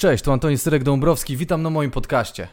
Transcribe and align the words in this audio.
Cześć, 0.00 0.24
tu 0.24 0.32
Antoni 0.32 0.56
Syrek-Dąbrowski, 0.56 1.36
witam 1.36 1.62
na 1.62 1.70
moim 1.70 1.90
podcaście. 1.90 2.48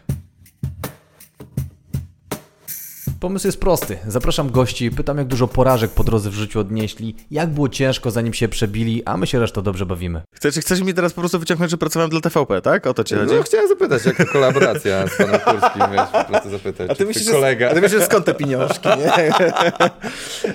Pomysł 3.25 3.47
jest 3.47 3.59
prosty. 3.59 3.97
Zapraszam 4.07 4.51
gości, 4.51 4.91
pytam 4.91 5.17
jak 5.17 5.27
dużo 5.27 5.47
porażek 5.47 5.91
po 5.91 6.03
drodze 6.03 6.29
w 6.29 6.33
życiu 6.33 6.59
odnieśli, 6.59 7.15
jak 7.31 7.49
było 7.49 7.69
ciężko 7.69 8.11
zanim 8.11 8.33
się 8.33 8.47
przebili, 8.47 9.03
a 9.05 9.17
my 9.17 9.27
się 9.27 9.39
resztą 9.39 9.61
dobrze 9.61 9.85
bawimy. 9.85 10.21
Chcesz, 10.33 10.55
chcesz 10.55 10.81
mi 10.81 10.93
teraz 10.93 11.13
po 11.13 11.21
prostu 11.21 11.39
wyciągnąć, 11.39 11.71
że 11.71 11.77
pracowałem 11.77 12.09
dla 12.09 12.21
TVP, 12.21 12.61
tak? 12.61 12.87
O 12.87 12.93
to 12.93 13.03
ci 13.03 13.15
chodzi? 13.15 13.35
No 13.35 13.43
chciałem 13.43 13.67
zapytać, 13.67 14.05
jak 14.05 14.17
to 14.17 14.25
kolaboracja 14.25 15.07
z 15.07 15.17
panem 15.17 15.39
Kurskim, 15.39 15.81
wiesz, 15.91 16.09
po 16.11 16.23
prostu 16.23 16.49
zapytać. 16.49 16.89
A 16.89 16.95
ty 16.95 17.05
myślisz, 17.05 17.29
kolega... 17.29 17.69
a 17.69 17.73
ty 17.73 17.81
myślisz, 17.81 18.03
skąd 18.03 18.25
te 18.25 18.33
pieniążki, 18.33 18.89
nie? 18.89 19.13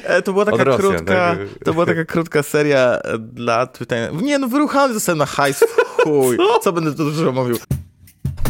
E, 0.05 0.23
to 0.23 0.33
była 0.33 0.45
taka 0.45 0.65
Rosjan, 0.65 0.91
krótka, 0.91 1.15
tak? 1.15 1.39
to 1.65 1.73
była 1.73 1.87
taka 1.87 2.05
krótka 2.05 2.43
seria 2.43 2.99
dla 3.19 3.67
pytań. 3.67 4.23
Nie, 4.23 4.39
no 4.39 4.49
wyruchany 4.49 4.95
zostałem 4.95 5.19
na 5.19 5.27
hajs, 5.27 5.65
chuj. 6.05 6.39
Co 6.63 6.73
będę 6.73 6.95
tu 6.95 7.05
dużo 7.05 7.33
mówił? 7.33 7.57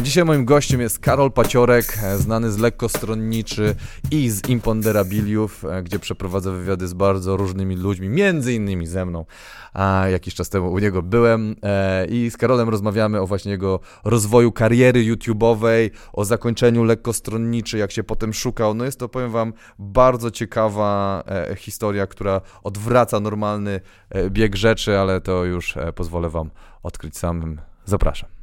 Dzisiaj 0.01 0.25
moim 0.25 0.45
gościem 0.45 0.81
jest 0.81 0.99
Karol 0.99 1.31
Paciorek, 1.31 1.97
e, 2.03 2.17
znany 2.17 2.51
z 2.51 2.57
Lekkostronniczy 2.57 3.75
i 4.11 4.29
z 4.29 4.49
Imponderabiliów, 4.49 5.65
e, 5.65 5.83
gdzie 5.83 5.99
przeprowadza 5.99 6.51
wywiady 6.51 6.87
z 6.87 6.93
bardzo 6.93 7.37
różnymi 7.37 7.75
ludźmi, 7.75 8.09
między 8.09 8.53
innymi 8.53 8.87
ze 8.87 9.05
mną. 9.05 9.25
A 9.73 10.07
jakiś 10.11 10.35
czas 10.35 10.49
temu 10.49 10.71
u 10.71 10.79
niego 10.79 11.01
byłem 11.01 11.55
e, 11.63 12.05
i 12.05 12.29
z 12.31 12.37
Karolem 12.37 12.69
rozmawiamy 12.69 13.21
o 13.21 13.27
właśnie 13.27 13.51
jego 13.51 13.79
rozwoju 14.03 14.51
kariery 14.51 14.99
YouTube'owej, 14.99 15.89
o 16.13 16.25
zakończeniu 16.25 16.83
Lekkostronniczy, 16.83 17.77
jak 17.77 17.91
się 17.91 18.03
potem 18.03 18.33
szukał. 18.33 18.73
No 18.73 18.85
jest 18.85 18.99
to, 18.99 19.09
powiem 19.09 19.31
wam, 19.31 19.53
bardzo 19.79 20.31
ciekawa 20.31 21.23
historia, 21.57 22.07
która 22.07 22.41
odwraca 22.63 23.19
normalny 23.19 23.79
bieg 24.29 24.55
rzeczy, 24.55 24.97
ale 24.99 25.21
to 25.21 25.45
już 25.45 25.75
pozwolę 25.95 26.29
wam 26.29 26.49
odkryć 26.83 27.17
samym. 27.17 27.61
Zapraszam. 27.85 28.40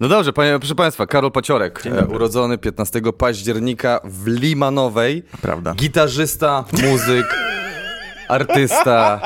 No 0.00 0.08
dobrze, 0.08 0.32
panie, 0.32 0.58
proszę 0.58 0.74
Państwa, 0.74 1.06
Karol 1.06 1.32
Paciorek, 1.32 1.86
e, 1.86 2.06
urodzony 2.06 2.58
15 2.58 3.00
października 3.18 4.00
w 4.04 4.26
Limanowej. 4.26 5.22
Prawda. 5.42 5.74
Gitarzysta, 5.74 6.64
muzyk, 6.82 7.26
artysta. 8.28 9.20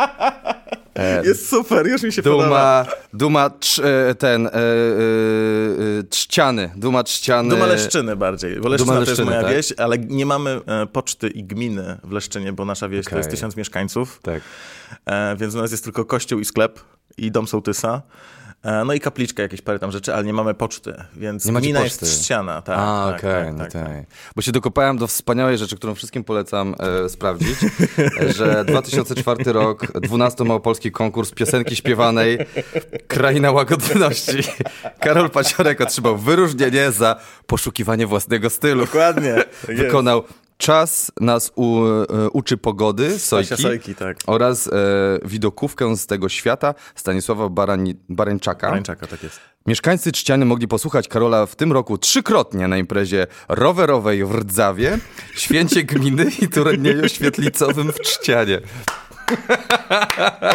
E, 0.94 1.26
Jest 1.26 1.48
super, 1.48 1.86
już 1.86 2.02
mi 2.02 2.12
się 2.12 2.22
podoba. 2.22 2.44
Duma, 2.44 2.86
Duma 3.12 3.50
trz, 3.50 3.78
e, 3.78 4.14
ten, 4.18 4.46
e, 4.46 4.50
e, 4.52 4.56
e, 4.58 6.02
trzciany, 6.10 6.70
Duma 6.76 7.02
trzciany. 7.02 7.48
Duma 7.48 7.66
Leszczyny 7.66 8.16
bardziej, 8.16 8.60
bo 8.60 8.68
Leszczyna 8.68 8.92
Duma 8.94 9.04
to 9.04 9.10
jest 9.10 9.24
moja 9.24 9.42
tak? 9.42 9.50
wieś, 9.56 9.72
ale 9.78 9.98
nie 9.98 10.26
mamy 10.26 10.60
poczty 10.92 11.28
i 11.28 11.44
gminy 11.44 11.98
w 12.04 12.12
Leszczynie, 12.12 12.52
bo 12.52 12.64
nasza 12.64 12.88
wieś 12.88 13.04
to 13.04 13.08
Okej. 13.10 13.18
jest 13.18 13.30
tysiąc 13.30 13.56
mieszkańców, 13.56 14.20
Tak. 14.22 14.42
więc 15.36 15.54
u 15.54 15.58
nas 15.58 15.70
jest 15.70 15.84
tylko 15.84 16.04
kościół 16.04 16.40
i 16.40 16.44
sklep 16.44 16.80
i 17.18 17.30
dom 17.30 17.46
sołtysa. 17.48 18.02
E, 18.66 18.84
No 18.84 18.92
i 18.94 19.00
kapliczka, 19.00 19.42
jakieś 19.42 19.62
parę 19.62 19.78
tam 19.78 19.92
rzeczy, 19.92 20.14
ale 20.14 20.24
nie 20.24 20.32
mamy 20.32 20.54
poczty, 20.54 20.94
więc 21.16 21.44
Nie 21.44 21.52
macie 21.52 21.64
gmina 21.64 21.80
poczty. 21.80 22.06
jest 22.06 22.18
trzciana. 22.20 22.62
Tak, 22.62 22.76
A, 22.78 23.06
tak, 23.12 23.20
okej, 23.20 23.44
tak, 23.44 23.52
no 23.52 23.58
tak, 23.64 23.72
tak, 23.72 23.84
tak. 23.86 24.04
Bo 24.36 24.42
się 24.42 24.52
dokopałem 24.52 24.98
do 24.98 25.06
wspaniałej 25.06 25.58
rzeczy, 25.58 25.76
którą 25.76 25.94
wszystkim 25.94 26.24
polecam 26.24 26.74
e, 27.04 27.08
sprawdzić, 27.08 27.58
że 28.36 28.64
2004 28.64 29.52
rok, 29.52 30.00
12 30.00 30.44
małopolski 30.44 30.92
konkurs 30.92 31.30
piosenki 31.30 31.76
śpiewanej 31.76 32.38
Kraina 33.08 33.50
Łagodności. 33.52 34.38
Karol 35.00 35.30
Paciorek 35.30 35.80
otrzymał 35.80 36.16
wyróżnienie 36.16 36.92
za 36.92 37.16
poszukiwanie 37.46 38.06
własnego 38.06 38.50
stylu. 38.50 38.84
Dokładnie. 38.84 39.34
tak. 39.66 39.76
Wykonał 39.76 40.22
Czas 40.56 41.12
nas 41.20 41.52
u, 41.54 41.84
e, 41.84 42.30
uczy 42.32 42.56
pogody, 42.56 43.18
Sojki, 43.18 43.62
Sojki, 43.62 43.94
tak. 43.94 44.16
oraz 44.26 44.66
e, 44.66 44.70
widokówkę 45.24 45.96
z 45.96 46.06
tego 46.06 46.28
świata 46.28 46.74
Stanisława 46.94 47.48
Barani, 47.48 47.94
Barańczaka. 48.08 48.70
Rańczaka, 48.70 49.06
tak 49.06 49.22
jest. 49.22 49.40
Mieszkańcy 49.66 50.12
Trzciany 50.12 50.44
mogli 50.44 50.68
posłuchać 50.68 51.08
Karola 51.08 51.46
w 51.46 51.56
tym 51.56 51.72
roku 51.72 51.98
trzykrotnie 51.98 52.68
na 52.68 52.76
imprezie 52.76 53.26
rowerowej 53.48 54.24
w 54.24 54.34
Rdzawie, 54.34 54.98
Święcie 55.36 55.82
Gminy 55.82 56.26
i 56.42 56.48
turnieju 56.48 57.08
świetlicowym 57.08 57.92
w 57.92 58.00
Trzcianie. 58.00 58.60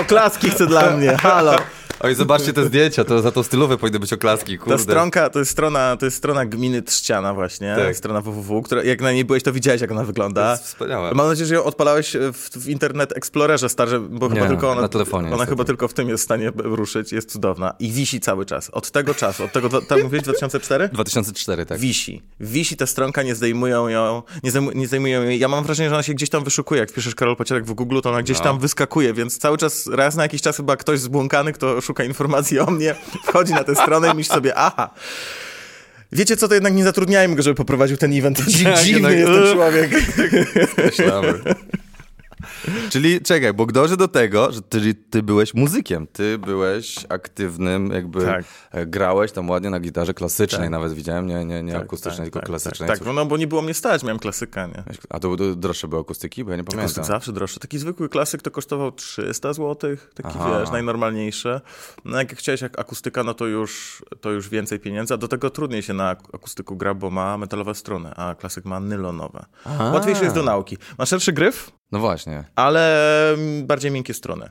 Oklaski 0.01 0.50
chcę 0.50 0.67
dla 0.67 0.91
mnie, 0.91 1.17
halo. 1.17 1.56
Oj, 2.03 2.16
zobaczcie 2.16 2.53
te 2.53 2.66
zdjęcia, 2.66 3.03
to 3.03 3.22
za 3.22 3.31
to 3.31 3.44
stylowe 3.44 3.78
powinny 3.78 4.00
być 4.00 4.13
oklaski, 4.13 4.57
kurde. 4.57 4.78
Ta 4.78 4.84
stronka, 4.84 5.29
to 5.29 5.39
jest 5.39 5.51
strona, 5.51 5.97
to 5.97 6.06
jest 6.06 6.17
strona 6.17 6.45
gminy 6.45 6.81
Trzciana 6.81 7.34
właśnie, 7.34 7.75
Tak. 7.78 7.95
strona 7.95 8.22
www, 8.22 8.62
która, 8.62 8.84
jak 8.84 9.01
na 9.01 9.12
niej 9.12 9.25
byłeś, 9.25 9.44
to 9.44 9.53
widziałeś, 9.53 9.81
jak 9.81 9.91
ona 9.91 10.03
wygląda. 10.03 10.45
To 10.45 10.51
jest 10.51 10.63
wspaniałe. 10.66 11.11
Mam 11.13 11.28
nadzieję, 11.28 11.45
że 11.47 11.56
ją 11.56 11.63
odpalałeś 11.63 12.17
w, 12.34 12.50
w 12.63 12.69
Internet 12.69 13.17
Explorerze 13.17 13.69
starze, 13.69 14.00
bo 14.00 14.28
Nie, 14.29 14.35
chyba 14.35 14.47
tylko 14.47 14.72
ona, 14.72 14.81
na 14.81 14.88
telefonie 14.88 15.28
ona 15.28 15.35
niestety. 15.35 15.50
chyba 15.50 15.63
tylko 15.63 15.88
w 15.88 15.94
tym 15.94 16.09
jest 16.09 16.22
w 16.22 16.25
stanie 16.25 16.51
ruszyć, 16.57 17.11
jest 17.11 17.31
cudowna 17.31 17.73
i 17.79 17.91
wisi 17.91 18.19
cały 18.19 18.45
czas. 18.45 18.69
Od 18.69 18.91
tego 18.91 19.13
czasu, 19.13 19.44
od 19.44 19.51
tego, 19.51 19.81
tam 19.81 20.01
mówiłeś 20.03 20.23
2004? 20.23 20.90
2004, 20.94 21.66
tak. 21.66 21.79
Wisi. 21.79 22.22
Wisi 22.40 22.78
ta 22.78 22.85
stronka, 22.85 23.23
nie 23.23 23.35
zdejmują 23.35 23.88
ją, 23.88 24.23
nie, 24.44 24.51
zdejmu, 24.51 24.72
nie 24.72 24.88
zdejmują 24.88 25.23
jej. 25.23 25.40
Ja 25.40 25.47
mam 25.47 25.63
wrażenie, 25.63 25.90
że 25.90 25.95
ona 25.95 26.03
się 26.03 26.13
gdzieś 26.13 26.29
tam 26.29 26.44
wyszukuje. 26.44 26.79
Jak 26.81 26.91
wpiszesz 26.91 27.16
Karol 27.16 27.35
Pacierek 27.35 27.66
w 27.66 27.73
Google, 27.73 28.00
to 28.03 28.09
ona 28.09 28.22
gdzieś 28.23 28.38
No. 28.38 28.44
tam 28.44 28.59
wyskakuje, 28.59 29.13
więc 29.13 29.38
cały 29.38 29.57
czas, 29.57 29.88
raz 29.88 30.16
na 30.16 30.23
jakiś 30.23 30.41
czas 30.41 30.57
chyba 30.57 30.78
ktoś 30.78 31.00
zbłąkany, 31.00 31.53
kto 31.53 31.81
szuka 31.91 32.03
informacji 32.03 32.59
o 32.59 32.66
mnie, 32.66 32.96
wchodzi 33.24 33.53
na 33.53 33.63
tę 33.63 33.75
stronę 33.75 34.12
i 34.13 34.16
myśli 34.16 34.34
sobie, 34.34 34.56
aha, 34.56 34.90
wiecie 36.12 36.38
co, 36.38 36.47
to 36.47 36.53
jednak 36.53 36.74
nie 36.74 36.84
zatrudniajmy 36.84 37.35
go, 37.35 37.41
żeby 37.41 37.56
poprowadził 37.56 37.97
ten 37.97 38.18
event. 38.18 38.38
Tak, 38.38 38.47
dziwny 38.84 38.91
jednak- 38.91 39.13
jest 39.18 39.31
ten 39.31 39.53
człowiek. 39.53 39.91
Myślamy. 40.85 41.34
Czyli 42.90 43.22
czekaj, 43.22 43.53
bo 43.53 43.66
dążę 43.66 43.97
do 43.97 44.07
tego, 44.07 44.52
że 44.52 44.62
ty, 44.62 44.94
ty 44.94 45.24
byłeś 45.24 45.53
muzykiem, 45.53 46.07
ty 46.07 46.38
byłeś 46.38 47.06
aktywnym, 47.09 47.91
jakby 47.91 48.25
Tak. 48.25 48.46
e, 48.72 48.85
grałeś 48.85 49.31
tam 49.31 49.50
ładnie 49.50 49.69
na 49.69 49.79
gitarze 49.79 50.13
klasycznej, 50.13 50.69
nawet 50.69 50.94
widziałem, 50.94 51.28
nie, 51.28 51.46
nie, 51.46 51.63
nie 51.63 51.78
akustycznej, 51.78 52.25
tylko 52.25 52.40
tak, 52.40 52.47
klasycznej. 52.47 52.90
Tak, 52.90 53.00
tak, 53.00 53.13
no 53.16 53.25
bo 53.25 53.38
nie 53.38 53.47
było 53.47 53.62
mnie 53.62 53.74
stać, 53.74 54.03
miałem 54.03 54.19
klasyka, 54.19 54.68
nie? 54.68 54.84
A 55.09 55.19
to 55.19 55.35
były 55.35 55.56
droższe 55.56 55.88
były 55.88 56.02
akustyki, 56.02 56.44
bo 56.44 56.52
ja 56.52 56.57
nie 56.57 56.63
pamiętam. 56.63 57.03
zawsze 57.03 57.31
droższy. 57.34 57.59
Taki 57.59 57.78
zwykły 57.79 58.09
klasyk 58.09 58.41
to 58.41 58.52
kosztował 58.52 58.91
300 58.91 59.53
zł, 59.53 59.96
taki 60.16 60.29
Aha. 60.40 60.59
wiesz, 60.59 60.72
najnormalniejszy. 60.72 61.62
No 62.06 62.18
jak 62.18 62.35
chciałeś 62.35 62.62
jak 62.62 62.79
akustyka, 62.79 63.23
no 63.23 63.34
to 63.34 63.46
już, 63.47 64.03
to 64.22 64.31
już 64.31 64.50
więcej 64.50 64.79
pieniędzy, 64.79 65.13
a 65.13 65.18
do 65.18 65.28
tego 65.28 65.50
trudniej 65.50 65.84
się 65.84 65.94
na 65.94 66.09
ak- 66.09 66.35
akustyku 66.35 66.75
gra, 66.75 66.94
bo 66.94 67.09
ma 67.09 67.38
metalowe 67.38 67.75
struny, 67.75 68.12
a 68.16 68.35
klasyk 68.35 68.66
ma 68.66 68.79
nylonowe. 68.79 69.46
Aha. 69.66 69.91
Łatwiejszy 69.94 70.23
jest 70.23 70.35
do 70.35 70.44
nauki. 70.44 70.78
Ma 70.97 71.06
szerszy 71.06 71.34
gryf, 71.34 71.72
No 71.91 72.00
właśnie. 72.00 72.44
ale 72.56 73.34
mm, 73.34 73.68
bardziej 73.68 73.91
miękkie 73.91 74.13
struny. 74.13 74.50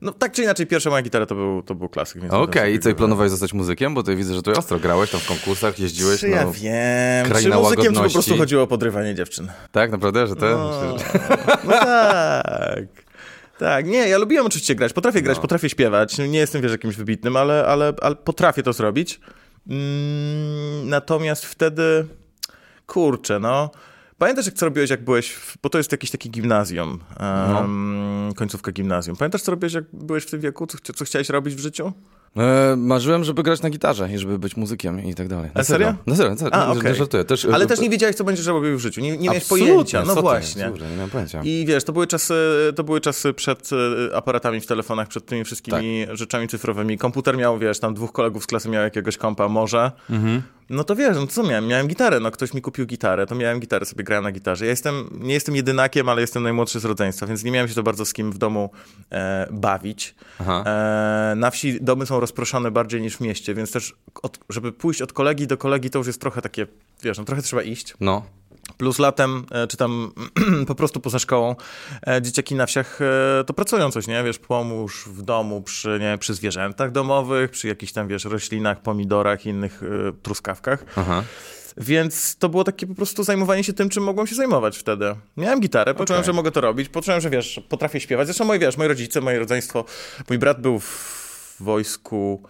No 0.00 0.12
tak 0.12 0.32
czy 0.32 0.42
inaczej, 0.42 0.66
pierwsza 0.66 0.90
moja 0.90 1.02
gitara 1.02 1.26
to 1.26 1.34
był, 1.34 1.62
to 1.62 1.74
był 1.74 1.88
klasyk. 1.88 2.22
Okej, 2.30 2.62
sobie 2.62 2.74
i 2.74 2.78
co, 2.78 2.90
i 2.90 2.94
planowałeś 2.94 3.30
zostać 3.30 3.52
muzykiem? 3.52 3.94
Bo 3.94 4.02
tutaj 4.02 4.16
widzę, 4.16 4.34
że 4.34 4.42
tu 4.42 4.50
ostro 4.50 4.78
grałeś 4.78 5.10
tam 5.10 5.20
w 5.20 5.26
konkursach, 5.26 5.78
jeździłeś. 5.78 6.20
Czy 6.20 6.28
ja 6.28 6.44
no, 6.44 6.52
wiem, 6.52 7.26
czy 7.42 7.48
muzykiem, 7.48 7.94
czy 7.94 8.00
po 8.00 8.10
prostu 8.10 8.36
chodziło 8.36 8.62
o 8.62 8.66
podrywanie 8.66 9.14
dziewczyn? 9.14 9.48
Tak, 9.72 9.90
naprawdę, 9.90 10.26
że 10.26 10.36
te? 10.36 10.50
No, 10.50 10.96
no 11.64 11.72
tak. 11.72 12.84
Tak, 13.58 13.86
nie, 13.86 14.08
ja 14.08 14.18
lubiłem 14.18 14.46
oczywiście 14.46 14.74
grać, 14.74 14.92
potrafię 14.92 15.22
grać, 15.22 15.36
No. 15.36 15.42
potrafię 15.42 15.68
śpiewać, 15.68 16.18
nie 16.18 16.38
jestem, 16.38 16.62
wiesz, 16.62 16.72
jakimś 16.72 16.96
wybitnym, 16.96 17.36
ale, 17.36 17.66
ale, 17.66 17.92
ale 18.02 18.16
potrafię 18.16 18.62
to 18.62 18.72
zrobić. 18.72 19.20
Mm, 19.68 20.88
natomiast 20.88 21.46
wtedy, 21.46 22.06
kurczę, 22.86 23.38
no, 23.38 23.70
pamiętasz 24.20 24.46
jak 24.46 24.54
co 24.54 24.66
robiłeś, 24.66 24.90
jak 24.90 25.04
byłeś, 25.04 25.30
w, 25.30 25.56
bo 25.62 25.68
to 25.70 25.78
jest 25.78 25.92
jakieś 25.92 26.10
takie 26.10 26.28
gimnazjum, 26.28 26.98
um, 27.20 28.32
końcówka 28.36 28.72
gimnazjum. 28.72 29.16
Pamiętasz 29.16 29.42
co 29.42 29.50
robiłeś, 29.50 29.72
jak 29.72 29.84
byłeś 29.92 30.24
w 30.24 30.30
tym 30.30 30.40
wieku, 30.40 30.66
co, 30.66 30.78
co 30.94 31.04
chciałeś 31.04 31.28
robić 31.28 31.54
w 31.54 31.58
życiu? 31.58 31.92
E, 32.36 32.76
marzyłem, 32.76 33.24
żeby 33.24 33.42
grać 33.42 33.62
na 33.62 33.70
gitarze 33.70 34.08
i 34.14 34.18
żeby 34.18 34.38
być 34.38 34.56
muzykiem 34.56 35.04
i 35.04 35.14
tak 35.14 35.28
dalej. 35.28 35.50
Na 35.54 35.60
A 35.60 35.64
serio? 35.64 35.94
Na 36.06 36.16
serio, 36.16 36.36
serio. 36.36 36.54
A, 36.54 36.72
okej. 36.72 36.94
żartuję. 36.94 37.24
Też, 37.24 37.44
Ale 37.44 37.64
e, 37.64 37.68
też 37.68 37.80
nie 37.80 37.90
wiedziałeś, 37.90 38.16
co 38.16 38.24
będziesz 38.24 38.46
robił 38.46 38.78
w 38.78 38.80
życiu, 38.80 39.00
nie, 39.00 39.16
nie 39.16 39.24
miałeś 39.28 39.42
absolutnie, 39.42 39.68
pojęcia, 39.68 40.02
no 40.04 40.14
ty, 40.14 40.20
właśnie. 40.20 40.72
Nie 40.90 40.96
miałem 40.96 41.10
pojęcia. 41.10 41.42
I 41.44 41.64
wiesz, 41.68 41.84
to 41.84 41.92
były 41.92 42.06
czasy, 42.06 42.34
to 42.76 42.84
były 42.84 43.00
czasy 43.00 43.32
przed 43.32 43.70
e, 44.12 44.16
aparatami 44.16 44.60
w 44.60 44.66
telefonach, 44.66 45.08
przed 45.08 45.26
tymi 45.26 45.44
wszystkimi 45.44 46.06
Tak. 46.06 46.16
rzeczami 46.16 46.48
cyfrowymi. 46.48 46.98
Komputer 46.98 47.36
miał, 47.36 47.58
wiesz, 47.58 47.80
tam 47.80 47.94
dwóch 47.94 48.12
kolegów 48.12 48.44
z 48.44 48.46
klasy 48.46 48.68
miał 48.68 48.82
jakiegoś 48.82 49.16
kompa, 49.16 49.48
może. 49.48 49.92
Mhm. 50.10 50.42
No 50.70 50.84
to 50.84 50.96
wiesz, 50.96 51.16
no 51.16 51.26
co 51.26 51.42
miałem? 51.42 51.66
Miałem 51.66 51.88
gitarę, 51.88 52.20
no 52.20 52.30
ktoś 52.30 52.54
mi 52.54 52.62
kupił 52.62 52.86
gitarę, 52.86 53.26
to 53.26 53.34
miałem 53.34 53.60
gitarę, 53.60 53.86
sobie 53.86 54.04
grałem 54.04 54.24
na 54.24 54.32
gitarze. 54.32 54.64
Ja 54.64 54.70
jestem, 54.70 55.18
nie 55.20 55.34
jestem 55.34 55.56
jedynakiem, 55.56 56.08
ale 56.08 56.20
jestem 56.20 56.42
najmłodszy 56.42 56.80
z 56.80 56.84
rodzeństwa, 56.84 57.26
więc 57.26 57.44
nie 57.44 57.50
miałem 57.50 57.68
się 57.68 57.74
to 57.74 57.82
bardzo 57.82 58.04
z 58.04 58.12
kim 58.12 58.32
w 58.32 58.38
domu 58.38 58.70
e, 59.10 59.46
bawić. 59.50 60.14
E, 60.66 61.34
na 61.36 61.50
wsi 61.50 61.78
domy 61.80 62.06
są 62.06 62.20
rozproszone 62.20 62.70
bardziej 62.70 63.00
niż 63.00 63.16
w 63.16 63.20
mieście, 63.20 63.54
więc 63.54 63.72
też 63.72 63.94
od, 64.22 64.38
żeby 64.48 64.72
pójść 64.72 65.02
od 65.02 65.12
kolegi 65.12 65.46
do 65.46 65.56
kolegi, 65.56 65.90
to 65.90 65.98
już 65.98 66.06
jest 66.06 66.20
trochę 66.20 66.42
takie, 66.42 66.66
wiesz, 67.02 67.18
no 67.18 67.24
trochę 67.24 67.42
trzeba 67.42 67.62
iść. 67.62 67.94
No. 68.00 68.22
Plus 68.80 68.98
latem, 68.98 69.46
e, 69.50 69.66
czy 69.66 69.76
tam 69.76 70.12
po 70.68 70.74
prostu 70.74 71.00
poza 71.00 71.18
szkołą, 71.18 71.56
e, 72.06 72.22
dzieciaki 72.22 72.54
na 72.54 72.66
wsiach 72.66 72.98
e, 73.00 73.44
to 73.44 73.54
pracują 73.54 73.90
coś, 73.90 74.06
nie? 74.06 74.24
Wiesz, 74.24 74.38
pomóż 74.38 75.08
w 75.08 75.22
domu 75.22 75.62
przy, 75.62 75.98
nie, 76.00 76.18
przy 76.18 76.34
zwierzętach 76.34 76.92
domowych, 76.92 77.50
przy 77.50 77.68
jakichś 77.68 77.92
tam, 77.92 78.08
wiesz, 78.08 78.24
roślinach, 78.24 78.82
pomidorach 78.82 79.46
i 79.46 79.48
innych 79.48 79.82
truskawkach. 80.22 80.84
Aha. 80.96 81.22
Więc 81.76 82.36
to 82.36 82.48
było 82.48 82.64
takie 82.64 82.86
po 82.86 82.94
prostu 82.94 83.24
zajmowanie 83.24 83.64
się 83.64 83.72
tym, 83.72 83.88
czym 83.88 84.02
mogłem 84.02 84.26
się 84.26 84.34
zajmować 84.34 84.78
wtedy. 84.78 85.14
Miałem 85.36 85.60
gitarę, 85.60 85.94
poczułem, 85.94 86.20
Okej. 86.20 86.26
że 86.26 86.32
mogę 86.32 86.50
to 86.50 86.60
robić, 86.60 86.88
poczułem, 86.88 87.20
że 87.20 87.30
wiesz, 87.30 87.60
potrafię 87.68 88.00
śpiewać. 88.00 88.26
Zresztą 88.26 88.44
moi, 88.44 88.58
wiesz, 88.58 88.76
moi 88.76 88.88
rodzice, 88.88 89.20
moi 89.20 89.36
rodzeństwo, 89.36 89.84
mój 90.28 90.38
brat 90.38 90.60
był 90.60 90.78
w 90.78 91.56
wojsku 91.60 92.42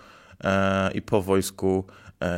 e, 0.45 0.91
i 0.93 1.03
po 1.03 1.23
wojsku 1.23 1.85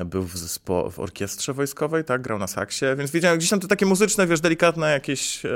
był 0.05 0.23
w, 0.23 0.35
zespo- 0.35 0.91
w 0.93 0.99
orkiestrze 1.01 1.53
wojskowej, 1.53 2.05
tak, 2.05 2.23
grał 2.23 2.39
na 2.39 2.47
saksie, 2.47 2.87
więc 2.97 3.11
wiedziałem, 3.11 3.39
gdzieś 3.39 3.51
tam 3.51 3.61
te 3.61 3.69
takie 3.69 3.87
muzyczne, 3.87 4.27
wiesz, 4.27 4.41
delikatne 4.41 4.91
jakieś, 4.93 5.45
e, 5.47 5.51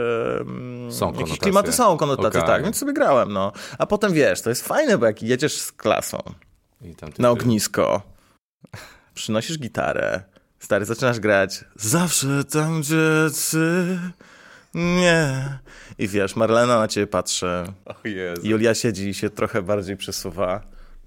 Są 0.91 1.13
jakieś 1.13 1.39
klimaty 1.39 1.73
są 1.73 1.97
konotacje, 1.97 2.41
Okej. 2.41 2.55
tak, 2.55 2.65
więc 2.65 2.77
sobie 2.79 2.93
grałem, 2.93 3.33
no. 3.33 3.53
A 3.79 3.87
potem, 3.87 4.13
wiesz, 4.13 4.41
to 4.41 4.51
jest 4.51 4.69
fajne, 4.69 4.99
bo 4.99 5.07
jak 5.07 5.23
jedziesz 5.23 5.59
z 5.59 5.73
klasą 5.73 6.19
na 7.19 7.31
ognisko, 7.31 8.03
przynosisz 9.15 9.59
gitarę, 9.59 10.23
stary, 10.59 10.85
zaczynasz 10.85 11.21
grać 11.21 11.65
zawsze 11.77 12.45
tam, 12.45 12.81
gdzie 12.81 13.27
ty 13.51 13.99
nie. 14.75 15.49
I 15.99 16.09
wiesz, 16.09 16.37
Marlena 16.37 16.79
na 16.79 16.89
ciebie 16.89 17.07
patrzy, 17.07 17.65
O 17.85 18.09
Jezu. 18.09 18.43
Julia 18.47 18.75
siedzi 18.75 19.09
i 19.09 19.15
się 19.15 19.31
trochę 19.31 19.63
bardziej 19.63 19.97
przesuwa. 19.97 20.61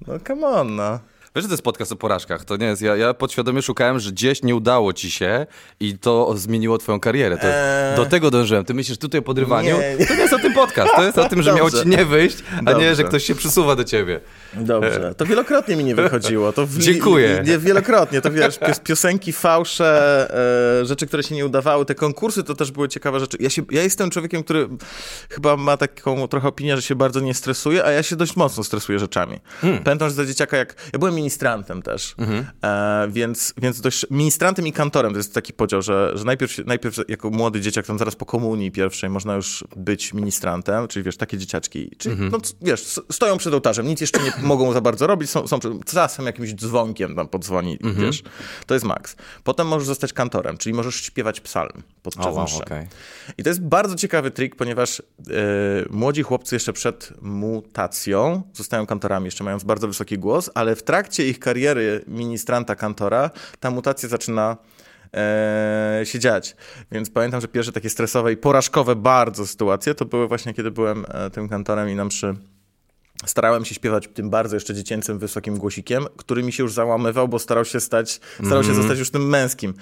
No 0.07 0.19
come 0.27 0.48
on, 0.48 0.75
no. 0.75 1.00
Wiesz, 1.36 1.44
że 1.44 1.48
to 1.48 1.54
jest 1.54 1.64
podcast 1.64 1.92
o 1.92 1.96
porażkach, 1.96 2.46
to 2.46 2.58
nie 2.58 2.66
jest, 2.66 2.81
ja, 2.81 2.96
ja 2.96 3.14
podświadomie 3.14 3.62
szukałem, 3.62 4.00
że 4.00 4.12
gdzieś 4.12 4.44
nie 4.44 4.56
udało 4.56 4.94
ci 4.94 5.12
się 5.12 5.46
i 5.80 5.98
to 5.98 6.34
zmieniło 6.38 6.78
twoją 6.78 7.00
karierę. 7.00 7.38
To, 7.38 7.48
Eee. 7.48 7.96
Do 7.96 8.06
tego 8.06 8.31
dążyłem. 8.31 8.66
Ty 8.66 8.74
myślisz 8.74 8.98
tutaj 8.98 9.20
o 9.20 9.22
podrywaniu? 9.24 9.78
Nie. 10.00 10.06
To 10.06 10.14
nie 10.14 10.20
jest 10.20 10.34
o 10.34 10.40
tym 10.40 10.54
podcast, 10.54 10.92
to 10.96 11.04
jest 11.04 11.18
o 11.18 11.30
tym, 11.30 11.42
że 11.42 11.54
miało 11.54 11.70
Dobrze. 11.70 11.84
ci 11.84 11.90
nie 11.90 12.06
wyjść, 12.06 12.38
a 12.60 12.64
Dobrze. 12.64 12.81
nie, 12.81 12.96
że 12.96 13.04
ktoś 13.04 13.24
się 13.24 13.36
przysuwa 13.36 13.76
do 13.76 13.84
ciebie. 13.84 14.20
Dobrze, 14.54 15.14
to 15.18 15.26
wielokrotnie 15.26 15.76
mi 15.76 15.84
nie 15.84 15.96
wychodziło. 15.96 16.54
To 16.54 16.66
w, 16.66 16.78
Dziękuję. 16.78 17.44
Nie, 17.46 17.58
wielokrotnie, 17.58 18.22
to 18.22 18.31
wiesz, 18.31 18.58
pios, 18.60 18.80
piosenki, 18.80 19.34
fałsze, 19.34 20.28
e, 20.81 20.86
rzeczy, 20.86 21.08
które 21.08 21.24
się 21.24 21.36
nie 21.36 21.46
udawały, 21.46 21.86
te 21.86 21.96
konkursy 21.96 22.44
to 22.44 22.56
też 22.56 22.72
były 22.72 22.90
ciekawe 22.90 23.20
rzeczy. 23.20 23.38
Ja, 23.40 23.50
się, 23.50 23.62
ja 23.72 23.84
jestem 23.84 24.10
człowiekiem, 24.10 24.44
który 24.44 24.68
chyba 25.30 25.58
ma 25.58 25.78
taką 25.78 26.28
trochę 26.28 26.48
opinię, 26.48 26.76
że 26.76 26.81
się 26.81 26.96
bardzo 26.96 27.20
nie 27.20 27.34
stresuje, 27.34 27.86
a 27.86 27.92
ja 27.92 28.04
się 28.04 28.16
dość 28.16 28.36
mocno 28.36 28.64
stresuję 28.64 29.00
rzeczami. 29.00 29.40
Pamiętam, 29.84 30.10
że 30.10 30.16
za 30.16 30.26
dzieciaka 30.26 30.58
jak... 30.58 30.76
Ja 30.94 31.00
byłem 31.00 31.19
ministrantem 31.19 31.81
też, 31.81 32.16
e, 32.63 33.07
więc, 33.12 33.54
więc 33.57 33.81
dość... 33.81 34.06
Ministrantem 34.12 34.68
i 34.68 34.71
kantorem 34.74 35.12
to 35.12 35.18
jest 35.18 35.33
taki 35.33 35.54
podział, 35.54 35.81
że, 35.81 36.12
że 36.16 36.25
najpierw, 36.25 36.57
najpierw 36.66 36.98
jako 37.07 37.30
młody 37.30 37.62
dzieciak, 37.62 37.86
tam 37.86 37.98
zaraz 38.00 38.16
po 38.16 38.25
komunii 38.25 38.71
pierwszej 38.71 39.10
można 39.10 39.36
już 39.36 39.63
być 39.75 40.13
ministrantem, 40.13 40.88
czyli 40.88 41.04
wiesz, 41.04 41.18
takie 41.18 41.38
dzieciaczki, 41.38 41.92
czyli 41.98 42.16
no, 42.31 42.39
c- 42.42 42.54
wiesz, 42.62 43.00
stoją 43.12 43.38
przed 43.38 43.54
ołtarzem, 43.54 43.88
nic 43.88 44.01
jeszcze 44.01 44.19
nie 44.24 44.31
mogą 44.42 44.74
za 44.74 44.81
bardzo 44.81 45.07
robić, 45.07 45.30
są, 45.30 45.48
są 45.48 45.60
czasem 45.86 46.25
jakimś 46.25 46.54
dzwonkiem 46.54 47.16
tam 47.16 47.27
podzwoni, 47.27 47.77
wiesz, 47.95 48.24
to 48.66 48.74
jest 48.74 48.86
maks. 48.86 49.16
Potem 49.44 49.68
możesz 49.68 49.88
zostać 49.88 50.13
kantorem, 50.13 50.57
czyli 50.57 50.74
możesz 50.74 50.95
śpiewać 50.95 51.42
psalm 51.42 51.83
podczas 52.04 52.25
O, 52.25 52.31
wow, 52.31 52.44
mszy. 52.45 52.56
okej. 52.63 52.88
I 53.38 53.44
to 53.44 53.50
jest 53.50 53.62
bardzo 53.62 53.95
ciekawy 53.95 54.31
trik, 54.31 54.56
ponieważ 54.56 55.00
e, 55.00 55.04
młodzi 55.89 56.24
chłopcy 56.24 56.56
jeszcze 56.56 56.74
przed 56.74 57.13
mutacją 57.21 58.44
zostają 58.54 58.86
kantorami, 58.86 59.25
jeszcze 59.25 59.44
mając 59.44 59.63
bardzo 59.63 59.88
wysoki 59.88 60.18
głos, 60.18 60.50
ale 60.54 60.75
w 60.75 60.83
trakcie 60.83 61.09
ich 61.18 61.40
kariery 61.40 62.04
ministranta 62.08 62.76
kantora 62.76 63.30
ta 63.60 63.72
mutacja 63.72 64.10
zaczyna 64.10 64.58
e, 65.14 66.02
się 66.04 66.20
dziać. 66.20 66.56
Więc 66.92 67.10
pamiętam, 67.10 67.42
że 67.42 67.48
pierwsze 67.48 67.72
takie 67.72 67.90
stresowe 67.90 68.34
i 68.34 68.38
porażkowe 68.38 68.96
bardzo 68.96 69.48
sytuacje 69.48 69.96
to 69.96 70.06
były 70.06 70.28
właśnie, 70.28 70.54
kiedy 70.54 70.72
byłem 70.72 71.06
e, 71.08 71.30
tym 71.30 71.50
kantorem 71.50 71.90
i 71.90 71.96
na 71.96 72.06
mszy 72.06 72.36
starałem 73.26 73.66
się 73.66 73.76
śpiewać 73.76 74.10
tym 74.14 74.30
bardzo 74.30 74.56
jeszcze 74.56 74.74
dziecięcym, 74.74 75.20
wysokim 75.20 75.58
głosikiem, 75.58 76.06
który 76.18 76.44
mi 76.44 76.52
się 76.52 76.64
już 76.64 76.74
załamywał, 76.74 77.28
bo 77.28 77.40
starał 77.40 77.66
się 77.66 77.80
stać, 77.80 78.20
starał 78.46 78.64
się 78.64 78.74
zostać 78.74 79.00
już 79.00 79.10
tym 79.10 79.30
męskim. 79.30 79.74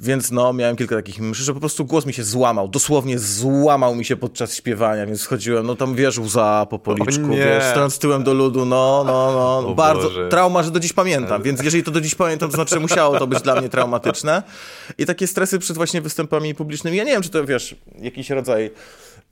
Więc 0.00 0.30
no, 0.30 0.52
miałem 0.52 0.76
kilka 0.76 0.96
takich 0.96 1.20
mszy, 1.20 1.44
że 1.44 1.54
po 1.54 1.60
prostu 1.60 1.84
głos 1.84 2.06
mi 2.06 2.12
się 2.12 2.24
złamał, 2.24 2.68
dosłownie 2.68 3.18
złamał 3.18 3.94
mi 3.94 4.04
się 4.04 4.16
podczas 4.16 4.54
śpiewania, 4.56 5.06
więc 5.06 5.20
schodziłem, 5.20 5.66
no 5.66 5.74
tam 5.76 5.94
wiesz, 5.94 6.18
łza 6.18 6.66
po 6.70 6.78
policzku, 6.78 7.28
wiesz, 7.28 7.64
stojąc 7.64 7.98
tyłem 7.98 8.24
do 8.24 8.34
ludu, 8.34 8.64
no, 8.64 9.04
no, 9.06 9.32
no, 9.62 9.68
O 9.68 9.74
bardzo, 9.74 10.02
Boże. 10.02 10.28
trauma, 10.28 10.62
że 10.62 10.70
do 10.70 10.80
dziś 10.80 10.92
pamiętam, 10.92 11.42
więc 11.42 11.62
jeżeli 11.62 11.82
to 11.84 11.90
do 11.90 12.00
dziś 12.00 12.14
pamiętam, 12.14 12.50
to 12.50 12.54
znaczy, 12.56 12.80
musiało 12.80 13.18
to 13.18 13.26
być 13.26 13.42
dla 13.42 13.54
mnie 13.60 13.68
traumatyczne. 13.68 14.42
I 14.98 15.06
takie 15.06 15.26
stresy 15.26 15.58
przed 15.58 15.76
właśnie 15.76 16.00
występami 16.00 16.54
publicznymi, 16.54 16.96
ja 16.96 17.04
nie 17.04 17.12
wiem, 17.12 17.22
czy 17.22 17.30
to, 17.30 17.44
wiesz, 17.44 17.76
jakiś 17.98 18.30
rodzaj 18.30 18.70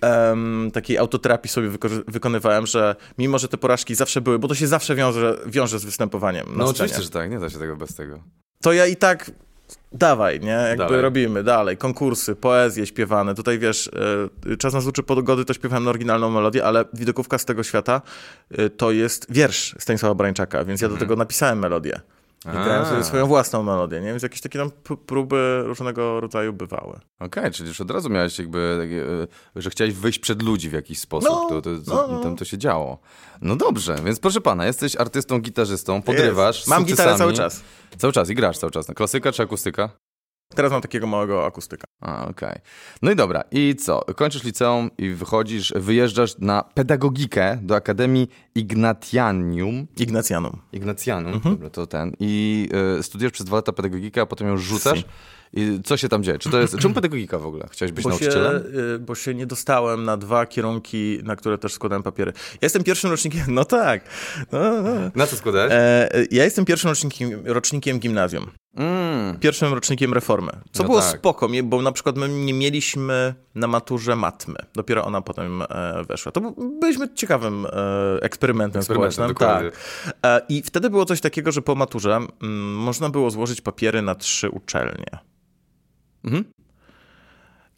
em, 0.02 0.70
takiej 0.74 0.98
autoterapii 0.98 1.48
sobie 1.50 1.68
wyko- 1.70 2.02
wykonywałem, 2.08 2.66
że 2.66 2.96
mimo, 3.18 3.38
że 3.38 3.48
te 3.48 3.56
porażki 3.56 3.94
zawsze 3.94 4.20
były, 4.20 4.38
bo 4.38 4.48
to 4.48 4.54
się 4.54 4.66
zawsze 4.66 4.94
wiąże, 4.94 5.38
wiąże 5.46 5.78
z 5.78 5.84
występowaniem 5.84 6.46
No 6.46 6.52
scenie 6.52 6.70
oczywiście, 6.70 7.02
że 7.02 7.10
tak, 7.10 7.30
nie 7.30 7.38
da 7.38 7.50
się 7.50 7.58
tego 7.58 7.76
bez 7.76 7.94
tego. 7.94 8.18
to 8.62 8.72
ja 8.72 8.86
i 8.86 8.96
tak 8.96 9.30
dawaj, 9.94 10.40
nie? 10.40 10.48
Jakby 10.50 10.76
Dalej. 10.76 11.00
robimy 11.00 11.42
dalej. 11.42 11.76
Konkursy, 11.76 12.36
poezje 12.36 12.86
śpiewane. 12.86 13.34
Tutaj 13.34 13.58
wiesz, 13.58 13.90
e, 14.52 14.56
Czas 14.56 14.74
nas 14.74 14.86
uczy 14.86 15.02
pogody, 15.02 15.44
to 15.44 15.54
śpiewałem 15.54 15.84
na 15.84 15.90
oryginalną 15.90 16.30
melodię, 16.30 16.64
ale 16.64 16.84
widokówka 16.92 17.38
z 17.38 17.44
tego 17.44 17.62
świata 17.62 18.02
e, 18.50 18.70
to 18.70 18.90
jest 18.90 19.26
wiersz 19.30 19.74
Stanisława 19.78 20.14
Brańczaka, 20.14 20.64
więc 20.64 20.80
ja 20.80 20.88
do 20.88 20.96
tego 20.96 21.16
napisałem 21.16 21.58
melodię. 21.58 22.00
I 22.48 22.64
grałem 22.64 22.86
sobie 22.86 23.04
swoją 23.04 23.26
własną 23.26 23.62
melodię, 23.62 24.00
nie? 24.00 24.10
Więc 24.10 24.22
jakieś 24.22 24.40
takie 24.40 24.58
tam 24.58 24.70
próby 25.06 25.62
różnego 25.64 26.20
rodzaju 26.20 26.52
bywały. 26.52 27.00
Okej, 27.20 27.50
czyli 27.50 27.68
już 27.68 27.80
od 27.80 27.90
razu 27.90 28.10
miałeś 28.10 28.38
jakby, 28.38 29.28
e, 29.56 29.62
że 29.62 29.70
chciałeś 29.70 29.94
wyjść 29.94 30.18
przed 30.18 30.42
ludzi 30.42 30.70
w 30.70 30.72
jakiś 30.72 30.98
sposób, 30.98 31.30
No, 31.30 31.48
to, 31.48 31.62
to, 31.62 31.70
to, 31.86 31.94
no, 31.94 32.08
no. 32.08 32.22
tam 32.22 32.36
to 32.36 32.44
się 32.44 32.58
działo. 32.58 32.98
No 33.40 33.56
dobrze, 33.56 33.96
więc 34.04 34.20
proszę 34.20 34.40
pana, 34.40 34.66
jesteś 34.66 34.96
artystą, 34.96 35.38
gitarzystą, 35.38 36.02
podrywasz 36.02 36.56
Jest. 36.56 36.68
Mam 36.68 36.84
gitarę 36.84 37.16
cały 37.18 37.32
czas. 37.32 37.62
Cały 37.98 38.12
czas 38.12 38.30
i 38.30 38.34
grasz 38.34 38.58
cały 38.58 38.70
czas. 38.72 38.86
Klasyka 38.86 39.32
czy 39.32 39.42
akustyka? 39.42 39.88
Teraz 40.54 40.72
mam 40.72 40.80
takiego 40.82 41.06
małego 41.06 41.46
akustyka. 41.46 41.84
A, 42.00 42.26
okej. 42.28 42.58
No 43.02 43.10
i 43.10 43.16
dobra, 43.16 43.44
i 43.50 43.76
co? 43.76 44.00
Kończysz 44.16 44.44
liceum 44.44 44.90
i 44.98 45.10
wychodzisz, 45.10 45.72
wyjeżdżasz 45.76 46.38
na 46.38 46.62
pedagogikę 46.74 47.58
do 47.62 47.74
Akademii 47.76 48.28
Ignatianium. 48.54 49.86
Ignacjanum. 49.98 50.58
Ignacjanum, 50.72 51.32
Mhm. 51.34 51.54
dobra, 51.54 51.70
to 51.70 51.86
ten. 51.86 52.12
I 52.20 52.68
y, 52.98 53.02
studiujesz 53.02 53.32
przez 53.32 53.46
dwa 53.46 53.56
lata 53.56 53.72
pedagogikę, 53.72 54.20
a 54.20 54.26
potem 54.26 54.48
ją 54.48 54.56
rzucasz. 54.58 55.04
I 55.54 55.80
co 55.84 55.96
się 55.96 56.08
tam 56.08 56.22
dzieje? 56.22 56.38
Czy 56.38 56.50
to 56.50 56.60
jest. 56.60 56.78
Czemu 56.78 56.94
pedagogika 56.94 57.38
w 57.38 57.46
ogóle? 57.46 57.66
Chciałeś 57.70 57.92
być 57.92 58.04
Bo 58.04 58.10
się, 58.10 58.24
nauczycielem? 58.24 58.62
y, 58.94 58.98
bo 58.98 59.14
się 59.14 59.34
nie 59.34 59.46
dostałem 59.46 60.04
na 60.04 60.16
dwa 60.16 60.46
kierunki, 60.46 61.18
na 61.24 61.36
które 61.36 61.58
też 61.58 61.72
składałem 61.72 62.02
papiery. 62.02 62.32
Ja 62.52 62.58
jestem 62.62 62.84
pierwszym 62.84 63.10
rocznikiem, 63.10 63.42
no 63.54 63.64
tak. 63.64 64.04
No, 64.52 64.82
no. 64.82 64.90
Na 65.14 65.26
co 65.26 65.36
składałeś? 65.36 65.72
E, 65.74 66.08
ja 66.30 66.44
jestem 66.44 66.64
pierwszym 66.64 66.88
rocznikiem, 66.90 67.42
rocznikiem 67.44 67.98
gimnazjum. 67.98 68.46
Mm. 68.76 69.38
Pierwszym 69.38 69.74
rocznikiem 69.74 70.12
reformy. 70.14 70.52
Co 70.72 70.82
No 70.82 70.88
było 70.88 71.00
tak. 71.00 71.18
spoko, 71.18 71.48
bo 71.64 71.82
na 71.82 71.92
przykład 71.92 72.16
my 72.16 72.28
nie 72.28 72.54
mieliśmy 72.54 73.34
na 73.54 73.66
maturze 73.66 74.16
matmy. 74.16 74.54
Dopiero 74.74 75.04
ona 75.04 75.20
potem 75.20 75.62
e, 75.62 76.04
weszła. 76.08 76.32
To 76.32 76.40
byliśmy 76.80 77.14
ciekawym 77.14 77.66
e, 77.66 77.68
eksperymentem, 78.22 78.80
Eksperymentem, 78.80 78.82
społecznym. 78.82 79.28
dokładnie. 79.28 79.70
Tak. 79.70 80.16
E, 80.26 80.40
I 80.48 80.62
wtedy 80.62 80.90
było 80.90 81.04
coś 81.04 81.20
takiego, 81.20 81.52
że 81.52 81.62
po 81.62 81.74
maturze 81.74 82.14
mm, 82.42 82.74
można 82.76 83.08
było 83.08 83.30
złożyć 83.30 83.60
papiery 83.60 84.02
na 84.02 84.14
trzy 84.14 84.50
uczelnie. 84.50 85.18
Mhm. 86.24 86.44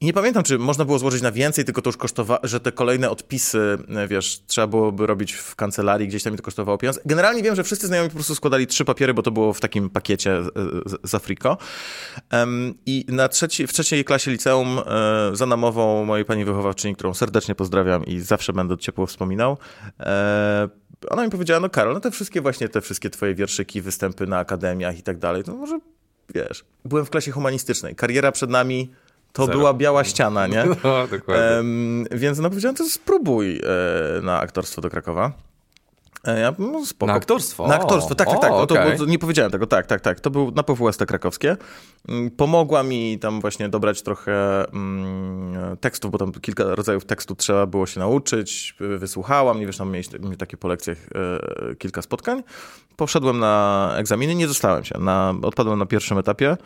I 0.00 0.06
nie 0.06 0.12
pamiętam, 0.12 0.42
czy 0.42 0.58
można 0.58 0.84
było 0.84 0.98
złożyć 0.98 1.22
na 1.22 1.32
więcej, 1.32 1.64
tylko 1.64 1.82
to 1.82 1.88
już 1.88 1.96
kosztowało, 1.96 2.40
że 2.42 2.60
te 2.60 2.72
kolejne 2.72 3.10
odpisy, 3.10 3.78
e, 3.88 4.08
wiesz, 4.08 4.42
trzeba 4.46 4.66
byłoby 4.66 5.06
robić 5.06 5.32
w 5.32 5.56
kancelarii, 5.56 6.08
gdzieś 6.08 6.22
tam 6.22 6.34
i 6.34 6.36
to 6.36 6.42
kosztowało 6.42 6.78
pieniądze. 6.78 7.00
Generalnie 7.04 7.42
wiem, 7.42 7.56
że 7.56 7.64
wszyscy 7.64 7.86
znajomi 7.86 8.08
po 8.08 8.14
prostu 8.14 8.34
składali 8.34 8.66
trzy 8.66 8.84
papiery, 8.84 9.14
bo 9.14 9.22
to 9.22 9.30
było 9.30 9.52
w 9.52 9.60
takim 9.60 9.90
pakiecie 9.90 10.32
e, 10.36 10.42
z, 10.86 11.10
z 11.10 11.14
Afriko. 11.14 11.58
Em, 12.30 12.74
I 12.86 13.04
na 13.08 13.28
trzeci, 13.28 13.66
w 13.66 13.72
trzeciej 13.72 14.04
klasie 14.04 14.30
liceum 14.30 14.78
e, 14.78 15.36
za 15.36 15.46
namową 15.46 16.04
mojej 16.04 16.24
pani 16.24 16.44
wychowawczyni, 16.44 16.94
którą 16.94 17.14
serdecznie 17.14 17.54
pozdrawiam 17.54 18.04
i 18.04 18.20
zawsze 18.20 18.52
będę 18.52 18.78
ciepło 18.78 19.06
wspominał, 19.06 19.58
e, 20.00 20.68
ona 21.10 21.24
mi 21.24 21.30
powiedziała, 21.30 21.60
no 21.60 21.70
Karol, 21.70 21.94
no 21.94 22.00
te 22.00 22.10
wszystkie 22.10 22.40
właśnie, 22.40 22.68
te 22.68 22.80
wszystkie 22.80 23.10
twoje 23.10 23.34
wierszyki, 23.34 23.80
występy 23.80 24.26
na 24.26 24.38
akademiach 24.38 24.98
i 24.98 25.02
tak 25.02 25.18
dalej, 25.18 25.44
to 25.44 25.54
może, 25.54 25.80
wiesz, 26.34 26.64
byłem 26.84 27.06
w 27.06 27.10
klasie 27.10 27.30
humanistycznej, 27.30 27.94
kariera 27.94 28.32
przed 28.32 28.50
nami 28.50 28.90
to 29.34 29.46
Zero. 29.46 29.58
była 29.58 29.74
biała 29.74 30.04
ściana, 30.04 30.46
nie? 30.46 30.64
No, 30.84 31.06
dokładnie. 31.06 31.44
Więc 32.10 32.38
no 32.38 32.48
powiedziałem, 32.50 32.76
to 32.76 32.84
spróbuj 32.84 33.56
e, 34.18 34.22
na 34.22 34.40
aktorstwo 34.40 34.80
do 34.82 34.90
Krakowa. 34.90 35.32
E, 36.24 36.40
ja, 36.40 36.54
no, 36.58 36.86
spoko. 36.86 37.06
Na 37.12 37.18
aktorstwo? 37.18 37.66
Na 37.68 37.74
aktorstwo, 37.74 38.14
tak, 38.14 38.28
tak, 38.28 38.36
O, 38.38 38.40
tak. 38.40 38.50
No, 38.50 38.66
to, 38.66 38.74
okej. 38.74 38.96
było- 38.96 39.08
nie 39.08 39.18
powiedziałem 39.18 39.52
tego, 39.52 39.66
tak, 39.66 39.86
tak, 39.86 40.00
tak. 40.00 40.20
To 40.20 40.30
był 40.30 40.50
na 40.50 40.62
PWST 40.62 41.06
krakowskie. 41.06 41.56
Mm, 42.08 42.30
Pomogła 42.30 42.82
mi 42.82 43.18
tam 43.18 43.40
właśnie 43.40 43.68
dobrać 43.68 44.02
trochę 44.02 44.64
mm, 44.72 45.76
tekstów, 45.76 46.10
bo 46.10 46.18
tam 46.18 46.32
kilka 46.32 46.64
rodzajów 46.64 47.04
tekstu 47.04 47.34
trzeba 47.34 47.66
było 47.66 47.86
się 47.86 48.00
nauczyć. 48.00 48.74
Wysłuchała 48.80 49.54
mnie, 49.54 49.66
wiesz, 49.66 49.76
tam 49.76 49.90
mieliśmy 49.90 50.36
takie 50.36 50.56
po 50.56 50.68
lekcjach 50.68 50.98
e, 51.70 51.74
kilka 51.74 52.02
spotkań. 52.02 52.42
Poszedłem 52.96 53.38
na 53.38 53.92
egzaminy, 53.96 54.34
nie 54.34 54.46
dostałem 54.46 54.84
się. 54.84 54.98
Na, 54.98 55.34
odpadłem 55.42 55.78
na 55.78 55.86
pierwszym 55.86 56.18
etapie. 56.18 56.56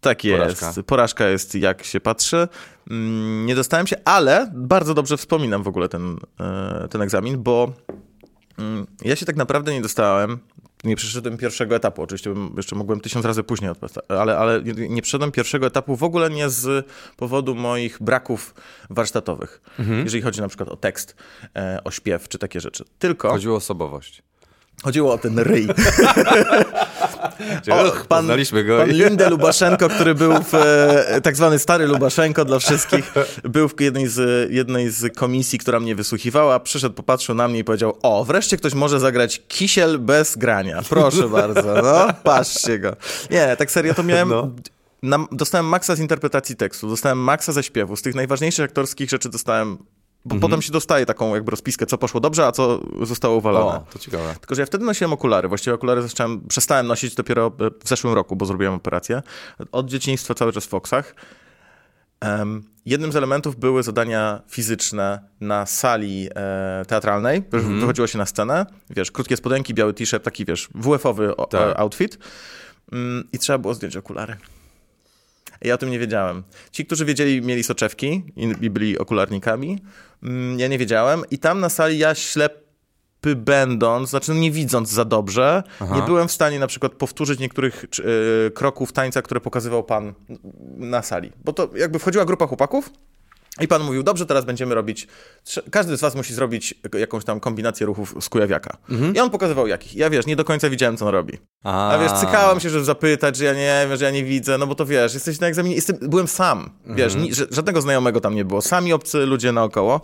Tak 0.00 0.24
jest. 0.24 0.60
Porażka. 0.60 0.82
Porażka. 0.82 1.26
jest 1.28 1.54
jak 1.54 1.84
się 1.84 2.00
patrzy. 2.00 2.48
Mm, 2.90 3.46
Nie 3.46 3.54
dostałem 3.54 3.86
się, 3.86 3.96
ale 4.04 4.50
bardzo 4.54 4.94
dobrze 4.94 5.16
wspominam 5.16 5.62
w 5.62 5.68
ogóle 5.68 5.88
ten, 5.88 6.16
e, 6.40 6.88
ten 6.90 7.02
egzamin, 7.02 7.42
bo 7.42 7.72
mm, 8.58 8.86
ja 9.02 9.16
się 9.16 9.26
tak 9.26 9.36
naprawdę 9.36 9.72
nie 9.72 9.82
dostałem. 9.82 10.38
Nie 10.84 10.96
przeszedłem 10.96 11.36
pierwszego 11.36 11.76
etapu. 11.76 12.02
Oczywiście 12.02 12.34
jeszcze 12.56 12.76
mogłem 12.76 13.00
tysiąc 13.00 13.24
razy 13.26 13.42
później 13.42 13.70
odpaść, 13.70 13.94
ale, 14.08 14.38
ale 14.38 14.62
nie- 14.62 15.02
przeszedłem 15.02 15.32
pierwszego 15.32 15.66
etapu 15.66 15.96
w 15.96 16.02
ogóle 16.02 16.30
nie 16.30 16.50
z 16.50 16.86
powodu 17.16 17.54
moich 17.54 17.98
braków 18.02 18.54
warsztatowych. 18.90 19.60
Jeżeli 20.04 20.22
chodzi 20.22 20.40
na 20.40 20.48
przykład 20.48 20.68
o 20.68 20.76
tekst, 20.76 21.16
e, 21.56 21.80
o 21.84 21.90
śpiew 21.90 22.28
czy 22.28 22.38
takie 22.38 22.60
rzeczy. 22.60 22.84
Tylko. 22.98 23.30
Chodziło 23.30 23.54
o 23.54 23.56
osobowość. 23.56 24.22
Chodziło 24.82 25.12
o 25.12 25.18
ten 25.18 25.38
ryj. 25.38 25.68
Och, 27.70 28.06
poznaliśmy 28.06 28.64
go. 28.64 28.78
Pan 28.78 28.90
Linde 28.90 29.30
Lubaszenko, 29.30 29.88
który 29.88 30.14
był 30.14 30.32
w, 30.42 30.54
e, 30.54 31.20
tak 31.20 31.36
zwany 31.36 31.58
stary 31.58 31.86
Lubaszenko 31.86 32.44
dla 32.44 32.58
wszystkich, 32.58 33.12
był 33.44 33.68
w 33.68 33.80
jednej 33.80 34.08
z, 34.08 34.50
jednej 34.52 34.90
z 34.90 35.16
komisji, 35.16 35.58
która 35.58 35.80
mnie 35.80 35.94
wysłuchiwała, 35.94 36.60
przyszedł, 36.60 36.94
popatrzył 36.94 37.34
na 37.34 37.48
mnie 37.48 37.58
i 37.58 37.64
powiedział, 37.64 37.98
o, 38.02 38.24
wreszcie 38.24 38.56
ktoś 38.56 38.74
może 38.74 39.00
zagrać 39.00 39.42
kisiel 39.48 39.98
bez 39.98 40.36
grania. 40.36 40.82
Proszę 40.88 41.28
bardzo, 41.28 41.82
no, 41.82 42.08
patrzcie 42.22 42.78
go. 42.78 42.96
Nie, 43.30 43.56
tak 43.56 43.70
serio, 43.70 43.94
to 43.94 44.02
miałem... 44.02 44.28
No. 44.28 44.50
Na, 45.02 45.18
dostałem 45.32 45.66
maksa 45.66 45.96
z 45.96 46.00
interpretacji 46.00 46.56
tekstu, 46.56 46.88
dostałem 46.88 47.18
maksa 47.18 47.52
ze 47.52 47.62
śpiewu. 47.62 47.96
Z 47.96 48.02
tych 48.02 48.14
najważniejszych 48.14 48.64
aktorskich 48.64 49.10
rzeczy 49.10 49.28
dostałem 49.28 49.78
bo 50.24 50.36
potem 50.40 50.62
się 50.62 50.72
dostaje 50.72 51.06
taką 51.06 51.34
jakby 51.34 51.50
rozpiskę, 51.50 51.86
co 51.86 51.98
poszło 51.98 52.20
dobrze, 52.20 52.46
a 52.46 52.52
co 52.52 52.80
zostało 53.02 53.36
uwalone. 53.36 53.76
O, 53.76 53.84
to 53.92 53.98
ciekawe. 53.98 54.34
Tylko, 54.40 54.54
że 54.54 54.62
ja 54.62 54.66
wtedy 54.66 54.84
nosiłem 54.84 55.12
okulary. 55.12 55.48
Właściwie 55.48 55.74
okulary 55.74 56.02
zacząłem, 56.02 56.40
przestałem 56.48 56.86
nosić 56.86 57.14
dopiero 57.14 57.46
e, 57.46 57.70
w 57.84 57.88
zeszłym 57.88 58.14
roku, 58.14 58.36
bo 58.36 58.46
zrobiłem 58.46 58.74
operację. 58.74 59.22
Od 59.72 59.86
dzieciństwa 59.86 60.34
cały 60.34 60.52
czas 60.52 60.64
w 60.66 60.68
Foxach. 60.68 61.14
Um, 62.22 62.62
jednym 62.86 63.12
z 63.12 63.16
elementów 63.16 63.56
były 63.56 63.82
zadania 63.82 64.40
fizyczne 64.48 65.20
na 65.40 65.66
sali 65.66 66.28
e, 66.34 66.84
teatralnej. 66.88 67.42
Mm. 67.52 67.80
Wychodziło 67.80 68.06
się 68.06 68.18
na 68.18 68.26
scenę, 68.26 68.66
wiesz, 68.90 69.10
krótkie 69.10 69.36
spodenki, 69.36 69.74
biały 69.74 69.94
t-shirt, 69.94 70.24
taki, 70.24 70.44
wiesz, 70.44 70.68
WF-owy 70.74 71.36
o, 71.36 71.46
Tak. 71.46 71.78
outfit. 71.80 72.18
Mm, 72.92 73.28
I 73.32 73.38
trzeba 73.38 73.58
było 73.58 73.74
zdjąć 73.74 73.96
okulary. 73.96 74.36
Ja 75.60 75.74
o 75.74 75.78
tym 75.78 75.90
nie 75.90 75.98
wiedziałem. 75.98 76.42
Ci, 76.72 76.86
którzy 76.86 77.04
wiedzieli, 77.04 77.42
mieli 77.42 77.62
soczewki 77.62 78.22
i, 78.60 78.70
byli 78.70 78.98
okularnikami. 78.98 79.78
Mm, 80.22 80.58
Ja 80.58 80.68
nie 80.68 80.78
wiedziałem. 80.78 81.22
I 81.30 81.38
tam 81.38 81.60
na 81.60 81.68
sali 81.68 81.98
ja 81.98 82.14
ślepy 82.14 83.36
będąc, 83.36 84.10
znaczy 84.10 84.34
nie 84.34 84.50
widząc 84.50 84.90
za 84.90 85.04
dobrze, 85.04 85.62
nie 85.94 86.02
byłem 86.02 86.28
w 86.28 86.32
stanie 86.32 86.58
na 86.58 86.66
przykład 86.66 86.92
powtórzyć 86.92 87.40
niektórych 87.40 87.84
y, 87.84 88.50
kroków 88.50 88.92
tańca, 88.92 89.22
które 89.22 89.40
pokazywał 89.40 89.84
pan 89.84 90.14
na 90.76 91.02
sali. 91.02 91.32
Bo 91.44 91.52
to 91.52 91.70
jakby 91.76 91.98
wchodziła 91.98 92.24
grupa 92.24 92.46
chłopaków 92.46 92.90
i 93.60 93.68
pan 93.68 93.82
mówił, 93.82 94.02
dobrze, 94.02 94.26
teraz 94.26 94.44
będziemy 94.44 94.74
robić, 94.74 95.06
każdy 95.70 95.96
z 95.96 96.00
was 96.00 96.14
musi 96.14 96.34
zrobić 96.34 96.74
jakąś 96.98 97.24
tam 97.24 97.40
kombinację 97.40 97.86
ruchów 97.86 98.14
z 98.20 98.28
kujawiaka. 98.28 98.76
I 99.16 99.20
on 99.20 99.30
pokazywał 99.30 99.66
jakich. 99.66 99.94
Ja 99.96 100.10
wiesz, 100.10 100.26
nie 100.26 100.36
do 100.36 100.44
końca 100.44 100.70
widziałem, 100.70 100.96
co 100.96 101.06
on 101.06 101.12
robi. 101.12 101.38
A 101.64 101.98
wiesz, 102.02 102.12
cykałem 102.12 102.60
się, 102.60 102.70
żeby 102.70 102.84
zapytać, 102.84 103.36
że 103.36 103.44
ja 103.44 103.52
nie 103.54 103.86
wiem, 103.88 103.98
że 103.98 104.04
ja 104.04 104.10
nie 104.10 104.24
widzę, 104.24 104.58
no 104.58 104.66
bo 104.66 104.74
to 104.74 104.86
wiesz, 104.86 105.14
jesteś 105.14 105.40
na 105.40 105.46
egzaminie, 105.46 105.74
jestem, 105.74 105.96
byłem 106.02 106.28
sam, 106.28 106.70
wiesz, 106.86 107.16
że- 107.30 107.46
żadnego 107.50 107.80
znajomego 107.80 108.20
tam 108.20 108.34
nie 108.34 108.44
było, 108.44 108.62
sami 108.62 108.92
obcy 108.92 109.26
ludzie 109.26 109.52
naokoło. 109.52 110.00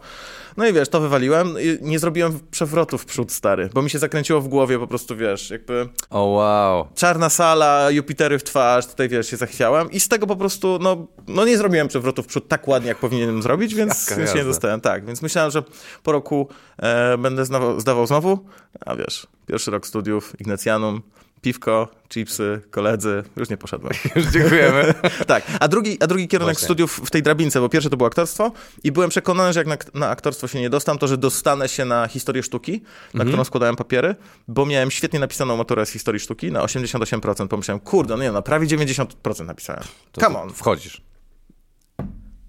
No 0.57 0.67
i 0.67 0.73
wiesz, 0.73 0.89
to 0.89 1.01
wywaliłem 1.01 1.55
i 1.61 1.79
nie 1.81 1.99
zrobiłem 1.99 2.41
przewrotu 2.51 2.99
w 2.99 3.05
przód, 3.05 3.33
stary, 3.33 3.71
bo 3.75 3.83
mi 3.83 3.91
się 3.91 3.99
zakręciło 3.99 4.41
w 4.41 4.49
głowie 4.49 4.79
po 4.79 4.87
prostu, 4.87 5.17
wiesz, 5.17 5.51
jakby 5.51 5.89
O 6.11 6.25
wow. 6.25 6.89
czarna 6.95 7.31
sala, 7.31 7.91
Jupitery 7.91 8.39
w 8.39 8.45
twarz, 8.45 8.87
tutaj 8.87 9.09
wiesz, 9.09 9.31
się 9.31 9.37
zachwiałem 9.37 9.91
i 9.91 10.01
z 10.01 10.09
tego 10.09 10.27
po 10.27 10.37
prostu, 10.37 10.79
no, 10.81 11.07
no 11.29 11.45
nie 11.45 11.59
zrobiłem 11.59 11.89
przewrotu 11.89 12.23
w 12.23 12.27
przód 12.27 12.49
tak 12.49 12.69
ładnie, 12.69 12.89
jak 12.89 12.99
powinienem 12.99 13.43
zrobić, 13.43 13.75
więc, 13.75 14.11
Jaka 14.11 14.21
więc 14.21 14.33
się 14.33 14.39
nie 14.39 14.45
dostałem, 14.45 14.81
tak, 14.81 15.07
więc 15.07 15.23
myślałem, 15.23 15.51
że 15.51 15.63
po 16.03 16.13
roku 16.13 16.49
e, 16.79 17.19
będę 17.19 17.45
zdawał, 17.45 17.81
zdawał 17.81 18.07
znowu, 18.07 18.39
a 18.87 18.97
wiesz, 18.97 19.27
pierwszy 19.47 19.71
rok 19.71 19.87
studiów, 19.87 20.41
Ignacjanum, 20.41 21.03
piwko, 21.45 21.89
chipsy, 22.09 22.61
koledzy, 22.71 23.23
już 23.37 23.51
nie 23.51 23.57
poszedłem. 23.57 23.93
Już 24.17 24.27
dziękujemy. 24.27 24.95
tak, 25.27 25.45
a 25.61 25.69
drugi, 25.69 25.97
a 26.03 26.07
drugi 26.07 26.29
kierunek 26.29 26.55
Właśnie. 26.55 26.67
studiów 26.67 27.01
w 27.05 27.11
tej 27.11 27.23
drabince, 27.23 27.61
bo 27.61 27.69
pierwsze 27.69 27.91
to 27.91 27.97
było 27.97 28.07
aktorstwo 28.07 28.53
i 28.85 28.93
byłem 28.93 29.11
przekonany, 29.11 29.53
że 29.53 29.61
jak 29.61 29.67
na, 29.67 29.77
na 30.01 30.09
aktorstwo 30.09 30.49
się 30.49 30.61
nie 30.61 30.71
dostam, 30.71 30.99
to 30.99 31.09
że 31.09 31.19
dostanę 31.19 31.69
się 31.69 31.85
na 31.85 32.09
historię 32.09 32.43
sztuki, 32.43 32.73
na 32.73 33.21
Mhm. 33.21 33.29
którą 33.29 33.45
składałem 33.45 33.77
papiery, 33.77 34.15
bo 34.49 34.67
miałem 34.67 34.91
świetnie 34.91 35.19
napisaną 35.21 35.57
maturę 35.57 35.87
z 35.87 35.91
historii 35.91 36.21
sztuki 36.21 36.53
na 36.53 36.61
88%. 36.63 37.49
Pomyślałem, 37.49 37.81
kurde, 37.81 38.17
no 38.17 38.23
nie, 38.23 38.33
no 38.33 38.43
prawie 38.43 38.67
90% 38.67 39.47
napisałem. 39.47 39.83
To 40.13 40.21
Come 40.21 40.41
on. 40.43 40.51
Wchodzisz. 40.53 41.03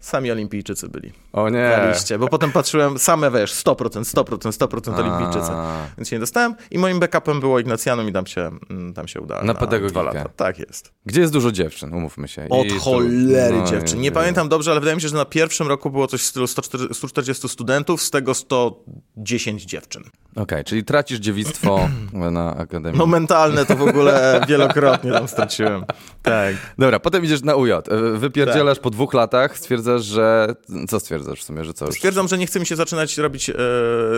Sami 0.05 0.31
olimpijczycy 0.31 0.89
byli 0.89 1.11
O 1.33 1.49
nie. 1.49 1.59
na 1.77 1.91
liście, 1.91 2.19
bo 2.19 2.27
potem 2.27 2.51
patrzyłem, 2.51 2.99
same 2.99 3.31
wiesz, 3.31 3.53
100%, 3.53 4.03
100%, 4.03 4.51
100% 4.51 4.99
olimpijczycy. 4.99 5.51
A. 5.51 5.77
Więc 5.97 6.09
się 6.09 6.15
nie 6.15 6.19
dostałem 6.19 6.55
i 6.71 6.77
moim 6.77 6.99
backupem 6.99 7.39
było 7.39 7.59
Ignacjanum 7.59 8.09
i 8.09 8.13
tam 8.13 8.27
się, 8.27 8.51
mm, 8.69 8.93
tam 8.93 9.07
się 9.07 9.21
udałem. 9.21 9.45
Na 9.45 9.53
dwa 9.53 9.59
pedagogikę. 9.67 10.03
lata. 10.03 10.29
Tak 10.35 10.59
jest. 10.59 10.91
Gdzie 11.05 11.21
jest 11.21 11.33
dużo 11.33 11.51
dziewczyn, 11.51 11.93
umówmy 11.93 12.27
się. 12.27 12.47
Od 12.49 12.65
I 12.67 12.79
cholery 12.79 13.57
no, 13.57 13.65
dziewczyn. 13.65 14.01
Nie 14.01 14.09
i- 14.09 14.11
pamiętam 14.11 14.49
dobrze, 14.49 14.71
ale 14.71 14.79
wydaje 14.79 14.95
mi 14.95 15.01
się, 15.01 15.07
że 15.09 15.15
na 15.15 15.25
pierwszym 15.25 15.67
roku 15.67 15.89
było 15.89 16.07
coś 16.07 16.21
w 16.21 16.25
stylu 16.25 16.47
140 16.47 16.93
140 16.95 17.49
studentów, 17.49 18.01
z 18.01 18.11
tego 18.11 18.33
110 18.33 19.65
dziewczyn. 19.65 20.03
Okej, 20.35 20.63
czyli 20.63 20.83
tracisz 20.83 21.19
dziewictwo 21.19 21.89
na 22.31 22.55
Akademii. 22.57 22.99
No 22.99 23.05
mentalne 23.05 23.65
to 23.65 23.75
w 23.75 23.81
ogóle 23.81 24.41
wielokrotnie 24.49 25.11
tam 25.11 25.27
straciłem. 25.27 25.85
Tak. 26.23 26.55
Dobra, 26.77 26.99
potem 26.99 27.25
idziesz 27.25 27.41
na 27.43 27.55
UJ. 27.55 27.71
E, 27.71 27.81
Wypierdzielasz 28.17 28.79
po 28.79 28.89
dwóch 28.89 29.13
latach, 29.13 29.57
stwierdzasz, 29.57 29.94
że... 29.99 30.55
Co 30.87 30.99
stwierdzasz 30.99 31.39
w 31.39 31.43
sumie, 31.43 31.65
że 31.65 31.73
co? 31.73 31.91
Stwierdzam, 31.91 32.27
że 32.27 32.37
nie 32.37 32.47
chce 32.47 32.59
mi 32.59 32.65
się 32.65 32.75
zaczynać 32.75 33.17
robić 33.17 33.49
e, 33.49 33.53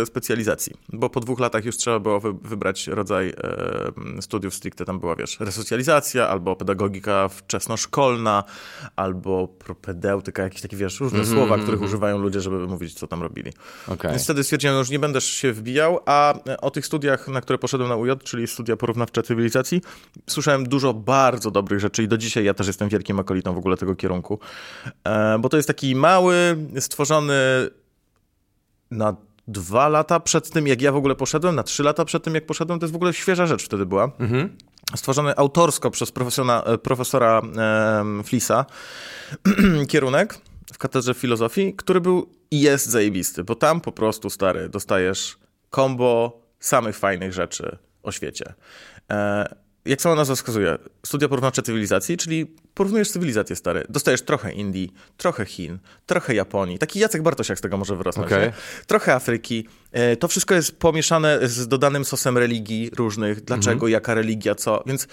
specjalizacji, 0.06 0.74
bo 0.94 1.10
po 1.10 1.20
dwóch 1.20 1.40
latach 1.40 1.66
już 1.66 1.78
trzeba 1.78 2.00
było 2.00 2.20
wy, 2.20 2.34
wybrać 2.34 2.88
rodzaj 2.88 3.30
e, 4.18 4.22
studiów 4.22 4.56
stricte. 4.56 4.86
Tam 4.86 5.00
była, 5.00 5.16
wiesz, 5.16 5.40
resocjalizacja, 5.40 6.30
albo 6.30 6.56
pedagogika 6.56 7.28
wczesnoszkolna, 7.28 8.44
albo 8.96 9.48
propedeutyka, 9.48 10.44
jakieś 10.44 10.62
takie, 10.62 10.78
wiesz, 10.78 11.00
różne 11.00 11.26
słowa, 11.26 11.58
których 11.58 11.82
używają 11.82 12.18
ludzie, 12.18 12.42
żeby 12.42 12.68
mówić, 12.68 12.94
co 12.94 13.08
tam 13.08 13.22
robili. 13.22 13.54
Okej. 13.88 14.12
Więc 14.12 14.24
wtedy 14.24 14.44
stwierdziłem, 14.44 14.76
że 14.76 14.80
już 14.80 14.90
nie 14.90 15.00
będę 15.00 15.22
się 15.22 15.54
wbijał, 15.54 16.00
a 16.06 16.34
o 16.62 16.72
tych 16.72 16.86
studiach, 16.86 17.28
na 17.28 17.42
które 17.42 17.60
poszedłem 17.60 17.90
na 17.90 17.96
UJ, 17.96 18.12
czyli 18.24 18.48
studia 18.48 18.78
porównawcze 18.78 19.24
cywilizacji, 19.24 19.82
słyszałem 20.28 20.70
dużo 20.70 20.94
bardzo 20.94 21.52
dobrych 21.52 21.80
rzeczy 21.80 22.04
i 22.04 22.08
do 22.08 22.18
dzisiaj 22.18 22.44
ja 22.44 22.54
też 22.54 22.68
jestem 22.68 22.90
wielkim 22.90 23.20
akolitą 23.20 23.54
w 23.54 23.58
ogóle 23.58 23.78
tego 23.78 23.96
kierunku, 23.96 24.40
e, 25.04 25.40
bo 25.40 25.50
to 25.50 25.58
jest 25.58 25.67
taki 25.68 25.96
mały, 25.96 26.58
stworzony 26.80 27.34
na 28.92 29.16
dwa 29.48 29.90
lata 29.90 30.20
przed 30.20 30.50
tym, 30.50 30.68
jak 30.68 30.82
ja 30.82 30.92
w 30.92 30.96
ogóle 30.96 31.16
poszedłem, 31.16 31.56
na 31.56 31.64
trzy 31.64 31.84
lata 31.84 32.06
przed 32.06 32.24
tym, 32.24 32.36
jak 32.36 32.46
poszedłem, 32.46 32.80
to 32.80 32.86
jest 32.86 32.94
w 32.94 32.96
ogóle 32.96 33.14
świeża 33.14 33.46
rzecz 33.46 33.66
wtedy 33.66 33.86
była. 33.86 34.12
Stworzony 34.96 35.36
autorsko 35.36 35.92
przez 35.92 36.12
profesora, 36.12 36.64
profesora 36.84 37.42
em, 38.00 38.24
Flisa 38.24 38.66
kierunek 39.90 40.38
w 40.74 40.78
katedrze 40.78 41.14
filozofii, 41.14 41.74
który 41.74 42.02
był 42.02 42.30
i 42.52 42.62
jest 42.62 42.86
zajebisty, 42.86 43.44
bo 43.44 43.56
tam 43.56 43.82
po 43.82 43.92
prostu, 43.92 44.30
stary, 44.30 44.70
dostajesz 44.70 45.38
kombo 45.70 46.42
samych 46.60 46.98
fajnych 46.98 47.34
rzeczy 47.34 47.78
o 48.04 48.12
świecie. 48.12 48.54
E, 49.12 49.56
jak 49.88 50.01
sama 50.01 50.15
nazwa 50.15 50.36
wskazuje, 50.36 50.77
studia 51.06 51.29
porównawcze 51.29 51.62
cywilizacji, 51.62 52.17
czyli 52.17 52.46
porównujesz 52.74 53.12
cywilizację, 53.12 53.56
stary. 53.56 53.84
Dostajesz 53.89 54.22
trochę 54.22 54.51
Indii, 54.53 54.94
trochę 55.17 55.46
Chin, 55.46 55.77
trochę 56.06 56.36
Japonii. 56.36 56.79
Taki 56.79 57.00
Jacek 57.00 57.22
Bartosiak 57.22 57.58
z 57.58 57.62
tego 57.62 57.77
może 57.77 57.96
wyrosnąć. 57.96 58.32
Nie? 58.32 58.53
Trochę 58.88 59.13
Afryki. 59.15 59.67
E, 59.91 60.15
To 60.15 60.27
wszystko 60.27 60.56
jest 60.56 60.79
pomieszane 60.79 61.39
z 61.48 61.67
dodanym 61.67 62.06
sosem 62.06 62.38
religii 62.38 62.89
różnych. 62.96 63.41
Dlaczego, 63.41 63.88
jaka 63.88 64.13
religia, 64.13 64.56
co. 64.56 64.84
Więc 64.86 65.08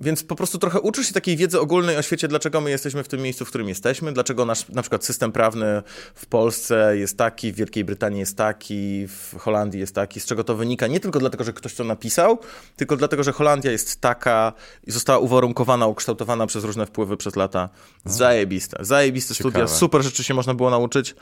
więc 0.00 0.24
po 0.24 0.36
prostu 0.36 0.58
trochę 0.58 0.80
uczysz 0.80 1.06
się 1.06 1.12
takiej 1.12 1.36
wiedzy 1.36 1.60
ogólnej 1.60 1.96
o 1.96 2.02
świecie, 2.02 2.28
dlaczego 2.28 2.60
my 2.60 2.70
jesteśmy 2.70 3.04
w 3.04 3.08
tym 3.08 3.20
miejscu, 3.20 3.44
w 3.44 3.48
którym 3.48 3.68
jesteśmy, 3.68 4.12
dlaczego 4.12 4.44
nasz 4.44 4.68
na 4.68 4.82
przykład 4.82 5.04
system 5.04 5.32
prawny 5.32 5.82
w 6.14 6.26
Polsce 6.26 6.96
jest 6.98 7.18
taki, 7.18 7.52
w 7.52 7.56
Wielkiej 7.56 7.84
Brytanii 7.84 8.20
jest 8.20 8.36
taki, 8.36 9.08
w 9.08 9.34
Holandii 9.38 9.80
jest 9.80 9.94
taki, 9.94 10.20
z 10.20 10.26
czego 10.26 10.44
to 10.44 10.54
wynika. 10.54 10.86
Nie 10.86 11.00
tylko 11.00 11.18
dlatego, 11.18 11.44
że 11.44 11.52
ktoś 11.52 11.74
to 11.74 11.84
napisał, 11.84 12.38
tylko 12.76 12.96
dlatego, 12.96 13.22
że 13.22 13.32
Holandia 13.32 13.70
jest 13.72 14.00
taka 14.00 14.52
i 14.86 14.90
została 14.90 15.18
uwarunkowana, 15.18 15.86
ukształtowana 15.86 16.46
przez 16.46 16.64
różne 16.64 16.86
wpływy 16.86 17.16
przez 17.16 17.36
lata. 17.36 17.68
Zajebiste, 18.04 18.76
zajebiste 18.80 19.34
studia, 19.34 19.60
Ciekawe. 19.60 19.78
super 19.78 20.02
rzeczy 20.02 20.24
się 20.24 20.34
można 20.34 20.54
było 20.54 20.70
nauczyć. 20.70 21.14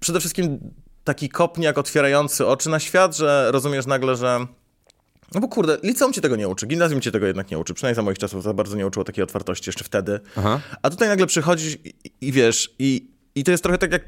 Przede 0.00 0.20
wszystkim 0.20 0.58
taki 1.04 1.28
kopniak 1.28 1.78
otwierający 1.78 2.46
oczy 2.46 2.70
na 2.70 2.80
świat, 2.80 3.16
że 3.16 3.48
rozumiesz 3.52 3.86
nagle, 3.86 4.16
że 4.16 4.46
no 5.34 5.40
bo 5.40 5.48
kurde, 5.48 5.78
liceum 5.82 6.12
cię 6.12 6.20
tego 6.20 6.36
nie 6.36 6.48
uczy, 6.48 6.66
gimnazjum 6.66 7.00
cię 7.00 7.12
tego 7.12 7.26
jednak 7.26 7.50
nie 7.50 7.58
uczy, 7.58 7.74
przynajmniej 7.74 7.96
za 7.96 8.02
moich 8.02 8.18
czasów 8.18 8.42
za 8.42 8.52
bardzo 8.54 8.76
nie 8.76 8.86
uczyło 8.86 9.04
takiej 9.04 9.24
otwartości 9.24 9.68
jeszcze 9.68 9.84
wtedy. 9.84 10.20
Aha. 10.36 10.60
A 10.82 10.90
tutaj 10.90 11.08
nagle 11.08 11.26
przychodzisz 11.26 11.76
i, 11.84 11.94
i 12.20 12.32
wiesz, 12.32 12.74
i, 12.78 13.10
i 13.34 13.44
to 13.44 13.50
jest 13.50 13.62
trochę 13.62 13.78
tak 13.78 13.92
jak, 13.92 14.02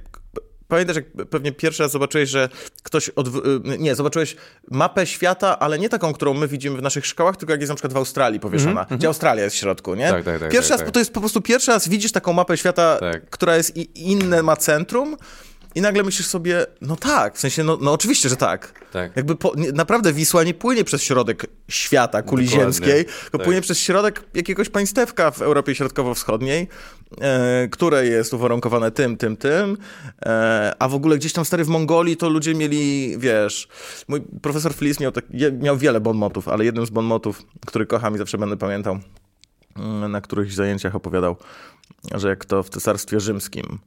pamiętasz 0.68 0.96
jak 0.96 1.04
pewnie 1.30 1.52
pierwszy 1.52 1.82
raz 1.82 1.92
zobaczyłeś, 1.92 2.28
że 2.30 2.48
ktoś, 2.82 3.10
odw- 3.10 3.72
y, 3.74 3.78
nie, 3.78 3.94
zobaczyłeś 3.94 4.36
mapę 4.70 5.06
świata, 5.06 5.58
ale 5.58 5.78
nie 5.78 5.88
taką, 5.88 6.12
którą 6.12 6.34
my 6.34 6.48
widzimy 6.48 6.76
w 6.78 6.82
naszych 6.82 7.06
szkołach, 7.06 7.36
tylko 7.36 7.52
jak 7.52 7.60
jest 7.60 7.68
na 7.68 7.74
przykład 7.74 7.92
w 7.92 7.96
Australii 7.96 8.40
powieszona, 8.40 8.86
gdzie 8.90 9.06
Australia 9.06 9.44
jest 9.44 9.56
w 9.56 9.58
środku, 9.58 9.94
nie? 9.94 10.06
Mhm, 10.06 10.24
Tak, 10.24 10.32
tak, 10.34 10.40
tak, 10.40 10.52
Pierwszy 10.52 10.68
tak, 10.70 10.78
raz, 10.78 10.86
tak. 10.86 10.94
to 10.94 10.98
jest 10.98 11.12
po 11.12 11.20
prostu 11.20 11.40
pierwszy 11.40 11.70
raz 11.70 11.88
widzisz 11.88 12.12
taką 12.12 12.32
mapę 12.32 12.56
świata, 12.56 12.96
Tak. 13.00 13.30
która 13.30 13.56
jest 13.56 13.76
i, 13.76 14.10
inne 14.10 14.42
ma 14.42 14.56
centrum, 14.56 15.16
i 15.78 15.80
nagle 15.80 16.02
myślisz 16.02 16.26
sobie, 16.26 16.66
no 16.80 16.96
tak, 16.96 17.36
w 17.36 17.40
sensie, 17.40 17.64
no, 17.64 17.78
no 17.80 17.92
oczywiście, 17.92 18.28
że 18.28 18.36
tak. 18.36 18.72
Tak. 18.92 19.16
Jakby 19.16 19.36
po, 19.36 19.52
nie, 19.56 19.72
naprawdę 19.72 20.12
Wisła 20.12 20.44
nie 20.44 20.54
płynie 20.54 20.84
przez 20.84 21.02
środek 21.02 21.46
świata, 21.68 22.22
kuli 22.22 22.46
Dokładnie, 22.46 22.64
ziemskiej, 22.64 23.04
tylko 23.04 23.38
tak. 23.38 23.44
płynie 23.44 23.60
przez 23.60 23.78
środek 23.78 24.24
jakiegoś 24.34 24.68
państewka 24.68 25.30
w 25.30 25.42
Europie 25.42 25.74
Środkowo-Wschodniej, 25.74 26.68
e, 27.20 27.68
które 27.68 28.06
jest 28.06 28.34
uwarunkowane 28.34 28.90
tym, 28.90 29.16
tym, 29.16 29.36
tym, 29.36 29.76
e, 30.22 30.74
a 30.78 30.88
w 30.88 30.94
ogóle 30.94 31.18
gdzieś 31.18 31.32
tam 31.32 31.44
stary 31.44 31.64
w 31.64 31.68
Mongolii 31.68 32.16
to 32.16 32.28
ludzie 32.28 32.54
mieli, 32.54 33.14
wiesz, 33.18 33.68
mój 34.08 34.20
profesor 34.42 34.74
Flis 34.74 35.00
miał, 35.00 35.12
tak, 35.12 35.24
miał 35.60 35.76
wiele 35.76 36.00
bonmotów, 36.00 36.48
ale 36.48 36.64
jednym 36.64 36.86
z 36.86 36.90
bonmotów, 36.90 37.42
który 37.66 37.86
kocham 37.86 38.14
i 38.14 38.18
zawsze 38.18 38.38
będę 38.38 38.56
pamiętał, 38.56 38.98
mm, 39.76 40.12
na 40.12 40.20
którychś 40.20 40.54
zajęciach 40.54 40.94
opowiadał, 40.94 41.36
że 42.14 42.28
jak 42.28 42.44
to 42.44 42.62
w 42.62 42.68
Cesarstwie 42.68 43.20
Rzymskim 43.20 43.78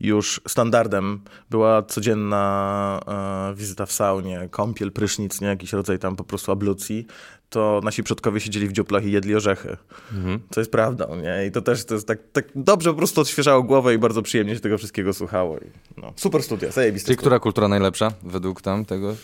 już 0.00 0.40
standardem 0.48 1.20
była 1.50 1.82
codzienna 1.82 3.00
e, 3.52 3.54
wizyta 3.54 3.86
w 3.86 3.92
saunie, 3.92 4.48
kąpiel, 4.50 4.92
prysznic, 4.92 5.40
nie 5.40 5.46
jakiś 5.46 5.72
rodzaj 5.72 5.98
tam 5.98 6.16
po 6.16 6.24
prostu 6.24 6.52
ablucji, 6.52 7.06
to 7.50 7.80
nasi 7.84 8.02
przodkowie 8.02 8.40
siedzieli 8.40 8.68
w 8.68 8.72
dziuplach 8.72 9.04
i 9.04 9.12
jedli 9.12 9.34
orzechy. 9.34 9.76
Co 10.50 10.60
jest 10.60 10.70
prawdą, 10.72 11.16
nie? 11.16 11.46
I 11.46 11.50
to 11.50 11.62
też 11.62 11.84
to 11.84 11.94
jest 11.94 12.06
tak, 12.06 12.18
tak 12.32 12.44
dobrze 12.54 12.90
po 12.90 12.96
prostu 12.96 13.20
odświeżało 13.20 13.62
głowę 13.62 13.94
i 13.94 13.98
bardzo 13.98 14.22
przyjemnie 14.22 14.54
się 14.54 14.60
tego 14.60 14.78
wszystkiego 14.78 15.14
słuchało. 15.14 15.58
I, 15.58 15.70
no, 15.96 16.12
super 16.16 16.42
studia, 16.42 16.70
zajebiste 16.70 17.06
Czyli 17.06 17.14
studia. 17.14 17.20
która 17.20 17.38
kultura 17.38 17.68
najlepsza 17.68 18.12
według 18.22 18.62
tam 18.62 18.84
tego? 18.84 19.16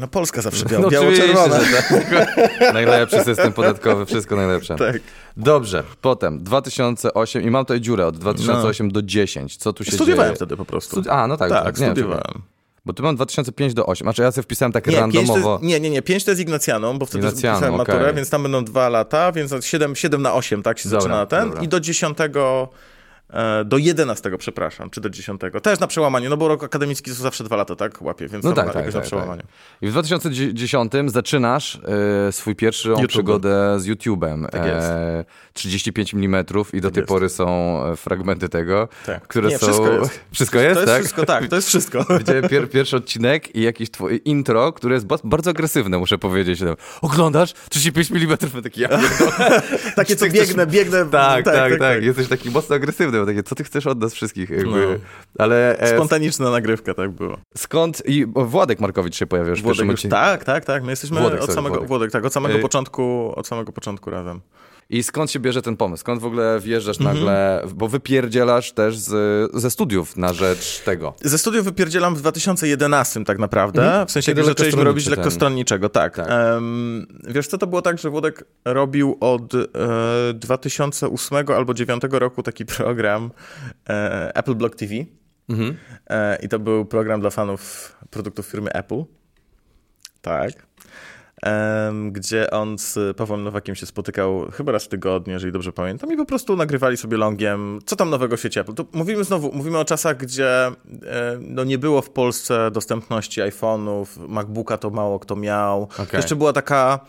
No 0.00 0.08
Polska 0.08 0.42
zawsze 0.42 0.66
biała, 0.66 0.82
No 0.84 0.90
biało-czerwona. 0.90 1.58
tak. 1.58 1.94
Najlepszy 2.74 3.24
system 3.24 3.52
podatkowy, 3.52 4.06
wszystko 4.06 4.36
najlepsze. 4.36 4.76
Tak. 4.76 4.98
Dobrze, 5.36 5.82
potem 6.00 6.42
2008 6.44 7.42
i 7.42 7.50
mam 7.50 7.64
tutaj 7.64 7.80
dziurę 7.80 8.06
od 8.06 8.18
2008 8.18 8.90
do 8.92 9.02
10. 9.02 9.56
Co 9.56 9.72
tu 9.72 9.84
się 9.84 9.92
Studiowałem 9.92 10.28
dzieje? 10.30 10.36
wtedy 10.36 10.56
po 10.56 10.64
prostu. 10.64 10.96
Studi- 11.00 11.08
A, 11.10 11.26
no 11.26 11.36
tak. 11.36 11.50
tak, 11.50 11.78
nie, 11.78 11.86
studiowałem. 11.86 12.42
Bo 12.84 12.92
tu 12.92 13.02
mam 13.02 13.16
2005 13.16 13.74
do 13.74 13.86
8. 13.86 14.04
Znaczy 14.04 14.22
ja 14.22 14.32
sobie 14.32 14.42
wpisałem 14.42 14.72
tak 14.72 14.86
Nie, 14.86 14.96
randomowo. 15.00 15.52
jest, 15.52 15.62
nie, 15.64 15.80
nie, 15.80 15.90
nie, 15.90 16.02
5 16.02 16.24
to 16.24 16.30
jest 16.30 16.40
Ignacjaną, 16.40 16.98
bo 16.98 17.06
wtedy 17.06 17.26
Ignacjaną, 17.26 17.58
pisałem 17.58 17.76
maturę, 17.76 18.00
okej. 18.00 18.14
więc 18.14 18.30
tam 18.30 18.42
będą 18.42 18.64
dwa 18.64 18.88
lata, 18.88 19.32
więc 19.32 19.54
7, 19.60 19.96
7 19.96 20.22
na 20.22 20.34
8, 20.34 20.62
tak 20.62 20.78
się 20.78 20.88
Dobra, 20.88 21.00
zaczyna 21.00 21.26
ten. 21.26 21.48
dobra. 21.48 21.62
I 21.62 21.68
do 21.68 21.80
10, 21.80 22.18
e, 22.20 22.66
do 23.64 23.78
11, 23.78 24.30
przepraszam, 24.38 24.90
czy 24.90 25.00
do 25.00 25.10
10. 25.10 25.40
Też 25.62 25.80
na 25.80 25.86
przełamanie, 25.86 26.28
no 26.28 26.36
bo 26.36 26.48
rok 26.48 26.64
akademicki 26.64 27.10
to 27.10 27.16
zawsze 27.16 27.44
dwa 27.44 27.56
lata, 27.56 27.76
tak? 27.76 28.02
Łapie, 28.02 28.28
więc 28.28 28.44
No 28.44 28.52
tak, 28.52 28.66
tak, 28.66 28.74
jakoś 28.74 28.94
na 28.94 29.00
tak, 29.00 29.06
przełamaniu. 29.06 29.42
I 29.82 29.86
w 29.88 29.90
2010 29.90 30.92
zaczynasz 31.06 31.80
e, 32.28 32.32
swój 32.32 32.54
pierwszą 32.56 32.90
YouTube. 32.90 33.08
przygodę 33.08 33.80
z 33.80 33.86
YouTube'em. 33.86 34.48
Tak 34.48 34.66
jest. 34.66 34.88
E, 34.88 35.24
35 35.52 36.14
mm 36.14 36.44
i 36.72 36.80
do 36.80 36.90
tej 36.90 37.00
jest. 37.00 37.08
pory 37.08 37.28
są 37.28 37.78
e, 37.86 37.96
fragmenty 37.96 38.48
tego, 38.48 38.88
Tak. 39.06 39.22
które 39.28 39.48
Nie, 39.48 39.58
są... 39.58 39.66
wszystko 39.66 39.90
jest. 39.92 40.20
Wszystko 40.32 40.58
jest, 40.58 40.74
To 40.74 40.80
jest 40.80 40.92
tak? 40.92 41.00
wszystko, 41.02 41.26
tak, 41.26 41.48
to 41.48 41.56
jest 41.56 41.68
wszystko. 41.68 42.04
Widziałem 42.18 42.48
pier 42.48 42.70
pierwszy 42.70 42.96
odcinek 42.96 43.56
i 43.56 43.62
jakieś 43.62 43.90
twoje 43.90 44.16
intro, 44.16 44.72
które 44.72 44.94
jest 44.94 45.06
ba- 45.06 45.16
bardzo 45.24 45.50
agresywne, 45.50 45.98
muszę 45.98 46.18
powiedzieć. 46.18 46.60
Oglądasz? 47.02 47.52
35 47.70 48.10
mm, 48.10 48.38
taki 48.62 48.80
ja. 48.80 48.88
Takie, 49.96 50.16
co 50.16 50.24
Czy 50.26 50.30
chcesz- 50.30 50.46
biegnę, 50.48 50.66
biegnę. 50.66 51.06
tak, 51.06 51.44
tak, 51.44 51.78
tak, 51.78 52.02
Jesteś 52.02 52.28
taki 52.28 52.50
mocno 52.50 52.76
agresywny, 52.76 53.20
bo 53.22 53.26
takie, 53.26 53.42
co 53.42 53.54
ty 53.54 53.64
chcesz 53.64 53.86
od 53.86 54.00
nas 54.00 54.14
wszystkich? 54.14 54.50
Jakby. 54.50 54.86
No. 54.86 54.98
Ale 55.38 55.78
e, 55.78 55.94
Spontaniczna 55.94 56.50
nagrywka, 56.50 56.94
tak 56.94 57.10
było. 57.10 57.38
skąd... 57.56 58.02
I 58.06 58.26
Władek 58.26 58.80
Markowicz 58.80 59.16
się 59.16 59.26
pojawił 59.26 59.50
już 59.50 59.60
w 59.60 59.62
Włodek 59.62 59.86
pierwszym 59.86 60.08
już, 60.08 60.12
tak, 60.12 60.44
tak, 60.44 60.64
tak. 60.64 60.82
My 60.82 60.92
jesteśmy 60.92 61.20
Włodek, 61.20 61.38
od 61.40 61.46
sorry, 61.46 61.54
samego, 61.54 61.74
Włodek. 61.74 61.88
Włodek, 61.88 62.10
tak, 62.10 62.24
od 62.24 62.32
samego 62.32 62.54
Y- 62.58 62.60
początku, 62.62 63.32
od 63.36 63.46
samego 63.46 63.72
początku 63.72 64.10
razem. 64.10 64.40
I 64.92 65.02
skąd 65.02 65.30
się 65.30 65.40
bierze 65.40 65.62
ten 65.62 65.76
pomysł? 65.76 66.00
Skąd 66.00 66.20
w 66.20 66.24
ogóle 66.24 66.60
wjeżdżasz 66.60 67.00
Mhm. 67.00 67.16
nagle, 67.16 67.62
bo 67.74 67.88
wypierdzielasz 67.88 68.72
też 68.72 68.98
z, 68.98 69.50
ze 69.54 69.70
studiów 69.70 70.16
na 70.16 70.32
rzecz 70.32 70.78
tego. 70.84 71.14
Ze 71.20 71.38
studiów 71.38 71.64
wypierdzielam 71.64 72.14
w 72.14 72.18
2011 72.20 73.24
tak 73.24 73.38
naprawdę, 73.38 74.04
w 74.08 74.10
sensie 74.12 74.32
Kiedy 74.32 74.44
zaczęliśmy 74.44 74.84
robić 74.84 75.04
ten. 75.04 75.14
lekkostronniczego, 75.14 75.88
tak. 75.88 76.16
Tak. 76.16 76.26
Em, 76.30 77.06
wiesz 77.28 77.46
co, 77.48 77.58
to 77.58 77.66
było 77.66 77.82
tak, 77.82 77.98
że 77.98 78.10
Włodek 78.10 78.44
robił 78.64 79.16
od 79.20 79.54
e, 79.54 79.58
2008 80.34 81.36
albo 81.38 81.74
2009 81.74 82.02
roku 82.20 82.42
taki 82.42 82.66
program 82.76 83.30
e, 83.88 84.36
Apple 84.36 84.54
Block 84.54 84.76
TV 84.76 84.94
Mhm. 85.48 85.76
e, 86.10 86.38
i 86.42 86.48
to 86.48 86.58
był 86.58 86.84
program 86.84 87.20
dla 87.20 87.30
fanów 87.30 87.92
produktów 88.10 88.46
firmy 88.46 88.72
Apple. 88.72 89.02
Tak. 90.22 90.52
Gdzie 92.10 92.50
on 92.50 92.78
z 92.78 93.16
Pawłem 93.16 93.42
Nowakiem 93.44 93.74
się 93.74 93.86
spotykał 93.86 94.50
chyba 94.52 94.72
raz 94.72 94.84
w 94.84 94.88
tygodniu, 94.88 95.32
jeżeli 95.32 95.52
dobrze 95.52 95.72
pamiętam, 95.72 96.12
i 96.12 96.16
po 96.16 96.24
prostu 96.24 96.56
nagrywali 96.56 96.96
sobie 96.96 97.16
longiem, 97.16 97.78
co 97.86 97.96
tam 97.96 98.10
nowego 98.10 98.36
świecie 98.36 98.60
Apple. 98.60 98.74
To 98.74 98.84
mówimy 98.92 99.24
znowu, 99.24 99.50
mówimy 99.52 99.78
o 99.78 99.84
czasach, 99.84 100.16
gdzie 100.16 100.66
e, 100.66 100.72
no, 101.40 101.64
nie 101.64 101.78
było 101.78 102.02
w 102.02 102.10
Polsce 102.10 102.70
dostępności 102.70 103.40
iPhone'ów, 103.40 104.06
MacBooka 104.28 104.78
to 104.78 104.90
mało 104.90 105.18
kto 105.18 105.36
miał. 105.36 105.88
To 105.96 106.02
Okej. 106.02 106.18
Jeszcze 106.18 106.36
była 106.36 106.52
taka, 106.52 107.00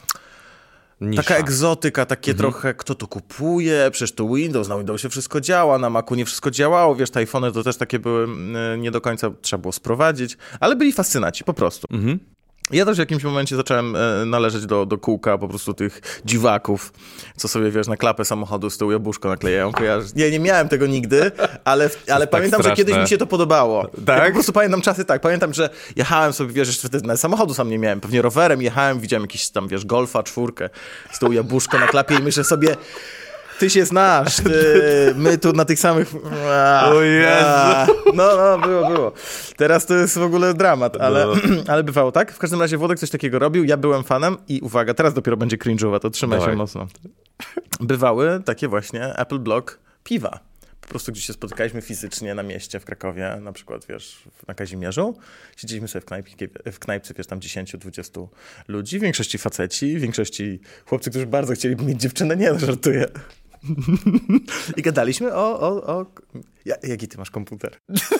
Nisza. 1.01 1.23
taka 1.23 1.35
egzotyka, 1.35 2.05
takie 2.05 2.31
Mhm. 2.31 2.51
trochę, 2.51 2.73
kto 2.73 2.95
to 2.95 3.07
kupuje, 3.07 3.87
przecież 3.91 4.11
to 4.11 4.27
Windows, 4.27 4.67
na 4.67 4.77
Windowsie 4.77 5.09
wszystko 5.09 5.41
działa, 5.41 5.77
na 5.77 5.89
Macu 5.89 6.15
nie 6.15 6.25
wszystko 6.25 6.51
działało, 6.51 6.95
wiesz, 6.95 7.09
te 7.09 7.19
iPhony 7.19 7.51
to 7.51 7.63
też 7.63 7.77
takie 7.77 7.99
były, 7.99 8.23
mm, 8.23 8.81
nie 8.81 8.91
do 8.91 9.01
końca 9.01 9.31
trzeba 9.41 9.61
było 9.61 9.71
sprowadzić, 9.71 10.37
ale 10.59 10.75
byli 10.75 10.93
fascynaci, 10.93 11.43
po 11.43 11.53
prostu. 11.53 11.87
Mhm. 11.91 12.19
Ja 12.71 12.85
też 12.85 12.95
w 12.95 12.99
jakimś 12.99 13.23
momencie 13.23 13.55
zacząłem 13.55 13.95
e, 13.95 14.25
należeć 14.25 14.65
do, 14.65 14.85
do 14.85 14.97
kółka 14.97 15.37
po 15.37 15.47
prostu 15.47 15.73
tych 15.73 16.21
dziwaków, 16.25 16.93
co 17.37 17.47
sobie, 17.47 17.71
wiesz, 17.71 17.87
na 17.87 17.97
klapę 17.97 18.25
samochodu 18.25 18.69
z 18.69 18.77
tyłu 18.77 18.91
jabłuszko 18.91 19.29
naklejają. 19.29 19.71
Kojarzysz? 19.71 20.13
Nie, 20.15 20.31
nie 20.31 20.39
miałem 20.39 20.69
tego 20.69 20.87
nigdy, 20.87 21.31
ale, 21.63 21.89
ale 22.11 22.27
pamiętam, 22.27 22.59
że 22.59 22.63
straszne. 22.63 22.85
kiedyś 22.85 23.01
mi 23.01 23.07
się 23.07 23.17
to 23.17 23.27
podobało. 23.27 23.87
Tak? 24.05 24.19
Ja 24.19 24.25
po 24.25 24.33
prostu 24.33 24.53
pamiętam 24.53 24.81
czasy 24.81 25.05
tak. 25.05 25.21
Pamiętam, 25.21 25.53
że 25.53 25.69
jechałem 25.95 26.33
sobie, 26.33 26.53
wiesz, 26.53 26.67
jeszcze 26.67 26.87
wtedy 26.87 27.07
nawet 27.07 27.21
samochodu 27.21 27.53
sam 27.53 27.69
nie 27.69 27.79
miałem, 27.79 28.01
pewnie 28.01 28.21
rowerem 28.21 28.61
jechałem, 28.61 28.99
widziałem 28.99 29.23
jakiś 29.23 29.49
tam, 29.49 29.67
wiesz, 29.67 29.85
golfa, 29.85 30.23
czwórkę, 30.23 30.69
z 31.11 31.19
tyłu 31.19 31.31
jabłuszko 31.31 31.79
na 31.79 31.87
klapie 31.87 32.15
i 32.15 32.23
myślę 32.23 32.43
sobie... 32.43 32.75
Ty 33.59 33.69
się 33.69 33.85
znasz, 33.85 34.35
ty, 34.35 35.13
my 35.15 35.37
tu 35.37 35.53
na 35.53 35.65
tych 35.65 35.79
samych... 35.79 36.13
A, 36.51 36.89
O 36.93 37.01
Jezu. 37.01 37.27
a. 37.37 37.87
No, 38.13 38.37
no, 38.37 38.67
było, 38.67 38.87
było. 38.91 39.13
Teraz 39.57 39.85
to 39.85 39.93
jest 39.95 40.17
w 40.17 40.21
ogóle 40.23 40.53
dramat, 40.53 40.97
ale, 41.01 41.25
No. 41.25 41.33
ale 41.73 41.83
bywało 41.83 42.11
tak. 42.11 42.31
W 42.31 42.37
każdym 42.39 42.59
razie 42.61 42.77
Włodek 42.77 42.99
coś 42.99 43.09
takiego 43.09 43.39
robił, 43.39 43.63
ja 43.63 43.77
byłem 43.77 44.03
fanem 44.03 44.37
i 44.47 44.59
uwaga, 44.61 44.93
teraz 44.93 45.13
dopiero 45.13 45.37
będzie 45.37 45.57
cringe'owa, 45.57 45.99
to 45.99 46.09
trzymaj 46.09 46.39
Dawaj. 46.39 46.53
się 46.53 46.57
mocno. 46.57 46.87
Bywały 47.79 48.41
takie 48.45 48.67
właśnie 48.67 49.15
Apple 49.17 49.39
Block 49.39 49.79
piwa. 50.03 50.39
Po 50.81 50.87
prostu 50.87 51.11
gdzieś 51.11 51.25
się 51.25 51.33
spotykaliśmy 51.33 51.81
fizycznie 51.81 52.35
na 52.35 52.43
mieście 52.43 52.79
w 52.79 52.85
Krakowie, 52.85 53.37
na 53.41 53.51
przykład, 53.51 53.85
wiesz, 53.89 54.23
na 54.47 54.53
Kazimierzu. 54.53 55.17
Siedzieliśmy 55.57 55.87
sobie 55.87 56.01
w, 56.01 56.05
knajpie, 56.05 56.47
w 56.71 56.79
knajpce, 56.79 57.13
wiesz, 57.17 57.27
tam 57.27 57.39
10-20 57.39 58.27
ludzi, 58.67 58.99
w 58.99 59.01
większości 59.01 59.37
faceci, 59.37 59.97
w 59.97 60.01
większości 60.01 60.59
chłopcy, 60.85 61.09
którzy 61.09 61.25
bardzo 61.25 61.53
chcieli 61.53 61.85
mieć 61.85 62.01
dziewczynę, 62.01 62.35
nie, 62.37 62.51
no, 62.53 62.59
żartuję. 62.59 63.05
I 64.77 64.81
gadaliśmy 64.81 65.35
o... 65.35 65.59
o, 65.59 65.83
o... 65.97 66.05
Ja, 66.65 66.75
jaki 66.83 67.07
ty 67.07 67.17
masz 67.17 67.31
komputer? 67.31 67.77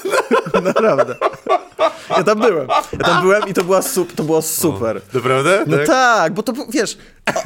Naprawdę. 0.63 1.15
Ja 2.09 2.23
tam 2.23 2.39
byłem. 2.39 2.67
Ja 2.93 2.99
tam 2.99 3.21
byłem 3.21 3.47
i 3.47 3.53
to, 3.53 3.63
była 3.63 3.81
sup, 3.81 4.13
to 4.13 4.23
było 4.23 4.41
super. 4.41 5.01
Naprawdę? 5.13 5.63
No 5.67 5.77
tak, 5.87 6.33
bo 6.33 6.43
to 6.43 6.53
wiesz, 6.69 6.97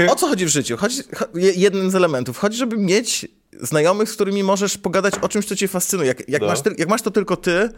o, 0.09 0.11
o 0.11 0.15
co 0.15 0.27
chodzi 0.31 0.45
w 0.45 0.49
życiu? 0.49 0.77
Chodzi, 0.77 1.01
cho- 1.03 1.37
je- 1.37 1.53
jeden 1.53 1.91
z 1.91 1.95
elementów. 1.95 2.37
Chodzi, 2.37 2.57
żeby 2.57 2.77
mieć 2.77 3.27
znajomych, 3.61 4.09
z 4.09 4.13
którymi 4.13 4.43
możesz 4.43 4.77
pogadać 4.77 5.13
o 5.21 5.29
czymś, 5.29 5.45
co 5.45 5.55
cię 5.55 5.67
fascynuje. 5.67 6.07
Jak, 6.07 6.29
jak, 6.29 6.41
No. 6.41 6.47
masz, 6.47 6.59
jak 6.77 6.89
masz 6.89 7.01
to 7.01 7.11
tylko 7.11 7.35
ty, 7.37 7.69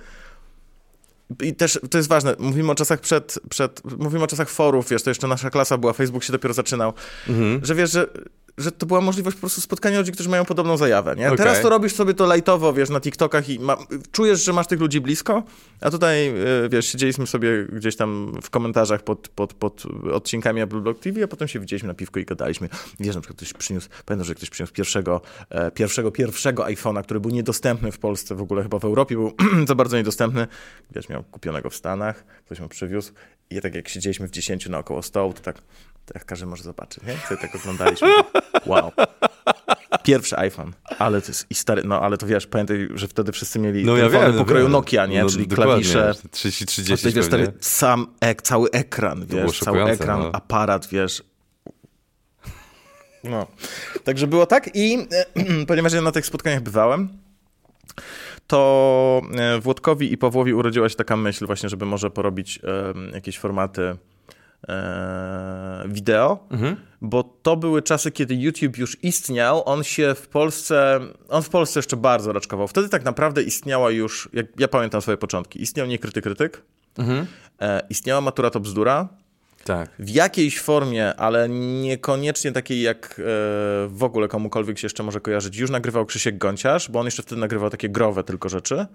i 1.44 1.56
też 1.56 1.80
to 1.92 1.98
jest 1.98 2.10
ważne, 2.10 2.36
mówimy 2.40 2.72
o 2.72 2.76
czasach 2.76 3.00
przed, 3.00 3.40
przed, 3.50 3.82
mówimy 3.98 4.24
o 4.24 4.28
czasach 4.28 4.50
forów, 4.50 4.90
wiesz, 4.90 5.04
to 5.04 5.10
jeszcze 5.10 5.28
nasza 5.28 5.50
klasa 5.50 5.78
była, 5.78 5.94
Facebook 5.94 6.24
się 6.24 6.32
dopiero 6.34 6.54
zaczynał, 6.54 6.94
Mhm. 7.30 7.66
że 7.66 7.76
wiesz, 7.76 7.92
że, 7.92 8.08
że 8.60 8.72
to 8.72 8.86
była 8.86 9.02
możliwość 9.02 9.38
po 9.38 9.40
prostu 9.40 9.62
spotkania 9.62 10.00
ludzi, 10.00 10.12
którzy 10.12 10.30
mają 10.30 10.46
podobną 10.46 10.78
zajawę, 10.78 11.16
nie? 11.16 11.28
Okej. 11.28 11.38
Teraz 11.38 11.62
to 11.62 11.70
robisz 11.70 11.96
sobie 11.96 12.14
to 12.14 12.26
lajtowo, 12.26 12.74
wiesz, 12.74 12.90
na 12.90 13.02
TikTokach 13.02 13.50
i 13.50 13.60
ma, 13.60 13.78
czujesz, 14.12 14.44
że 14.44 14.54
masz 14.54 14.68
tych 14.68 14.80
ludzi 14.80 15.02
blisko, 15.02 15.44
a 15.82 15.92
tutaj, 15.92 16.30
y, 16.66 16.70
wiesz, 16.70 16.86
siedzieliśmy 16.86 17.28
sobie 17.28 17.66
gdzieś 17.74 17.96
tam 17.96 18.34
w 18.42 18.50
komentarzach 18.50 19.04
pod, 19.04 19.28
pod, 19.28 19.54
pod 19.54 19.84
odcinkami 20.14 20.62
Apple 20.62 20.82
Block 20.82 21.00
TV, 21.00 21.24
a 21.24 21.28
potem 21.28 21.48
się 21.48 21.60
widzieliśmy 21.60 21.88
na 21.88 21.94
piwko 21.94 22.20
i 22.20 22.26
gadaliśmy. 22.26 22.70
Wiesz, 23.00 23.16
na 23.16 23.22
przykład 23.22 23.38
ktoś 23.38 23.54
przyniósł, 23.54 23.90
pamiętam, 24.06 24.26
że 24.26 24.36
ktoś 24.36 24.50
przyniósł 24.50 24.74
pierwszego, 24.74 25.22
e, 25.50 25.72
pierwszego, 25.72 26.12
pierwszego 26.12 26.64
iPhone'a, 26.64 27.04
który 27.04 27.20
był 27.20 27.32
niedostępny 27.32 27.92
w 27.92 28.00
Polsce, 28.00 28.36
w 28.36 28.42
ogóle 28.42 28.64
chyba 28.64 28.80
w 28.80 28.86
Europie 28.86 29.16
był 29.16 29.34
za 29.68 29.76
bardzo 29.76 29.98
niedostępny. 29.98 30.48
Wiesz, 30.92 31.10
miał 31.10 31.24
kupionego 31.24 31.70
w 31.70 31.76
Stanach, 31.76 32.26
ktoś 32.46 32.60
mu 32.60 32.70
przywiózł 32.70 33.14
i 33.50 33.62
tak 33.62 33.76
jak 33.76 33.90
siedzieliśmy 33.90 34.28
w 34.28 34.32
10 34.32 34.70
naokoło 34.70 35.02
stołu, 35.02 35.34
to 35.34 35.42
tak, 35.42 35.62
jak 36.14 36.26
każdy 36.26 36.46
może 36.46 36.64
zobaczyć, 36.64 37.04
nie? 37.04 37.18
Sobie 37.28 37.42
tak 37.42 37.56
oglądaliśmy. 37.56 38.08
Wow. 38.66 38.92
Pierwszy 40.04 40.38
iPhone, 40.38 40.74
ale 41.00 41.22
to 41.22 41.28
jest 41.28 41.46
i 41.50 41.56
stary, 41.56 41.82
no 41.86 42.02
ale 42.02 42.18
to 42.18 42.28
wiesz, 42.28 42.48
pamiętaj, 42.48 42.88
że 42.96 43.08
wtedy 43.08 43.32
wszyscy 43.32 43.60
mieli 43.60 43.86
No 43.86 43.98
ja 43.98 44.10
wiem. 44.10 44.34
pokroju 44.38 44.64
wiem. 44.66 44.72
Nokia, 44.72 45.06
nie? 45.06 45.24
No, 45.24 45.30
Czyli 45.30 45.48
klawisze. 45.48 46.14
30, 46.32 46.64
A 46.64 46.68
30 46.68 46.96
tutaj, 46.98 47.14
wiesz, 47.14 47.26
stary, 47.26 47.54
sam 47.60 48.08
ek, 48.22 48.42
cały 48.42 48.72
ekran, 48.72 49.26
wiesz, 49.26 49.60
cały 49.60 49.84
ekran, 49.84 50.20
no. 50.20 50.32
aparat, 50.34 50.88
wiesz. 50.88 51.24
No. 53.24 53.48
Także 54.04 54.28
było 54.28 54.46
tak 54.46 54.70
i 54.74 55.08
ponieważ 55.68 55.94
ja 55.94 56.02
na 56.02 56.12
tych 56.12 56.26
spotkaniach 56.26 56.62
bywałem, 56.62 57.10
to 58.48 59.22
e, 59.38 59.60
Włodkowi 59.60 60.14
i 60.14 60.18
Pawłowi 60.18 60.54
urodziła 60.54 60.90
się 60.90 60.96
taka 60.96 61.18
myśl 61.18 61.46
właśnie, 61.46 61.70
żeby 61.70 61.86
może 61.86 62.12
porobić 62.12 62.60
jakieś 63.14 63.38
formaty 63.40 63.96
e, 64.70 65.84
wideo, 65.88 66.48
bo 67.02 67.24
to 67.24 67.58
były 67.58 67.82
czasy, 67.82 68.12
kiedy 68.12 68.36
YouTube 68.36 68.78
już 68.78 69.04
istniał, 69.04 69.64
on 69.70 69.84
się 69.84 70.16
w 70.16 70.28
Polsce, 70.28 71.00
on 71.30 71.44
w 71.44 71.50
Polsce 71.50 71.80
jeszcze 71.80 71.98
bardzo 71.98 72.34
raczkował. 72.34 72.68
Wtedy 72.68 72.90
tak 72.90 73.04
naprawdę 73.06 73.44
istniała 73.44 73.92
już, 73.92 74.30
jak 74.34 74.46
ja 74.60 74.68
pamiętam 74.68 75.02
swoje 75.02 75.18
początki, 75.18 75.62
istniał 75.62 75.88
Niekryty 75.88 76.22
Krytyk, 76.22 76.62
e, 77.62 77.82
istniała 77.90 78.22
Matura 78.22 78.50
to 78.50 78.60
Bzdura, 78.60 79.08
Tak. 79.64 79.90
w 80.00 80.10
jakiejś 80.10 80.60
formie, 80.62 81.16
ale 81.16 81.50
niekoniecznie 81.82 82.52
takiej, 82.52 82.82
jak 82.82 83.06
e, 83.20 83.24
w 83.88 84.00
ogóle 84.04 84.28
komukolwiek 84.28 84.80
się 84.80 84.86
jeszcze 84.86 85.04
może 85.04 85.22
kojarzyć. 85.22 85.58
Już 85.58 85.70
nagrywał 85.70 86.06
Krzysiek 86.06 86.38
Gonciarz, 86.38 86.92
bo 86.92 87.00
on 87.00 87.06
jeszcze 87.06 87.24
wtedy 87.24 87.42
nagrywał 87.42 87.70
takie 87.70 87.90
growe 87.90 88.24
tylko 88.24 88.50
rzeczy, 88.50 88.86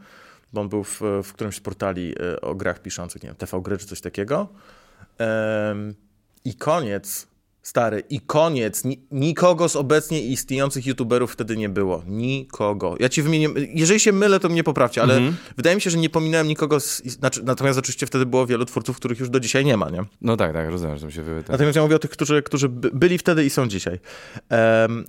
bo 0.52 0.60
on 0.60 0.68
był 0.68 0.84
w, 0.84 1.00
w 1.24 1.32
którymś 1.32 1.56
z 1.56 1.60
portali 1.60 2.14
o 2.42 2.54
grach 2.54 2.82
piszących, 2.82 3.22
nie 3.22 3.28
wiem, 3.28 3.36
TV 3.36 3.60
Gry 3.62 3.78
czy 3.78 3.86
coś 3.86 4.00
takiego. 4.00 4.48
I 6.44 6.54
koniec, 6.54 7.26
stary, 7.62 8.02
i 8.10 8.20
koniec. 8.20 8.84
Ni 8.84 9.06
nikogo 9.10 9.68
z 9.68 9.76
obecnie 9.76 10.22
istniejących 10.22 10.86
youtuberów 10.86 11.32
wtedy 11.32 11.56
nie 11.56 11.68
było. 11.68 12.02
Nikogo. 12.06 12.94
Ja 13.00 13.08
ci 13.08 13.22
wymienię, 13.22 13.48
jeżeli 13.74 14.00
się 14.00 14.12
mylę, 14.12 14.40
to 14.40 14.48
mnie 14.48 14.64
poprawcie, 14.64 15.02
ale 15.02 15.20
wydaje 15.56 15.76
mi 15.76 15.82
się, 15.82 15.90
że 15.90 15.98
nie 15.98 16.10
pominąłem 16.10 16.48
nikogo 16.48 16.80
z, 16.80 17.02
znaczy, 17.04 17.42
natomiast 17.44 17.78
oczywiście 17.78 18.06
wtedy 18.06 18.26
było 18.26 18.46
wielu 18.46 18.64
twórców, 18.64 18.96
których 18.96 19.18
już 19.20 19.30
do 19.30 19.40
dzisiaj 19.40 19.64
nie 19.64 19.76
ma, 19.76 19.90
nie? 19.90 20.04
No 20.20 20.36
tak, 20.36 20.52
tak, 20.52 20.68
rozumiem, 20.70 20.98
że 20.98 21.06
mi 21.06 21.12
się. 21.12 21.22
Tak. 21.24 21.48
Natomiast 21.48 21.76
ja 21.76 21.82
mówię 21.82 21.96
o 21.96 21.98
tych, 21.98 22.10
którzy, 22.10 22.42
którzy 22.42 22.68
by- 22.68 22.90
byli 22.94 23.18
wtedy 23.18 23.44
i 23.44 23.50
są 23.50 23.68
dzisiaj. 23.68 23.98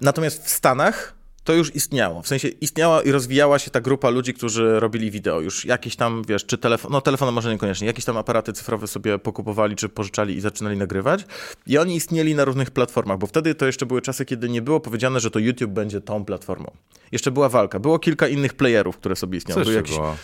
Natomiast 0.02 0.43
w 0.45 0.50
Stanach 0.50 1.13
to 1.46 1.54
już 1.54 1.76
istniało. 1.76 2.22
W 2.22 2.28
sensie 2.28 2.48
istniała 2.48 3.02
i 3.02 3.12
rozwijała 3.12 3.60
się 3.60 3.72
ta 3.72 3.82
grupa 3.82 4.10
ludzi, 4.10 4.34
którzy 4.34 4.80
robili 4.80 5.12
wideo. 5.12 5.42
Już 5.42 5.66
jakieś 5.66 5.96
tam, 5.96 6.24
wiesz, 6.28 6.46
czy 6.46 6.58
telefon, 6.58 6.92
no 6.92 7.02
telefon 7.02 7.34
może 7.34 7.52
niekoniecznie, 7.52 7.88
jakieś 7.88 8.06
tam 8.06 8.18
aparaty 8.18 8.54
cyfrowe 8.54 8.88
sobie 8.88 9.20
pokupowali, 9.20 9.76
czy 9.76 9.90
pożyczali 9.90 10.36
i 10.36 10.42
zaczynali 10.42 10.78
nagrywać. 10.78 11.26
I 11.68 11.78
oni 11.78 11.96
istnieli 11.96 12.36
na 12.36 12.46
różnych 12.46 12.72
platformach, 12.72 13.18
bo 13.18 13.28
wtedy 13.28 13.56
to 13.56 13.66
jeszcze 13.66 13.86
były 13.86 14.02
czasy, 14.02 14.26
kiedy 14.26 14.50
nie 14.50 14.62
było 14.62 14.80
powiedziane, 14.80 15.20
że 15.20 15.32
to 15.32 15.40
YouTube 15.40 15.72
będzie 15.72 16.02
tą 16.02 16.26
platformą. 16.26 16.72
Jeszcze 17.12 17.32
była 17.32 17.50
walka. 17.50 17.80
Było 17.80 18.00
kilka 18.00 18.28
innych 18.28 18.54
playerów, 18.54 18.98
które 18.98 19.16
sobie 19.16 19.38
istniały. 19.38 19.62
Co 19.62 19.66
Był 19.66 19.74
jeszcze 19.74 19.94
jakiś, 19.94 19.98
było? 19.98 20.16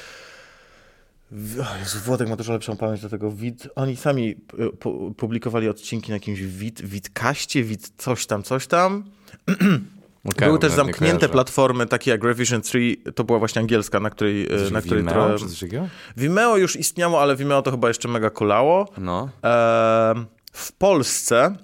o 1.74 1.78
Jezu, 1.80 2.00
Włodek 2.06 2.30
ma 2.30 2.36
dużo 2.36 2.54
lepszą 2.54 2.78
pamięć 2.78 3.02
do 3.02 3.10
tego. 3.10 3.32
Wid, 3.32 3.68
oni 3.76 3.96
sami 3.96 4.30
y, 4.30 4.70
pu- 4.70 5.14
publikowali 5.14 5.70
odcinki 5.70 6.10
na 6.10 6.16
jakimś 6.16 6.42
wid, 6.42 6.82
widkaście, 6.82 7.64
wid 7.64 7.92
coś 7.98 8.26
tam, 8.26 8.44
coś 8.44 8.68
tam. 8.68 9.04
Okay, 10.26 10.48
Były 10.48 10.60
też 10.60 10.72
zamknięte 10.72 11.30
platformy, 11.30 11.88
takie 11.88 12.12
jak 12.12 12.24
Revision 12.24 12.62
3, 12.62 12.96
to 13.16 13.24
była 13.24 13.40
właśnie 13.40 13.62
angielska, 13.62 14.00
na 14.00 14.10
której... 14.10 14.48
Coś 14.48 14.72
Na 14.72 14.82
której 14.82 15.00
Vimeo, 15.04 15.14
trochę- 15.14 15.38
czy 15.40 15.50
coś? 15.50 15.70
Vimeo 16.18 16.58
już 16.58 16.76
istniało, 16.76 17.22
ale 17.22 17.36
Vimeo 17.36 17.62
to 17.62 17.72
chyba 17.72 17.88
jeszcze 17.88 18.08
mega 18.08 18.30
kulało. 18.30 18.88
No. 18.98 19.30
Em, 19.42 20.26
w 20.54 20.72
Polsce 20.72 21.56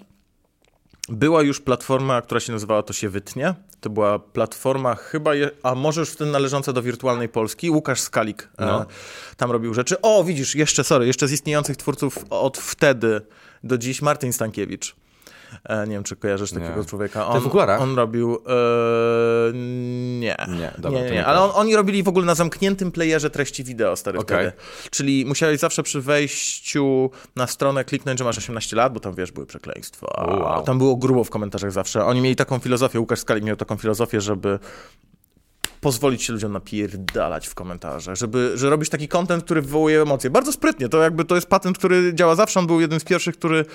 była 1.09 1.41
już 1.41 1.61
platforma, 1.61 2.21
która 2.21 2.39
się 2.39 2.53
nazywała 2.53 2.83
To 2.83 2.93
się 2.93 3.09
wytnie. 3.09 3.53
To 3.79 3.89
była 3.89 4.19
platforma 4.19 4.95
chyba, 4.95 5.35
je, 5.35 5.49
a 5.63 5.75
może 5.75 6.01
już 6.01 6.09
wtedy 6.09 6.31
należąca 6.31 6.73
do 6.73 6.81
Wirtualnej 6.81 7.29
Polski. 7.29 7.69
Łukasz 7.69 7.99
Skalik 8.01 8.49
e, 8.57 8.65
No. 8.65 8.85
tam 9.37 9.51
robił 9.51 9.73
rzeczy. 9.73 10.01
O, 10.01 10.23
widzisz, 10.23 10.55
jeszcze, 10.55 10.83
sorry, 10.83 11.07
jeszcze 11.07 11.27
z 11.27 11.31
istniejących 11.31 11.77
twórców 11.77 12.25
od 12.29 12.57
wtedy 12.57 13.21
do 13.63 13.77
dziś 13.77 14.01
Martin 14.01 14.33
Stankiewicz. 14.33 14.95
E, 15.63 15.87
nie 15.87 15.93
wiem, 15.93 16.03
czy 16.03 16.15
kojarzysz 16.15 16.51
takiego 16.51 16.79
Nie. 16.79 16.85
człowieka. 16.85 17.27
Okularach? 17.27 17.81
On 17.81 17.95
robił... 17.95 18.35
E, 18.35 19.53
nie. 20.19 20.35
Nie, 20.47 20.71
dobra, 20.77 20.99
nie, 20.99 21.05
nie, 21.05 21.11
nie 21.11 21.25
ale 21.25 21.41
on, 21.41 21.51
oni 21.53 21.75
robili 21.75 22.03
w 22.03 22.07
ogóle 22.07 22.25
na 22.25 22.35
zamkniętym 22.35 22.91
playerze 22.91 23.29
treści 23.29 23.63
wideo, 23.63 23.95
stary, 23.95 24.19
Okej. 24.19 24.37
wtedy. 24.37 24.51
Czyli 24.91 25.25
musiałeś 25.25 25.59
zawsze 25.59 25.83
przy 25.83 26.01
wejściu 26.01 27.11
na 27.35 27.47
stronę 27.47 27.85
kliknąć, 27.85 28.19
że 28.19 28.25
masz 28.25 28.37
18 28.37 28.75
lat, 28.75 28.93
bo 28.93 28.99
tam, 28.99 29.15
wiesz, 29.15 29.31
były 29.31 29.45
przekleństwa. 29.45 30.25
Wow. 30.27 30.63
Tam 30.63 30.77
było 30.77 30.95
grubo 30.95 31.23
w 31.23 31.29
komentarzach 31.29 31.71
zawsze. 31.71 32.05
Oni 32.05 32.21
mieli 32.21 32.35
taką 32.35 32.59
filozofię, 32.59 32.99
Łukasz 32.99 33.19
Skalik 33.19 33.43
miał 33.43 33.55
taką 33.55 33.77
filozofię, 33.77 34.21
żeby 34.21 34.59
pozwolić 35.81 36.23
się 36.23 36.33
ludziom 36.33 36.51
napierdalać 36.51 37.47
w 37.47 37.55
komentarzach, 37.55 38.15
żeby, 38.15 38.51
że 38.55 38.69
robisz 38.69 38.89
taki 38.89 39.07
content, 39.07 39.43
który 39.43 39.61
wywołuje 39.61 40.01
emocje. 40.01 40.29
Bardzo 40.29 40.51
sprytnie, 40.51 40.89
to 40.89 41.01
jakby 41.01 41.25
to 41.25 41.35
jest 41.35 41.47
patent, 41.47 41.77
który 41.77 42.13
działa 42.13 42.35
zawsze. 42.35 42.59
On 42.59 42.67
był 42.67 42.81
jednym 42.81 42.99
z 42.99 43.03
pierwszych, 43.03 43.37
który 43.37 43.65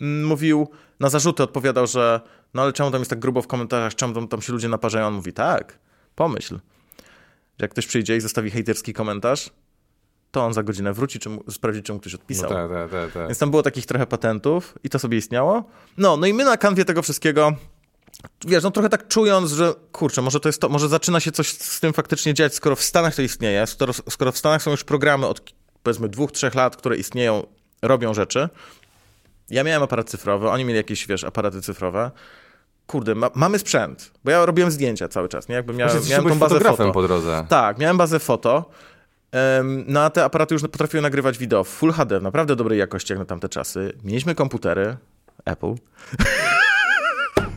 mm, 0.00 0.26
mówił, 0.26 0.68
na 1.00 1.08
zarzuty 1.08 1.42
odpowiadał, 1.42 1.86
że 1.86 2.20
no 2.54 2.62
ale 2.62 2.72
czemu 2.72 2.90
tam 2.90 3.00
jest 3.00 3.10
tak 3.10 3.18
grubo 3.18 3.42
w 3.42 3.46
komentarzach, 3.46 3.94
czemu 3.94 4.14
tam, 4.14 4.28
tam 4.28 4.42
się 4.42 4.52
ludzie 4.52 4.68
naparzają? 4.68 5.06
On 5.06 5.14
mówi, 5.14 5.32
tak, 5.32 5.78
pomyśl, 6.14 6.54
że 7.58 7.64
jak 7.64 7.70
ktoś 7.70 7.86
przyjdzie 7.86 8.16
i 8.16 8.20
zostawi 8.20 8.50
hejterski 8.50 8.92
komentarz, 8.92 9.50
to 10.30 10.44
on 10.44 10.54
za 10.54 10.62
godzinę 10.62 10.92
wróci, 10.92 11.18
czy 11.18 11.28
mu, 11.28 11.44
sprawdzi, 11.50 11.82
czy 11.82 11.92
mu 11.92 12.00
ktoś 12.00 12.12
No 12.12 12.18
odpisał. 12.18 12.50
tak, 12.50 12.70
tak, 12.70 12.90
tak, 12.90 13.12
tak. 13.12 13.26
Więc 13.26 13.38
tam 13.38 13.50
było 13.50 13.62
takich 13.62 13.86
trochę 13.86 14.06
patentów 14.06 14.78
i 14.84 14.88
to 14.90 14.98
sobie 14.98 15.18
istniało. 15.18 15.64
No, 15.98 16.16
no 16.16 16.26
i 16.26 16.34
my 16.34 16.44
na 16.44 16.56
kanwie 16.56 16.84
tego 16.84 17.02
wszystkiego, 17.02 17.52
wiesz, 18.46 18.62
no 18.62 18.70
trochę 18.70 18.88
tak 18.88 19.08
czując, 19.08 19.50
że 19.50 19.74
kurczę, 19.92 20.22
może 20.22 20.40
to 20.40 20.48
jest 20.48 20.60
to, 20.60 20.68
może 20.68 20.88
zaczyna 20.88 21.20
się 21.20 21.32
coś 21.32 21.48
z 21.52 21.80
tym 21.80 21.92
faktycznie 21.92 22.34
dziać, 22.34 22.54
skoro 22.54 22.76
w 22.76 22.82
Stanach 22.82 23.14
to 23.14 23.22
istnieje, 23.22 23.66
skoro, 23.66 23.92
skoro 23.92 24.32
w 24.32 24.38
Stanach 24.38 24.62
są 24.62 24.70
już 24.70 24.84
programy 24.84 25.26
od 25.26 25.52
powiedzmy 25.82 26.08
dwóch, 26.08 26.32
trzech 26.32 26.54
lat, 26.54 26.76
które 26.76 26.96
istnieją, 26.96 27.46
robią 27.82 28.14
rzeczy. 28.14 28.48
Ja 29.50 29.64
miałem 29.64 29.82
aparat 29.82 30.10
cyfrowy, 30.10 30.48
oni 30.50 30.64
mieli 30.64 30.76
jakieś, 30.76 31.06
wiesz, 31.06 31.24
aparaty 31.24 31.62
cyfrowe. 31.62 32.10
Kurde, 32.86 33.14
ma, 33.14 33.30
mamy 33.34 33.58
sprzęt, 33.58 34.10
bo 34.24 34.30
ja 34.30 34.46
robiłem 34.46 34.70
zdjęcia 34.70 35.08
cały 35.08 35.28
czas, 35.28 35.48
nie? 35.48 35.54
Jakby 35.54 35.72
miałem, 35.74 35.96
Właśnie 35.96 36.10
miałem 36.16 36.28
tą 36.28 36.38
bazę 36.38 36.60
foto. 36.60 36.92
po 36.92 37.02
drodze. 37.02 37.46
Tak, 37.48 37.78
miałem 37.78 37.96
bazę 37.98 38.18
foto. 38.18 38.70
Em, 39.32 39.84
No 39.88 40.00
a 40.02 40.10
te 40.10 40.24
aparaty 40.24 40.54
już 40.54 40.62
potrafiły 40.62 41.02
nagrywać 41.02 41.38
wideo 41.38 41.64
w 41.64 41.68
Full 41.68 41.92
HD, 41.92 42.20
w 42.20 42.22
naprawdę 42.22 42.56
dobrej 42.56 42.78
jakości 42.78 43.12
jak 43.12 43.18
na 43.18 43.24
tamte 43.24 43.48
czasy. 43.48 43.92
Mieliśmy 44.04 44.34
komputery, 44.34 44.96
Apple. 45.44 45.74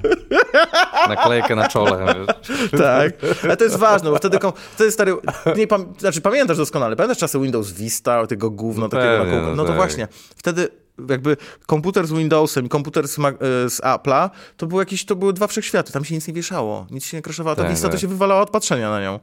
Naklejkę 1.10 1.56
na 1.56 1.68
czole. 1.68 2.06
wiesz. 2.16 2.72
Tak, 2.82 3.12
ale 3.44 3.58
to 3.58 3.63
jest 3.63 3.76
ważne, 3.76 4.10
bo 4.10 4.16
wtedy 4.16 4.39
to 4.78 4.84
jest 4.84 4.94
stary, 4.98 5.13
nie 5.58 5.68
pam- 5.68 5.94
znaczy 6.00 6.22
pamiętasz 6.22 6.58
doskonale, 6.58 6.96
pamiętasz 6.96 7.18
czasy 7.18 7.39
Windows 7.39 7.72
Vista, 7.72 8.28
tego 8.28 8.50
gówno, 8.50 8.89
takiego 8.89 9.24
Pewnie, 9.24 9.42
no 9.42 9.56
No 9.56 9.63
to 9.63 9.68
tak. 9.68 9.76
właśnie, 9.78 10.08
wtedy 10.36 10.68
jakby 11.10 11.38
komputer 11.66 12.08
z 12.08 12.12
Windowsem 12.13 12.66
i 12.66 12.70
komputer 12.70 13.08
z, 13.08 13.20
e, 13.20 13.22
z 13.70 13.82
Apple'a, 13.82 14.30
to, 14.58 14.68
był 14.68 14.80
jakiś, 14.80 15.06
to 15.06 15.16
były 15.16 15.34
dwa 15.34 15.48
wszechświaty, 15.48 15.94
tam 15.94 16.06
się 16.06 16.16
nic 16.16 16.28
nie 16.28 16.34
wieszało, 16.34 16.86
nic 16.92 17.06
się 17.06 17.18
nie 17.18 17.22
kraszowało, 17.22 17.56
ta 17.56 17.62
Tak, 17.62 17.72
Vista 17.72 17.88
to 17.88 17.92
tak. 17.92 18.02
się 18.02 18.08
wywalała 18.08 18.42
od 18.42 18.50
patrzenia 18.50 18.89
na 18.89 19.02
nią. 19.02 19.20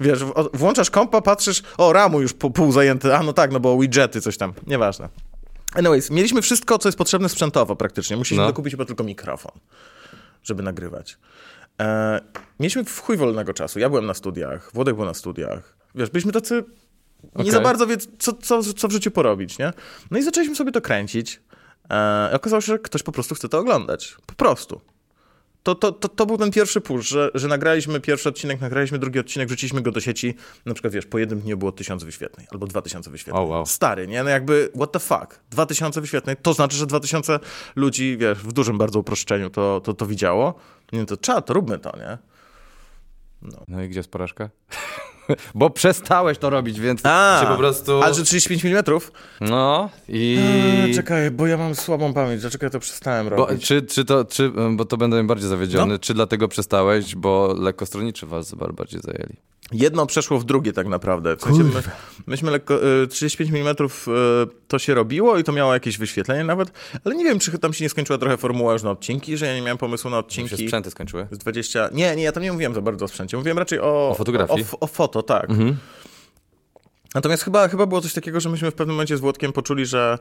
Wiesz, 0.00 0.24
włączasz 0.54 0.90
kompa, 0.90 1.20
patrzysz, 1.20 1.62
o, 1.78 1.92
ramu 1.92 2.20
już 2.20 2.32
po, 2.32 2.50
pół 2.50 2.72
zajęty, 2.72 3.14
a 3.16 3.22
no 3.22 3.32
tak, 3.32 3.52
no 3.52 3.60
bo 3.60 3.78
widgety, 3.78 4.20
coś 4.20 4.36
tam, 4.36 4.52
nieważne. 4.66 5.08
Anyways, 5.74 6.10
mieliśmy 6.10 6.42
wszystko, 6.42 6.78
co 6.78 6.88
jest 6.88 6.98
potrzebne 6.98 7.28
sprzętowo 7.28 7.76
praktycznie. 7.76 8.16
Musieliśmy 8.16 8.42
No. 8.42 8.48
dokupić 8.48 8.72
chyba 8.72 8.84
tylko 8.84 9.04
mikrofon, 9.04 9.52
żeby 10.44 10.62
nagrywać. 10.62 11.18
E, 11.80 12.20
mieliśmy 12.60 12.84
w 12.84 13.00
chuj 13.00 13.16
wolnego 13.16 13.54
czasu. 13.54 13.78
Ja 13.78 13.88
byłem 13.88 14.06
na 14.06 14.14
studiach, 14.14 14.70
Włodek 14.74 14.96
był 14.96 15.04
na 15.04 15.14
studiach. 15.14 15.76
Wiesz, 15.94 16.10
byliśmy 16.10 16.32
tacy 16.32 16.64
nie 17.24 17.30
Okej. 17.34 17.50
za 17.50 17.60
bardzo 17.60 17.86
wie, 17.86 17.96
co, 18.18 18.32
co, 18.32 18.62
co 18.62 18.88
w 18.88 18.92
życiu 18.92 19.10
porobić, 19.10 19.58
nie? 19.58 19.72
No 20.10 20.18
i 20.18 20.22
zaczęliśmy 20.22 20.56
sobie 20.56 20.72
to 20.72 20.80
kręcić. 20.80 21.42
E, 21.90 22.30
okazało 22.32 22.60
się, 22.60 22.66
że 22.66 22.78
ktoś 22.78 23.02
po 23.02 23.12
prostu 23.12 23.34
chce 23.34 23.48
to 23.48 23.58
oglądać. 23.58 24.16
Po 24.26 24.34
prostu. 24.34 24.80
To, 25.64 25.74
to, 25.74 25.92
to, 25.92 26.08
to 26.08 26.26
był 26.26 26.38
ten 26.38 26.50
pierwszy 26.50 26.80
push, 26.80 27.08
że, 27.08 27.30
że 27.34 27.48
nagraliśmy 27.48 28.00
pierwszy 28.00 28.28
odcinek, 28.28 28.60
nagraliśmy 28.60 28.98
drugi 28.98 29.18
odcinek, 29.18 29.48
wrzuciliśmy 29.48 29.82
go 29.82 29.90
do 29.90 30.00
sieci. 30.00 30.34
Na 30.66 30.74
przykład, 30.74 30.92
wiesz, 30.92 31.06
po 31.06 31.18
jednym 31.18 31.40
dniu 31.40 31.56
było 31.56 31.72
tysiąc 31.72 32.04
wyświetleń 32.04 32.46
albo 32.50 32.66
dwa 32.66 32.82
tysiące 32.82 33.10
wyświetleń. 33.10 33.44
O, 33.44 33.46
wow. 33.46 33.66
Stary, 33.66 34.06
nie? 34.06 34.24
No 34.24 34.30
jakby, 34.30 34.70
what 34.76 34.92
the 34.92 34.98
fuck? 34.98 35.40
Dwa 35.50 35.66
tysiące 35.66 36.00
wyświetleń, 36.00 36.36
to 36.42 36.54
znaczy, 36.54 36.76
że 36.76 36.86
dwa 36.86 37.00
tysiące 37.00 37.40
ludzi, 37.76 38.16
wiesz, 38.16 38.38
w 38.38 38.52
dużym 38.52 38.78
bardzo 38.78 38.98
uproszczeniu 38.98 39.50
to, 39.50 39.80
to, 39.80 39.94
to 39.94 40.06
widziało. 40.06 40.54
Nie, 40.92 41.06
to 41.06 41.16
to 41.16 41.54
róbmy 41.54 41.78
to, 41.78 41.92
nie? 41.96 42.18
No 43.68 43.82
i 43.82 43.88
gdzie 43.88 43.98
jest 43.98 44.10
porażka? 44.10 44.50
Bo 45.54 45.70
przestałeś 45.70 46.38
to 46.38 46.50
robić, 46.50 46.80
więc 46.80 47.00
A, 47.06 47.40
się 47.42 47.46
po 47.48 47.56
prostu... 47.56 48.02
Ale 48.02 48.14
że 48.14 48.24
35 48.24 48.64
mm? 48.64 48.84
No 49.40 49.90
i... 50.08 50.38
Eee, 50.86 50.94
czekaj, 50.94 51.30
bo 51.30 51.46
ja 51.46 51.56
mam 51.56 51.74
słabą 51.74 52.12
pamięć. 52.14 52.40
Dlaczego 52.40 52.66
ja 52.66 52.70
to 52.70 52.80
przestałem 52.80 53.28
Bo, 53.28 53.36
robić? 53.36 53.66
czy, 53.66 53.82
czy 53.82 54.04
to, 54.04 54.24
czy, 54.24 54.52
bo 54.76 54.84
to 54.84 54.96
będę 54.96 55.24
bardziej 55.24 55.48
zawiedziony, 55.48 55.92
No. 55.92 55.98
czy 55.98 56.14
dlatego 56.14 56.48
przestałeś, 56.48 57.14
bo 57.16 57.54
lekkostronniczy 57.58 58.26
was 58.26 58.54
bar- 58.54 58.74
bardziej 58.74 59.00
zajęli? 59.00 59.36
Jedno 59.72 60.06
przeszło 60.06 60.38
w 60.38 60.44
drugie 60.44 60.72
tak 60.72 60.86
naprawdę. 60.86 61.36
W 61.36 61.42
sensie 61.42 61.64
my, 61.64 61.82
myśmy 62.26 62.50
lekko, 62.50 63.02
y, 63.02 63.06
35 63.06 63.50
mm 63.50 63.76
y, 63.76 64.10
to 64.68 64.78
się 64.78 64.94
robiło 64.94 65.38
i 65.38 65.44
to 65.44 65.52
miało 65.52 65.74
jakieś 65.74 65.98
wyświetlenie 65.98 66.44
nawet, 66.44 66.72
ale 67.04 67.14
nie 67.14 67.24
wiem, 67.24 67.38
czy 67.38 67.58
tam 67.58 67.72
się 67.72 67.84
nie 67.84 67.88
skończyła 67.88 68.18
trochę 68.18 68.36
formuła 68.36 68.72
już 68.72 68.82
na 68.82 68.90
odcinki, 68.90 69.36
że 69.36 69.46
ja 69.46 69.54
nie 69.54 69.62
miałem 69.62 69.78
pomysłu 69.78 70.10
na 70.10 70.16
Się 70.16 70.20
odcinki. 70.20 70.64
sprzęty 70.64 70.90
skończyły? 70.90 71.26
Z 71.30 71.38
20. 71.38 71.88
Nie, 71.92 72.16
nie, 72.16 72.22
ja 72.22 72.32
tam 72.32 72.42
nie 72.42 72.52
mówiłem 72.52 72.74
za 72.74 72.80
bardzo 72.82 73.04
o 73.04 73.08
sprzęcie. 73.08 73.36
Mówiłem 73.36 73.58
raczej 73.58 73.80
o. 73.80 74.08
O 74.10 74.14
fotografii? 74.14 74.64
O, 74.72 74.76
o, 74.76 74.80
o 74.80 74.86
foto, 74.86 75.22
tak. 75.22 75.48
Natomiast 77.14 77.42
chyba, 77.42 77.68
chyba 77.68 77.86
było 77.86 78.00
coś 78.00 78.12
takiego, 78.12 78.40
że 78.40 78.48
myśmy 78.50 78.70
w 78.70 78.74
pewnym 78.74 78.96
momencie 78.96 79.16
z 79.16 79.20
Włodkiem 79.20 79.52
poczuli, 79.52 79.86
że 79.86 80.18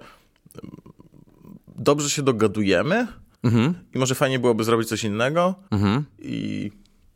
dobrze 1.75 2.09
się 2.09 2.21
dogadujemy 2.21 3.07
Mhm. 3.43 3.73
i 3.95 3.97
może 3.99 4.15
fajnie 4.15 4.39
byłoby 4.39 4.63
zrobić 4.63 4.89
coś 4.89 5.03
innego. 5.03 5.55
Mhm. 5.71 6.03
I, 6.19 6.71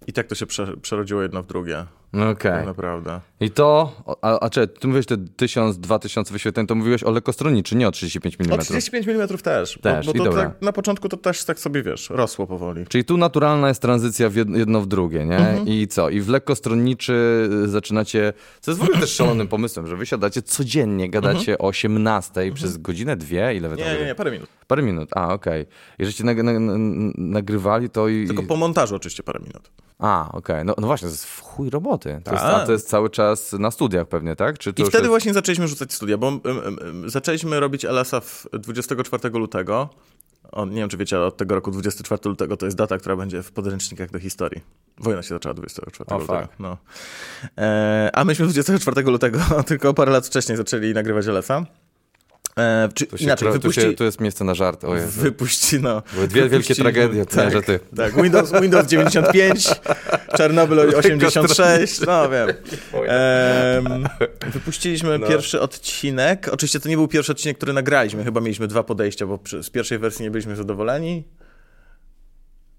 i 0.07 0.13
tak 0.13 0.27
to 0.27 0.35
się 0.35 0.45
prze, 0.45 0.77
przerodziło 0.77 1.21
jedno 1.21 1.43
w 1.43 1.47
drugie. 1.47 1.85
Okej. 2.13 2.51
Tak 2.51 2.65
naprawdę. 2.65 3.19
I 3.39 3.51
to, 3.51 3.91
a, 4.21 4.39
a 4.39 4.49
czy 4.49 4.67
ty 4.67 4.87
mówiłeś 4.87 5.05
te 5.05 5.17
1000, 5.17 5.77
2000 5.77 6.33
wyświetleń, 6.33 6.67
to 6.67 6.75
mówiłeś 6.75 7.03
o 7.03 7.11
lekkostroniczy, 7.11 7.75
nie 7.75 7.87
o 7.87 7.91
35 7.91 8.37
mm. 8.39 8.53
O 8.53 8.57
35 8.57 9.07
mm 9.07 9.27
też. 9.27 9.79
Też, 9.81 10.05
bo, 10.05 10.13
bo 10.13 10.25
to 10.25 10.33
tak, 10.33 10.61
na 10.61 10.71
początku 10.73 11.09
to 11.09 11.17
też 11.17 11.43
tak 11.45 11.59
sobie 11.59 11.83
wiesz, 11.83 12.09
rosło 12.09 12.47
powoli. 12.47 12.85
Czyli 12.87 13.05
tu 13.05 13.17
naturalna 13.17 13.67
jest 13.67 13.81
tranzycja 13.81 14.29
w 14.29 14.33
jed- 14.33 14.57
jedno 14.57 14.81
w 14.81 14.87
drugie, 14.87 15.25
nie? 15.25 15.37
Mhm. 15.37 15.67
I 15.67 15.87
co? 15.87 16.09
I 16.09 16.21
w 16.21 16.29
lekkostronniczy 16.29 17.49
zaczynacie, 17.65 18.33
co 18.61 18.71
jest 18.71 18.81
w 18.81 18.83
ogóle 18.83 18.99
też 18.99 19.13
szalonym 19.15 19.47
pomysłem, 19.47 19.87
że 19.87 19.95
wy 19.95 20.05
siadacie 20.05 20.41
codziennie, 20.41 21.09
gadacie 21.09 21.57
o 21.57 21.67
18 21.67 22.51
przez 22.53 22.77
godzinę, 22.77 23.15
dwie, 23.17 23.55
ile 23.55 23.69
wy 23.69 23.75
tam 23.77 23.83
Mhm. 23.83 23.97
Nie, 23.97 24.01
nie, 24.03 24.09
nie, 24.09 24.15
parę 24.15 24.31
minut. 24.31 24.49
Parę 24.67 24.81
minut, 24.83 25.09
a 25.15 25.33
okej. 25.33 25.65
Jeżeli 25.99 26.15
cię 26.17 26.23
nag- 26.23 26.43
nag- 26.43 26.59
nag- 26.59 27.11
nagrywali, 27.17 27.89
to 27.89 28.07
i... 28.07 28.27
Tylko 28.27 28.43
po 28.43 28.55
montażu 28.55 28.95
oczywiście 28.95 29.23
parę 29.23 29.39
minut. 29.39 29.71
A, 29.99 30.29
okej. 30.33 30.65
No, 30.65 30.75
no 30.77 30.87
właśnie, 30.87 31.05
to 31.07 31.11
jest 31.11 31.25
w 31.25 31.41
chuj 31.41 31.69
roboty. 31.69 32.06
To 32.23 32.31
jest, 32.31 32.43
Tak. 32.43 32.63
a 32.63 32.65
to 32.65 32.71
jest 32.71 32.89
cały 32.89 33.09
czas 33.09 33.53
na 33.53 33.71
studiach 33.71 34.07
pewnie, 34.07 34.35
tak? 34.35 34.57
Czy 34.59 34.69
I 34.69 34.73
wtedy 34.73 34.97
jest... 34.97 35.07
właśnie 35.07 35.33
zaczęliśmy 35.33 35.67
rzucać 35.67 35.93
studia, 35.93 36.17
bo 36.17 36.31
zaczęliśmy 37.05 37.59
robić 37.59 37.85
LS-a 37.85 38.19
w 38.19 38.45
24 38.53 39.29
lutego. 39.29 39.89
O, 40.51 40.65
nie 40.65 40.75
wiem, 40.75 40.89
czy 40.89 40.97
wiecie, 40.97 41.17
ale 41.17 41.25
od 41.25 41.37
tego 41.37 41.55
roku 41.55 41.71
24 41.71 42.21
lutego 42.25 42.57
to 42.57 42.65
jest 42.65 42.77
data, 42.77 42.97
która 42.97 43.15
będzie 43.15 43.43
w 43.43 43.51
podręcznikach 43.51 44.11
do 44.11 44.19
historii. 44.19 44.61
Wojna 44.97 45.21
się 45.23 45.29
zaczęła 45.29 45.53
24 45.53 46.05
O, 46.15 46.17
lutego. 46.19 46.39
fuck. 46.41 46.53
No. 46.59 46.77
E, 47.57 48.09
a 48.13 48.23
myśmy 48.25 48.45
24 48.45 49.01
lutego, 49.01 49.39
tylko 49.67 49.93
parę 49.93 50.11
lat 50.11 50.27
wcześniej 50.27 50.57
zaczęli 50.57 50.93
nagrywać 50.93 51.27
LS-a. 51.27 51.65
E, 52.57 52.89
czy 52.93 53.05
Tu, 53.07 53.17
się, 53.17 53.23
inaczej, 53.23 53.47
tu, 53.47 53.53
wypuści... 53.53 53.81
się, 53.81 53.93
tu 53.93 54.03
jest 54.03 54.21
miejsce 54.21 54.43
na 54.45 54.53
żart, 54.55 54.83
o 54.83 54.95
Jezu. 54.95 55.21
Wypuści, 55.21 55.79
no. 55.79 56.03
Były 56.13 56.27
dwie 56.27 56.41
wielkie 56.41 56.57
Wypuściliśmy- 56.57 56.83
tragedie, 56.83 57.25
nie, 57.45 57.51
że 57.51 57.61
ty. 57.61 57.79
Tak, 57.95 58.23
Windows, 58.23 58.51
Windows 58.61 58.87
95, 58.87 59.67
Czarnobyl 60.37 60.79
86, 60.97 62.01
no 62.07 62.29
wiem. 62.29 62.49
Em, 63.07 64.07
wypuściliśmy 64.51 65.19
No. 65.19 65.27
pierwszy 65.27 65.61
odcinek. 65.61 66.49
Oczywiście 66.51 66.79
to 66.79 66.89
nie 66.89 66.97
był 66.97 67.07
pierwszy 67.07 67.31
odcinek, 67.31 67.57
który 67.57 67.73
nagraliśmy. 67.73 68.23
Chyba 68.23 68.41
mieliśmy 68.41 68.67
dwa 68.67 68.83
podejścia, 68.83 69.25
bo 69.27 69.37
przy, 69.37 69.63
z 69.63 69.69
pierwszej 69.69 69.99
wersji 69.99 70.23
nie 70.23 70.31
byliśmy 70.31 70.55
zadowoleni. 70.55 71.23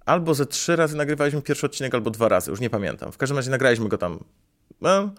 Albo 0.07 0.35
ze 0.35 0.47
trzy 0.47 0.77
razy 0.77 0.97
nagrywaliśmy 0.97 1.43
pierwszy 1.43 1.67
odcinek, 1.67 1.95
albo 1.95 2.11
dwa 2.11 2.29
razy, 2.29 2.51
już 2.51 2.61
nie 2.61 2.71
pamiętam. 2.71 3.12
W 3.12 3.17
każdym 3.17 3.37
razie 3.37 3.51
nagraliśmy 3.51 3.88
go 3.88 3.99
tam. 3.99 4.25
No, 4.81 5.11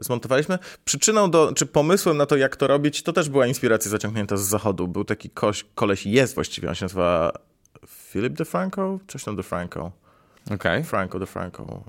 zmontowaliśmy. 0.00 0.58
Przyczyną 0.84 1.30
do, 1.30 1.52
czy 1.52 1.66
pomysłem 1.66 2.16
na 2.16 2.26
to, 2.26 2.36
jak 2.36 2.56
to 2.56 2.66
robić, 2.66 3.02
to 3.02 3.12
też 3.12 3.28
była 3.28 3.46
inspiracja 3.46 3.90
zaciągnięta 3.90 4.36
z 4.36 4.42
zachodu. 4.42 4.88
Był 4.88 5.04
taki 5.04 5.30
koś, 5.30 5.64
koleś, 5.74 6.06
jest 6.06 6.34
właściwie, 6.34 6.68
on 6.68 6.74
się 6.74 6.84
nazywa 6.84 7.32
Philip 7.86 8.32
DeFranco? 8.32 8.98
Coś 9.08 9.24
tam 9.24 9.36
DeFranco. 9.36 9.92
Okay. 10.54 10.84
Franco, 10.84 11.18
de 11.18 11.26
Franco, 11.26 11.82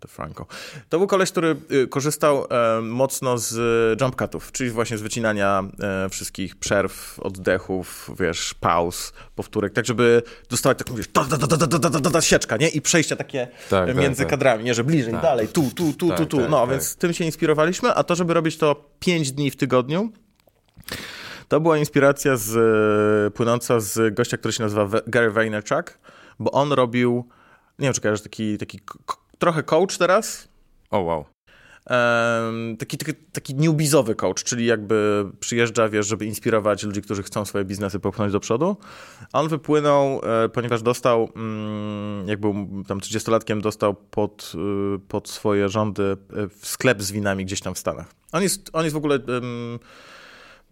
de 0.00 0.08
Franco. 0.08 0.46
To 0.88 0.98
był 0.98 1.06
koleś, 1.06 1.30
który 1.30 1.56
y, 1.72 1.88
korzystał 1.88 2.46
e, 2.50 2.80
mocno 2.80 3.38
z 3.38 4.00
jump 4.00 4.16
cutów, 4.16 4.52
czyli 4.52 4.70
właśnie 4.70 4.98
z 4.98 5.02
wycinania 5.02 5.64
e, 5.80 6.08
wszystkich 6.08 6.56
przerw, 6.56 7.20
oddechów, 7.20 8.10
wiesz, 8.20 8.54
pauz, 8.54 9.12
powtórek, 9.34 9.72
tak 9.72 9.86
żeby 9.86 10.22
dostawać 10.50 10.78
taką, 10.78 10.94
wiesz, 10.94 11.08
da, 11.08 11.24
da, 11.24 11.36
da, 11.36 11.56
da, 11.56 11.78
da, 11.78 11.90
da, 11.90 12.10
da, 12.10 12.20
sieczka, 12.20 12.56
nie? 12.56 12.68
I 12.68 12.80
przejścia 12.80 13.16
takie 13.16 13.42
e, 13.42 13.48
tak, 13.70 13.86
tak, 13.86 13.96
między 13.96 14.22
tak, 14.22 14.30
kadrami, 14.30 14.58
tak. 14.58 14.66
nie? 14.66 14.74
Że 14.74 14.84
bliżej, 14.84 15.12
tak. 15.12 15.22
dalej, 15.22 15.48
tu, 15.48 15.62
tu, 15.62 15.92
tu, 15.92 15.92
tu, 15.92 16.08
tak, 16.08 16.28
tu. 16.28 16.48
No, 16.48 16.66
więc 16.66 16.96
tym 16.96 17.12
się 17.12 17.24
inspirowaliśmy, 17.24 17.94
a 17.94 18.04
to, 18.04 18.14
żeby 18.14 18.34
robić 18.34 18.58
to 18.58 18.90
5 19.00 19.32
dni 19.32 19.50
w 19.50 19.56
tygodniu, 19.56 20.12
to 21.48 21.60
była 21.60 21.78
inspiracja 21.78 22.36
z, 22.36 22.56
e, 22.56 23.30
płynąca 23.30 23.80
z 23.80 24.14
gościa, 24.14 24.36
który 24.36 24.52
się 24.52 24.62
nazywa 24.62 24.88
Gary 25.06 25.30
Vaynerchuk, 25.30 25.98
bo 26.38 26.50
on 26.50 26.72
robił 26.72 27.28
nie 27.78 27.86
wiem 27.86 27.94
czy 27.94 28.00
kojarzysz, 28.00 28.22
taki, 28.22 28.58
taki 28.58 28.80
trochę 29.38 29.62
coach 29.62 29.98
teraz, 29.98 30.48
O, 30.90 30.98
wow. 31.00 31.24
Em, 31.86 32.76
taki, 32.76 32.98
taki, 32.98 33.14
taki 33.14 33.54
newbizowy 33.54 34.14
coach, 34.14 34.44
czyli 34.44 34.66
jakby 34.66 35.24
przyjeżdża, 35.40 35.88
wiesz, 35.88 36.06
żeby 36.06 36.26
inspirować 36.26 36.82
ludzi, 36.82 37.02
którzy 37.02 37.22
chcą 37.22 37.44
swoje 37.44 37.64
biznesy 37.64 38.00
popchnąć 38.00 38.32
do 38.32 38.40
przodu. 38.40 38.76
A 39.32 39.40
on 39.40 39.48
wypłynął, 39.48 40.20
e, 40.44 40.48
ponieważ 40.48 40.82
dostał, 40.82 41.28
mm, 41.36 42.28
jak 42.28 42.40
był 42.40 42.54
tam 42.88 43.00
30-latkiem, 43.00 43.60
dostał 43.60 43.94
pod, 43.94 44.52
y, 44.96 44.98
pod 45.08 45.28
swoje 45.28 45.68
rządy 45.68 46.16
w 46.60 46.66
sklep 46.66 47.02
z 47.02 47.12
winami 47.12 47.44
gdzieś 47.44 47.60
tam 47.60 47.74
w 47.74 47.78
Stanach. 47.78 48.06
On 48.32 48.42
jest, 48.42 48.70
on 48.72 48.84
jest 48.84 48.94
w 48.94 48.96
ogóle... 48.96 49.14
em, 49.14 49.78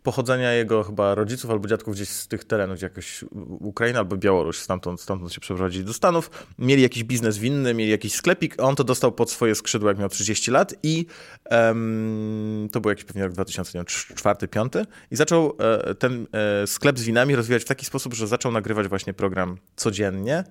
pochodzenia 0.02 0.52
jego 0.52 0.84
chyba 0.84 1.14
rodziców 1.14 1.50
albo 1.50 1.68
dziadków 1.68 1.94
gdzieś 1.94 2.08
z 2.08 2.28
tych 2.28 2.44
terenów, 2.44 2.76
gdzie 2.76 2.86
jakoś 2.86 3.24
Ukraina 3.60 3.98
albo 3.98 4.16
Białoruś, 4.16 4.58
stamtąd, 4.58 5.00
stamtąd 5.00 5.32
się 5.32 5.40
przeprowadzili 5.40 5.84
do 5.84 5.92
Stanów. 5.92 6.30
Mieli 6.58 6.82
jakiś 6.82 7.04
biznes 7.04 7.38
winny, 7.38 7.74
mieli 7.74 7.90
jakiś 7.90 8.14
sklepik, 8.14 8.54
on 8.58 8.76
to 8.76 8.84
dostał 8.84 9.12
pod 9.12 9.30
swoje 9.30 9.54
skrzydła, 9.54 9.90
jak 9.90 9.98
miał 9.98 10.08
30 10.08 10.50
lat 10.50 10.74
i 10.82 11.06
em, 11.44 12.68
to 12.72 12.80
był 12.80 12.88
jakiś 12.88 13.04
pewnie 13.04 13.26
rok 13.26 13.32
2004-2005 13.32 14.86
i 15.10 15.16
zaczął 15.16 15.56
e, 15.58 15.94
ten 15.94 16.26
e, 16.32 16.66
sklep 16.66 16.98
z 16.98 17.02
winami 17.02 17.36
rozwijać 17.36 17.62
w 17.62 17.66
taki 17.66 17.86
sposób, 17.86 18.14
że 18.14 18.26
zaczął 18.26 18.52
nagrywać 18.52 18.88
właśnie 18.88 19.14
program 19.14 19.56
codziennie, 19.76 20.44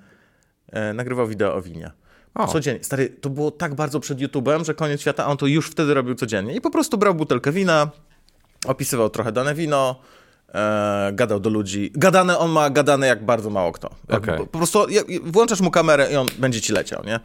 e, 0.72 0.94
nagrywał 0.94 1.28
wideo 1.28 1.56
o 1.56 1.62
winie. 1.62 1.92
O. 2.36 2.48
Codziennie. 2.48 2.84
Stary, 2.84 3.10
to 3.10 3.30
było 3.30 3.52
tak 3.52 3.76
bardzo 3.76 4.00
przed 4.00 4.20
YouTube'em, 4.20 4.66
że 4.66 4.74
koniec 4.74 5.02
świata, 5.02 5.26
a 5.26 5.28
on 5.28 5.38
to 5.38 5.48
już 5.48 5.70
wtedy 5.70 5.94
robił 5.94 6.16
codziennie. 6.16 6.56
I 6.56 6.62
po 6.62 6.72
prostu 6.72 6.98
brał 6.98 7.16
butelkę 7.16 7.52
wina, 7.52 7.92
opisywał 8.66 9.10
trochę 9.10 9.32
dane 9.32 9.56
wino, 9.56 9.96
e, 10.54 11.12
gadał 11.14 11.40
do 11.40 11.50
ludzi. 11.50 11.92
Gadane 11.96 12.38
on 12.38 12.52
ma 12.52 12.70
gadane 12.70 13.08
jak 13.08 13.26
bardzo 13.26 13.50
mało 13.50 13.72
kto. 13.72 13.90
Okej. 14.10 14.38
po, 14.38 14.46
po 14.46 14.58
prostu 14.58 14.86
włączasz 15.24 15.62
mu 15.62 15.72
kamerę 15.72 16.12
i 16.12 16.16
on 16.16 16.28
będzie 16.40 16.62
ci 16.62 16.74
leciał, 16.74 17.04
nie? 17.06 17.20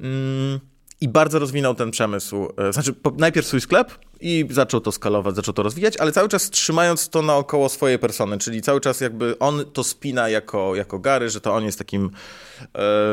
Mm, 0.00 0.60
I 1.00 1.08
bardzo 1.08 1.38
rozwinął 1.38 1.74
ten 1.74 1.90
przemysł. 1.90 2.48
E, 2.56 2.72
Znaczy, 2.72 2.94
najpierw 3.18 3.46
swój 3.46 3.60
sklep 3.60 3.90
i 4.20 4.46
zaczął 4.50 4.80
to 4.80 4.92
skalować, 4.92 5.36
zaczął 5.36 5.54
to 5.54 5.62
rozwijać, 5.62 5.96
ale 5.96 6.12
cały 6.12 6.28
czas 6.28 6.50
trzymając 6.50 7.08
to 7.08 7.22
naokoło 7.22 7.68
swojej 7.68 7.98
persony, 7.98 8.38
czyli 8.38 8.62
cały 8.62 8.80
czas 8.80 9.00
jakby 9.00 9.38
on 9.38 9.64
to 9.72 9.84
spina 9.84 10.28
jako, 10.28 10.74
jako 10.74 10.98
Gary, 10.98 11.30
że 11.30 11.40
to 11.40 11.54
on 11.54 11.64
jest 11.64 11.78
takim 11.78 12.10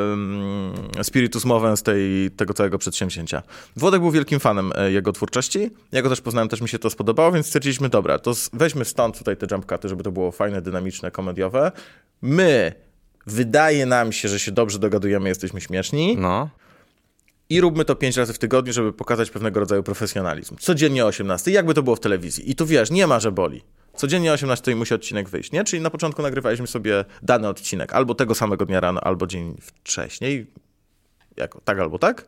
um, 0.10 0.74
spiritus 1.04 1.46
movem 1.46 1.78
z 1.78 1.84
tej, 1.84 2.32
tego 2.32 2.54
całego 2.54 2.78
przedsięwzięcia. 2.78 3.44
Włodek 3.76 4.02
był 4.02 4.12
wielkim 4.12 4.40
fanem 4.40 4.72
e, 4.76 4.92
jego 4.92 5.12
twórczości, 5.12 5.70
ja 5.92 6.02
go 6.02 6.10
też 6.10 6.22
poznałem, 6.22 6.50
też 6.50 6.62
mi 6.62 6.70
się 6.70 6.80
to 6.80 6.90
spodobało, 6.90 7.32
więc 7.32 7.46
stwierdziliśmy, 7.46 7.90
dobra, 7.90 8.20
to 8.20 8.34
weźmy 8.54 8.86
stąd 8.86 9.18
tutaj 9.18 9.38
te 9.38 9.48
jump 9.52 9.66
cuty, 9.66 9.90
żeby 9.90 10.04
to 10.04 10.12
było 10.12 10.32
fajne, 10.32 10.62
dynamiczne, 10.62 11.12
komediowe. 11.12 11.72
My, 12.22 12.74
wydaje 13.26 13.86
nam 13.86 14.12
się, 14.12 14.30
że 14.30 14.40
się 14.40 14.52
dobrze 14.52 14.80
dogadujemy, 14.80 15.30
jesteśmy 15.30 15.62
śmieszni 15.62 16.18
No. 16.18 16.50
I 17.50 17.62
róbmy 17.62 17.86
to 17.86 17.96
pięć 17.96 18.18
razy 18.18 18.34
w 18.34 18.40
tygodniu, 18.40 18.74
żeby 18.74 18.94
pokazać 18.94 19.30
pewnego 19.30 19.60
rodzaju 19.60 19.84
profesjonalizm. 19.84 20.56
Codziennie 20.58 21.06
o 21.06 21.08
18, 21.08 21.52
jakby 21.52 21.74
to 21.74 21.84
było 21.84 21.96
w 21.96 22.00
telewizji. 22.00 22.52
I 22.52 22.56
tu 22.56 22.66
wiesz, 22.66 22.92
nie 22.92 23.08
ma, 23.08 23.20
że 23.20 23.32
boli. 23.32 23.64
Codziennie 23.96 24.32
o 24.32 24.34
18 24.34 24.76
musi 24.76 24.94
odcinek 24.94 25.30
wyjść, 25.30 25.52
nie? 25.52 25.64
Czyli 25.64 25.82
na 25.82 25.90
początku 25.90 26.22
nagrywaliśmy 26.22 26.68
sobie 26.68 27.06
dany 27.22 27.48
odcinek, 27.48 27.94
albo 27.94 28.16
tego 28.16 28.36
samego 28.36 28.66
dnia 28.66 28.80
rano, 28.80 29.02
albo 29.02 29.28
dzień 29.28 29.56
wcześniej, 29.62 30.48
jako 31.38 31.62
tak 31.62 31.80
albo 31.80 32.00
tak. 32.00 32.26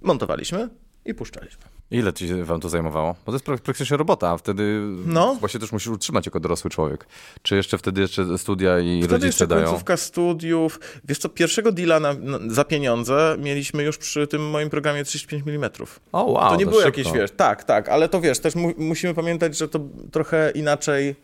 Montowaliśmy 0.00 0.68
i 1.04 1.14
puszczaliśmy. 1.14 1.69
Ile 1.90 2.12
ci 2.12 2.42
wam 2.44 2.60
to 2.60 2.68
zajmowało? 2.68 3.14
Bo 3.26 3.32
to 3.32 3.36
jest 3.36 3.44
prak- 3.44 3.58
praktycznie 3.58 3.96
robota, 3.96 4.28
a 4.30 4.36
wtedy 4.36 4.80
No. 5.06 5.34
właśnie 5.40 5.60
też 5.60 5.72
musisz 5.72 5.88
utrzymać 5.88 6.26
jako 6.26 6.40
dorosły 6.40 6.70
człowiek. 6.70 7.06
Czy 7.42 7.56
jeszcze 7.56 7.78
wtedy 7.78 8.00
jeszcze 8.00 8.38
studia 8.38 8.78
i 8.78 8.98
Wtedy 8.98 9.12
rodzice 9.12 9.26
jeszcze 9.26 9.46
dają? 9.46 9.64
końcówka 9.66 9.96
studiów. 9.96 10.80
Wiesz 11.04 11.18
co, 11.18 11.28
pierwszego 11.28 11.72
deala 11.72 12.00
na, 12.00 12.14
na, 12.14 12.38
za 12.54 12.64
pieniądze 12.64 13.36
mieliśmy 13.38 13.82
już 13.82 13.98
przy 13.98 14.26
tym 14.26 14.50
moim 14.50 14.70
programie 14.70 15.04
35 15.04 15.42
mm. 15.48 15.70
O, 16.12 16.24
wow, 16.24 16.50
to 16.50 16.56
nie 16.56 16.66
było 16.66 16.80
szybko. 16.82 16.98
jakieś, 17.00 17.12
wiesz, 17.12 17.30
tak, 17.36 17.64
tak, 17.64 17.88
ale 17.88 18.08
to 18.08 18.20
wiesz, 18.20 18.38
też 18.38 18.54
mu, 18.54 18.72
musimy 18.78 19.14
pamiętać, 19.14 19.56
że 19.58 19.68
to 19.68 19.80
trochę 20.12 20.50
inaczej 20.54 21.14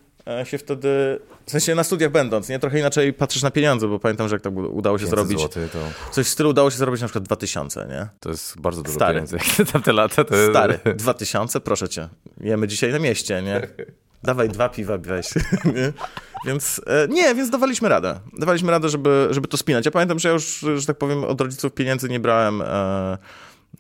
się 0.44 0.58
wtedy, 0.58 1.20
w 1.46 1.50
sensie 1.50 1.74
na 1.74 1.84
studiach 1.84 2.10
będąc, 2.10 2.48
nie? 2.48 2.58
Trochę 2.58 2.78
inaczej 2.78 3.12
patrzysz 3.12 3.42
na 3.42 3.50
pieniądze, 3.50 3.88
bo 3.88 3.98
pamiętam, 3.98 4.28
że 4.28 4.34
jak 4.34 4.42
tak 4.42 4.56
udało 4.56 4.98
się 4.98 5.04
500 5.04 5.18
zrobić, 5.18 5.38
złotych 5.38 5.72
to, 5.72 5.78
coś 6.12 6.26
w 6.26 6.28
stylu 6.28 6.50
udało 6.50 6.70
się 6.70 6.76
zrobić 6.76 7.00
na 7.00 7.06
przykład 7.06 7.24
2000, 7.24 7.86
nie? 7.90 8.08
to 8.20 8.30
jest 8.30 8.60
bardzo 8.60 8.82
dużo 8.82 8.96
Stary. 8.96 9.14
pieniędzy. 9.14 9.36
Jak 9.58 9.68
tamte 9.68 9.92
lata 9.92 10.24
to. 10.24 10.34
Stary, 10.50 10.78
2000, 10.96 11.60
proszę 11.60 11.88
cię, 11.88 12.08
jemy 12.40 12.68
dzisiaj 12.68 12.92
na 12.92 12.98
mieście, 12.98 13.42
nie? 13.42 13.68
Dawaj 14.22 14.48
dwa 14.48 14.68
piwa, 14.68 14.98
weź. 14.98 15.28
Więc 16.46 16.80
e, 16.86 17.08
nie, 17.08 17.34
więc 17.34 17.50
dawaliśmy 17.50 17.88
radę. 17.88 18.20
Dawaliśmy 18.38 18.70
radę, 18.70 18.88
żeby, 18.88 19.28
żeby 19.30 19.48
to 19.48 19.56
spinać. 19.56 19.84
Ja 19.84 19.90
pamiętam, 19.90 20.18
że 20.18 20.28
ja 20.28 20.32
już, 20.32 20.64
że 20.76 20.86
tak 20.86 20.98
powiem, 20.98 21.24
od 21.24 21.40
rodziców 21.40 21.72
pieniędzy 21.72 22.08
nie 22.08 22.20
brałem 22.20 22.62
e, 22.62 23.18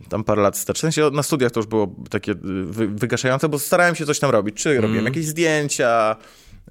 tam 0.08 0.24
parę 0.24 0.42
lat 0.42 0.56
wstecz. 0.56 0.76
W 0.76 0.80
sensie 0.80 1.10
na 1.12 1.22
studiach 1.22 1.52
to 1.52 1.60
już 1.60 1.66
było 1.66 1.94
takie 2.10 2.32
y, 2.32 2.36
wy, 2.64 2.88
wygaszające, 2.88 3.48
bo 3.48 3.58
starałem 3.58 3.94
się 3.94 4.06
coś 4.06 4.18
tam 4.18 4.30
robić. 4.30 4.56
Czy 4.56 4.80
robiłem 4.80 5.04
jakieś 5.04 5.26
zdjęcia, 5.26 6.16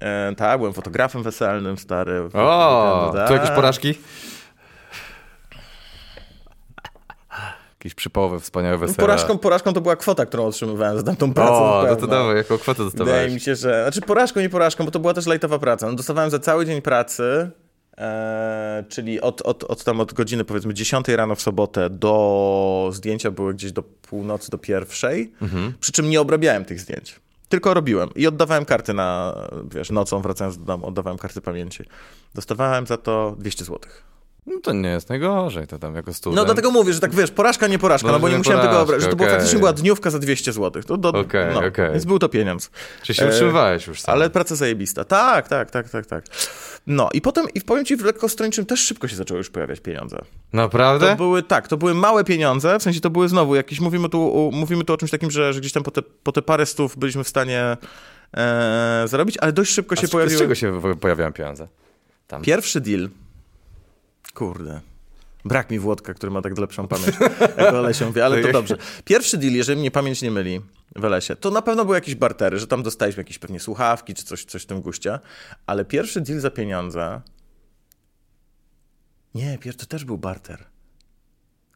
e, 0.00 0.34
tak, 0.36 0.58
byłem 0.58 0.72
fotografem 0.72 1.22
weselnym, 1.22 1.78
stary. 1.78 2.28
O, 2.34 3.10
Tak. 3.14 3.28
tu 3.28 3.34
jakieś 3.34 3.50
porażki? 3.50 3.94
Jakieś 7.78 7.94
przypołowe, 7.94 8.40
wspaniałe 8.40 8.78
wesele. 8.78 8.96
Porażką, 8.96 9.38
porażką 9.38 9.72
to 9.72 9.80
była 9.80 9.96
kwota, 9.96 10.26
którą 10.26 10.46
otrzymywałem 10.46 10.96
za 10.96 11.02
tamtą 11.02 11.34
pracę. 11.34 11.52
O, 11.52 11.84
no 11.90 11.96
to 11.96 12.06
dawaj, 12.06 12.36
jaką 12.36 12.58
kwotę 12.58 12.84
Wydaje 12.84 12.98
dostawałeś? 13.04 13.32
mi 13.34 13.40
się, 13.40 13.56
że. 13.56 13.82
Znaczy 13.82 14.00
porażką, 14.06 14.40
nie 14.40 14.48
porażką, 14.48 14.84
bo 14.84 14.90
to 14.90 14.98
była 14.98 15.14
też 15.14 15.26
lajtowa 15.26 15.58
praca. 15.58 15.86
No, 15.86 15.92
dostawałem 15.94 16.30
za 16.30 16.38
cały 16.38 16.66
dzień 16.66 16.82
pracy 16.82 17.50
E, 17.98 18.84
czyli 18.88 19.20
od, 19.20 19.42
od, 19.42 19.64
od 19.64 19.84
tam 19.84 20.00
od 20.00 20.12
godziny 20.12 20.44
powiedzmy 20.44 20.74
10 20.74 21.08
rano 21.08 21.34
w 21.34 21.42
sobotę 21.42 21.90
do 21.90 22.90
zdjęcia 22.92 23.30
były 23.30 23.54
gdzieś 23.54 23.72
do 23.72 23.82
północy, 23.82 24.50
do 24.50 24.58
pierwszej, 24.58 25.32
przy 25.80 25.92
czym 25.92 26.10
nie 26.10 26.20
obrabiałem 26.20 26.64
tych 26.64 26.80
zdjęć. 26.80 27.20
Tylko 27.48 27.74
robiłem 27.74 28.08
i 28.14 28.26
oddawałem 28.26 28.64
karty 28.64 28.94
na, 28.94 29.34
wiesz, 29.74 29.90
nocą 29.90 30.22
wracając 30.22 30.58
do 30.58 30.64
domu, 30.64 30.86
oddawałem 30.86 31.18
karty 31.18 31.40
pamięci. 31.40 31.84
Dostawałem 32.34 32.86
za 32.86 32.96
to 32.96 33.36
200 33.38 33.64
złotych. 33.64 34.15
No 34.46 34.60
to 34.62 34.72
nie 34.72 34.88
jest 34.88 35.08
najgorzej, 35.08 35.66
to 35.66 35.78
tam 35.78 35.94
jako 35.94 36.14
student. 36.14 36.36
No 36.36 36.44
dlatego 36.44 36.70
mówię, 36.70 36.92
że 36.92 37.00
tak 37.00 37.14
wiesz, 37.14 37.30
porażka, 37.30 37.66
nie 37.66 37.78
porażka, 37.78 38.06
no, 38.06 38.12
No, 38.12 38.20
bo 38.20 38.28
nie 38.28 38.32
nie 38.32 38.38
musiałem 38.38 38.60
tego 38.60 38.68
porażka, 38.72 38.82
obrać, 38.84 39.02
że 39.02 39.08
to 39.08 39.16
była 39.16 39.28
okej. 39.28 39.38
faktycznie 39.38 39.58
była 39.58 39.72
dniówka 39.72 40.10
za 40.10 40.18
200 40.18 40.52
zł. 40.52 40.82
To 40.82 40.96
do, 40.96 41.08
Okej, 41.08 41.54
no, 41.54 41.64
okej. 41.66 41.90
Więc 41.92 42.04
był 42.04 42.18
to 42.18 42.28
pieniądz. 42.28 42.70
Czy 43.02 43.14
się 43.14 43.24
E, 43.24 43.28
utrzymywałeś 43.28 43.86
już 43.86 44.00
sam? 44.00 44.14
Ale 44.14 44.30
praca 44.30 44.56
zajebista. 44.56 45.04
Tak, 45.04 45.48
tak, 45.48 45.70
tak, 45.70 45.88
tak, 45.90 46.06
tak. 46.06 46.24
No 46.86 47.08
i 47.12 47.20
potem, 47.20 47.46
i 47.54 47.60
powiem 47.60 47.84
ci, 47.84 47.96
w 47.96 48.04
lekkostroniczym 48.04 48.66
też 48.66 48.80
szybko 48.80 49.08
się 49.08 49.16
zaczęły 49.16 49.38
już 49.38 49.50
pojawiać 49.50 49.80
pieniądze. 49.80 50.18
Naprawdę? 50.52 51.06
To 51.10 51.16
były, 51.16 51.42
tak, 51.42 51.68
to 51.68 51.76
były 51.76 51.94
małe 51.94 52.24
pieniądze, 52.24 52.78
w 52.78 52.82
sensie 52.82 53.00
to 53.00 53.10
były 53.10 53.28
znowu 53.28 53.54
jakieś, 53.54 53.80
mówimy 53.80 54.08
tu, 54.08 54.22
o- 54.48 54.50
mówimy 54.50 54.84
tu 54.84 54.92
o 54.92 54.96
czymś 54.96 55.10
takim, 55.10 55.30
że, 55.30 55.52
że 55.52 55.60
gdzieś 55.60 55.72
tam 55.72 55.82
po 55.82 55.90
te, 55.90 56.02
po 56.02 56.32
te 56.32 56.42
parę 56.42 56.66
stów 56.66 56.96
byliśmy 56.98 57.24
w 57.24 57.28
stanie 57.28 57.76
e, 58.36 59.04
zarobić, 59.08 59.38
ale 59.40 59.52
dość 59.52 59.72
szybko 59.72 59.92
A 59.98 60.00
się 60.00 60.06
z, 60.06 60.10
pojawiły. 60.10 60.36
z 60.36 60.40
czego 60.40 60.54
się 60.54 60.80
po- 60.80 60.96
pojawiają 60.96 61.32
pieniądze? 61.32 61.68
Tam. 62.28 62.42
Pierwszy 62.42 62.80
deal. 62.80 63.08
Kurde. 64.34 64.80
Brak 65.44 65.70
mi 65.70 65.78
Włodka, 65.78 66.14
który 66.14 66.32
ma 66.32 66.42
tak 66.42 66.58
lepszą 66.58 66.88
pamięć, 66.88 67.16
jak 67.58 67.74
o 67.74 67.80
Lesie 67.80 68.06
mówię, 68.06 68.24
ale 68.24 68.42
to 68.42 68.52
dobrze. 68.52 68.76
Pierwszy 69.04 69.38
deal, 69.38 69.52
jeżeli 69.52 69.80
mnie 69.80 69.90
pamięć 69.90 70.22
nie 70.22 70.30
myli 70.30 70.60
w 70.96 71.02
Lesie, 71.02 71.36
to 71.36 71.50
na 71.50 71.62
pewno 71.62 71.84
były 71.84 71.96
jakieś 71.96 72.14
bartery, 72.14 72.58
że 72.58 72.66
tam 72.66 72.82
dostaliśmy 72.82 73.20
jakieś 73.20 73.38
pewnie 73.38 73.60
słuchawki 73.60 74.14
czy 74.14 74.24
coś, 74.24 74.44
coś 74.44 74.62
w 74.62 74.66
tym 74.66 74.80
guście, 74.80 75.18
ale 75.66 75.84
pierwszy 75.84 76.20
deal 76.20 76.40
za 76.40 76.50
pieniądze... 76.50 77.20
Nie, 79.34 79.58
to 79.58 79.86
też 79.86 80.04
był 80.04 80.18
barter. 80.18 80.64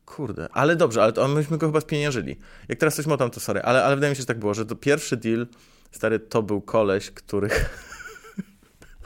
Kurde, 0.07 0.49
ale 0.53 0.77
dobrze, 0.77 1.03
ale 1.03 1.13
to 1.13 1.29
myśmy 1.29 1.59
go 1.59 1.67
chyba 1.67 1.81
spieniężyli. 1.81 2.37
Jak 2.69 2.79
teraz 2.79 2.95
coś 2.95 3.07
motam, 3.07 3.31
to 3.31 3.41
sorry, 3.41 3.63
ale, 3.63 3.85
ale 3.85 3.95
wydaje 3.95 4.11
mi 4.11 4.17
się, 4.17 4.23
że 4.23 4.27
tak 4.27 4.39
było, 4.39 4.55
że 4.55 4.67
to 4.67 4.77
pierwszy 4.77 5.17
deal, 5.17 5.47
stary, 5.91 6.19
to 6.19 6.43
był 6.43 6.61
koleś, 6.61 7.11
który 7.11 7.49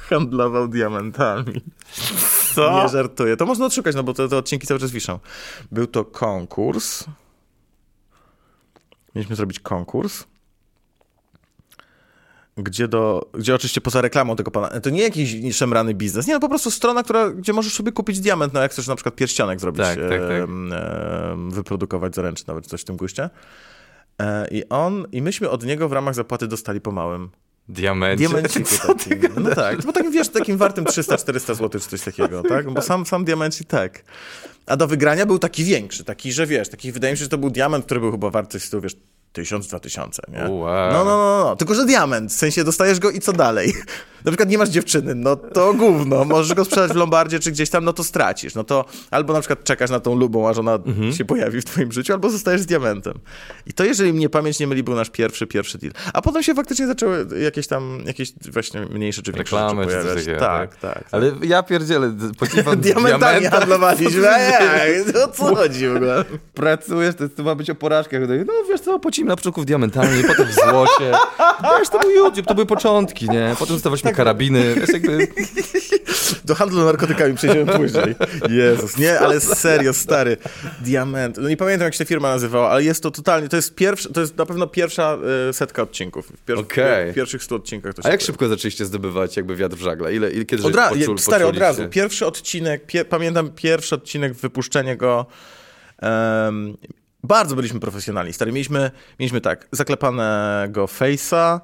handlował 0.08 0.68
diamentami. 0.68 1.60
Co? 2.54 2.82
Nie 2.82 2.88
żartuję. 2.88 3.36
To 3.36 3.46
można 3.46 3.66
odszukać, 3.66 3.96
no 3.96 4.02
bo 4.02 4.14
te, 4.14 4.28
te 4.28 4.36
odcinki 4.36 4.66
cały 4.66 4.80
czas 4.80 4.90
wiszą. 4.90 5.18
Był 5.72 5.86
to 5.86 6.04
konkurs. 6.04 7.04
Mieliśmy 9.14 9.36
zrobić 9.36 9.60
konkurs. 9.60 10.24
Gdzie, 12.56 12.88
do, 12.88 13.30
gdzie 13.32 13.54
oczywiście 13.54 13.80
poza 13.80 14.00
reklamą 14.00 14.36
tego 14.36 14.50
pana, 14.50 14.80
to 14.80 14.90
nie 14.90 15.02
jakiś 15.02 15.56
szemrany 15.56 15.94
biznes, 15.94 16.26
nie, 16.26 16.34
no 16.34 16.40
po 16.40 16.48
prostu 16.48 16.70
strona, 16.70 17.02
która, 17.02 17.30
gdzie 17.30 17.52
możesz 17.52 17.74
sobie 17.74 17.92
kupić 17.92 18.20
diament, 18.20 18.52
no 18.52 18.60
jak 18.62 18.72
chcesz 18.72 18.86
na 18.86 18.94
przykład 18.94 19.14
pierścionek 19.14 19.60
zrobić, 19.60 19.82
Tak, 19.82 19.98
tak, 19.98 20.08
tak. 20.08 20.30
em, 20.30 20.72
em, 20.72 21.50
wyprodukować 21.50 22.14
zaręczny, 22.14 22.44
nawet 22.48 22.66
coś 22.66 22.80
w 22.80 22.84
tym 22.84 22.96
guście. 22.96 23.30
E, 24.22 24.48
I 24.50 24.68
on, 24.68 25.06
i 25.12 25.22
myśmy 25.22 25.50
od 25.50 25.64
niego 25.64 25.88
w 25.88 25.92
ramach 25.92 26.14
zapłaty 26.14 26.48
dostali 26.48 26.80
po 26.80 26.92
małym 26.92 27.30
Diamencie? 27.68 28.28
Diamenciku 28.28 28.70
Co 28.76 28.94
ty 28.94 29.16
takim. 29.16 29.42
No 29.44 29.54
tak, 29.54 29.82
bo 29.82 29.92
takim 29.92 30.12
wiesz, 30.12 30.28
takim 30.28 30.56
wartym 30.56 30.84
300-400 30.84 31.54
zł 31.54 31.80
czy 31.80 31.88
coś 31.88 32.00
takiego, 32.00 32.42
tak? 32.48 32.70
Bo 32.70 32.82
sam, 32.82 33.06
sam 33.06 33.24
diamencik 33.24 33.68
tak. 33.68 34.02
A 34.66 34.76
do 34.76 34.86
wygrania 34.86 35.26
był 35.26 35.38
taki 35.38 35.64
większy, 35.64 36.04
taki, 36.04 36.32
że 36.32 36.46
wiesz, 36.46 36.68
taki 36.68 36.92
wydaje 36.92 37.12
mi 37.14 37.18
się, 37.18 37.24
że 37.24 37.30
to 37.30 37.38
był 37.38 37.50
diament, 37.50 37.84
który 37.84 38.00
był 38.00 38.10
chyba 38.10 38.30
wart 38.30 38.52
coś 38.52 38.68
tyłu, 38.68 38.82
wiesz, 38.82 38.96
tysiąc, 39.32 39.68
dwa 39.68 39.80
tysiące, 39.80 40.22
nie? 40.28 40.50
Wow. 40.50 40.92
No, 40.92 41.04
no, 41.04 41.16
no, 41.16 41.44
no, 41.44 41.56
tylko 41.56 41.74
że 41.74 41.84
diament, 41.86 42.32
w 42.32 42.36
sensie 42.36 42.64
dostajesz 42.64 42.98
go 42.98 43.10
i 43.10 43.20
co 43.20 43.32
dalej? 43.32 43.72
Na 44.24 44.30
przykład 44.30 44.48
nie 44.48 44.58
masz 44.58 44.68
dziewczyny, 44.68 45.14
no 45.14 45.36
to 45.36 45.74
gówno, 45.74 46.24
możesz 46.24 46.54
go 46.54 46.64
sprzedać 46.64 46.92
w 46.92 46.96
Lombardzie 46.96 47.38
czy 47.40 47.52
gdzieś 47.52 47.70
tam, 47.70 47.84
no 47.84 47.92
to 47.92 48.04
stracisz, 48.04 48.54
no 48.54 48.64
to 48.64 48.84
albo 49.10 49.32
na 49.32 49.40
przykład 49.40 49.64
czekasz 49.64 49.90
na 49.90 50.00
tą 50.00 50.14
lubą, 50.14 50.48
aż 50.48 50.58
ona 50.58 50.78
się 51.16 51.24
pojawi 51.24 51.60
w 51.60 51.64
twoim 51.64 51.92
życiu, 51.92 52.12
albo 52.12 52.30
zostajesz 52.30 52.60
z 52.60 52.66
diamentem. 52.66 53.14
I 53.66 53.72
to, 53.72 53.84
jeżeli 53.84 54.12
mnie 54.12 54.28
pamięć 54.28 54.58
nie 54.58 54.66
myli, 54.66 54.82
był 54.82 54.94
nasz 54.94 55.10
pierwszy, 55.10 55.46
pierwszy 55.46 55.78
deal. 55.78 55.92
A 56.12 56.22
potem 56.22 56.42
się 56.42 56.54
faktycznie 56.54 56.86
zaczęły 56.86 57.26
jakieś 57.42 57.66
tam, 57.66 57.98
jakieś 58.06 58.32
właśnie 58.52 58.80
mniejsze 58.80 59.22
czy 59.22 59.32
większe 59.32 59.56
Reklamy 59.56 59.84
rzeczy 59.84 60.02
pojawiać. 60.02 60.24
takiego, 60.24 60.40
tak, 60.40 60.76
tak. 60.76 60.94
tak. 60.94 61.04
Ale 61.12 61.32
ja 61.42 61.62
pierdzielę, 61.62 62.14
podziwam 62.38 62.76
Diamentami 62.80 63.46
handlowaliśmy, 63.46 64.30
a 64.34 64.38
jak? 64.38 64.62
O 65.24 65.28
co 65.28 65.56
chodzi 65.56 65.88
w 65.88 65.96
ogóle? 65.96 66.24
Pracujesz, 66.54 67.14
to, 67.14 67.28
to 67.28 67.42
ma 67.42 67.54
być 67.54 67.70
o 67.70 67.74
porażkach. 67.74 68.20
No 68.46 68.52
wiesz 68.68 68.80
co, 68.80 68.98
płacimy 68.98 69.28
na 69.28 69.36
początku 69.36 69.62
w 69.62 69.64
diamentami, 69.64 70.22
potem 70.26 70.46
w 70.46 70.54
złocie. 70.54 71.12
Wiesz, 71.78 71.88
to 71.88 71.98
był 71.98 72.10
YouTube, 72.10 72.46
to 72.46 72.54
były 72.54 72.66
początki, 72.66 73.30
nie? 73.30 73.56
Potem 73.58 73.76
dostawaliśmy 73.76 74.13
karabiny, 74.16 74.74
wiesz, 74.74 74.90
jakby... 74.92 75.28
Do 76.44 76.54
handlu 76.54 76.84
narkotykami 76.84 77.34
przejdziemy 77.34 77.72
później. 77.72 78.14
Jezus, 78.48 78.96
nie, 78.98 79.20
ale 79.20 79.40
serio, 79.40 79.92
stary. 79.94 80.36
Diament. 80.80 81.36
No 81.40 81.48
nie 81.48 81.56
pamiętam, 81.56 81.84
jak 81.84 81.94
się 81.94 81.98
ta 81.98 82.04
firma 82.08 82.28
nazywała, 82.28 82.70
ale 82.70 82.84
jest 82.84 83.02
to 83.02 83.10
totalnie, 83.10 83.48
to 83.48 83.56
jest 83.56 83.74
pierwszy, 83.74 84.12
to 84.12 84.20
jest 84.20 84.36
na 84.36 84.46
pewno 84.46 84.66
pierwsza 84.66 85.18
y, 85.50 85.52
setka 85.52 85.82
odcinków. 85.82 86.32
Pier- 86.48 86.58
Okej. 86.58 87.12
w 87.12 87.14
pierwszych 87.14 87.42
stu 87.44 87.54
odcinkach 87.54 87.94
to 87.94 88.02
się 88.02 88.08
A 88.08 88.10
jak 88.10 88.18
pojawi. 88.20 88.26
szybko 88.26 88.48
zaczęliście 88.48 88.84
zdobywać 88.84 89.36
jakby 89.36 89.56
wiatr 89.56 89.76
w 89.76 89.80
żagle? 89.80 90.14
Ile, 90.14 90.30
ile 90.30 90.44
kiedy 90.44 90.62
Od 90.62 90.74
ra- 90.74 90.88
poczul, 90.88 91.18
stary, 91.18 91.46
od 91.46 91.58
razu. 91.58 91.88
Pierwszy 91.88 92.26
odcinek, 92.26 92.86
pie- 92.86 93.04
pamiętam 93.04 93.50
pierwszy 93.50 93.94
odcinek, 93.94 94.32
wypuszczenie 94.34 94.96
go. 94.96 95.26
em, 95.98 96.76
bardzo 97.22 97.56
byliśmy 97.56 97.80
profesjonalni. 97.80 98.32
Stary, 98.32 98.52
mieliśmy, 98.52 98.90
mieliśmy 99.20 99.40
tak, 99.40 99.68
zaklepanego 99.72 100.84
face'a, 100.86 101.60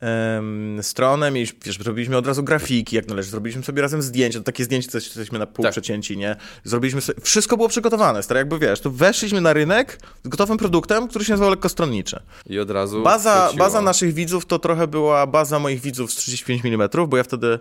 em, 0.00 0.78
stronę, 0.82 1.30
mieliśmy, 1.30 1.58
wiesz, 1.64 1.78
zrobiliśmy 1.78 2.16
od 2.16 2.26
razu 2.26 2.42
grafiki, 2.42 2.96
jak 2.96 3.08
należy, 3.08 3.30
zrobiliśmy 3.30 3.62
sobie 3.62 3.82
razem 3.82 4.02
zdjęcia, 4.02 4.38
to 4.38 4.44
takie 4.44 4.64
zdjęcie, 4.64 4.88
co 4.88 4.98
jesteśmy 4.98 5.38
na 5.38 5.46
pół 5.46 5.62
Tak. 5.62 5.72
przecięci, 5.72 6.16
nie? 6.16 6.36
Zrobiliśmy 6.64 7.00
sobie, 7.00 7.20
wszystko 7.20 7.56
było 7.56 7.68
przygotowane, 7.68 8.22
stary, 8.22 8.38
jakby 8.38 8.58
wiesz, 8.58 8.80
tu 8.80 8.90
weszliśmy 8.90 9.40
na 9.40 9.52
rynek 9.52 9.98
z 10.24 10.28
gotowym 10.28 10.58
produktem, 10.58 11.08
który 11.08 11.24
się 11.24 11.32
nazywał 11.32 11.50
lekkostronniczy. 11.50 12.20
I 12.46 12.58
od 12.58 12.70
razu 12.70 13.02
Baza, 13.02 13.50
baza 13.58 13.82
naszych 13.82 14.14
widzów 14.14 14.46
to 14.46 14.58
trochę 14.58 14.86
była 14.86 15.26
baza 15.26 15.58
moich 15.58 15.80
widzów 15.80 16.12
z 16.12 16.16
35 16.16 16.64
mm, 16.64 16.88
bo 17.08 17.16
ja 17.16 17.22
wtedy, 17.22 17.58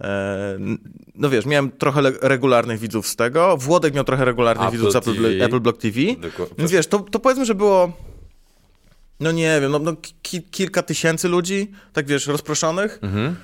e, 0.00 0.58
no 1.14 1.30
wiesz, 1.30 1.46
miałem 1.46 1.70
trochę 1.70 2.00
regularnych 2.22 2.78
widzów 2.78 3.08
z 3.08 3.16
tego. 3.16 3.56
Włodek 3.56 3.94
miał 3.94 4.04
trochę 4.04 4.24
regularnych 4.24 4.66
Apple 4.68 4.76
widzów 4.76 4.92
z 4.92 4.96
Apple. 4.96 5.42
Apple 5.42 5.60
Block 5.60 5.80
TV. 5.80 5.98
Dokładnie. 6.18 6.54
Więc 6.58 6.70
wiesz, 6.70 6.86
to, 6.86 6.98
to 6.98 7.18
powiedzmy, 7.18 7.44
że 7.44 7.54
było, 7.54 7.92
no 9.20 9.32
nie 9.32 9.60
wiem, 9.60 9.72
no, 9.72 9.78
no 9.78 9.92
ki, 10.22 10.42
kilka 10.42 10.82
tysięcy 10.82 11.28
ludzi, 11.28 11.70
tak 11.92 12.06
wiesz, 12.06 12.26
rozproszonych. 12.26 12.98
Mhm. 13.02 13.36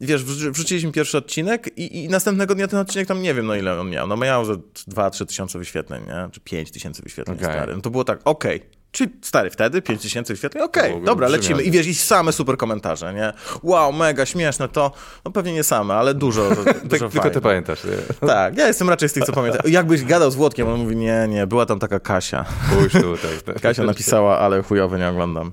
I 0.00 0.06
Wiesz, 0.06 0.24
wrzu- 0.24 0.50
wrzuciliśmy 0.52 0.92
pierwszy 0.92 1.18
odcinek 1.18 1.78
i, 1.78 2.04
i 2.04 2.08
następnego 2.08 2.54
dnia 2.54 2.68
ten 2.68 2.78
odcinek 2.78 3.08
tam 3.08 3.22
nie 3.22 3.34
wiem, 3.34 3.46
no 3.46 3.54
ile 3.54 3.80
on 3.80 3.90
miał. 3.90 4.06
No 4.06 4.16
miał 4.16 4.44
ze 4.44 4.52
2-3 4.54 5.26
tysiące 5.26 5.58
wyświetleń, 5.58 6.02
nie? 6.06 6.28
Czy 6.32 6.40
5 6.40 6.70
tysięcy 6.70 7.02
wyświetleń, 7.02 7.36
Okej. 7.36 7.48
stary. 7.48 7.76
No 7.76 7.82
to 7.82 7.90
było 7.90 8.04
tak, 8.04 8.20
okej. 8.24 8.60
Czyli 8.96 9.10
stary, 9.22 9.50
wtedy 9.50 9.82
5 9.82 10.02
tysięcy 10.02 10.32
wyświetleń, 10.32 10.64
okej, 10.64 10.92
było 10.92 11.04
dobra, 11.04 11.28
lecimy. 11.28 11.62
I 11.62 11.70
wiesz, 11.70 11.86
i 11.86 11.94
same 11.94 12.32
super 12.32 12.56
komentarze, 12.56 13.14
nie? 13.14 13.32
Wow, 13.62 13.92
mega 13.92 14.26
śmieszne 14.26 14.68
to. 14.68 14.92
No 15.24 15.30
pewnie 15.30 15.52
nie 15.52 15.64
same, 15.64 15.94
ale 15.94 16.14
dużo, 16.14 16.48
dużo 16.84 17.04
Tak, 17.04 17.12
tylko 17.12 17.30
ty 17.30 17.40
pamiętasz. 17.40 17.84
Nie? 17.84 17.90
Tak, 18.28 18.56
ja 18.56 18.66
jestem 18.66 18.88
raczej 18.90 19.08
z 19.08 19.12
tych, 19.12 19.24
co 19.24 19.32
pamiętam. 19.32 19.60
Jakbyś 19.64 20.04
gadał 20.04 20.30
z 20.30 20.34
Włodkiem, 20.34 20.68
on 20.68 20.80
mówi, 20.80 20.96
nie, 20.96 21.26
nie, 21.28 21.46
była 21.46 21.66
tam 21.66 21.78
taka 21.78 22.00
Kasia. 22.00 22.44
Pójdź 22.70 22.92
tutaj. 22.92 23.30
Kasia 23.62 23.84
napisała, 23.84 24.38
ale 24.38 24.62
chujowy 24.62 24.98
nie 24.98 25.08
oglądam. 25.08 25.52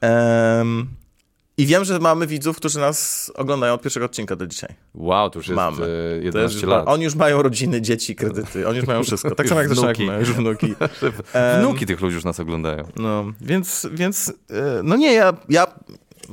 Em, 0.00 0.86
I 1.56 1.66
wiem, 1.66 1.84
że 1.84 1.98
mamy 1.98 2.26
widzów, 2.26 2.56
którzy 2.56 2.78
nas 2.78 3.30
oglądają 3.34 3.74
od 3.74 3.82
pierwszego 3.82 4.06
odcinka 4.06 4.36
do 4.36 4.46
dzisiaj. 4.46 4.74
Wow, 4.94 5.30
to 5.30 5.38
już 5.38 5.48
jest 5.48 5.56
Mamy. 5.56 5.76
e, 5.76 6.20
To 6.20 6.24
11 6.24 6.56
jest, 6.58 6.68
lat. 6.68 6.84
Oni 6.88 7.04
już 7.04 7.14
mają 7.14 7.42
rodziny, 7.42 7.80
dzieci, 7.80 8.16
kredyty. 8.16 8.68
Oni 8.68 8.76
już 8.78 8.86
mają 8.86 9.02
wszystko. 9.02 9.34
Tak 9.34 9.48
samo 9.48 9.60
jak 9.60 9.68
zresztą 9.68 9.88
jak 9.88 9.98
my, 9.98 10.18
już 10.18 10.32
wnuki. 10.32 10.74
Wnuki 11.60 11.86
tych 11.86 12.00
ludzi 12.00 12.14
już 12.14 12.24
nas 12.24 12.40
oglądają. 12.40 12.84
No, 12.96 13.24
więc, 13.40 13.88
więc 13.92 14.28
e, 14.50 14.80
no 14.84 14.96
nie, 14.96 15.12
ja, 15.12 15.32
ja 15.48 15.66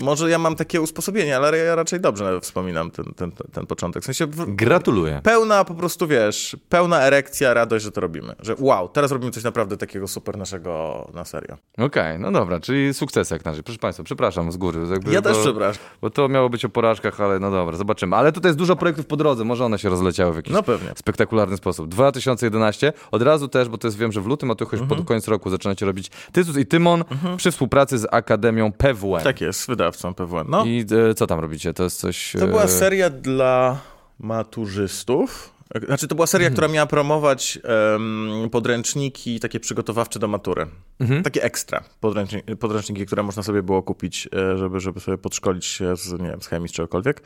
może 0.02 0.30
ja 0.30 0.38
mam 0.40 0.56
takie 0.56 0.82
usposobienie, 0.82 1.38
ale 1.38 1.58
ja 1.58 1.76
raczej 1.76 2.00
dobrze 2.00 2.40
wspominam 2.42 2.92
ten, 2.92 3.06
ten, 3.16 3.32
ten 3.54 3.66
początek. 3.66 4.04
W 4.04 4.06
sensie 4.06 4.26
w, 4.28 4.56
Gratuluję. 4.56 5.22
pełna 5.24 5.66
po 5.66 5.74
prostu, 5.74 6.08
wiesz, 6.08 6.58
pełna 6.70 7.02
erekcja, 7.02 7.54
radość, 7.54 7.86
że 7.86 7.92
to 7.92 8.02
robimy. 8.02 8.36
Że 8.40 8.56
wow, 8.60 8.90
teraz 8.90 9.12
robimy 9.12 9.32
coś 9.32 9.44
naprawdę 9.44 9.78
takiego 9.78 10.08
super 10.08 10.38
naszego 10.38 11.06
na 11.14 11.26
serio. 11.26 11.58
Okej, 11.78 12.20
no 12.20 12.32
dobra, 12.32 12.60
czyli 12.60 12.94
sukcesy 12.94 13.36
jak 13.36 13.46
na 13.46 13.52
razie. 13.52 13.64
Proszę 13.64 13.80
Państwa, 13.80 14.04
przepraszam 14.04 14.52
z 14.52 14.58
góry. 14.58 14.80
Jakby, 14.92 15.12
Ja 15.14 15.22
też 15.22 15.38
bo, 15.38 15.44
przepraszam. 15.44 15.84
Bo 16.02 16.10
to 16.10 16.30
miało 16.30 16.50
być 16.50 16.66
o 16.66 16.70
porażkach, 16.70 17.22
ale 17.22 17.40
no 17.40 17.52
dobra, 17.52 17.78
zobaczymy. 17.78 18.16
Ale 18.16 18.32
tutaj 18.32 18.50
jest 18.50 18.60
dużo 18.60 18.76
projektów 18.76 19.06
po 19.06 19.18
drodze, 19.18 19.44
może 19.44 19.66
one 19.66 19.80
się 19.80 19.90
rozleciały 19.90 20.34
w 20.34 20.36
jakiś 20.36 20.54
No 20.54 20.64
pewnie. 20.64 20.90
spektakularny 20.96 21.58
sposób. 21.58 21.88
2011, 21.90 22.94
od 23.12 23.22
razu 23.22 23.48
też, 23.48 23.70
bo 23.70 23.78
to 23.78 23.88
jest 23.88 23.98
wiem, 23.98 24.12
że 24.12 24.22
w 24.22 24.26
lutym, 24.28 24.52
a 24.52 24.56
Mhm. 24.60 24.70
choć 24.90 24.98
pod 24.98 25.08
koniec 25.08 25.28
roku 25.28 25.50
zaczynacie 25.50 25.86
robić 25.86 26.12
Tytus 26.32 26.58
i 26.58 26.66
Tymon 26.66 27.04
przy 27.38 27.52
współpracy 27.52 27.98
z 27.98 28.08
Akademią 28.12 28.72
PWN. 28.72 29.24
Tak 29.24 29.42
jest, 29.42 29.68
wydawcą 29.92 30.14
PWN. 30.14 30.46
No, 30.50 30.66
I 30.66 30.86
e, 31.10 31.14
co 31.14 31.28
tam 31.28 31.40
robicie? 31.40 31.74
To 31.74 31.84
jest 31.84 32.00
coś... 32.00 32.34
to 32.40 32.48
była 32.48 32.64
e, 32.64 32.68
seria 32.68 33.10
dla 33.10 33.80
maturzystów. 34.20 35.54
Znaczy, 35.86 36.08
to 36.08 36.16
była 36.16 36.28
seria, 36.28 36.48
Mhm. 36.48 36.54
która 36.54 36.68
miała 36.68 36.88
promować 36.88 37.60
em, 37.64 38.50
podręczniki 38.50 39.40
takie 39.40 39.60
przygotowawcze 39.60 40.20
do 40.20 40.28
matury. 40.28 40.68
Mhm. 41.00 41.24
Takie 41.24 41.44
ekstra 41.44 41.84
podręczniki, 42.00 42.56
podręczniki, 42.56 43.06
które 43.06 43.24
można 43.24 43.44
sobie 43.44 43.64
było 43.64 43.84
kupić, 43.84 44.30
e, 44.54 44.58
żeby, 44.58 44.80
żeby 44.80 45.00
sobie 45.00 45.18
podszkolić 45.18 45.66
się 45.66 45.98
z, 45.98 46.12
nie 46.12 46.30
wiem, 46.30 46.42
z 46.42 46.48
chemii 46.48 46.70
czy 46.70 46.76
czegokolwiek. 46.76 47.22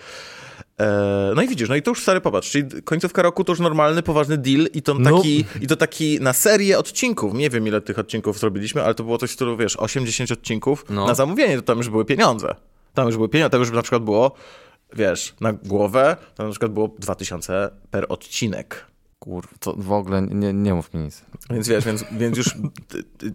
E, 0.80 1.32
no 1.36 1.42
i 1.42 1.48
widzisz, 1.48 1.70
no 1.70 1.76
i 1.76 1.82
to 1.82 1.92
już 1.92 2.02
stary 2.02 2.22
popatrz, 2.22 2.52
czyli 2.52 2.82
końcówka 2.84 3.22
roku 3.22 3.44
to 3.44 3.52
już 3.52 3.60
normalny, 3.60 4.04
poważny 4.04 4.38
deal 4.38 4.68
i 4.74 4.82
to 4.82 4.94
No. 4.94 5.18
taki, 5.18 5.46
i 5.62 5.68
to 5.68 5.76
taki 5.76 6.20
na 6.22 6.34
serię 6.34 6.80
odcinków. 6.80 7.34
Nie 7.34 7.50
wiem 7.50 7.68
ile 7.68 7.82
tych 7.82 8.00
odcinków 8.00 8.40
zrobiliśmy, 8.40 8.84
ale 8.84 8.96
to 8.96 9.04
było 9.04 9.18
coś 9.18 9.30
w 9.30 9.34
stylu, 9.34 9.58
wiesz, 9.58 9.76
80 9.76 10.32
odcinków 10.32 10.86
No. 10.90 11.08
na 11.08 11.14
zamówienie, 11.14 11.56
to 11.56 11.62
tam 11.62 11.78
już 11.78 11.90
były 11.90 12.06
pieniądze. 12.06 12.56
Tam 12.94 13.06
już 13.08 13.16
były 13.16 13.30
pieniądze, 13.30 13.50
tam 13.50 13.60
już 13.60 13.72
na 13.72 13.82
przykład 13.82 14.04
było, 14.04 14.32
wiesz, 14.94 15.34
na 15.42 15.54
głowę, 15.54 16.18
tam 16.36 16.46
na 16.46 16.52
przykład 16.52 16.72
było 16.72 16.88
2000 17.00 17.70
per 17.92 18.06
odcinek. 18.10 18.86
Kurwa, 19.24 19.54
to 19.60 19.74
w 19.78 19.92
ogóle 19.92 20.22
nie, 20.22 20.54
nie 20.54 20.74
mów 20.74 20.94
mi 20.94 21.00
nic. 21.00 21.22
Więc 21.50 21.68
wiesz, 21.68 21.86
więc, 21.86 22.06
więc 22.12 22.38
już 22.38 22.56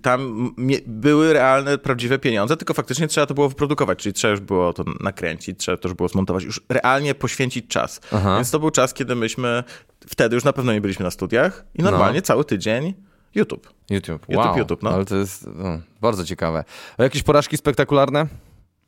tam 0.02 0.50
były 0.86 1.32
realne, 1.32 1.78
prawdziwe 1.78 2.18
pieniądze, 2.18 2.56
tylko 2.56 2.74
faktycznie 2.74 3.08
trzeba 3.08 3.26
to 3.26 3.34
było 3.34 3.48
wyprodukować, 3.48 3.98
czyli 3.98 4.12
trzeba 4.12 4.30
już 4.30 4.40
było 4.40 4.72
to 4.72 4.84
nakręcić, 5.00 5.58
trzeba 5.58 5.76
to 5.76 5.88
już 5.88 5.96
było 5.96 6.08
zmontować, 6.08 6.44
już 6.44 6.60
realnie 6.68 7.14
poświęcić 7.14 7.66
czas. 7.66 8.00
Aha. 8.12 8.34
Więc 8.34 8.50
to 8.50 8.58
był 8.58 8.70
czas, 8.70 8.94
kiedy 8.94 9.14
myśmy, 9.14 9.64
wtedy 10.06 10.34
już 10.34 10.44
na 10.44 10.52
pewno 10.52 10.72
nie 10.72 10.80
byliśmy 10.80 11.04
na 11.04 11.10
studiach 11.10 11.64
i 11.74 11.82
normalnie 11.82 12.22
cały 12.22 12.44
tydzień 12.44 12.94
YouTube. 13.34 13.72
YouTube, 13.90 14.22
YouTube, 14.28 14.46
wow. 14.46 14.58
YouTube, 14.58 14.82
no. 14.82 14.90
Ale 14.90 15.04
to 15.04 15.16
jest 15.16 15.46
no, 15.54 15.80
bardzo 16.00 16.24
ciekawe. 16.24 16.64
A 16.98 17.02
jakieś 17.02 17.22
porażki 17.22 17.56
spektakularne 17.56 18.26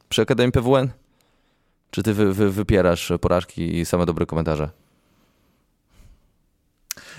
przy 0.08 0.22
Akademii 0.22 0.52
PWN? 0.52 0.88
Czy 1.90 2.02
ty 2.02 2.14
wy, 2.14 2.32
wy, 2.32 2.50
wypierasz 2.50 3.12
porażki 3.20 3.78
i 3.78 3.84
same 3.84 4.06
dobre 4.06 4.26
komentarze? 4.26 4.70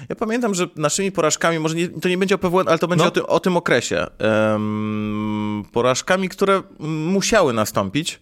Ja 0.09 0.15
pamiętam, 0.15 0.55
że 0.55 0.67
naszymi 0.76 1.11
porażkami, 1.11 1.59
może 1.59 1.76
nie, 1.76 1.89
to 1.89 2.09
nie 2.09 2.17
będzie 2.17 2.36
o 2.36 2.38
PWN, 2.38 2.67
ale 2.67 2.80
to 2.80 2.88
będzie 2.88 3.03
No. 3.05 3.09
o, 3.09 3.11
tym, 3.11 3.24
o 3.28 3.39
tym 3.39 3.57
okresie. 3.57 4.07
Em, 4.19 5.63
porażkami, 5.72 6.30
które 6.30 6.63
musiały 6.80 7.53
nastąpić, 7.53 8.19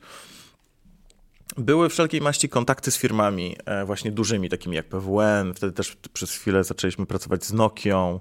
były 1.57 1.89
wszelkiej 1.89 2.21
maści 2.21 2.49
kontakty 2.49 2.91
z 2.91 2.97
firmami 2.97 3.55
e, 3.65 3.85
właśnie 3.85 4.11
dużymi, 4.11 4.49
takimi 4.49 4.75
jak 4.75 4.89
PWN. 4.89 5.53
Wtedy 5.53 5.73
też 5.73 5.97
przez 6.13 6.31
chwilę 6.31 6.63
zaczęliśmy 6.63 7.05
pracować 7.05 7.45
z 7.45 7.53
Nokią, 7.53 8.19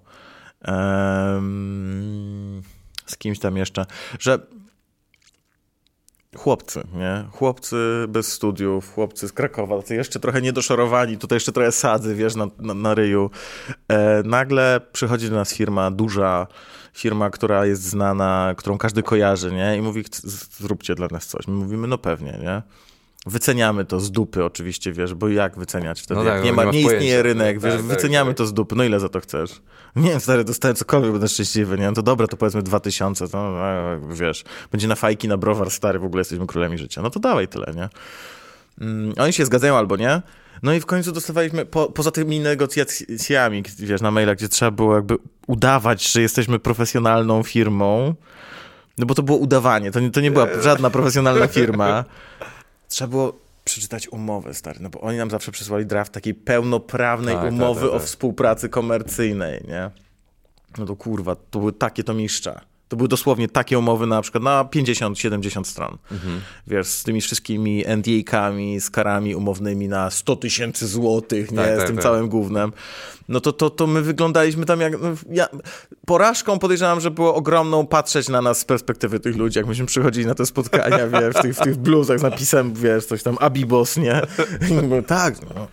em, 0.62 2.62
z 3.06 3.16
kimś 3.16 3.38
tam 3.38 3.56
jeszcze, 3.56 3.86
że 4.18 4.38
chłopcy, 6.38 6.82
nie? 6.94 7.24
Chłopcy 7.32 7.76
bez 8.08 8.32
studiów, 8.32 8.94
chłopcy 8.94 9.28
z 9.28 9.32
Krakowa, 9.32 9.76
tacy 9.76 9.94
jeszcze 9.94 10.20
trochę 10.20 10.42
niedoszorowani, 10.42 11.18
tutaj 11.18 11.36
jeszcze 11.36 11.52
trochę 11.52 11.72
sadzy, 11.72 12.14
wiesz, 12.14 12.34
na, 12.36 12.46
na, 12.58 12.74
na 12.74 12.94
ryju. 12.94 13.30
E, 13.88 14.22
nagle 14.24 14.80
przychodzi 14.92 15.30
do 15.30 15.36
nas 15.36 15.54
firma 15.54 15.90
duża, 15.90 16.46
firma, 16.94 17.30
która 17.30 17.66
jest 17.66 17.82
znana, 17.82 18.54
którą 18.56 18.78
każdy 18.78 19.02
kojarzy, 19.02 19.52
nie? 19.52 19.76
I 19.76 19.82
mówi, 19.82 20.02
"Chc- 20.04 20.26
z- 20.28 20.58
zróbcie 20.60 20.94
dla 20.94 21.08
nas 21.10 21.26
coś. 21.26 21.46
My 21.48 21.54
mówimy, 21.54 21.88
no 21.88 21.98
pewnie, 21.98 22.38
nie? 22.42 22.62
Wyceniamy 23.28 23.84
to 23.84 24.00
z 24.00 24.10
dupy 24.10 24.44
oczywiście, 24.44 24.92
wiesz, 24.92 25.14
bo 25.14 25.28
jak 25.28 25.58
wyceniać 25.58 26.00
wtedy? 26.02 26.20
No 26.20 26.26
tak, 26.26 26.44
nie, 26.44 26.50
bo 26.50 26.56
ma, 26.56 26.64
nie 26.64 26.70
nie 26.70 26.80
istnieje 26.80 26.98
pojęcia. 27.00 27.22
rynek, 27.22 27.60
wiesz, 27.60 27.72
Tak, 27.72 27.80
tak, 27.82 27.90
wyceniamy 27.90 28.30
tak. 28.30 28.38
to 28.38 28.46
z 28.46 28.52
dupy, 28.54 28.76
no 28.76 28.84
ile 28.84 29.00
za 29.00 29.08
to 29.08 29.20
chcesz? 29.20 29.50
Nie 29.96 30.10
wiem, 30.10 30.20
stary, 30.20 30.44
dostałem 30.44 30.76
cokolwiek, 30.76 31.12
będę 31.12 31.28
szczęśliwy, 31.28 31.78
nie? 31.78 31.86
No 31.86 31.92
to 31.92 32.02
dobra, 32.02 32.26
to 32.26 32.36
powiedzmy 32.36 32.62
2000, 32.62 33.24
no 33.32 33.66
e, 33.68 34.00
wiesz, 34.12 34.44
będzie 34.72 34.88
na 34.88 34.94
fajki, 34.94 35.28
na 35.28 35.36
browar, 35.36 35.70
stary, 35.70 35.98
w 35.98 36.04
ogóle 36.04 36.20
jesteśmy 36.20 36.46
królami 36.46 36.78
życia. 36.78 37.02
No 37.02 37.10
to 37.10 37.20
dawaj 37.20 37.48
tyle, 37.48 37.72
nie? 37.76 37.88
Mm, 38.80 39.14
oni 39.18 39.32
się 39.32 39.44
zgadzają 39.44 39.76
albo 39.76 39.96
nie. 39.96 40.22
No 40.62 40.72
i 40.72 40.80
w 40.80 40.86
końcu 40.86 41.12
dostawaliśmy, 41.12 41.66
po, 41.66 41.86
poza 41.86 42.10
tymi 42.10 42.40
negocjacjami, 42.40 43.62
wiesz, 43.78 44.00
na 44.00 44.10
mailach, 44.10 44.36
gdzie 44.36 44.48
trzeba 44.48 44.70
było 44.70 44.94
jakby 44.94 45.16
udawać, 45.46 46.12
że 46.12 46.22
jesteśmy 46.22 46.58
profesjonalną 46.58 47.42
firmą, 47.42 48.14
no 48.98 49.06
bo 49.06 49.14
to 49.14 49.22
było 49.22 49.38
udawanie, 49.38 49.90
to 49.90 50.00
nie, 50.00 50.10
to 50.10 50.20
nie 50.20 50.30
była 50.30 50.46
żadna 50.62 50.90
profesjonalna 50.90 51.46
firma. 51.48 52.04
Trzeba 52.88 53.08
było 53.10 53.32
przeczytać 53.64 54.08
umowę, 54.08 54.54
stary, 54.54 54.80
no 54.80 54.90
bo 54.90 55.00
oni 55.00 55.18
nam 55.18 55.30
zawsze 55.30 55.52
przysłali 55.52 55.86
draft 55.86 56.12
takiej 56.12 56.34
pełnoprawnej 56.34 57.34
Tak, 57.34 57.44
tak, 57.44 57.52
umowy 57.52 57.80
tak, 57.80 57.90
o 57.90 57.98
tak. 57.98 58.02
współpracy 58.06 58.68
komercyjnej, 58.68 59.64
nie? 59.68 59.90
No 60.78 60.86
to 60.86 60.96
kurwa, 60.96 61.36
to 61.36 61.58
były 61.58 61.72
takie 61.72 62.04
to 62.04 62.14
mistrza. 62.14 62.60
To 62.88 62.96
były 62.96 63.08
dosłownie 63.08 63.48
takie 63.48 63.78
umowy 63.78 64.06
na 64.06 64.22
przykład 64.22 64.44
na 64.44 64.64
50-70 64.64 65.64
stron. 65.64 65.98
Mhm. 66.12 66.40
Wiesz, 66.66 66.86
z 66.86 67.02
tymi 67.02 67.20
wszystkimi 67.20 67.84
NDA-kami, 67.86 68.80
z 68.80 68.90
karami 68.90 69.34
umownymi 69.34 69.88
na 69.88 70.10
100 70.10 70.36
tysięcy 70.36 70.88
złotych, 70.88 71.50
nie? 71.50 71.56
Tak, 71.56 71.74
z 71.74 71.78
tak, 71.78 71.86
tym 71.86 71.96
tak. 71.96 72.02
całym 72.02 72.28
gównem. 72.28 72.72
No 73.28 73.40
to, 73.40 73.52
to, 73.52 73.70
to 73.70 73.86
my 73.86 74.02
wyglądaliśmy 74.02 74.66
tam 74.66 74.80
jak... 74.80 74.92
No, 74.92 75.08
ja, 75.30 75.48
porażką 76.06 76.58
podejrzewam, 76.58 77.00
że 77.00 77.10
było 77.10 77.34
ogromną 77.34 77.86
patrzeć 77.86 78.28
na 78.28 78.42
nas 78.42 78.58
z 78.58 78.64
perspektywy 78.64 79.20
tych 79.20 79.36
ludzi, 79.36 79.58
jak 79.58 79.66
myśmy 79.66 79.86
przychodzili 79.86 80.26
na 80.26 80.34
te 80.34 80.46
spotkania, 80.46 81.08
wiesz, 81.20 81.34
w 81.34 81.42
tych, 81.42 81.56
w 81.56 81.60
tych 81.60 81.76
bluzach 81.76 82.18
z 82.18 82.22
napisem, 82.22 82.74
wiesz, 82.74 83.06
coś 83.06 83.22
tam 83.22 83.36
Abibos, 83.40 83.96
nie? 83.96 84.22
I 84.70 84.72
mówię, 84.72 85.02
tak, 85.02 85.34
no. 85.42 85.68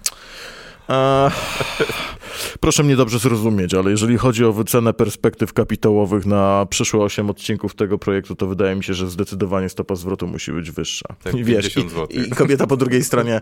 Proszę 2.60 2.84
mnie 2.84 2.96
dobrze 2.96 3.20
zrozumieć, 3.20 3.74
ale 3.74 3.92
jeżeli 3.92 4.18
chodzi 4.18 4.46
o 4.46 4.54
wycenę 4.54 4.94
perspektyw 4.94 5.54
kapitałowych 5.54 6.26
na 6.26 6.66
przyszłe 6.70 7.00
8 7.00 7.30
odcinków 7.30 7.76
tego 7.76 7.98
projektu, 7.98 8.36
to 8.36 8.48
wydaje 8.48 8.76
mi 8.76 8.84
się, 8.84 8.94
że 8.94 9.10
zdecydowanie 9.10 9.70
stopa 9.70 9.96
zwrotu 9.96 10.28
musi 10.28 10.52
być 10.52 10.72
wyższa. 10.72 11.06
Tak, 11.24 11.34
I 11.34 11.44
wiesz, 11.44 11.74
50 11.74 12.12
i, 12.12 12.20
i 12.20 12.30
kobieta 12.30 12.68
po 12.68 12.78
drugiej 12.78 13.04
stronie 13.04 13.42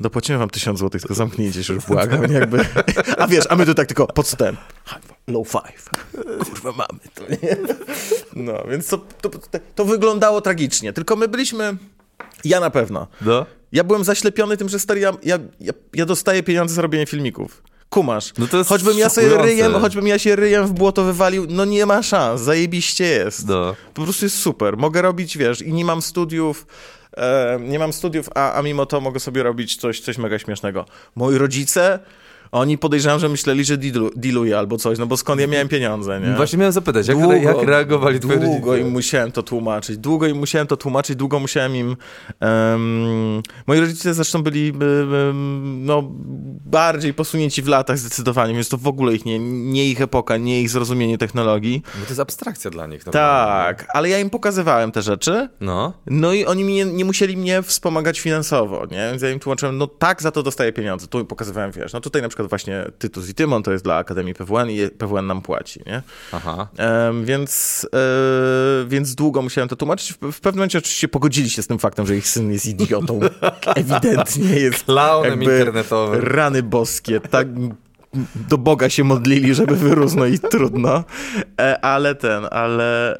dopłacimy 0.00 0.38
wam 0.38 0.50
1000 0.50 0.78
złotych, 0.78 1.00
tylko 1.00 1.14
zamknijcie 1.14 1.64
się 1.64 1.74
już, 1.74 1.86
błagam, 1.86 2.32
jakby. 2.32 2.64
A 3.18 3.26
wiesz, 3.26 3.44
a 3.48 3.56
my 3.56 3.66
tu 3.66 3.74
tak 3.74 3.86
tylko 3.86 4.06
podstęp. 4.06 4.60
Low 5.28 5.48
five. 5.48 5.90
Kurwa, 6.44 6.72
mamy 6.72 7.00
to, 7.14 7.22
nie? 7.30 7.56
No, 8.36 8.64
więc 8.70 8.88
to, 8.88 8.98
to, 8.98 9.28
to, 9.28 9.38
to 9.74 9.84
wyglądało 9.84 10.40
tragicznie, 10.40 10.92
tylko 10.92 11.16
my 11.16 11.28
byliśmy, 11.28 11.76
ja 12.44 12.60
na 12.60 12.70
pewno, 12.70 13.06
No. 13.20 13.46
Ja 13.72 13.84
byłem 13.84 14.04
zaślepiony 14.04 14.56
tym, 14.56 14.68
że 14.68 14.78
stary, 14.78 15.00
ja, 15.00 15.12
ja, 15.22 15.38
ja, 15.94 16.06
dostaję 16.06 16.42
pieniądze 16.42 16.74
za 16.74 16.82
robienie 16.82 17.06
filmików. 17.06 17.62
Kumasz. 17.88 18.32
No 18.38 18.46
to 18.46 18.58
jest 18.58 18.68
choćbym 18.68 18.98
ja 18.98 19.08
sobie 19.08 19.42
ryjem, 19.42 19.72
choćbym 19.72 20.06
ja 20.06 20.18
się 20.18 20.36
ryjem 20.36 20.66
w 20.66 20.72
błoto 20.72 21.04
wywalił, 21.04 21.46
no 21.48 21.64
nie 21.64 21.86
ma 21.86 22.02
szans, 22.02 22.40
zajebiście 22.40 23.04
jest. 23.04 23.48
No. 23.48 23.74
Po 23.94 24.02
prostu 24.02 24.24
jest 24.24 24.38
super. 24.38 24.76
Mogę 24.76 25.02
robić, 25.02 25.38
wiesz, 25.38 25.62
i 25.62 25.72
nie 25.72 25.84
mam 25.84 26.02
studiów, 26.02 26.66
e, 27.16 27.58
nie 27.60 27.78
mam 27.78 27.92
studiów, 27.92 28.28
a, 28.34 28.52
a 28.52 28.62
mimo 28.62 28.86
to 28.86 29.00
mogę 29.00 29.20
sobie 29.20 29.42
robić 29.42 29.76
coś, 29.76 30.00
coś 30.00 30.18
mega 30.18 30.38
śmiesznego. 30.38 30.84
Moi 31.14 31.38
rodzice, 31.38 31.98
oni 32.52 32.78
podejrzewam, 32.78 33.18
że 33.18 33.28
myśleli, 33.28 33.64
że 33.64 33.76
dealu, 33.76 34.10
dealuję 34.16 34.58
albo 34.58 34.78
coś, 34.78 34.98
no 34.98 35.06
bo 35.06 35.16
skąd 35.16 35.40
ja 35.40 35.46
miałem 35.46 35.68
pieniądze, 35.68 36.20
nie? 36.20 36.34
Właśnie 36.36 36.58
miałem 36.58 36.72
zapytać, 36.72 37.08
jak, 37.08 37.16
Długo- 37.16 37.32
jak 37.42 37.62
reagowali 37.62 38.20
twoi 38.20 38.36
Długo 38.38 38.66
rodzice? 38.72 38.80
im 38.80 38.92
musiałem 38.92 39.32
to 39.32 39.42
tłumaczyć, 39.42 39.98
długo 39.98 40.26
im 40.26 40.36
musiałem 40.38 40.66
to 40.66 40.76
tłumaczyć, 40.76 41.16
długo 41.16 41.40
musiałem 41.40 41.76
im... 41.76 41.96
em, 42.40 43.42
moi 43.66 43.80
rodzice 43.80 44.14
zresztą 44.14 44.42
byli 44.42 44.68
em, 44.68 45.84
no, 45.84 46.02
bardziej 46.64 47.14
posunięci 47.14 47.62
w 47.62 47.68
latach 47.68 47.98
zdecydowanie, 47.98 48.54
więc 48.54 48.68
to 48.68 48.76
w 48.76 48.86
ogóle 48.86 49.14
ich 49.14 49.24
nie, 49.24 49.38
nie 49.72 49.84
ich 49.90 50.00
epoka, 50.00 50.36
nie 50.36 50.62
ich 50.62 50.70
zrozumienie 50.70 51.18
technologii. 51.18 51.82
Bo 51.94 52.02
to 52.04 52.08
jest 52.08 52.20
abstrakcja 52.20 52.70
dla 52.70 52.86
nich. 52.86 53.04
Tak, 53.04 53.86
ale 53.94 54.08
ja 54.08 54.18
im 54.18 54.30
pokazywałem 54.30 54.92
te 54.92 55.02
rzeczy, 55.02 55.48
No. 55.60 55.92
no 56.06 56.32
i 56.32 56.44
oni 56.44 56.64
mi 56.64 56.74
nie, 56.74 56.84
nie 56.84 57.04
musieli 57.04 57.36
mnie 57.36 57.62
wspomagać 57.62 58.20
finansowo, 58.20 58.86
nie? 58.90 59.08
Więc 59.10 59.22
ja 59.22 59.30
im 59.30 59.38
tłumaczyłem, 59.40 59.78
no 59.78 59.86
tak, 59.86 60.22
za 60.22 60.30
to 60.30 60.42
dostaję 60.42 60.72
pieniądze. 60.72 61.06
Tu 61.06 61.24
pokazywałem, 61.24 61.70
wiesz, 61.72 61.92
no 61.92 62.00
tutaj 62.00 62.22
na 62.22 62.28
przykład 62.28 62.37
właśnie 62.46 62.84
Tytus 62.98 63.28
i 63.28 63.34
Tymon 63.34 63.62
to 63.62 63.72
jest 63.72 63.84
dla 63.84 63.96
Akademii 63.96 64.34
PWN 64.34 64.70
i 64.70 64.88
PWN 64.98 65.26
nam 65.26 65.42
płaci, 65.42 65.80
nie? 65.86 66.02
Aha. 66.32 66.68
Em, 66.76 67.24
więc, 67.24 67.86
e, 67.94 68.88
więc 68.88 69.14
długo 69.14 69.42
musiałem 69.42 69.68
to 69.68 69.76
tłumaczyć. 69.76 70.12
W, 70.12 70.32
w 70.32 70.40
pewnym 70.40 70.58
momencie 70.58 70.78
oczywiście 70.78 71.08
pogodzili 71.08 71.50
się 71.50 71.62
z 71.62 71.66
tym 71.66 71.78
faktem, 71.78 72.06
że 72.06 72.16
ich 72.16 72.28
syn 72.28 72.52
jest 72.52 72.66
idiotą. 72.66 73.20
Ewidentnie 73.76 74.56
jest 74.60 74.84
Klaunem 74.84 75.42
internetowym. 75.42 76.20
Rany 76.20 76.62
boskie, 76.62 77.20
tak 77.20 77.48
do 78.48 78.58
Boga 78.58 78.88
się 78.88 79.04
modlili, 79.04 79.54
żeby 79.54 79.76
wyrósł, 79.76 80.16
no 80.16 80.26
i 80.26 80.38
trudno. 80.38 81.04
E, 81.60 81.84
ale 81.84 82.14
ten, 82.14 82.46
ale 82.50 83.16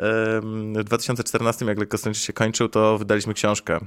w 0.75 0.85
2014, 0.85 1.65
jak 1.65 1.79
Lekkostroniczy 1.79 2.23
się 2.23 2.33
kończył, 2.33 2.69
to 2.69 2.99
wydaliśmy 2.99 3.35
książkę, 3.35 3.81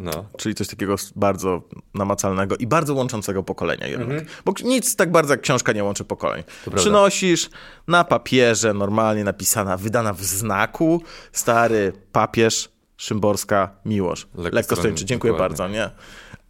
No. 0.00 0.24
czyli 0.36 0.54
coś 0.54 0.68
takiego 0.68 0.94
bardzo 1.16 1.62
namacalnego 1.94 2.56
i 2.56 2.66
bardzo 2.66 2.94
łączącego 2.94 3.42
pokolenia. 3.42 3.86
Jednak. 3.86 4.08
Mhm. 4.08 4.26
Bo 4.44 4.52
nic 4.64 4.96
tak 4.96 5.10
bardzo 5.10 5.32
jak 5.32 5.40
książka 5.40 5.72
nie 5.72 5.84
łączy 5.84 6.04
pokoleń. 6.04 6.44
Przynosisz 6.74 7.50
na 7.88 8.04
papierze, 8.04 8.74
normalnie 8.74 9.24
napisana, 9.24 9.76
wydana 9.76 10.12
w 10.12 10.22
znaku, 10.22 11.02
stary 11.32 11.92
papież, 12.12 12.68
Szymborska, 12.96 13.70
Miłosz. 13.84 14.20
Lekkostronny, 14.20 14.54
Lekkostroniczy, 14.54 15.04
dziękuję 15.04 15.32
dokładnie. 15.32 15.56
bardzo, 15.56 15.74
nie? 15.74 15.90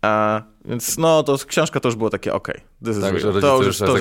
A, 0.03 0.43
więc 0.65 0.99
no, 0.99 1.23
to 1.23 1.37
książka 1.47 1.81
to 1.81 1.89
już 1.89 1.97
było 1.97 2.11
takie, 2.11 2.35
okej, 2.35 2.61
is 2.91 3.01
Tak, 3.01 3.21
że 3.21 3.41
to 3.41 3.63
już 3.63 3.79
to. 3.79 3.97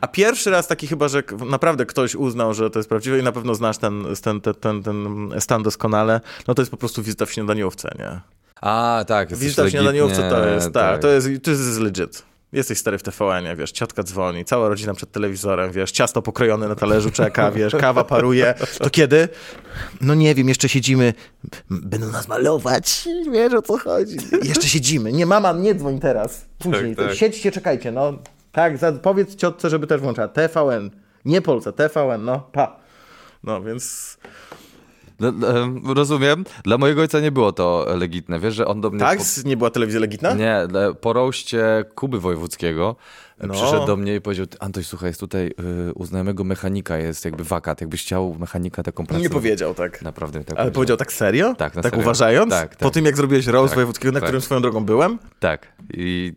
A 0.00 0.06
pierwszy 0.06 0.50
raz 0.50 0.66
taki 0.66 0.86
chyba, 0.86 1.08
że 1.08 1.22
naprawdę 1.46 1.86
ktoś 1.86 2.14
uznał, 2.14 2.54
że 2.54 2.70
to 2.70 2.78
jest 2.78 2.88
prawdziwe 2.88 3.18
i 3.18 3.22
na 3.22 3.32
pewno 3.32 3.54
znasz 3.54 3.78
ten, 3.78 4.04
ten, 4.22 4.40
ten, 4.40 4.54
ten, 4.54 4.82
ten 4.82 5.30
stan 5.38 5.62
doskonale, 5.62 6.20
no 6.48 6.54
to 6.54 6.62
jest 6.62 6.70
po 6.70 6.76
prostu 6.76 7.02
wizyta 7.02 7.26
w 7.26 7.32
śniadaniówce, 7.32 7.94
nie? 7.98 8.20
A, 8.60 9.04
tak. 9.06 9.34
Wizyta 9.34 9.64
w 9.64 9.70
śniadaniówce 9.70 10.30
to 10.30 10.46
jest, 10.46 10.72
tak, 10.72 11.00
to 11.00 11.08
jest, 11.08 11.28
to 11.42 11.50
jest 11.50 11.80
legit. 11.80 12.30
Jesteś 12.52 12.78
stary 12.78 12.98
w 12.98 13.02
TVN-ie, 13.02 13.56
wiesz, 13.56 13.72
ciotka 13.72 14.02
dzwoni, 14.02 14.44
cała 14.44 14.68
rodzina 14.68 14.94
przed 14.94 15.12
telewizorem, 15.12 15.72
wiesz, 15.72 15.92
ciasto 15.92 16.22
pokrojone 16.22 16.68
na 16.68 16.74
talerzu 16.74 17.10
czeka, 17.10 17.50
wiesz, 17.60 17.74
kawa 17.74 18.04
paruje. 18.04 18.54
To 18.78 18.90
kiedy? 18.90 19.28
No 20.00 20.14
nie 20.14 20.34
wiem, 20.34 20.48
jeszcze 20.48 20.68
siedzimy. 20.68 21.14
Będą 21.70 22.10
nas 22.10 22.28
malować, 22.28 23.08
wiesz 23.32 23.54
o 23.54 23.62
co 23.62 23.78
chodzi. 23.78 24.16
Jeszcze 24.42 24.68
siedzimy. 24.68 25.12
Nie, 25.12 25.26
mama, 25.26 25.52
nie 25.52 25.74
dzwoń 25.74 26.00
teraz. 26.00 26.46
Później. 26.58 26.96
Tak, 26.96 27.06
tak. 27.06 27.16
Siedźcie, 27.16 27.52
czekajcie, 27.52 27.92
no. 27.92 28.12
Tak, 28.52 28.78
za, 28.78 28.92
powiedz 28.92 29.36
ciotce, 29.36 29.70
żeby 29.70 29.86
też 29.86 30.00
włączała. 30.00 30.28
TVN. 30.28 30.90
Nie 31.24 31.42
Polsce, 31.42 31.72
TVN, 31.72 32.24
no, 32.24 32.40
pa. 32.52 32.76
No, 33.44 33.62
więc... 33.62 34.16
Dla- 35.20 35.32
dla- 35.32 35.94
Rozumiem. 35.94 36.44
Dla 36.64 36.78
mojego 36.78 37.00
ojca 37.00 37.20
nie 37.20 37.32
było 37.32 37.52
to 37.52 37.86
legitne. 37.96 38.40
Wiesz, 38.40 38.54
że 38.54 38.66
on 38.66 38.80
do 38.80 38.90
mnie... 38.90 39.00
Tak? 39.00 39.18
po- 39.18 39.48
Nie 39.48 39.56
była 39.56 39.70
telewizja 39.70 40.00
legitna? 40.00 40.34
Nie, 40.34 40.58
po 41.00 41.12
roście 41.12 41.84
Kuby 41.94 42.20
Wojewódzkiego 42.20 42.96
No. 43.46 43.54
przyszedł 43.54 43.86
do 43.86 43.96
mnie 43.96 44.14
i 44.14 44.20
powiedział, 44.20 44.46
"Ty, 44.46 44.56
Antoś, 44.60 44.86
słuchaj, 44.86 45.08
jest 45.10 45.20
tutaj 45.20 45.46
y, 45.88 45.92
u 45.94 46.04
znajomego 46.06 46.44
mechanika, 46.44 46.96
jest 46.98 47.24
jakby 47.24 47.44
wakat, 47.44 47.80
jakbyś 47.80 48.02
chciał 48.02 48.36
mechanika 48.38 48.82
taką 48.82 49.06
pracę. 49.06 49.22
Nie 49.22 49.30
powiedział 49.30 49.74
tak. 49.74 50.02
Naprawdę 50.02 50.44
tak 50.44 50.58
Ale 50.58 50.70
powiedział 50.70 50.96
tak 50.96 51.12
serio? 51.12 51.54
Tak, 51.54 51.74
na 51.74 51.82
Tak 51.82 51.90
serio. 51.92 52.02
uważając? 52.04 52.50
Tak, 52.50 52.76
Po 52.76 52.84
tak. 52.84 52.94
tym, 52.94 53.04
jak 53.04 53.16
zrobiłeś 53.16 53.46
roast 53.46 53.70
Tak, 53.70 53.74
wojewódzkiego, 53.74 54.12
na 54.12 54.20
tak. 54.20 54.26
którym 54.26 54.40
swoją 54.42 54.62
drogą 54.62 54.84
byłem? 54.84 55.18
Tak. 55.40 55.66
I 55.94 56.32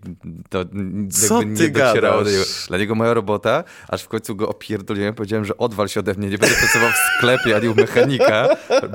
to 0.49 0.62
n- 0.62 1.10
Co 1.12 1.39
jakby 1.39 1.58
ty 1.58 1.64
nie 1.64 1.70
docierało 1.70 2.24
do 2.24 2.30
niego. 2.32 2.43
Dla 2.68 2.78
niego 2.78 2.95
moja 2.95 3.14
robota, 3.14 3.64
aż 3.88 4.04
w 4.04 4.08
końcu 4.08 4.36
go 4.36 4.49
opierdoliłem, 4.49 5.14
powiedziałem, 5.14 5.45
że 5.45 5.58
odwal 5.58 5.88
się 5.88 5.99
ode 5.99 6.14
mnie, 6.14 6.30
nie 6.30 6.38
będę 6.38 6.56
pracował 6.56 6.89
w 6.89 7.18
sklepie 7.18 7.56
ani 7.56 7.68
u 7.68 7.76
mechanika, 7.76 8.47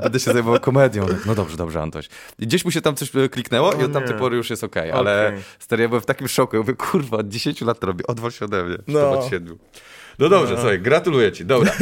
będę 0.03 0.19
się 0.19 0.33
zajmował 0.33 0.59
komedią. 0.59 1.05
No 1.25 1.35
dobrze, 1.35 1.57
dobrze, 1.57 1.81
Antoś. 1.81 2.09
I 2.39 2.47
gdzieś 2.47 2.65
mu 2.65 2.71
się 2.71 2.81
tam 2.81 2.95
coś 2.95 3.11
kliknęło 3.31 3.73
i 3.73 3.83
od 3.83 3.93
tamtej 3.93 4.15
pory 4.17 4.37
już 4.37 4.49
jest 4.49 4.63
okej, 4.63 4.91
ale 4.91 5.27
Okej. 5.27 5.39
stary, 5.59 5.83
ja 5.83 5.89
byłem 5.89 6.01
w 6.01 6.05
takim 6.05 6.27
szoku. 6.27 6.55
Ja 6.55 6.61
mówię, 6.61 6.73
kurwa, 6.73 7.17
od 7.17 7.27
10 7.27 7.61
lat 7.61 7.79
to 7.79 7.87
robię, 7.99 8.07
odwal 8.07 8.31
się 8.31 8.45
ode 8.45 8.63
mnie. 8.63 8.77
No. 8.87 8.99
No. 8.99 9.19
Od 9.19 9.29
7. 9.29 9.57
No 10.19 10.29
dobrze, 10.29 10.55
słuchaj, 10.55 10.79
gratuluję 10.79 11.31
ci, 11.31 11.45
dobra. 11.45 11.71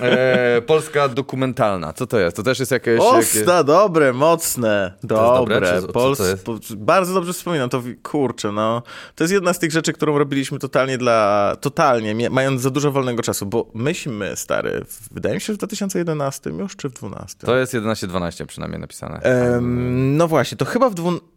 E, 0.00 0.62
Polska 0.62 1.08
dokumentalna, 1.08 1.92
co 1.92 2.06
to 2.06 2.18
jest? 2.18 2.36
To 2.36 2.42
też 2.42 2.58
jest 2.60 2.72
jakieś... 2.72 3.00
jakieś... 3.00 3.36
Osta, 3.36 3.64
dobre, 3.64 4.12
mocne, 4.12 4.94
dobre. 5.02 5.54
dobre, 5.56 5.80
czy 5.80 5.86
Pols- 5.86 6.48
jest? 6.60 6.74
bardzo 6.74 7.14
dobrze 7.14 7.32
wspominam, 7.32 7.68
to 7.68 7.82
kurczę, 8.02 8.52
no. 8.52 8.82
To 9.14 9.24
jest 9.24 9.34
jedna 9.34 9.52
z 9.52 9.58
tych 9.58 9.72
rzeczy, 9.72 9.92
którą 9.92 10.18
robiliśmy 10.18 10.58
totalnie 10.58 10.98
dla, 10.98 11.56
totalnie, 11.60 12.30
mając 12.30 12.60
za 12.60 12.70
dużo 12.70 12.92
wolnego 12.92 13.22
czasu, 13.22 13.46
bo 13.46 13.70
myśmy, 13.74 14.36
stary, 14.36 14.84
wydaje 15.10 15.34
mi 15.34 15.40
się, 15.40 15.46
że 15.46 15.52
w 15.52 15.56
2011 15.58 16.50
już, 16.50 16.76
czy 16.76 16.88
w 16.88 16.92
2012? 16.92 17.46
To 17.46 17.56
jest 17.56 17.74
11-12 17.74 18.46
przynajmniej 18.46 18.80
napisane. 18.80 19.20
Em, 19.20 20.16
no 20.16 20.28
właśnie, 20.28 20.58
to 20.58 20.64
chyba 20.64 20.90
w 20.90 20.94
dwu... 20.94 21.33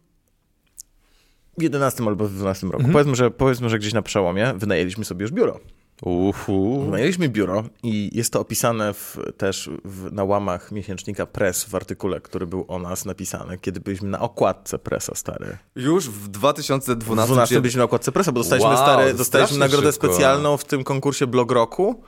11 1.62 2.04
albo 2.06 2.24
w 2.28 2.32
12 2.34 2.66
roku. 2.66 2.76
Mhm. 2.76 2.92
Powiedzmy, 2.92 3.14
że, 3.16 3.30
powiedzmy, 3.30 3.68
że 3.70 3.78
gdzieś 3.78 3.92
na 3.92 4.02
przełomie 4.02 4.52
wynajęliśmy 4.56 5.04
sobie 5.04 5.22
już 5.22 5.32
biuro. 5.32 5.60
Uhu. 6.02 6.82
Wynajęliśmy 6.84 7.28
biuro 7.28 7.64
i 7.82 8.10
jest 8.16 8.32
to 8.32 8.40
opisane 8.40 8.94
w, 8.94 9.16
też 9.36 9.70
w, 9.84 10.12
na 10.12 10.24
łamach 10.24 10.72
miesięcznika 10.72 11.26
Press 11.26 11.64
w 11.64 11.74
artykule, 11.74 12.20
który 12.20 12.46
był 12.46 12.64
o 12.68 12.78
nas 12.78 13.04
napisany, 13.04 13.58
kiedy 13.58 13.80
byliśmy 13.80 14.08
na 14.08 14.20
okładce 14.20 14.78
Pressa, 14.78 15.14
stary. 15.14 15.58
Już 15.76 16.08
w 16.10 16.28
2012 16.28 17.22
W 17.24 17.26
12 17.34 17.54
czy- 17.54 17.60
byliśmy 17.60 17.78
na 17.78 17.84
okładce 17.84 18.12
Pressa, 18.12 18.32
bo 18.32 18.40
dostaliśmy, 18.40 18.70
Wow, 18.70 18.78
stary, 18.78 19.14
dostaliśmy 19.14 19.58
nagrodę 19.58 19.92
szybko. 19.92 20.06
specjalną 20.08 20.56
w 20.56 20.64
tym 20.64 20.84
konkursie 20.84 21.26
Blog 21.26 21.52
Roku. 21.52 22.02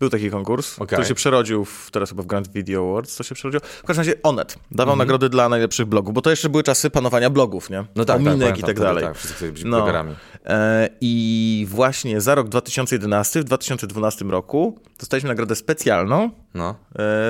Był 0.00 0.10
taki 0.10 0.30
konkurs, 0.30 0.74
Okej. 0.78 0.86
który 0.86 1.04
się 1.08 1.14
przerodził 1.14 1.64
w, 1.64 1.90
teraz 1.90 2.08
chyba 2.08 2.22
w 2.22 2.26
Grand 2.26 2.48
Video 2.52 2.90
Awards, 2.90 3.16
to 3.16 3.22
się 3.22 3.34
przerodził. 3.34 3.60
W 3.82 3.86
każdym 3.86 4.00
razie 4.00 4.22
Onet 4.22 4.58
dawał 4.70 4.92
Mhm. 4.92 4.98
nagrody 4.98 5.28
dla 5.28 5.48
najlepszych 5.48 5.86
blogów, 5.86 6.14
bo 6.14 6.22
to 6.22 6.30
jeszcze 6.30 6.48
były 6.48 6.62
czasy 6.62 6.90
panowania 6.90 7.30
blogów, 7.30 7.70
nie? 7.70 7.84
No 7.96 8.04
tak, 8.04 8.16
Ominek 8.16 8.32
tak, 8.32 8.38
i 8.38 8.40
pamiętam 8.40 8.56
tak 8.60 8.64
wtedy, 8.64 8.80
dalej. 8.80 9.04
Tak, 9.04 9.16
wszyscy 9.16 9.52
być 9.52 9.64
No. 9.64 9.76
blogerami. 9.76 10.14
E, 10.46 10.88
I 11.00 11.66
właśnie 11.68 12.20
za 12.20 12.34
rok 12.34 12.48
2011, 12.48 13.40
w 13.40 13.44
2012 13.44 14.30
roku 14.30 14.78
dostaliśmy 14.98 15.28
nagrodę 15.28 15.56
specjalną 15.56 16.30
No. 16.54 16.74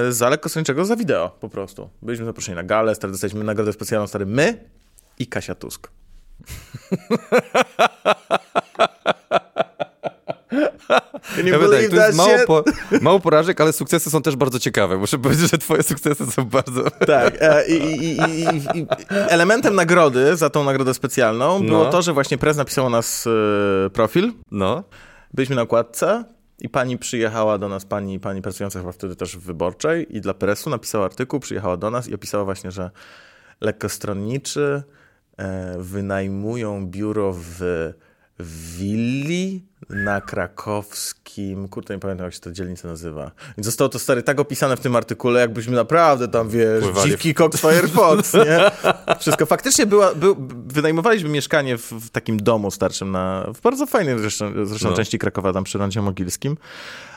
e, 0.08 0.12
za 0.12 0.28
lekkostronniczego 0.28 0.84
za 0.84 0.96
wideo 0.96 1.30
po 1.40 1.48
prostu. 1.48 1.90
Byliśmy 2.02 2.26
zaproszeni 2.26 2.56
na 2.56 2.62
galę, 2.62 2.94
stary, 2.94 3.10
dostaliśmy 3.12 3.44
nagrodę 3.44 3.72
specjalną, 3.72 4.06
stary, 4.06 4.26
my 4.26 4.68
i 5.18 5.26
Kasia 5.26 5.54
Tusk. 5.54 5.90
Can 11.36 11.46
you 11.46 11.52
Ja 11.52 11.58
believe 11.58 11.82
tak, 11.82 11.90
to 11.90 11.96
jest 11.96 12.06
that 12.06 12.14
mało, 12.14 12.38
po, 12.46 12.64
mało 13.00 13.20
porażek, 13.20 13.60
ale 13.60 13.72
sukcesy 13.72 14.10
są 14.10 14.22
też 14.22 14.36
bardzo 14.36 14.58
ciekawe. 14.58 14.96
Muszę 14.98 15.18
powiedzieć, 15.24 15.50
że 15.50 15.58
twoje 15.58 15.82
sukcesy 15.82 16.26
są 16.26 16.44
bardzo... 16.44 16.90
Tak. 17.06 17.34
E, 17.40 17.66
i, 17.68 18.04
i, 18.04 18.16
i, 18.78 18.86
elementem 19.10 19.74
nagrody 19.74 20.36
za 20.36 20.50
tą 20.50 20.64
nagrodę 20.64 20.94
specjalną 20.94 21.60
było 21.66 21.84
No. 21.84 21.90
to, 21.90 22.02
że 22.02 22.12
właśnie 22.12 22.38
prez 22.38 22.56
napisał 22.56 22.86
o 22.86 22.90
nas 22.90 23.26
e, 23.86 23.90
profil. 23.90 24.32
No. 24.50 24.84
Byliśmy 25.34 25.56
na 25.56 25.62
okładce 25.62 26.24
i 26.60 26.68
pani 26.68 26.98
przyjechała 26.98 27.58
do 27.58 27.68
nas, 27.68 27.84
pani, 27.84 28.20
pani 28.20 28.42
pracująca 28.42 28.78
chyba 28.78 28.92
wtedy 28.92 29.16
też 29.16 29.36
w 29.36 29.40
Wyborczej 29.40 30.16
i 30.16 30.20
dla 30.20 30.34
presu 30.34 30.70
napisała 30.70 31.04
artykuł, 31.04 31.40
przyjechała 31.40 31.76
do 31.76 31.90
nas 31.90 32.08
i 32.08 32.14
opisała 32.14 32.44
właśnie, 32.44 32.70
że 32.70 32.90
lekkostronniczy 33.60 34.82
e, 35.36 35.74
wynajmują 35.78 36.86
biuro 36.86 37.34
w 37.36 37.92
willi 38.40 39.62
na 39.90 40.20
krakowskim, 40.20 41.68
kurde 41.68 41.94
nie 41.94 42.00
pamiętam 42.00 42.24
jak 42.24 42.34
się 42.34 42.40
ta 42.40 42.50
dzielnica 42.52 42.88
nazywa. 42.88 43.30
I 43.58 43.62
zostało 43.64 43.88
to 43.88 43.98
stary 43.98 44.22
tak 44.22 44.40
opisane 44.40 44.76
w 44.76 44.80
tym 44.80 44.96
artykule, 44.96 45.40
jakbyśmy 45.40 45.76
naprawdę 45.76 46.28
tam, 46.28 46.48
wiesz, 46.48 46.82
Pływali 46.84 47.08
w- 47.08 47.10
dziwki 47.12 47.34
Cox 47.34 47.60
Firefox, 47.60 48.34
nie? 48.34 48.70
Wszystko. 49.20 49.46
Faktycznie 49.46 49.86
była, 49.86 50.14
był, 50.14 50.36
wynajmowaliśmy 50.66 51.28
mieszkanie 51.28 51.78
w, 51.78 51.92
w 51.92 52.10
takim 52.10 52.36
domu 52.36 52.70
starszym 52.70 53.10
na, 53.10 53.50
w 53.54 53.60
bardzo 53.60 53.86
fajnej 53.86 54.18
zresztą, 54.18 54.66
zresztą 54.66 54.90
No. 54.90 54.96
części 54.96 55.18
Krakowa, 55.18 55.52
tam 55.52 55.64
przy 55.64 55.78
Rondzie 55.78 56.02
Mogilskim. 56.02 56.56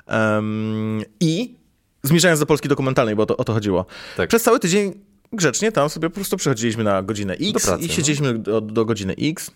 Em, 0.08 1.02
I 1.20 1.56
zmierzając 2.04 2.40
do 2.40 2.46
Polski 2.46 2.70
dokumentalnej, 2.70 3.16
bo 3.16 3.26
to, 3.26 3.38
o 3.38 3.44
to 3.44 3.54
chodziło. 3.54 3.86
Tak. 4.18 4.30
Przez 4.30 4.44
cały 4.44 4.60
tydzień 4.60 4.94
grzecznie 5.34 5.72
tam 5.72 5.90
sobie 5.90 6.10
po 6.10 6.16
prostu 6.16 6.38
przychodziliśmy 6.38 6.84
na 6.84 7.02
godzinę 7.04 7.34
X 7.34 7.66
pracy, 7.66 7.84
i 7.84 7.88
no. 7.88 7.94
siedzieliśmy 7.94 8.40
do, 8.40 8.62
do 8.62 8.86
godziny 8.86 9.16
X. 9.22 9.52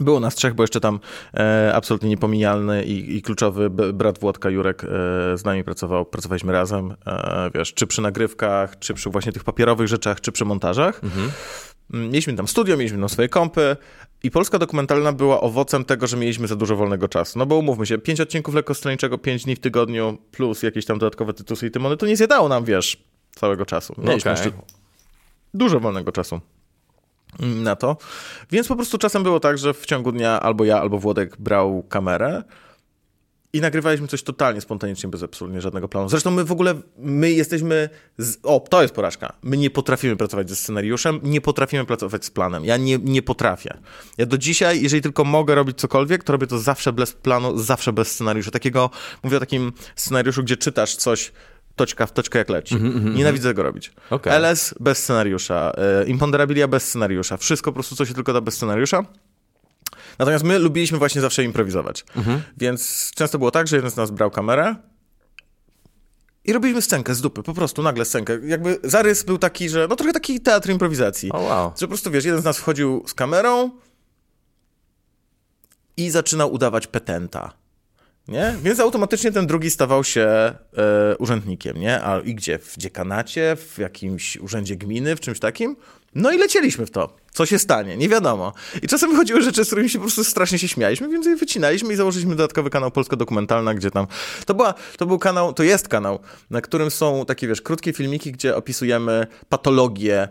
Było 0.00 0.20
nas 0.20 0.34
trzech, 0.34 0.54
bo 0.54 0.62
jeszcze 0.62 0.80
tam 0.80 1.00
e, 1.34 1.72
absolutnie 1.74 2.08
niepominialny 2.08 2.84
i, 2.84 3.16
i 3.16 3.22
kluczowy 3.22 3.70
brat 3.70 4.18
Włodka, 4.18 4.50
Jurek, 4.50 4.84
e, 4.84 4.88
z 5.38 5.44
nami 5.44 5.64
pracował. 5.64 6.04
Pracowaliśmy 6.04 6.52
razem, 6.52 6.94
e, 7.06 7.50
wiesz, 7.54 7.74
czy 7.74 7.86
przy 7.86 8.02
nagrywkach, 8.02 8.78
czy 8.78 8.94
przy 8.94 9.10
właśnie 9.10 9.32
tych 9.32 9.44
papierowych 9.44 9.88
rzeczach, 9.88 10.20
czy 10.20 10.32
przy 10.32 10.44
montażach. 10.44 11.00
Mm, 11.04 11.30
Mieliśmy 12.10 12.34
tam 12.34 12.48
studio, 12.48 12.76
mieliśmy 12.76 12.98
tam 12.98 13.08
swoje 13.08 13.28
kompy 13.28 13.76
i 14.22 14.30
Polska 14.30 14.58
dokumentalna 14.58 15.12
była 15.12 15.40
owocem 15.40 15.84
tego, 15.84 16.06
że 16.06 16.16
mieliśmy 16.16 16.46
za 16.46 16.56
dużo 16.56 16.76
wolnego 16.76 17.08
czasu. 17.08 17.38
No 17.38 17.46
bo 17.46 17.56
umówmy 17.56 17.86
się, 17.86 17.98
pięć 17.98 18.20
odcinków 18.20 18.54
lekkostronniczego, 18.54 19.18
pięć 19.18 19.44
dni 19.44 19.56
w 19.56 19.60
tygodniu, 19.60 20.18
plus 20.30 20.62
jakieś 20.62 20.86
tam 20.86 20.98
dodatkowe 20.98 21.34
tytusy 21.34 21.66
i 21.66 21.70
tymony, 21.70 21.96
to 21.96 22.06
nie 22.06 22.16
zjadało 22.16 22.48
nam, 22.48 22.64
wiesz, 22.64 23.04
całego 23.34 23.66
czasu. 23.66 23.94
Mieliśmy 23.98 24.32
Okej. 24.32 24.44
jeszcze 24.44 24.62
dużo 25.54 25.80
wolnego 25.80 26.12
czasu 26.12 26.40
na 27.40 27.76
to. 27.76 27.96
Więc 28.50 28.68
po 28.68 28.76
prostu 28.76 28.98
czasem 28.98 29.22
było 29.22 29.40
tak, 29.40 29.58
że 29.58 29.74
w 29.74 29.86
ciągu 29.86 30.12
dnia 30.12 30.40
albo 30.40 30.64
ja, 30.64 30.80
albo 30.80 30.98
Włodek 30.98 31.36
brał 31.36 31.82
kamerę 31.82 32.42
i 33.54 33.60
nagrywaliśmy 33.60 34.08
coś 34.08 34.22
totalnie 34.22 34.60
spontanicznie, 34.60 35.08
bez 35.08 35.22
absolutnie 35.22 35.60
żadnego 35.60 35.88
planu. 35.88 36.08
Zresztą 36.08 36.30
my 36.30 36.44
w 36.44 36.52
ogóle, 36.52 36.74
my 36.98 37.32
jesteśmy, 37.32 37.88
z... 38.18 38.36
o, 38.42 38.60
to 38.70 38.82
jest 38.82 38.94
porażka. 38.94 39.32
My 39.42 39.56
nie 39.56 39.70
potrafimy 39.70 40.16
pracować 40.16 40.48
ze 40.48 40.56
scenariuszem, 40.56 41.20
nie 41.22 41.40
potrafimy 41.40 41.84
pracować 41.84 42.24
z 42.24 42.30
planem. 42.30 42.64
Ja 42.64 42.76
nie, 42.76 42.98
nie 42.98 43.22
potrafię. 43.22 43.78
Ja 44.18 44.26
do 44.26 44.38
dzisiaj, 44.38 44.82
jeżeli 44.82 45.02
tylko 45.02 45.24
mogę 45.24 45.54
robić 45.54 45.78
cokolwiek, 45.78 46.24
to 46.24 46.32
robię 46.32 46.46
to 46.46 46.58
zawsze 46.58 46.92
bez 46.92 47.12
planu, 47.12 47.58
zawsze 47.58 47.92
bez 47.92 48.12
scenariusza. 48.12 48.50
Takiego, 48.50 48.90
mówię 49.22 49.36
o 49.36 49.40
takim 49.40 49.72
scenariuszu, 49.96 50.42
gdzie 50.42 50.56
czytasz 50.56 50.96
coś 50.96 51.32
toczka 51.76 52.06
w 52.06 52.12
toczkę 52.12 52.38
jak 52.38 52.48
leci. 52.48 52.76
Nienawidzę 53.14 53.48
tego 53.48 53.62
robić. 53.62 53.92
Okej. 54.10 54.32
LS 54.32 54.74
bez 54.80 54.98
scenariusza, 54.98 55.72
e, 55.76 56.04
Imponderabilia 56.04 56.68
bez 56.68 56.88
scenariusza, 56.88 57.36
wszystko 57.36 57.70
po 57.70 57.74
prostu, 57.74 57.96
co 57.96 58.04
się 58.06 58.14
tylko 58.14 58.32
da 58.32 58.40
bez 58.40 58.54
scenariusza. 58.54 59.04
Natomiast 60.18 60.44
my 60.44 60.58
lubiliśmy 60.58 60.98
właśnie 60.98 61.20
zawsze 61.20 61.44
improwizować. 61.44 62.04
Więc 62.56 63.10
często 63.14 63.38
było 63.38 63.50
tak, 63.50 63.68
że 63.68 63.76
jeden 63.76 63.90
z 63.90 63.96
nas 63.96 64.10
brał 64.10 64.30
kamerę 64.30 64.74
i 66.44 66.52
robiliśmy 66.52 66.82
scenkę 66.82 67.14
z 67.14 67.20
dupy, 67.20 67.42
po 67.42 67.54
prostu 67.54 67.82
nagle 67.82 68.04
scenkę. 68.04 68.38
Jakby 68.44 68.78
zarys 68.84 69.22
był 69.22 69.38
taki, 69.38 69.68
że 69.68 69.86
no 69.90 69.96
trochę 69.96 70.12
taki 70.12 70.40
teatr 70.40 70.70
improwizacji. 70.70 71.32
O 71.32 71.40
wow. 71.40 71.72
Że 71.76 71.86
po 71.86 71.88
prostu, 71.88 72.10
wiesz, 72.10 72.24
jeden 72.24 72.40
z 72.40 72.44
nas 72.44 72.58
wchodził 72.58 73.04
z 73.06 73.14
kamerą 73.14 73.70
i 75.96 76.10
zaczynał 76.10 76.52
udawać 76.52 76.86
petenta. 76.86 77.52
Nie? 78.28 78.54
Więc 78.62 78.80
automatycznie 78.80 79.32
ten 79.32 79.46
drugi 79.46 79.70
stawał 79.70 80.04
się 80.04 80.22
e, 80.22 81.16
urzędnikiem, 81.18 81.76
nie? 81.76 82.02
A 82.02 82.20
i 82.20 82.34
gdzie? 82.34 82.58
W 82.58 82.76
dziekanacie, 82.76 83.56
w 83.56 83.78
jakimś 83.78 84.36
urzędzie 84.36 84.76
gminy, 84.76 85.16
w 85.16 85.20
czymś 85.20 85.40
takim? 85.40 85.76
No 86.14 86.32
i 86.32 86.38
lecieliśmy 86.38 86.86
w 86.86 86.90
to. 86.90 87.16
Co 87.32 87.46
się 87.46 87.58
stanie? 87.58 87.96
Nie 87.96 88.08
wiadomo. 88.08 88.52
I 88.82 88.88
czasem 88.88 89.10
wychodziły 89.10 89.42
rzeczy, 89.42 89.64
z 89.64 89.66
którymi 89.66 89.90
się 89.90 89.98
po 89.98 90.02
prostu 90.02 90.24
strasznie 90.24 90.58
się 90.58 90.68
śmialiśmy, 90.68 91.08
więc 91.08 91.26
je 91.26 91.36
wycinaliśmy 91.36 91.92
i 91.92 91.96
założyliśmy 91.96 92.36
dodatkowy 92.36 92.70
kanał 92.70 92.90
Polska 92.90 93.16
Dokumentalna, 93.16 93.74
gdzie 93.74 93.90
tam... 93.90 94.06
To, 94.46 94.54
była, 94.54 94.74
to 94.98 95.06
był 95.06 95.18
kanał, 95.18 95.52
to 95.52 95.62
jest 95.62 95.88
kanał, 95.88 96.18
na 96.50 96.60
którym 96.60 96.90
są 96.90 97.24
takie, 97.26 97.48
wiesz, 97.48 97.62
krótkie 97.62 97.92
filmiki, 97.92 98.32
gdzie 98.32 98.56
opisujemy 98.56 99.26
patologię 99.48 100.22
e, 100.22 100.28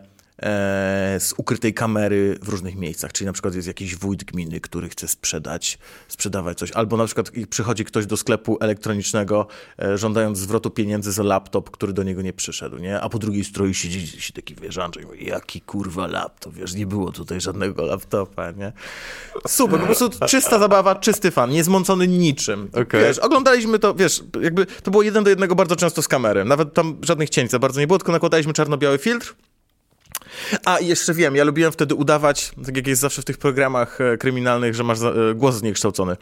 z 1.19 1.33
ukrytej 1.37 1.73
kamery 1.73 2.39
w 2.41 2.49
różnych 2.49 2.75
miejscach. 2.75 3.13
Czyli 3.13 3.25
na 3.25 3.33
przykład 3.33 3.55
jest 3.55 3.67
jakiś 3.67 3.95
wójt 3.95 4.23
gminy, 4.23 4.59
który 4.59 4.89
chce 4.89 5.07
sprzedać, 5.07 5.77
sprzedawać 6.07 6.57
coś. 6.57 6.71
Albo 6.71 6.97
na 6.97 7.05
przykład 7.05 7.31
przychodzi 7.49 7.85
ktoś 7.85 8.05
do 8.05 8.17
sklepu 8.17 8.57
elektronicznego, 8.61 9.47
e, 9.79 9.97
żądając 9.97 10.37
zwrotu 10.37 10.69
pieniędzy 10.69 11.11
za 11.11 11.23
laptop, 11.23 11.69
który 11.71 11.93
do 11.93 12.03
niego 12.03 12.21
nie 12.21 12.33
przyszedł, 12.33 12.77
nie? 12.77 13.01
A 13.01 13.09
po 13.09 13.19
drugiej 13.19 13.43
stronie 13.43 13.73
siedzi, 13.73 14.07
siedzi 14.07 14.33
taki 14.33 14.55
wieżanczek, 14.55 15.05
mówi, 15.05 15.25
jaki 15.25 15.61
kurwa 15.61 16.07
laptop, 16.07 16.53
wiesz, 16.53 16.73
nie 16.73 16.85
było 16.85 17.11
tutaj 17.11 17.41
żadnego 17.41 17.85
laptopa, 17.85 18.51
nie? 18.51 18.73
Super, 19.47 19.79
po 19.79 19.85
prostu 19.85 20.09
czysta 20.27 20.59
zabawa, 20.59 20.95
czysty 20.95 21.31
fan, 21.31 21.49
niezmącony 21.49 22.07
niczym. 22.07 22.69
Okej. 22.73 23.01
Wiesz, 23.01 23.19
oglądaliśmy 23.19 23.79
to, 23.79 23.93
wiesz, 23.93 24.23
jakby 24.41 24.65
to 24.65 24.91
było 24.91 25.03
jeden 25.03 25.23
do 25.23 25.29
jednego 25.29 25.55
bardzo 25.55 25.75
często 25.75 26.01
z 26.01 26.07
kamery. 26.07 26.45
Nawet 26.45 26.73
tam 26.73 26.97
żadnych 27.01 27.29
cięć 27.29 27.51
za 27.51 27.59
bardzo 27.59 27.79
nie 27.79 27.87
było, 27.87 27.99
tylko 27.99 28.11
nakładaliśmy 28.11 28.53
czarno-biały 28.53 28.97
filtr. 28.97 29.35
A 30.65 30.77
i 30.79 30.87
jeszcze 30.87 31.13
wiem, 31.13 31.35
ja 31.35 31.43
lubiłem 31.43 31.71
wtedy 31.71 31.95
udawać, 31.95 32.51
tak 32.65 32.77
jak 32.77 32.87
jest 32.87 33.01
zawsze 33.01 33.21
w 33.21 33.25
tych 33.25 33.37
programach 33.37 34.01
e, 34.01 34.17
kryminalnych, 34.17 34.75
że 34.75 34.83
masz 34.83 34.97
za, 34.97 35.09
e, 35.09 35.33
głos 35.35 35.55
zniekształcony. 35.55 36.17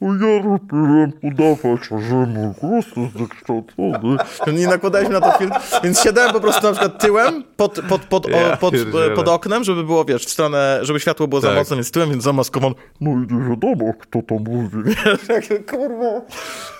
To 0.00 0.06
ja 0.06 0.42
robiłem 0.42 1.12
udawać, 1.22 1.80
że 2.08 2.14
mój 2.14 2.54
głos 2.60 2.84
jest 2.96 3.12
zniekształcony. 3.16 4.16
Nie 4.52 4.66
nakładaliśmy 4.66 5.14
na 5.14 5.20
to 5.20 5.38
filtr, 5.38 5.56
więc 5.84 6.00
siadałem 6.02 6.32
po 6.32 6.40
prostu 6.40 6.66
na 6.66 6.72
przykład 6.72 7.02
tyłem 7.02 7.44
pod, 7.56 7.80
pod, 7.88 8.04
pod, 8.04 8.26
o, 8.26 8.30
Ja 8.30 8.56
pod, 8.56 8.72
pierdzielę. 8.74 9.10
pod 9.10 9.28
oknem, 9.28 9.64
żeby 9.64 9.84
było, 9.84 10.04
wiesz, 10.04 10.24
w 10.26 10.30
stronę, 10.30 10.78
żeby 10.82 11.00
światło 11.00 11.28
było 11.28 11.40
za 11.40 11.48
Tak. 11.48 11.56
mocne, 11.56 11.76
więc 11.76 11.90
tyłem, 11.90 12.10
więc 12.10 12.22
zamaskowany. 12.24 12.74
No 13.00 13.10
i 13.10 13.34
nie 13.34 13.48
wiadomo, 13.50 13.92
kto 14.00 14.22
to 14.22 14.34
mówi. 14.34 14.78
Kurwa. 15.70 16.20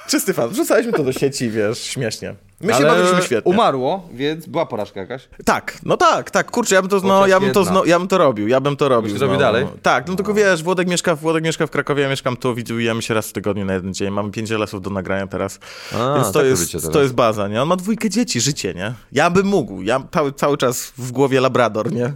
Czysty 0.09 0.33
fan. 0.35 0.49
Wrzucaliśmy 0.49 0.93
to 0.93 1.05
do 1.05 1.13
sieci, 1.13 1.51
wiesz, 1.51 1.79
śmiesznie. 1.83 2.35
My 2.61 2.73
się 2.73 2.77
Ale 2.79 2.87
bawiliśmy 2.89 3.23
świetnie. 3.23 3.53
umarło, 3.53 4.09
więc 4.13 4.47
była 4.47 4.67
porażka 4.67 5.01
jakaś. 5.01 5.29
Tak, 5.45 5.79
no 5.85 5.97
tak, 5.97 6.31
tak, 6.31 6.51
kurczę, 6.51 6.75
ja 6.75 6.83
bym 6.83 6.91
to, 6.91 7.01
no, 7.01 7.27
ja 7.27 7.41
bym 7.41 7.53
to, 7.53 7.65
zno, 7.65 7.85
ja 7.85 7.99
bym 7.99 8.09
to 8.09 8.19
robił, 8.19 8.49
ja 8.49 8.61
bym 8.61 8.77
to 8.77 8.89
robił. 8.89 9.11
Byś 9.11 9.21
to 9.21 9.27
robił 9.27 9.39
znowu. 9.39 9.53
dalej? 9.53 9.67
Tak, 9.83 10.09
no 10.09 10.15
tylko 10.17 10.35
wiesz, 10.35 10.63
Włodek 10.63 10.89
mieszka, 10.89 11.17
Włodek 11.17 11.45
mieszka 11.45 11.67
w 11.67 11.71
Krakowie, 11.71 12.03
ja 12.03 12.09
mieszkam 12.09 12.37
tu, 12.37 12.55
widujemy 12.55 13.03
się 13.03 13.15
raz 13.15 13.29
w 13.29 13.33
tygodniu 13.33 13.65
na 13.65 13.75
jeden 13.75 13.95
dzień, 13.95 14.11
mamy 14.11 14.31
pięć 14.31 14.51
lesów 14.51 14.83
do 14.83 14.91
nagrania 14.91 15.27
teraz, 15.27 15.59
A, 15.95 16.15
więc 16.15 16.27
to 16.33 16.39
tak 16.39 16.49
jest, 16.49 16.93
to 16.93 17.03
jest 17.03 17.15
baza, 17.15 17.49
nie? 17.49 17.63
On 17.63 17.69
ma 17.69 17.77
dwójkę 17.77 18.11
dzieci, 18.11 18.41
życie, 18.41 18.75
nie? 18.75 18.93
Ja 19.13 19.31
bym 19.31 19.47
mógł, 19.47 19.83
ja 19.83 20.03
cały, 20.13 20.33
cały 20.33 20.57
czas 20.59 20.93
w 20.99 21.13
głowie 21.13 21.41
labrador, 21.41 21.93
nie? 21.93 22.13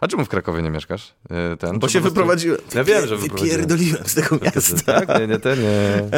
A 0.00 0.08
czemu 0.08 0.24
w 0.24 0.28
Krakowie 0.28 0.62
nie 0.62 0.70
mieszkasz? 0.70 1.14
E, 1.30 1.56
Ten, 1.56 1.78
Bo 1.78 1.88
się 1.88 2.00
prostu- 2.00 2.14
wyprowadziłem. 2.14 2.58
Ja 2.74 2.84
wiem, 2.84 3.06
że 3.06 3.16
wyprowadziłem. 3.16 3.60
Wypierdoliłem 3.60 4.02
z 4.06 4.14
tego 4.14 4.38
miasta. 4.42 4.92
Tak? 4.92 5.20
Nie, 5.20 5.26
nie, 5.26 5.38
ten, 5.38 5.62
nie. 5.62 5.68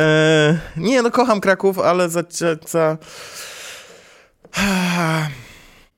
E, 0.01 0.59
nie, 0.77 1.03
no 1.03 1.11
kocham 1.11 1.41
Kraków, 1.41 1.79
ale 1.79 2.09
za... 2.11 2.23
za... 2.69 2.97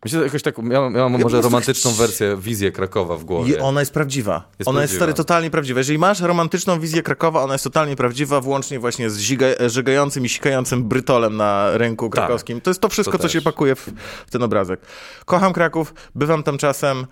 Myślę, 0.04 0.18
że 0.18 0.24
jakoś 0.24 0.42
tak, 0.42 0.54
ja, 0.70 0.80
ja 0.80 1.08
mam 1.08 1.20
może 1.20 1.40
romantyczną 1.40 1.92
wersję, 1.92 2.36
wizję 2.40 2.72
Krakowa 2.72 3.16
w 3.16 3.24
głowie. 3.24 3.52
I 3.54 3.58
ona 3.58 3.80
jest 3.80 3.92
prawdziwa. 3.92 4.48
Jest 4.58 4.68
ona 4.68 4.82
jest 4.82 4.92
prawdziwa. 4.92 5.04
stary 5.04 5.14
totalnie 5.14 5.50
prawdziwa. 5.50 5.80
Jeżeli 5.80 5.98
masz 5.98 6.20
romantyczną 6.20 6.80
wizję 6.80 7.02
Krakowa, 7.02 7.42
ona 7.42 7.54
jest 7.54 7.64
totalnie 7.64 7.96
prawdziwa, 7.96 8.40
włącznie 8.40 8.78
właśnie 8.78 9.10
z 9.10 9.18
ziga, 9.18 9.46
żygającym 9.66 10.24
i 10.24 10.28
sikającym 10.28 10.84
brytolem 10.84 11.36
na 11.36 11.70
rynku 11.78 12.10
krakowskim. 12.10 12.60
To 12.60 12.70
jest 12.70 12.80
to 12.80 12.88
wszystko, 12.88 13.12
Tak. 13.12 13.20
To 13.22 13.28
co 13.28 13.32
się 13.32 13.40
pakuje 13.42 13.74
w, 13.74 13.88
w 14.26 14.30
ten 14.30 14.42
obrazek. 14.42 14.80
Kocham 15.24 15.52
Kraków, 15.52 15.94
bywam 16.14 16.42
tam 16.42 16.58
czasem, 16.58 17.06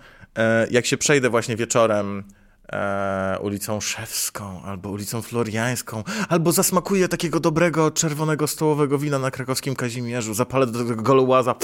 jak 0.71 0.85
się 0.85 0.97
przejdę 0.97 1.29
właśnie 1.29 1.55
wieczorem 1.55 2.23
e, 2.71 3.37
ulicą 3.41 3.81
Szewską 3.81 4.61
albo 4.63 4.89
ulicą 4.89 5.21
Floriańską, 5.21 6.03
albo 6.29 6.51
zasmakuję 6.51 7.07
takiego 7.07 7.39
dobrego 7.39 7.91
czerwonego 7.91 8.47
stołowego 8.47 8.97
wina 8.97 9.19
na 9.19 9.31
krakowskim 9.31 9.75
Kazimierzu, 9.75 10.33
zapalę 10.33 10.67
do 10.67 10.79
tego 10.79 10.95
golołaza 10.95 11.55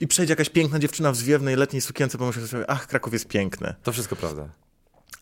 i 0.00 0.06
przejdzie 0.06 0.32
jakaś 0.32 0.48
piękna 0.48 0.78
dziewczyna 0.78 1.12
w 1.12 1.16
zwiewnej 1.16 1.56
letniej 1.56 1.82
sukience, 1.82 2.18
pomyślę 2.18 2.46
sobie, 2.46 2.70
ach, 2.70 2.86
Kraków 2.86 3.12
jest 3.12 3.28
piękny. 3.28 3.74
To 3.82 3.92
wszystko 3.92 4.16
prawda. 4.16 4.48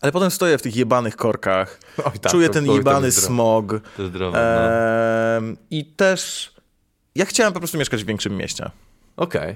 Ale 0.01 0.11
potem 0.11 0.31
stoję 0.31 0.57
w 0.57 0.61
tych 0.61 0.75
jebanych 0.75 1.15
korkach, 1.15 1.79
Oj, 1.97 2.19
tak, 2.19 2.31
czuję 2.31 2.47
to- 2.47 2.53
ten 2.53 2.65
jebany 2.71 3.11
smog 3.11 3.67
To 3.97 4.01
jest 4.01 4.13
zdrowe, 4.15 5.41
no. 5.41 5.55
i 5.71 5.85
też 5.85 6.53
ja 7.15 7.25
chciałem 7.25 7.53
po 7.53 7.59
prostu 7.59 7.77
mieszkać 7.77 8.03
w 8.03 8.07
większym 8.07 8.37
mieście. 8.37 8.71
Okej. 9.17 9.55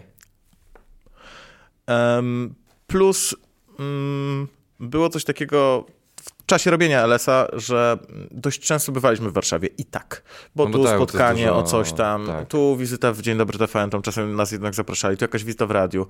Em, 1.87 2.55
plus 2.87 3.35
mm, 3.79 4.47
było 4.79 5.09
coś 5.09 5.23
takiego 5.23 5.85
w 6.23 6.45
czasie 6.45 6.71
robienia 6.71 7.03
LS-a, 7.03 7.47
że 7.53 7.97
dość 8.31 8.59
często 8.59 8.91
bywaliśmy 8.91 9.29
w 9.29 9.33
Warszawie 9.33 9.69
i 9.77 9.85
tak. 9.85 10.23
Bo 10.55 10.65
No 10.65 10.71
tu 10.77 10.83
tak, 10.83 10.95
spotkanie 10.95 11.45
dużo- 11.47 11.55
o 11.57 11.63
coś 11.63 11.91
tam, 11.93 12.27
tak. 12.27 12.47
tu 12.47 12.77
wizyta 12.77 13.13
w 13.13 13.21
Dzień 13.21 13.37
Dobry 13.37 13.57
TVN, 13.59 13.89
tam 13.89 14.01
czasem 14.01 14.35
nas 14.35 14.51
jednak 14.51 14.75
zapraszali, 14.75 15.17
tu 15.17 15.23
jakaś 15.23 15.43
wizyta 15.43 15.65
w 15.65 15.71
radiu. 15.71 16.07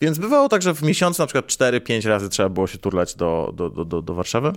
Więc 0.00 0.18
bywało 0.18 0.48
tak, 0.48 0.62
że 0.62 0.74
w 0.74 0.82
miesiącu 0.82 1.22
na 1.22 1.26
przykład 1.26 1.46
4-5 1.46 2.08
razy 2.08 2.28
trzeba 2.28 2.48
było 2.48 2.66
się 2.66 2.78
turlać 2.78 3.14
do, 3.14 3.52
do, 3.54 3.70
do, 3.70 3.84
do, 3.84 4.02
do 4.02 4.14
Warszawy. 4.14 4.52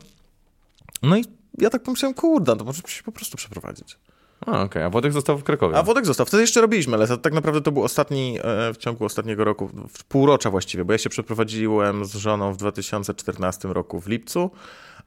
No 1.04 1.18
i 1.18 1.26
ja 1.58 1.70
tak 1.70 1.84
pomyślałem, 1.84 2.14
kurde, 2.14 2.56
to 2.56 2.64
może 2.66 2.82
się 2.88 3.04
po 3.04 3.12
prostu 3.12 3.38
przeprowadzić. 3.38 3.98
A, 4.46 4.62
okej. 4.62 4.84
A 4.84 4.90
Władek 4.90 5.14
został 5.14 5.38
w 5.38 5.44
Krakowie. 5.44 5.78
A 5.78 5.84
Włodek 5.84 6.06
został. 6.06 6.26
Wtedy 6.26 6.42
jeszcze 6.44 6.62
robiliśmy 6.62 6.98
LS, 6.98 7.12
a 7.12 7.18
tak 7.18 7.34
naprawdę 7.34 7.62
to 7.62 7.72
był 7.72 7.84
ostatni, 7.84 8.40
e, 8.44 8.74
w 8.74 8.78
ciągu 8.78 9.06
ostatniego 9.06 9.44
roku, 9.44 9.70
w 9.94 10.04
półrocza 10.04 10.50
właściwie, 10.52 10.86
bo 10.86 10.92
ja 10.94 10.98
się 10.98 11.10
przeprowadziłem 11.10 12.06
z 12.06 12.16
żoną 12.16 12.54
w 12.54 12.58
2014 12.58 13.74
roku 13.74 14.00
w 14.00 14.08
lipcu, 14.08 14.52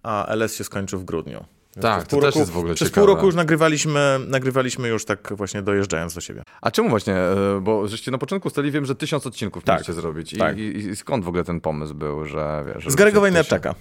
a 0.03 0.27
LS 0.35 0.57
się 0.57 0.65
skończył 0.65 0.99
w 0.99 1.05
grudniu. 1.05 1.45
Tak, 1.81 2.07
to 2.07 2.21
też 2.21 2.37
jest 2.37 2.51
w 2.51 2.59
ogóle 2.59 2.75
Przez 2.75 2.89
ciekawe. 2.89 3.07
pół 3.07 3.15
roku 3.15 3.27
już 3.27 3.35
nagrywaliśmy, 3.35 4.21
nagrywaliśmy 4.29 4.89
już 4.89 5.05
tak 5.05 5.33
właśnie 5.37 5.63
dojeżdżając 5.63 6.15
do 6.15 6.21
siebie. 6.21 6.43
A 6.63 6.71
czemu 6.71 6.89
właśnie, 6.89 7.15
e, 7.15 7.61
bo 7.63 7.89
żeście 7.89 8.11
na 8.11 8.19
początku 8.19 8.51
stali, 8.51 8.71
wiem, 8.71 8.85
że 8.85 8.95
tysiąc 8.95 9.27
odcinków 9.27 9.65
Tak. 9.65 9.75
mieliście 9.75 9.93
zrobić. 9.93 10.33
I, 10.33 10.37
Tak. 10.39 10.59
i, 10.59 10.63
I 10.77 10.97
skąd 10.97 11.25
w 11.25 11.29
ogóle 11.29 11.45
ten 11.45 11.61
pomysł 11.61 11.95
był, 11.95 12.25
że 12.25 12.65
wiesz... 12.75 12.85
Z 12.89 12.97
Gary'ego 12.97 13.21
Wojnarczaka. 13.21 13.75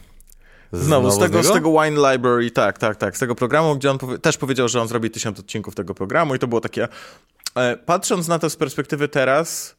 Znowu, 0.74 1.12
z 1.12 1.20
tego, 1.20 1.44
z 1.44 1.52
tego 1.54 1.82
Wine 1.82 2.12
Library, 2.12 2.52
tak, 2.52 2.78
tak, 2.78 2.96
tak, 2.98 3.18
z 3.18 3.20
tego 3.20 3.36
programu, 3.36 3.76
gdzie 3.76 3.92
on 3.92 3.98
powie- 3.98 4.18
też 4.20 4.38
powiedział, 4.38 4.68
że 4.68 4.82
on 4.82 4.88
zrobi 4.88 5.12
tysiąc 5.12 5.40
odcinków 5.40 5.76
tego 5.76 5.94
programu 5.94 6.36
i 6.36 6.40
to 6.40 6.48
było 6.48 6.62
takie, 6.62 6.88
e, 7.56 7.78
patrząc 7.78 8.28
na 8.28 8.40
to 8.40 8.50
z 8.50 8.56
perspektywy 8.56 9.08
teraz, 9.08 9.76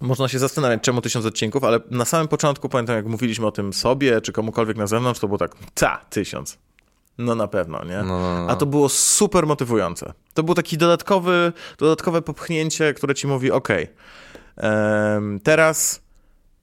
można 0.00 0.28
się 0.28 0.38
zastanawiać, 0.38 0.82
czemu 0.82 1.00
tysiąc 1.00 1.26
odcinków, 1.26 1.64
ale 1.64 1.80
na 1.90 2.04
samym 2.04 2.28
początku 2.28 2.68
pamiętam, 2.68 2.96
jak 2.96 3.06
mówiliśmy 3.06 3.46
o 3.46 3.52
tym 3.52 3.72
sobie, 3.72 4.20
czy 4.20 4.32
komukolwiek 4.32 4.76
na 4.76 4.86
zewnątrz, 4.86 5.20
to 5.20 5.26
było 5.26 5.38
tak, 5.38 5.52
ta, 5.74 5.96
tysiąc. 6.10 6.58
No 7.18 7.34
na 7.34 7.48
pewno, 7.48 7.84
nie? 7.84 7.96
No, 7.96 8.04
no, 8.20 8.44
no. 8.44 8.50
A 8.50 8.56
to 8.56 8.66
było 8.66 8.88
super 8.88 9.46
motywujące. 9.46 10.12
To 10.34 10.42
był 10.42 10.54
taki 10.54 10.78
dodatkowy, 10.78 11.52
dodatkowe 11.78 12.22
popchnięcie, 12.22 12.94
które 12.94 13.14
ci 13.14 13.26
mówi, 13.26 13.50
okej, 13.50 13.88
em, 14.56 15.40
teraz 15.40 16.00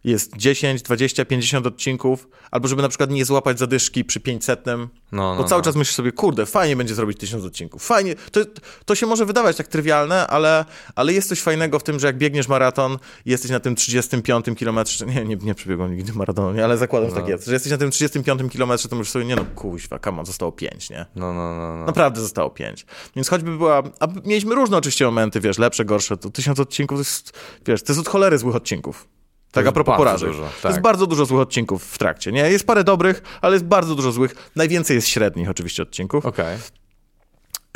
jest 0.03 0.37
10, 0.37 0.81
20, 0.81 1.25
50 1.25 1.67
odcinków, 1.67 2.27
albo 2.51 2.67
żeby 2.67 2.81
na 2.81 2.89
przykład 2.89 3.11
nie 3.11 3.25
złapać 3.25 3.59
zadyszki 3.59 4.05
przy 4.05 4.19
500, 4.19 4.65
No, 4.65 4.85
no, 5.11 5.35
bo 5.35 5.43
cały 5.43 5.59
no. 5.59 5.65
czas 5.65 5.75
myślisz 5.75 5.95
sobie, 5.95 6.11
kurde, 6.11 6.45
fajnie 6.45 6.75
będzie 6.75 6.95
zrobić 6.95 7.19
1000 7.19 7.45
odcinków. 7.45 7.83
Fajnie, 7.83 8.15
to, 8.31 8.39
to 8.85 8.95
się 8.95 9.05
może 9.05 9.25
wydawać 9.25 9.57
tak 9.57 9.67
trywialne, 9.67 10.27
ale, 10.27 10.65
ale 10.95 11.13
jest 11.13 11.29
coś 11.29 11.41
fajnego 11.41 11.79
w 11.79 11.83
tym, 11.83 11.99
że 11.99 12.07
jak 12.07 12.17
biegniesz 12.17 12.47
maraton 12.47 12.97
i 13.25 13.31
jesteś 13.31 13.51
na 13.51 13.59
tym 13.59 13.75
35 13.75 14.45
kilometrze, 14.57 15.05
nie, 15.05 15.25
nie, 15.25 15.35
nie 15.35 15.55
przebiegłem 15.55 15.95
nigdy 15.97 16.13
maratonu, 16.13 16.53
nie, 16.53 16.65
ale 16.65 16.77
zakładam, 16.77 17.09
że 17.09 17.15
tak 17.15 17.27
jest, 17.27 17.45
że 17.45 17.53
jesteś 17.53 17.71
na 17.71 17.77
tym 17.77 17.91
35 17.91 18.51
kilometrze, 18.51 18.89
to 18.89 18.95
myślisz 18.95 19.13
sobie, 19.13 19.25
nie 19.25 19.35
no, 19.35 19.45
kuźwa, 19.55 19.99
on, 20.19 20.25
zostało 20.25 20.51
5, 20.51 20.89
nie? 20.89 21.05
No, 21.15 21.33
no, 21.33 21.57
no, 21.57 21.77
no. 21.77 21.85
Naprawdę 21.85 22.21
zostało 22.21 22.49
pięć. 22.49 22.85
Więc 23.15 23.29
choćby 23.29 23.57
była. 23.57 23.83
A 23.99 24.07
mieliśmy 24.25 24.55
różne 24.55 24.77
oczywiście 24.77 25.05
momenty, 25.05 25.39
wiesz, 25.39 25.57
lepsze, 25.57 25.85
gorsze. 25.85 26.17
To 26.17 26.29
tysiąc 26.29 26.59
odcinków 26.59 26.97
to 26.97 27.01
jest. 27.01 27.33
Wiesz, 27.65 27.83
to 27.83 27.93
jest 27.93 27.99
od 27.99 28.07
cholery 28.07 28.37
złych 28.37 28.55
odcinków. 28.55 29.07
Tak, 29.51 29.67
a 29.67 29.71
propos 29.71 29.97
porażek. 29.97 30.29
dużo, 30.29 30.49
tak. 30.61 30.71
jest 30.71 30.81
bardzo 30.81 31.07
dużo 31.07 31.25
złych 31.25 31.41
odcinków 31.41 31.83
w 31.85 31.97
trakcie. 31.97 32.31
Nie, 32.31 32.51
jest 32.51 32.67
parę 32.67 32.83
dobrych, 32.83 33.21
ale 33.41 33.53
jest 33.53 33.65
bardzo 33.65 33.95
dużo 33.95 34.11
złych. 34.11 34.35
Najwięcej 34.55 34.95
jest 34.95 35.07
średnich 35.07 35.49
oczywiście 35.49 35.83
odcinków. 35.83 36.25
Okej. 36.25 36.57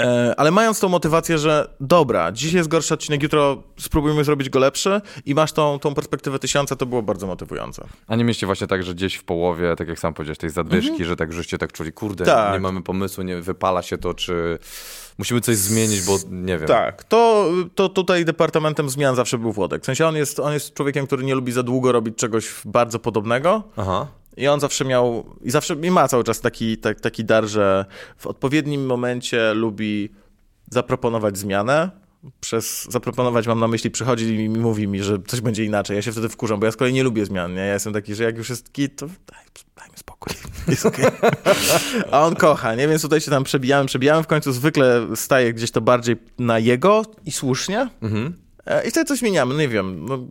E, 0.02 0.34
ale 0.38 0.52
mając 0.52 0.80
tą 0.80 0.90
motywację, 0.90 1.38
że 1.38 1.70
dobra, 1.80 2.32
dziś 2.32 2.54
jest 2.54 2.70
gorszy 2.70 2.94
odcinek, 2.94 3.24
jutro 3.24 3.64
spróbujmy 3.80 4.24
zrobić 4.24 4.50
go 4.50 4.60
lepszy 4.60 5.02
i 5.26 5.36
masz 5.36 5.52
tą, 5.52 5.80
tą 5.80 5.94
perspektywę 5.94 6.40
tysiąca, 6.40 6.76
to 6.76 6.86
było 6.86 7.02
bardzo 7.02 7.28
motywujące. 7.28 7.88
A 8.08 8.16
nie 8.16 8.24
mieliście 8.24 8.46
właśnie 8.46 8.68
tak, 8.68 8.84
że 8.84 8.94
gdzieś 8.96 9.16
w 9.16 9.24
połowie, 9.24 9.76
tak 9.76 9.88
jak 9.88 10.00
sam 10.00 10.14
powiedziałeś, 10.14 10.38
tej 10.38 10.50
zadwyżki, 10.50 11.06
że 11.06 11.16
tak 11.16 11.34
żeście 11.34 11.58
tak 11.58 11.72
czuli, 11.72 11.92
kurde, 11.92 12.24
Mhm. 12.24 12.46
Tak. 12.46 12.54
nie 12.54 12.60
mamy 12.60 12.82
pomysłu, 12.84 13.24
nie 13.24 13.42
wypala 13.42 13.82
się 13.82 13.98
to, 13.98 14.14
czy 14.14 14.60
musimy 15.18 15.42
coś 15.42 15.58
zmienić, 15.58 16.02
bo 16.02 16.18
nie 16.32 16.58
wiem. 16.58 16.68
Tak, 16.68 17.04
to, 17.04 17.50
to 17.76 17.90
tutaj 17.90 18.26
departamentem 18.26 18.90
zmian 18.90 19.16
zawsze 19.16 19.38
był 19.38 19.52
Włodek. 19.52 19.82
W 19.82 19.86
sensie 19.86 20.08
on 20.08 20.16
jest, 20.16 20.40
on 20.40 20.54
jest 20.54 20.74
człowiekiem, 20.74 21.08
który 21.08 21.24
nie 21.24 21.36
lubi 21.36 21.52
za 21.52 21.64
długo 21.64 21.92
robić 21.92 22.16
czegoś 22.16 22.54
bardzo 22.66 23.00
podobnego. 23.00 23.64
Aha. 23.78 24.08
I 24.38 24.48
on 24.48 24.60
zawsze 24.60 24.86
miał, 24.86 25.26
i 25.42 25.52
zawsze 25.52 25.76
i 25.84 25.92
ma 25.92 26.08
cały 26.08 26.24
czas 26.24 26.42
taki, 26.42 26.78
tak, 26.78 27.02
taki 27.02 27.26
dar, 27.26 27.46
że 27.46 27.86
w 28.18 28.28
odpowiednim 28.28 28.86
momencie 28.86 29.54
lubi 29.54 30.10
zaproponować 30.72 31.38
zmianę. 31.38 31.92
Przez 32.42 32.88
zaproponować 32.90 33.48
mam 33.48 33.60
na 33.60 33.68
myśli, 33.68 33.92
przychodzi 33.92 34.26
i 34.26 34.50
mówi 34.50 34.88
mi, 34.88 35.04
że 35.04 35.18
coś 35.28 35.42
będzie 35.42 35.64
inaczej. 35.66 35.96
Ja 35.96 36.02
się 36.02 36.12
wtedy 36.12 36.30
wkurzam, 36.30 36.60
bo 36.60 36.66
ja 36.66 36.72
z 36.72 36.76
kolei 36.76 36.94
nie 36.94 37.04
lubię 37.04 37.26
zmian. 37.26 37.54
Nie? 37.54 37.62
Ja 37.62 37.74
jestem 37.74 37.94
taki, 37.94 38.16
że 38.16 38.24
jak 38.24 38.38
już 38.38 38.50
jest 38.50 38.72
git, 38.72 38.96
to 38.96 39.08
daj. 39.08 39.46
jest 40.68 40.86
okej. 40.86 41.06
A 42.12 42.22
on 42.22 42.36
kocha, 42.36 42.76
nie? 42.76 42.88
Więc 42.88 43.02
tutaj 43.02 43.22
się 43.22 43.32
tam 43.32 43.44
przebijałem, 43.44 43.88
przebijałem. 43.88 44.24
W 44.24 44.28
końcu 44.28 44.52
zwykle 44.52 45.08
staje 45.16 45.54
gdzieś 45.54 45.72
to 45.72 45.82
bardziej 45.82 46.16
na 46.40 46.60
jego 46.60 47.06
i 47.26 47.32
słusznie. 47.32 47.90
E, 48.66 48.88
I 48.88 48.92
wtedy 48.92 49.06
coś 49.06 49.20
zmieniamy, 49.20 49.54
no 49.54 49.60
nie 49.60 49.68
wiem. 49.68 50.06
No, 50.06 50.28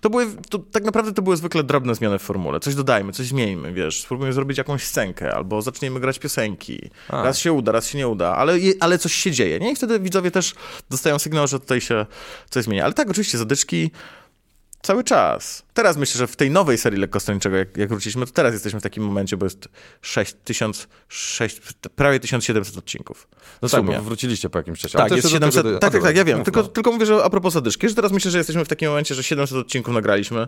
to 0.00 0.10
były, 0.10 0.26
to, 0.50 0.58
tak 0.58 0.84
naprawdę 0.84 1.12
to 1.12 1.22
były 1.22 1.36
zwykle 1.36 1.62
drobne 1.62 1.94
zmiany 1.94 2.18
w 2.18 2.22
formule. 2.22 2.60
Coś 2.60 2.74
dodajmy, 2.74 3.12
coś 3.12 3.26
zmieńmy, 3.26 3.72
wiesz. 3.72 4.02
Spróbujmy 4.02 4.32
zrobić 4.32 4.58
jakąś 4.58 4.84
scenkę, 4.84 5.34
albo 5.34 5.62
zaczniemy 5.62 6.00
grać 6.00 6.18
piosenki. 6.18 6.90
A. 7.08 7.22
Raz 7.22 7.38
się 7.38 7.52
uda, 7.52 7.72
raz 7.72 7.86
się 7.86 7.98
nie 7.98 8.08
uda, 8.08 8.36
ale, 8.36 8.54
ale 8.80 8.98
coś 8.98 9.14
się 9.14 9.30
dzieje, 9.30 9.58
nie? 9.58 9.72
I 9.72 9.76
wtedy 9.76 10.00
widzowie 10.00 10.30
też 10.30 10.54
dostają 10.90 11.18
sygnał, 11.18 11.46
że 11.46 11.60
tutaj 11.60 11.80
się 11.80 12.06
coś 12.50 12.64
zmienia. 12.64 12.84
Ale 12.84 12.92
tak, 12.92 13.10
oczywiście, 13.10 13.38
zadyczki 13.38 13.90
cały 14.82 15.04
czas. 15.04 15.62
Teraz 15.74 15.96
myślę, 15.96 16.18
że 16.18 16.26
w 16.26 16.36
tej 16.36 16.50
nowej 16.50 16.78
serii 16.78 17.00
lekkostronniczego, 17.00 17.56
jak, 17.56 17.76
jak 17.76 17.88
wróciliśmy, 17.88 18.26
to 18.26 18.32
teraz 18.32 18.52
jesteśmy 18.52 18.80
w 18.80 18.82
takim 18.82 19.04
momencie, 19.04 19.36
bo 19.36 19.46
jest 19.46 19.68
6000, 20.02 20.86
6, 21.08 21.60
prawie 21.96 22.20
1700 22.20 22.76
odcinków. 22.76 23.28
No 23.62 23.68
tak, 23.68 23.84
bo 23.84 24.02
wróciliście 24.02 24.50
po 24.50 24.58
jakimś 24.58 24.80
czasie. 24.80 24.98
Tak, 24.98 25.10
jest 25.10 25.24
jeszcze 25.24 25.40
do 25.40 25.46
700. 25.46 25.62
tego- 25.62 25.76
a, 25.76 25.80
tak, 25.80 25.92
tak, 25.92 26.02
tak, 26.02 26.16
ja 26.16 26.24
wiem. 26.24 26.38
mów, 26.38 26.44
Tylko, 26.44 26.62
no. 26.62 26.68
tylko 26.68 26.92
mówię, 26.92 27.06
że 27.06 27.24
a 27.24 27.30
propos 27.30 27.52
zadyczki, 27.52 27.88
że 27.88 27.94
teraz 27.94 28.12
myślę, 28.12 28.30
że 28.30 28.38
jesteśmy 28.38 28.64
w 28.64 28.68
takim 28.68 28.88
momencie, 28.88 29.14
że 29.14 29.22
700 29.22 29.58
odcinków 29.58 29.94
nagraliśmy. 29.94 30.46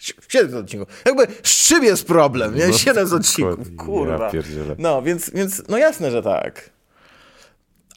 700 0.28 0.60
odcinków. 0.60 0.88
Jakby 1.04 1.26
z 1.42 1.68
czym 1.68 1.84
jest 1.84 2.06
problem, 2.06 2.54
nie? 2.54 2.72
700 2.72 3.12
odcinków. 3.12 3.70
Ja 3.70 3.76
Kurwa. 3.76 4.30
No, 4.78 5.02
więc, 5.02 5.30
więc 5.30 5.62
no 5.68 5.78
jasne, 5.78 6.10
że 6.10 6.22
tak. 6.22 6.70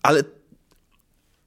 Ale, 0.03 0.23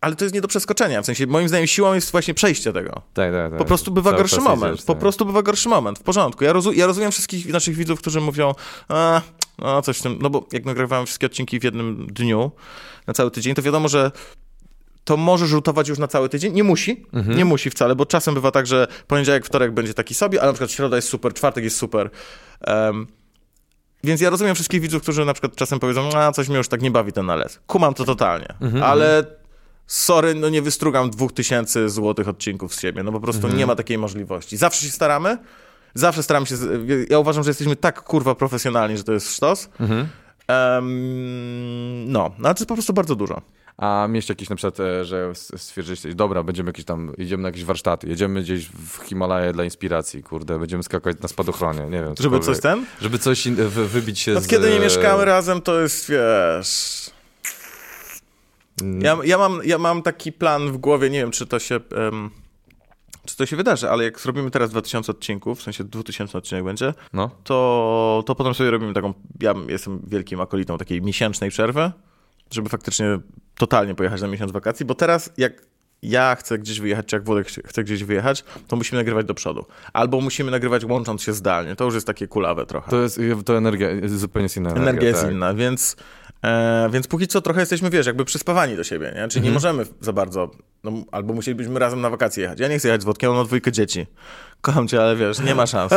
ale 0.01 0.17
to 0.17 0.25
jest 0.25 0.35
nie 0.35 0.41
do 0.41 0.49
przeskoczenia. 0.49 1.03
W 1.03 1.07
sensie, 1.07 1.27
moim 1.27 1.49
zdaniem, 1.49 1.67
siłą 1.67 1.95
jest 1.95 2.11
właśnie 2.13 2.35
przejście 2.35 2.73
tego. 2.73 2.91
Tak, 3.15 3.33
tak, 3.33 3.51
tak. 3.51 3.59
Po 3.59 3.65
prostu 3.65 3.91
bywa 3.91 4.11
Cały 4.11 4.23
gorszy 4.23 4.41
moment. 4.41 4.83
po 4.83 4.93
tak. 4.95 5.01
prostu 5.01 5.27
bywa 5.27 5.43
gorszy 5.43 5.69
moment. 5.69 5.99
W 5.99 6.03
porządku. 6.03 6.45
Ja, 6.45 6.53
rozu- 6.53 6.73
ja 6.73 6.87
rozumiem 6.87 7.11
wszystkich 7.11 7.53
naszych 7.53 7.77
widzów, 7.77 8.01
którzy 8.01 8.21
mówią, 8.21 8.55
a, 8.89 9.21
no 9.59 9.83
coś 9.83 9.99
w 9.99 10.03
tym, 10.03 10.19
no 10.23 10.31
bo 10.31 10.47
jak 10.53 10.65
nagrywałem 10.65 11.07
wszystkie 11.07 11.27
odcinki 11.27 11.61
w 11.61 11.65
jednym 11.65 12.07
dniu, 12.07 12.51
na 13.07 13.15
cały 13.15 13.31
tydzień, 13.31 13.55
to 13.55 13.63
wiadomo, 13.63 13.89
że 13.89 14.11
to 15.05 15.17
może 15.17 15.47
rzutować 15.47 15.89
już 15.89 15.99
na 15.99 16.09
cały 16.09 16.29
tydzień. 16.29 16.53
Nie 16.53 16.65
musi, 16.65 17.07
Mhm. 17.13 17.39
nie 17.39 17.45
musi 17.45 17.71
wcale, 17.71 17.95
bo 17.97 18.07
czasem 18.07 18.35
bywa 18.35 18.51
tak, 18.51 18.67
że 18.67 18.87
poniedziałek, 19.07 19.47
wtorek 19.47 19.73
będzie 19.75 19.95
taki 19.95 20.15
sobie, 20.15 20.43
a 20.43 20.47
na 20.47 20.53
przykład 20.53 20.71
środa 20.71 20.97
jest 20.97 21.09
super, 21.09 21.35
czwartek 21.35 21.65
jest 21.65 21.77
super. 21.77 22.11
Em, 22.61 23.07
więc 24.05 24.21
ja 24.21 24.31
rozumiem 24.31 24.55
wszystkich 24.55 24.81
widzów, 24.81 25.03
którzy 25.03 25.25
na 25.25 25.33
przykład 25.33 25.57
czasem 25.57 25.79
powiedzą, 25.79 26.09
a 26.17 26.33
coś 26.33 26.49
mnie 26.49 26.57
już 26.59 26.69
tak 26.69 26.83
nie 26.83 26.91
bawi 26.91 27.13
ten 27.13 27.27
nalet. 27.27 27.61
Kumam 27.67 27.95
to 27.95 28.05
totalnie, 28.05 28.47
Mhm, 28.61 28.83
ale 28.85 29.25
sorry, 29.91 30.35
no 30.35 30.49
nie 30.49 30.63
wystrugam 30.63 31.11
dwóch 31.11 31.33
tysięcy 31.33 31.89
złotych 31.89 32.29
odcinków 32.29 32.75
z 32.75 32.81
siebie, 32.81 33.03
no 33.03 33.13
po 33.13 33.21
prostu 33.21 33.41
Mhm. 33.43 33.59
nie 33.59 33.67
ma 33.67 33.77
takiej 33.77 33.99
możliwości. 33.99 34.57
Zawsze 34.57 34.87
się 34.87 34.93
staramy, 34.93 35.39
zawsze 35.95 36.23
staramy 36.23 36.47
się, 36.47 36.55
ja 37.11 37.19
uważam, 37.19 37.45
że 37.45 37.51
jesteśmy 37.51 37.77
tak 37.77 38.03
kurwa 38.03 38.35
profesjonalni, 38.35 38.97
że 38.97 39.05
to 39.05 39.13
jest 39.13 39.37
sztos. 39.37 39.69
Mhm. 39.81 40.09
Em, 40.49 42.13
no, 42.13 42.31
no 42.39 42.49
ale 42.49 42.55
to 42.55 42.61
jest 42.61 42.69
po 42.69 42.75
prostu 42.75 42.93
bardzo 42.93 43.17
dużo. 43.17 43.43
A 43.77 44.07
mieliście 44.11 44.33
jakieś 44.33 44.49
na 44.51 44.57
przykład, 44.57 44.81
e, 44.81 45.05
że 45.05 45.33
stwierdziliście, 45.57 46.15
dobra, 46.15 46.43
będziemy 46.43 46.69
jakieś 46.69 46.85
tam, 46.85 47.13
idziemy 47.19 47.43
na 47.43 47.49
jakieś 47.49 47.65
warsztaty, 47.65 48.09
jedziemy 48.09 48.43
gdzieś 48.43 48.67
w 48.67 48.99
Himalaje 49.05 49.53
dla 49.53 49.65
inspiracji, 49.65 50.23
kurde, 50.23 50.59
będziemy 50.59 50.83
skakać 50.83 51.17
na 51.23 51.29
spadochronie, 51.29 51.81
nie 51.85 51.91
wiem. 51.91 52.03
Żeby 52.07 52.17
cokolwiek. 52.17 52.45
coś 52.45 52.61
ten? 52.61 52.87
Żeby 53.01 53.19
coś 53.19 53.49
wybić 53.69 54.19
się 54.21 54.37
Od 54.37 54.45
z... 54.45 54.47
kiedy 54.47 54.71
nie 54.71 54.81
mieszkamy 54.81 55.25
razem, 55.25 55.61
to 55.63 55.81
jest, 55.81 56.11
wiesz... 56.11 57.11
mm, 58.83 59.01
Ja, 59.01 59.19
ja, 59.25 59.39
mam, 59.39 59.61
ja 59.65 59.79
mam 59.79 60.03
taki 60.03 60.33
plan 60.33 60.73
w 60.73 60.77
głowie, 60.77 61.11
nie 61.11 61.19
wiem, 61.21 61.31
czy 61.31 61.47
to 61.47 61.59
się... 61.59 61.81
em, 61.97 62.31
czy 63.27 63.37
to 63.37 63.47
się 63.47 63.57
wydarzy, 63.57 63.91
ale 63.91 64.05
jak 64.05 64.21
zrobimy 64.21 64.51
teraz 64.51 64.71
2000 64.71 65.13
odcinków, 65.13 65.59
w 65.59 65.63
sensie 65.63 65.85
2000 65.85 66.39
odcinek 66.39 66.65
będzie, 66.65 66.95
No. 67.13 67.31
to, 67.45 68.23
to 68.27 68.35
potem 68.35 68.55
sobie 68.55 68.71
robimy 68.71 68.93
taką, 68.95 69.15
ja 69.41 69.55
jestem 69.69 70.01
wielkim 70.07 70.41
akolitą 70.41 70.79
takiej 70.79 71.03
miesięcznej 71.03 71.51
przerwy, 71.51 71.91
żeby 72.51 72.69
faktycznie 72.69 73.19
totalnie 73.59 73.95
pojechać 73.95 74.21
na 74.23 74.29
miesiąc 74.29 74.53
wakacji, 74.53 74.87
bo 74.87 74.95
teraz 74.95 75.33
jak 75.37 75.53
ja 76.03 76.37
chcę 76.37 76.59
gdzieś 76.59 76.81
wyjechać, 76.81 77.07
czy 77.07 77.17
jak 77.17 77.25
Włodek 77.25 77.47
chce- 77.47 77.85
gdzieś 77.85 78.05
wyjechać, 78.05 78.45
to 78.69 78.77
musimy 78.77 78.99
nagrywać 79.01 79.27
do 79.27 79.35
przodu. 79.35 79.65
Albo 79.93 80.21
musimy 80.21 80.51
nagrywać 80.51 80.85
łącząc 80.85 81.23
się 81.23 81.33
zdalnie. 81.33 81.77
To 81.77 81.85
już 81.85 81.95
jest 81.95 82.07
takie 82.07 82.29
kulawe 82.29 82.67
trochę. 82.67 82.91
To 82.91 83.03
jest, 83.03 83.21
to 83.45 83.57
energia, 83.57 83.91
jest 83.91 84.19
zupełnie 84.19 84.45
jest 84.45 84.57
inna 84.57 84.71
energia. 84.71 84.89
Energia 84.91 85.09
jest 85.09 85.23
tak. 85.23 85.33
inna, 85.33 85.55
więc, 85.55 85.97
e, 86.45 86.89
więc 86.93 87.07
póki 87.07 87.27
co 87.29 87.41
trochę 87.41 87.61
jesteśmy, 87.61 87.91
wiesz, 87.91 88.07
jakby 88.07 88.25
przyspawani 88.25 88.77
do 88.77 88.85
siebie, 88.85 89.13
nie? 89.17 89.29
Czyli 89.29 89.45
nie 89.45 89.51
możemy 89.51 89.85
za 90.01 90.13
bardzo, 90.13 90.51
no, 90.85 90.93
albo 91.13 91.35
musielibyśmy 91.35 91.79
razem 91.81 92.01
na 92.01 92.11
wakacje 92.11 92.43
jechać. 92.43 92.61
Ja 92.61 92.69
nie 92.69 92.79
chcę 92.79 92.89
jechać 92.89 93.03
z 93.03 93.05
Włodkiem, 93.05 93.31
on 93.31 93.37
ma 93.37 93.45
dwójkę 93.45 93.73
dzieci. 93.73 94.07
Kocham 94.61 94.89
cię, 94.89 95.01
ale 95.03 95.17
wiesz, 95.17 95.39
nie 95.39 95.55
ma 95.55 95.67
szans. 95.67 95.93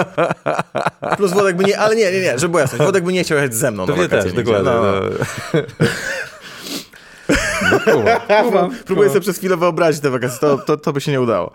Plus 1.18 1.32
Włodek 1.32 1.56
by 1.58 1.64
nie, 1.64 1.80
ale 1.80 1.96
nie, 1.96 2.12
nie, 2.12 2.20
nie, 2.22 2.40
żeby 2.40 2.50
była 2.52 2.62
jasność, 2.62 2.84
Włodek 2.84 3.04
by 3.04 3.14
nie 3.14 3.24
chciał 3.24 3.38
jechać 3.38 3.56
ze 3.56 3.72
mną 3.72 3.86
To 3.86 3.96
na 3.96 4.02
wakacje. 4.02 4.32
też, 4.32 4.44
dokładnie. 4.44 4.72
No, 4.72 4.94
Próbuję 8.86 9.10
sobie 9.10 9.22
przez 9.22 9.38
chwilę 9.38 9.58
wyobrazić 9.58 10.02
te 10.02 10.10
wakacje, 10.10 10.40
to, 10.40 10.58
to, 10.58 10.78
to 10.78 10.94
by 10.94 11.02
się 11.02 11.12
nie 11.12 11.22
udało. 11.22 11.52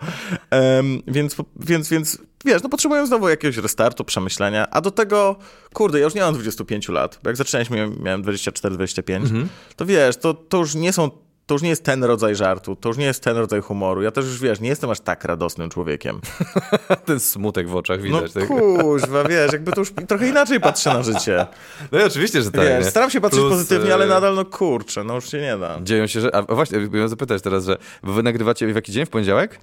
Em, 0.49 1.01
więc, 1.07 1.35
więc, 1.59 1.89
więc, 1.89 2.17
wiesz, 2.45 2.63
no 2.63 2.69
potrzebuję 2.69 3.07
znowu 3.07 3.29
jakiegoś 3.29 3.57
restartu, 3.57 4.03
przemyślenia, 4.05 4.67
a 4.71 4.81
do 4.81 4.91
tego, 4.91 5.35
kurde, 5.73 5.99
ja 5.99 6.05
już 6.05 6.13
nie 6.13 6.21
mam 6.21 6.33
25 6.33 6.89
lat, 6.89 7.19
bo 7.23 7.29
jak 7.29 7.37
zaczynaliśmy, 7.37 7.77
miałem- 7.77 8.03
miałem 8.03 8.23
24-25, 8.23 9.27
to 9.75 9.85
wiesz, 9.85 10.17
to, 10.17 10.33
to 10.33 10.57
już 10.57 10.75
nie 10.75 10.93
są, 10.93 11.09
to 11.49 11.55
już 11.55 11.61
nie 11.61 11.69
jest 11.69 11.83
ten 11.83 12.03
rodzaj 12.03 12.35
żartu, 12.35 12.75
to 12.75 12.89
już 12.89 12.97
nie 12.97 13.05
jest 13.05 13.23
ten 13.23 13.37
rodzaj 13.37 13.61
humoru, 13.61 14.01
ja 14.01 14.11
też 14.11 14.25
już, 14.25 14.41
wiesz, 14.41 14.59
nie 14.59 14.69
jestem 14.69 14.89
aż 14.89 14.99
tak 14.99 15.23
radosnym 15.23 15.69
człowiekiem. 15.69 16.21
Ten 17.05 17.19
smutek 17.19 17.69
w 17.69 17.75
oczach 17.75 17.99
No 17.99 18.03
widać. 18.03 18.33
tak? 18.33 18.47
kuźwa, 18.47 19.23
wiesz, 19.23 19.53
jakby 19.53 19.71
to 19.71 19.81
już 19.81 19.91
trochę 20.07 20.27
inaczej 20.27 20.59
patrzę 20.59 20.93
na 20.93 21.03
życie. 21.03 21.45
No 21.91 21.99
i 21.99 22.03
oczywiście, 22.03 22.41
że 22.41 22.51
tak. 22.51 22.61
Wiesz, 22.61 22.85
nie? 22.85 22.91
staram 22.91 23.09
się 23.09 23.21
patrzeć 23.21 23.41
Plus, 23.41 23.51
pozytywnie, 23.53 23.93
ale 23.93 24.05
e, 24.05 24.07
nadal, 24.07 24.35
no 24.35 24.45
kurczę, 24.45 25.03
no 25.03 25.15
już 25.15 25.31
się 25.31 25.41
nie 25.41 25.57
da. 25.57 25.79
Dzieją 25.81 26.07
się, 26.07 26.21
że... 26.21 26.35
A 26.35 26.41
właśnie, 26.41 26.79
miałem 26.91 27.09
zapytać 27.09 27.41
teraz, 27.41 27.65
że 27.65 27.77
wy 28.03 28.23
nagrywacie 28.23 28.67
w 28.73 28.75
jaki 28.75 28.91
dzień? 28.91 29.05
W 29.05 29.09
poniedziałek? 29.09 29.59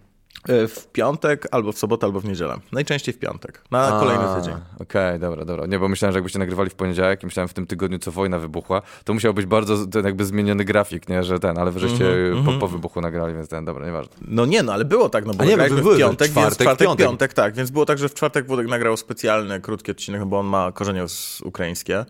E, 0.49 0.69
W 0.69 0.89
piątek, 0.93 1.47
albo 1.51 1.73
w 1.73 1.79
sobotę, 1.79 2.07
albo 2.07 2.21
w 2.21 2.25
niedzielę. 2.25 2.57
Najczęściej 2.73 3.15
w 3.15 3.19
piątek, 3.19 3.63
na 3.71 3.91
kolejny 4.01 4.25
A, 4.25 4.41
tydzień. 4.41 4.55
Okej, 4.81 5.19
dobra, 5.19 5.45
dobra. 5.45 5.67
Nie, 5.67 5.79
bo 5.79 5.89
myślałem, 5.89 6.13
że 6.13 6.17
jakbyście 6.17 6.39
nagrywali 6.39 6.71
w 6.71 6.75
poniedziałek 6.75 7.23
i 7.23 7.27
myślałem 7.27 7.49
w 7.49 7.55
tym 7.55 7.67
tygodniu, 7.67 7.99
co 7.99 8.13
wojna 8.13 8.39
wybuchła, 8.39 8.83
to 9.05 9.15
musiał 9.15 9.35
być 9.35 9.47
bardzo 9.47 9.87
ten 9.87 10.05
jakby 10.05 10.25
zmieniony 10.25 10.65
grafik, 10.65 11.09
nie, 11.09 11.25
że 11.25 11.39
ten, 11.39 11.59
ale 11.59 11.71
wy 11.71 11.81
żeście 11.81 12.07
Mhm, 12.17 12.45
po, 12.45 12.53
po 12.61 12.69
wybuchu 12.69 13.01
nagrali, 13.01 13.35
więc 13.35 13.49
ten, 13.49 13.65
dobra, 13.65 13.87
nieważne. 13.87 14.17
No 14.21 14.47
nie, 14.47 14.63
no 14.63 14.73
ale 14.73 14.85
było 14.85 15.09
tak, 15.09 15.27
no 15.27 15.35
bo 15.35 15.43
A 15.43 15.47
nie, 15.47 15.57
były, 15.57 15.95
w 15.95 15.99
piątek, 15.99 16.31
czwartek, 16.31 16.35
więc 16.35 16.57
czwartek, 16.57 16.87
piątek. 16.89 17.07
piątek. 17.07 17.33
tak, 17.35 17.55
więc 17.55 17.71
było 17.71 17.87
tak, 17.87 17.99
że 17.99 18.09
w 18.09 18.15
czwartek 18.15 18.47
Włodek 18.47 18.67
nagrał 18.69 18.97
specjalny, 18.97 19.61
krótki 19.61 19.91
odcinek, 19.91 20.25
bo 20.25 20.39
on 20.39 20.47
ma 20.47 20.73
korzenie 20.73 21.09
z 21.09 21.41
ukraińskie, 21.45 22.05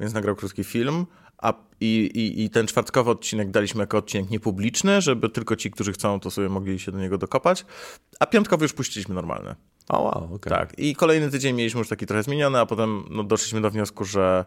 więc 0.00 0.14
nagrał 0.14 0.36
krótki 0.36 0.64
film, 0.64 1.06
a 1.38 1.52
i, 1.80 2.10
i, 2.14 2.44
i 2.44 2.50
ten 2.50 2.66
czwartkowy 2.66 3.10
odcinek 3.10 3.50
daliśmy 3.50 3.80
jako 3.80 3.98
odcinek 3.98 4.30
niepubliczny, 4.30 5.00
żeby 5.00 5.28
tylko 5.28 5.56
ci, 5.56 5.70
którzy 5.70 5.92
chcą, 5.92 6.20
to 6.20 6.30
sobie 6.30 6.48
mogli 6.48 6.78
się 6.78 6.92
do 6.92 6.98
niego 6.98 7.18
dokopać, 7.18 7.64
a 8.20 8.26
piątkowy 8.26 8.64
już 8.64 8.72
puściliśmy 8.72 9.14
normalny. 9.14 9.54
O, 9.88 10.02
wow, 10.02 10.34
okej. 10.34 10.50
Tak, 10.50 10.78
i 10.78 10.94
kolejny 10.94 11.30
tydzień 11.30 11.56
mieliśmy 11.56 11.78
już 11.78 11.88
taki 11.88 12.06
trochę 12.06 12.22
zmieniony, 12.22 12.58
a 12.58 12.66
potem 12.66 13.04
no, 13.10 13.24
doszliśmy 13.24 13.60
do 13.60 13.70
wniosku, 13.70 14.04
że 14.04 14.44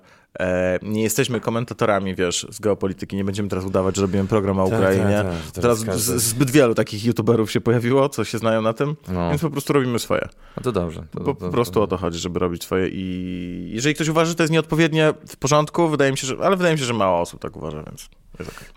nie 0.82 1.04
jesteśmy 1.04 1.40
komentatorami, 1.40 2.16
wiesz, 2.16 2.48
z 2.50 2.60
geopolityki, 2.60 3.16
nie 3.16 3.24
będziemy 3.24 3.50
teraz 3.50 3.66
udawać, 3.66 3.96
że 3.96 4.02
robimy 4.02 4.28
program 4.28 4.60
o 4.60 4.70
Tak, 4.70 4.80
Ukrainie. 4.80 5.24
tak, 5.24 5.26
tak, 5.54 5.64
teraz 5.64 5.84
każdy- 5.86 6.20
zbyt 6.20 6.52
wielu 6.52 6.76
takich 6.76 7.06
youtuberów 7.06 7.52
się 7.52 7.62
pojawiło, 7.62 8.10
co 8.10 8.24
się 8.24 8.38
znają 8.38 8.62
na 8.62 8.74
tym, 8.74 8.96
No. 9.08 9.30
więc 9.30 9.42
po 9.42 9.50
prostu 9.50 9.74
robimy 9.74 10.00
swoje. 10.00 10.28
No 10.58 10.64
to 10.64 10.72
dobrze. 10.72 11.04
To, 11.12 11.20
Po, 11.20 11.26
to, 11.26 11.36
po 11.36 11.50
prostu 11.50 11.82
o 11.82 11.88
to 11.88 11.98
chodzi, 11.98 12.20
żeby 12.20 12.40
robić 12.40 12.64
swoje 12.64 12.88
i 12.92 13.70
jeżeli 13.74 13.96
ktoś 13.96 14.08
uważa, 14.08 14.30
że 14.30 14.36
to 14.36 14.44
jest 14.44 14.54
nieodpowiednie, 14.54 15.14
w 15.28 15.38
porządku, 15.38 15.88
wydaje 15.90 16.12
mi 16.12 16.18
się, 16.18 16.28
że, 16.28 16.36
ale 16.42 16.56
wydaje 16.58 16.76
mi 16.76 16.80
się, 16.80 16.86
że 16.86 16.94
mało 16.94 17.20
osób 17.20 17.40
tak 17.42 17.58
uważa, 17.58 17.84
więc. 17.84 18.10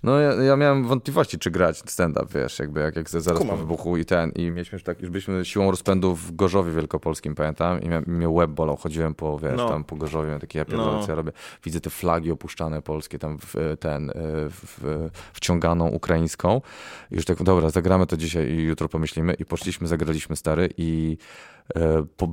No 0.02 0.20
ja, 0.20 0.32
ja 0.34 0.56
miałem 0.56 0.84
wątpliwości, 0.84 1.38
czy 1.38 1.50
grać 1.50 1.78
stand-up, 1.90 2.26
wiesz, 2.34 2.58
jakby 2.58 2.80
jak, 2.80 2.96
jak 2.96 3.10
zaraz 3.10 3.38
Kumam. 3.38 3.56
po 3.56 3.62
wybuchu 3.62 3.96
i 3.96 4.04
ten, 4.04 4.30
i 4.30 4.50
mieliśmy 4.50 4.76
już 4.76 4.82
tak, 4.82 5.00
już 5.00 5.10
byliśmy 5.10 5.44
siłą 5.44 5.70
rozpędu 5.70 6.14
w 6.14 6.36
Gorzowie 6.36 6.72
Wielkopolskim, 6.72 7.34
pamiętam, 7.34 7.80
i 7.82 7.88
mnie 8.10 8.28
łeb 8.28 8.50
bolał, 8.50 8.76
chodziłem 8.76 9.14
po, 9.14 9.38
wiesz, 9.38 9.52
No. 9.56 9.68
tam 9.68 9.84
po 9.84 9.96
Gorzowie, 9.96 10.26
miałem 10.26 10.40
takie 10.40 10.58
ja 10.58 10.64
pierdolę, 10.64 10.92
No. 10.92 11.02
co 11.02 11.08
ja 11.12 11.14
robię, 11.14 11.32
widzę 11.64 11.80
te 11.80 11.90
flagi 11.90 12.30
opuszczane 12.30 12.82
polskie, 12.82 13.18
tam 13.18 13.38
w, 13.38 13.76
ten, 13.80 14.10
e, 14.10 14.14
w, 14.50 15.08
wciąganą 15.32 15.88
ukraińską, 15.88 16.60
i 17.10 17.14
już 17.14 17.24
tak, 17.24 17.42
dobra, 17.42 17.70
zagramy 17.70 18.06
to 18.06 18.16
dzisiaj 18.16 18.50
i 18.50 18.62
jutro 18.62 18.88
pomyślimy, 18.88 19.34
i 19.34 19.44
poszliśmy, 19.44 19.86
zagraliśmy, 19.86 20.36
stary, 20.36 20.68
i 20.76 21.16
e, 21.74 22.04
po, 22.16 22.28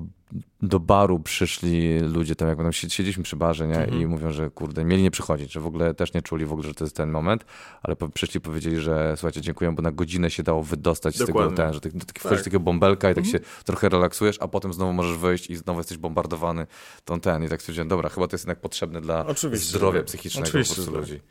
do 0.62 0.80
baru 0.80 1.20
przyszli 1.20 2.00
ludzie, 2.00 2.36
tam 2.36 2.48
jak 2.48 2.58
będą 2.58 2.72
siedzieliśmy 2.72 3.24
przy 3.24 3.36
barze, 3.36 3.68
nie? 3.68 3.78
Mhm. 3.80 4.02
I 4.02 4.06
mówią, 4.06 4.32
że 4.32 4.50
kurde, 4.50 4.86
mieli 4.86 5.04
nie 5.04 5.12
przychodzić, 5.12 5.52
że 5.54 5.60
w 5.60 5.68
ogóle 5.68 5.94
też 5.94 6.14
nie 6.14 6.22
czuli 6.22 6.46
w 6.46 6.52
ogóle, 6.54 6.68
że 6.68 6.74
to 6.74 6.84
jest 6.84 6.96
ten 6.96 7.12
moment, 7.12 7.46
ale 7.84 7.96
po, 7.96 8.10
przyszli 8.10 8.38
i 8.38 8.42
powiedzieli, 8.42 8.80
że 8.80 9.14
słuchajcie, 9.18 9.42
dziękuję, 9.42 9.72
bo 9.72 9.82
na 9.82 9.92
godzinę 9.92 10.32
się 10.32 10.44
dało 10.44 10.64
wydostać 10.64 11.16
z 11.16 11.18
tego, 11.18 11.28
Dokładnie. 11.28 11.58
ten, 11.58 11.74
że 11.74 11.80
ty, 11.82 11.92
ty 11.92 12.20
wchodzisz 12.20 12.40
w 12.42 12.44
takiego 12.44 12.60
bąbelka 12.60 13.12
i 13.12 13.16
tak 13.16 13.26
się 13.26 13.38
Mhm. 13.38 13.54
trochę 13.66 13.90
relaksujesz, 13.90 14.38
a 14.40 14.48
potem 14.48 14.74
znowu 14.74 14.94
możesz 14.94 15.18
wyjść 15.18 15.50
i 15.50 15.56
znowu 15.56 15.80
jesteś 15.80 15.98
bombardowany 15.98 16.68
tą 17.06 17.20
ten 17.20 17.44
i 17.44 17.50
tak 17.50 17.62
stwierdziłem, 17.62 17.88
dobra, 17.88 18.10
chyba 18.10 18.28
to 18.28 18.36
jest 18.36 18.46
jednak 18.46 18.62
potrzebne 18.62 19.02
dla 19.02 19.26
Oczywiście, 19.26 19.68
zdrowia 19.70 20.00
tak. 20.00 20.08
psychicznego 20.08 20.48
Oczywiście, 20.48 20.76
po 20.76 20.76
prostu 20.76 20.92
tak. 20.92 21.02
ludzi. 21.02 21.22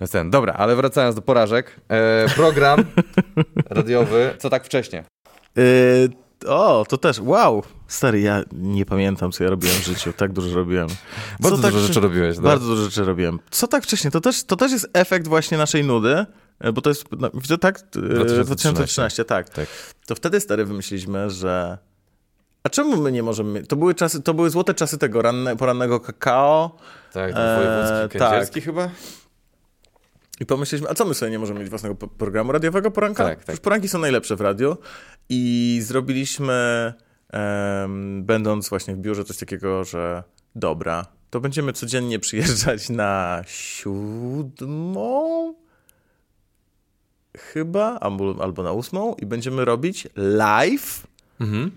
Więc 0.00 0.10
ten, 0.10 0.30
dobra, 0.30 0.52
ale 0.52 0.76
wracając 0.76 1.16
do 1.16 1.22
porażek, 1.22 1.80
e, 1.88 2.26
program 2.34 2.84
radiowy, 3.70 4.34
co 4.38 4.50
tak 4.50 4.64
wcześnie? 4.64 5.04
Yy, 5.56 5.62
O, 6.46 6.86
to 6.88 6.98
też, 6.98 7.20
wow. 7.20 7.62
Stary, 7.88 8.20
ja 8.20 8.42
nie 8.52 8.86
pamiętam, 8.86 9.32
co 9.32 9.44
ja 9.44 9.50
robiłem 9.50 9.76
w 9.76 9.84
życiu. 9.84 10.12
Tak 10.12 10.32
dużo 10.32 10.54
robiłem. 10.56 10.88
Bardzo 11.40 11.62
tak 11.62 11.72
dużo 11.72 11.86
rzeczy 11.86 12.00
robiłeś, 12.00 12.36
tak? 12.36 12.44
Bardzo 12.44 12.66
dużo 12.66 12.84
rzeczy 12.84 13.04
robiłem. 13.04 13.38
Co 13.50 13.68
tak 13.68 13.84
wcześnie? 13.84 14.10
To 14.10 14.20
też, 14.20 14.44
to 14.44 14.56
też 14.56 14.72
jest 14.72 14.88
efekt 14.92 15.28
właśnie 15.28 15.58
naszej 15.58 15.84
nudy, 15.84 16.26
e, 16.60 16.72
bo 16.72 16.80
to 16.80 16.90
jest, 16.90 17.04
no, 17.18 17.30
widzę, 17.34 17.58
tak? 17.58 17.78
E, 17.78 17.80
2013. 17.80 18.44
2013, 18.44 19.24
tak. 19.24 19.48
Tak. 19.48 19.66
To 20.06 20.14
wtedy, 20.14 20.40
stary, 20.40 20.64
wymyśliliśmy, 20.64 21.30
że... 21.30 21.78
A 22.62 22.68
czemu 22.68 22.96
my 22.96 23.12
nie 23.12 23.22
możemy... 23.22 23.62
To 23.62 23.76
były 23.76 23.94
czasy, 23.94 24.22
to 24.22 24.34
były 24.34 24.50
złote 24.50 24.74
czasy 24.74 24.98
tego 24.98 25.22
ranne, 25.22 25.56
porannego 25.56 26.00
kakao 26.00 26.76
Tak, 27.12 27.34
wojewódzki, 27.34 28.18
tak. 28.18 28.64
chyba? 28.64 28.90
i 30.40 30.46
pomyśleliśmy, 30.46 30.90
a 30.90 30.94
co 30.94 31.04
my 31.04 31.14
sobie 31.14 31.30
nie 31.30 31.38
możemy 31.38 31.60
mieć 31.60 31.68
własnego 31.68 31.94
programu 31.94 32.52
radiowego 32.52 32.90
poranka? 32.90 33.24
Tak, 33.24 33.36
tak. 33.36 33.44
Przecież 33.44 33.60
poranki 33.60 33.88
są 33.88 33.98
najlepsze 33.98 34.36
w 34.36 34.40
radiu 34.40 34.76
i 35.28 35.78
zrobiliśmy, 35.82 36.92
em, 37.30 38.24
będąc 38.24 38.68
właśnie 38.68 38.94
w 38.94 38.98
biurze, 38.98 39.24
coś 39.24 39.36
takiego, 39.36 39.84
że 39.84 40.22
dobra, 40.54 41.06
to 41.30 41.40
będziemy 41.40 41.72
codziennie 41.72 42.18
przyjeżdżać 42.18 42.90
na 42.90 43.42
siódmą 43.46 45.54
chyba, 47.38 47.98
albo, 48.00 48.42
albo 48.42 48.62
na 48.62 48.72
ósmą 48.72 49.14
i 49.14 49.26
będziemy 49.26 49.64
robić 49.64 50.08
live 50.16 51.06
Mhm. 51.40 51.70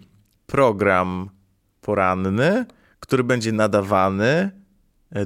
program 0.47 1.29
poranny, 1.81 2.65
który 2.99 3.23
będzie 3.23 3.51
nadawany 3.51 4.51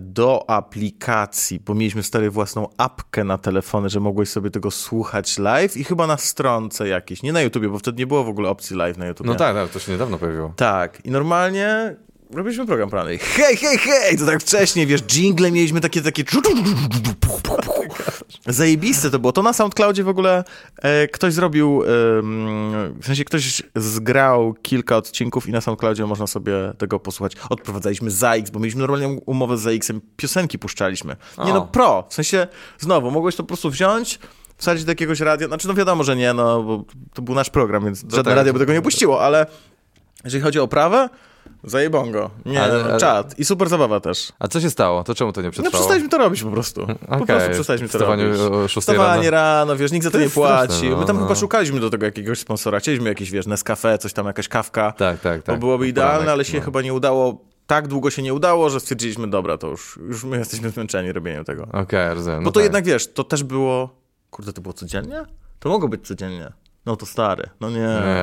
do 0.01 0.49
aplikacji, 0.49 1.59
bo 1.59 1.75
mieliśmy 1.75 2.03
stary 2.03 2.29
własną 2.29 2.67
apkę 2.77 3.23
na 3.23 3.37
telefony, 3.37 3.89
że 3.89 3.99
mogłeś 3.99 4.29
sobie 4.29 4.49
tego 4.49 4.71
słuchać 4.71 5.37
live 5.37 5.77
i 5.77 5.83
chyba 5.83 6.07
na 6.07 6.17
stronce 6.17 6.87
jakiejś, 6.87 7.23
nie 7.23 7.33
na 7.33 7.41
YouTubie, 7.41 7.69
bo 7.69 7.79
wtedy 7.79 7.97
nie 7.97 8.07
było 8.07 8.23
w 8.23 8.29
ogóle 8.29 8.49
opcji 8.49 8.75
live 8.75 8.97
na 8.97 9.05
YouTubie. 9.05 9.29
No 9.29 9.35
tak, 9.35 9.55
tak, 9.55 9.69
to 9.69 9.79
się 9.79 9.91
niedawno 9.91 10.17
pojawiło. 10.17 10.53
Tak, 10.55 11.05
i 11.05 11.11
normalnie 11.11 11.95
robiliśmy 12.35 12.65
program 12.65 12.89
poranny. 12.89 13.17
Hej, 13.17 13.57
hej, 13.57 13.77
hej! 13.77 14.17
To 14.17 14.25
tak 14.25 14.41
wcześniej, 14.41 14.87
wiesz, 14.87 15.01
jingle 15.01 15.51
mieliśmy 15.51 15.81
takie, 15.81 16.01
takie... 16.01 16.23
Zajebiste 18.45 19.09
to 19.09 19.19
było. 19.19 19.33
To 19.33 19.43
na 19.43 19.53
SoundCloudzie 19.53 20.03
w 20.03 20.07
ogóle 20.07 20.43
e, 20.81 21.07
ktoś 21.07 21.33
zrobił, 21.33 21.83
em, 21.83 22.99
w 23.01 23.05
sensie 23.05 23.25
ktoś 23.25 23.63
zgrał 23.75 24.53
kilka 24.61 24.97
odcinków 24.97 25.47
i 25.47 25.51
na 25.51 25.61
SoundCloudzie 25.61 26.05
można 26.05 26.27
sobie 26.27 26.53
tego 26.77 26.99
posłuchać. 26.99 27.33
Odprowadzaliśmy 27.49 28.11
ZAX, 28.11 28.49
bo 28.49 28.59
mieliśmy 28.59 28.81
normalną 28.81 29.21
umowę 29.25 29.57
z 29.57 29.61
ZAX-em, 29.61 30.01
piosenki 30.17 30.59
puszczaliśmy. 30.59 31.15
Nie 31.45 31.51
O. 31.51 31.53
no, 31.53 31.61
pro, 31.61 32.07
w 32.09 32.13
sensie, 32.13 32.47
znowu, 32.79 33.11
mogłeś 33.11 33.35
to 33.35 33.43
po 33.43 33.47
prostu 33.47 33.69
wziąć, 33.69 34.19
wsadzić 34.57 34.85
do 34.85 34.91
jakiegoś 34.91 35.19
radia, 35.19 35.47
znaczy 35.47 35.67
no 35.67 35.73
wiadomo, 35.73 36.03
że 36.03 36.15
nie, 36.15 36.33
no, 36.33 36.63
bo 36.63 36.85
to 37.13 37.21
był 37.21 37.35
nasz 37.35 37.49
program, 37.49 37.85
więc 37.85 38.01
żadne 38.01 38.23
tak. 38.23 38.35
radio 38.35 38.53
by 38.53 38.59
tego 38.59 38.73
nie 38.73 38.81
puściło, 38.81 39.21
ale 39.21 39.45
jeżeli 40.23 40.43
chodzi 40.43 40.59
o 40.59 40.67
prawę, 40.67 41.09
zajebongo. 41.63 42.29
Nie, 42.45 42.61
Ale- 42.63 42.83
ale- 42.83 42.99
czad. 42.99 43.39
I 43.39 43.45
super 43.45 43.69
zabawa 43.69 43.99
też. 43.99 44.31
A 44.39 44.47
co 44.47 44.61
się 44.61 44.69
stało? 44.69 45.03
To 45.03 45.15
czemu 45.15 45.33
to 45.33 45.41
nie 45.41 45.47
No 45.47 45.51
przetrwało? 45.51 45.81
przestaliśmy 45.81 46.09
to 46.09 46.17
robić 46.17 46.43
po 46.43 46.51
prostu. 46.51 46.87
Po 46.87 46.93
Okej, 47.15 47.25
prostu 47.25 47.49
przestaliśmy 47.51 47.89
to 47.89 47.97
robić. 47.97 48.25
o 48.39 48.67
6 48.67 48.79
Wstawanie 48.87 49.29
rano. 49.31 49.59
rano. 49.59 49.75
wiesz, 49.75 49.91
nikt 49.91 50.03
za 50.03 50.11
to, 50.11 50.17
To 50.17 50.23
nie 50.23 50.29
płaci. 50.29 50.89
no, 50.89 50.97
My 50.97 51.05
tam 51.05 51.15
no. 51.17 51.23
chyba 51.23 51.35
szukaliśmy 51.35 51.79
do 51.79 51.89
tego 51.89 52.05
jakiegoś 52.05 52.39
sponsora. 52.39 52.79
Chcieliśmy 52.79 53.09
jakieś, 53.09 53.31
wiesz, 53.31 53.47
Nescafe, 53.47 53.97
coś 53.97 54.13
tam, 54.13 54.25
jakaś 54.25 54.47
kawka. 54.47 54.91
Tak, 54.91 55.19
tak, 55.19 55.43
tak. 55.43 55.55
To 55.55 55.57
byłoby 55.59 55.87
idealne, 55.87 56.13
Poranek, 56.13 56.33
ale 56.33 56.45
się 56.45 56.57
no. 56.59 56.63
chyba 56.65 56.81
nie 56.81 56.93
udało. 56.93 57.41
Tak 57.67 57.87
długo 57.87 58.09
się 58.09 58.21
nie 58.21 58.33
udało, 58.33 58.69
że 58.69 58.79
stwierdziliśmy, 58.79 59.27
dobra, 59.29 59.57
to 59.57 59.67
już, 59.67 59.99
już 60.07 60.23
my 60.23 60.37
jesteśmy 60.37 60.69
zmęczeni 60.69 61.11
robieniem 61.11 61.45
tego. 61.45 61.67
Okej, 61.73 62.13
rozumiem. 62.13 62.39
Bo 62.39 62.45
no 62.45 62.51
to 62.51 62.59
tak. 62.59 62.63
jednak, 62.63 62.85
wiesz, 62.85 63.13
to 63.13 63.23
też 63.23 63.43
było... 63.43 63.89
Kurde, 64.29 64.53
to 64.53 64.61
było 64.61 64.73
codziennie? 64.73 65.23
To 65.59 65.69
mogło 65.69 65.89
być 65.89 66.07
codziennie. 66.07 66.51
No 66.85 66.95
to 66.95 67.05
stary, 67.05 67.49
no 67.61 67.69
nie. 67.69 67.77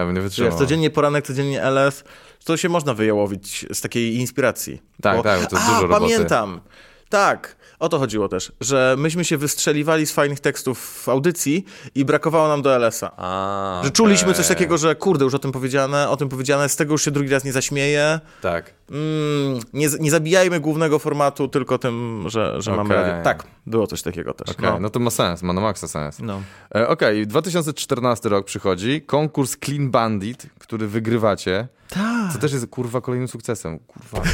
Nie, 0.06 0.12
nie 0.12 0.20
wytrzymał. 0.20 0.50
Wiesz, 0.50 0.58
codziennie 0.58 0.90
poranek, 0.90 1.26
codziennie 1.26 1.62
LS, 1.62 2.04
to 2.44 2.56
się 2.56 2.68
można 2.68 2.94
wyjałowić 2.94 3.66
z 3.72 3.80
takiej 3.80 4.16
inspiracji. 4.16 4.82
Tak, 5.02 5.22
tak, 5.22 5.40
bo 5.40 5.46
to 5.46 5.56
jest 5.56 5.68
A, 5.68 5.74
dużo 5.74 5.86
roboty. 5.86 6.00
pamiętam. 6.14 6.60
Tak, 7.08 7.56
o 7.80 7.88
to 7.88 7.98
chodziło 7.98 8.28
też, 8.28 8.52
że 8.60 8.94
myśmy 8.98 9.24
się 9.24 9.36
wystrzeliwali 9.36 10.06
z 10.06 10.12
fajnych 10.12 10.40
tekstów 10.40 10.78
w 11.04 11.08
audycji 11.08 11.64
i 11.94 12.04
brakowało 12.04 12.48
nam 12.48 12.62
do 12.62 12.76
LS-a. 12.76 13.12
A, 13.16 13.80
Że 13.84 13.90
czuliśmy 13.90 14.34
coś 14.34 14.48
takiego, 14.48 14.78
że 14.78 14.94
kurde, 14.94 15.24
już 15.24 15.34
o 15.34 15.38
tym 15.38 15.52
powiedziane, 15.52 16.08
o 16.08 16.16
tym 16.16 16.28
powiedziane, 16.28 16.68
z 16.68 16.76
tego 16.76 16.94
już 16.94 17.04
się 17.04 17.10
drugi 17.10 17.30
raz 17.30 17.44
nie 17.44 17.52
zaśmieje. 17.52 18.20
Tak. 18.42 18.74
Mm, 18.90 19.60
nie, 19.72 19.88
nie 20.00 20.10
zabijajmy 20.10 20.60
głównego 20.60 20.98
formatu 20.98 21.48
tylko 21.48 21.78
tym, 21.78 22.24
że, 22.26 22.62
że 22.62 22.70
mamy 22.70 22.94
Okej. 22.94 23.06
radio. 23.06 23.24
Tak, 23.24 23.46
było 23.66 23.86
coś 23.86 24.02
takiego 24.02 24.34
też. 24.34 24.48
Okej, 24.48 24.70
no. 24.70 24.80
no. 24.80 24.90
to 24.90 25.00
ma 25.00 25.10
sens, 25.10 25.42
ma 25.42 25.52
na 25.52 25.60
maksa 25.60 25.88
sens. 25.88 26.18
No. 26.18 26.42
E, 26.74 26.88
Okej, 26.88 27.26
2014 27.26 28.28
rok 28.28 28.46
przychodzi, 28.46 29.02
konkurs 29.02 29.56
Clean 29.64 29.90
Bandit, 29.90 30.46
który 30.58 30.86
wygrywacie, 30.86 31.68
Tak. 31.88 32.19
Co 32.32 32.38
też 32.38 32.52
jest 32.52 32.66
kurwa 32.66 33.00
kolejnym 33.00 33.28
sukcesem. 33.28 33.78
Kurwa, 33.78 34.18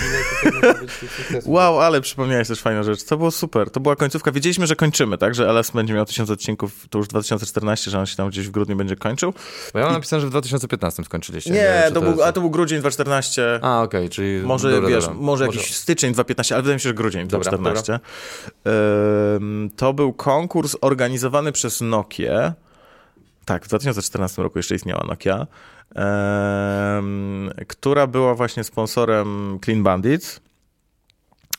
może? 1.32 1.40
Wow, 1.44 1.80
ale 1.80 2.01
przypomniałeś 2.01 2.49
też 2.49 2.61
fajną 2.61 2.82
rzecz. 2.82 3.05
To 3.05 3.16
było 3.16 3.30
super. 3.30 3.70
To 3.70 3.80
była 3.80 3.97
końcówka. 3.97 4.32
Wiedzieliśmy, 4.32 4.66
że 4.66 4.76
kończymy, 4.76 5.18
tak? 5.18 5.34
Że 5.34 5.49
LS 5.49 5.70
będzie 5.70 5.94
miał 5.94 6.05
1000 6.05 6.30
odcinków, 6.30 6.88
to 6.90 6.99
już 6.99 7.09
2014, 7.09 7.90
że 7.90 7.99
on 7.99 8.07
się 8.07 8.16
tam 8.16 8.28
gdzieś 8.28 8.47
w 8.47 8.51
grudniu 8.51 8.76
będzie 8.76 8.97
kończył. 8.97 9.32
Bo 9.72 9.78
ja 9.78 9.84
mam 9.84 9.94
napisane, 9.94 10.20
że 10.20 10.26
w 10.26 10.30
2015 10.30 11.05
skończyliście. 11.05 11.51
Nie, 11.51 11.57
wiem, 11.61 11.82
czy 11.88 11.92
to 11.92 12.01
był, 12.01 12.11
jest- 12.11 12.22
a 12.22 12.32
to 12.32 12.40
był 12.40 12.51
grudzień 12.51 12.80
2014. 12.80 13.61
A, 13.62 13.82
okej, 13.82 14.09
czyli... 14.11 14.47
Może, 14.47 14.70
dobra, 14.70 14.88
wiesz, 14.88 15.05
dobra. 15.05 15.20
może 15.20 15.47
jakiś 15.47 15.74
styczeń 15.74 16.12
2015, 16.12 16.55
ale 16.55 16.62
wydaje 16.62 16.74
mi 16.76 16.80
się, 16.80 16.88
że 16.88 16.94
grudzień 16.94 17.28
Dobra, 17.28 17.51
2014. 17.51 18.01
Ym, 19.36 19.70
to 19.76 19.92
był 19.92 20.12
konkurs 20.12 20.76
organizowany 20.80 21.53
przez 21.53 21.80
Nokię. 21.80 22.53
Tak, 23.44 23.64
w 23.64 23.68
2014 23.68 24.42
roku 24.42 24.59
jeszcze 24.59 24.74
istniała 24.74 25.05
Nokia, 25.09 25.47
która 27.68 28.07
była 28.07 28.34
właśnie 28.34 28.64
sponsorem 28.64 29.59
Clean 29.64 29.82
Bandits 29.82 30.41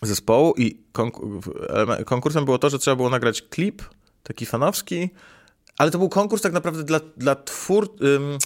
zespołu 0.02 0.54
i 0.58 0.78
konkursem 2.06 2.46
było 2.46 2.58
to, 2.58 2.70
że 2.70 2.80
trzeba 2.80 2.96
było 2.96 3.10
nagrać 3.10 3.42
klip, 3.42 3.82
taki 4.24 4.46
fanowski, 4.46 5.10
ale 5.78 5.92
to 5.92 5.98
był 5.98 6.10
konkurs 6.10 6.42
tak 6.42 6.54
naprawdę 6.54 6.84
dla, 6.84 7.00
dla 7.18 7.36
twór... 7.36 7.90
Ym, 8.02 8.38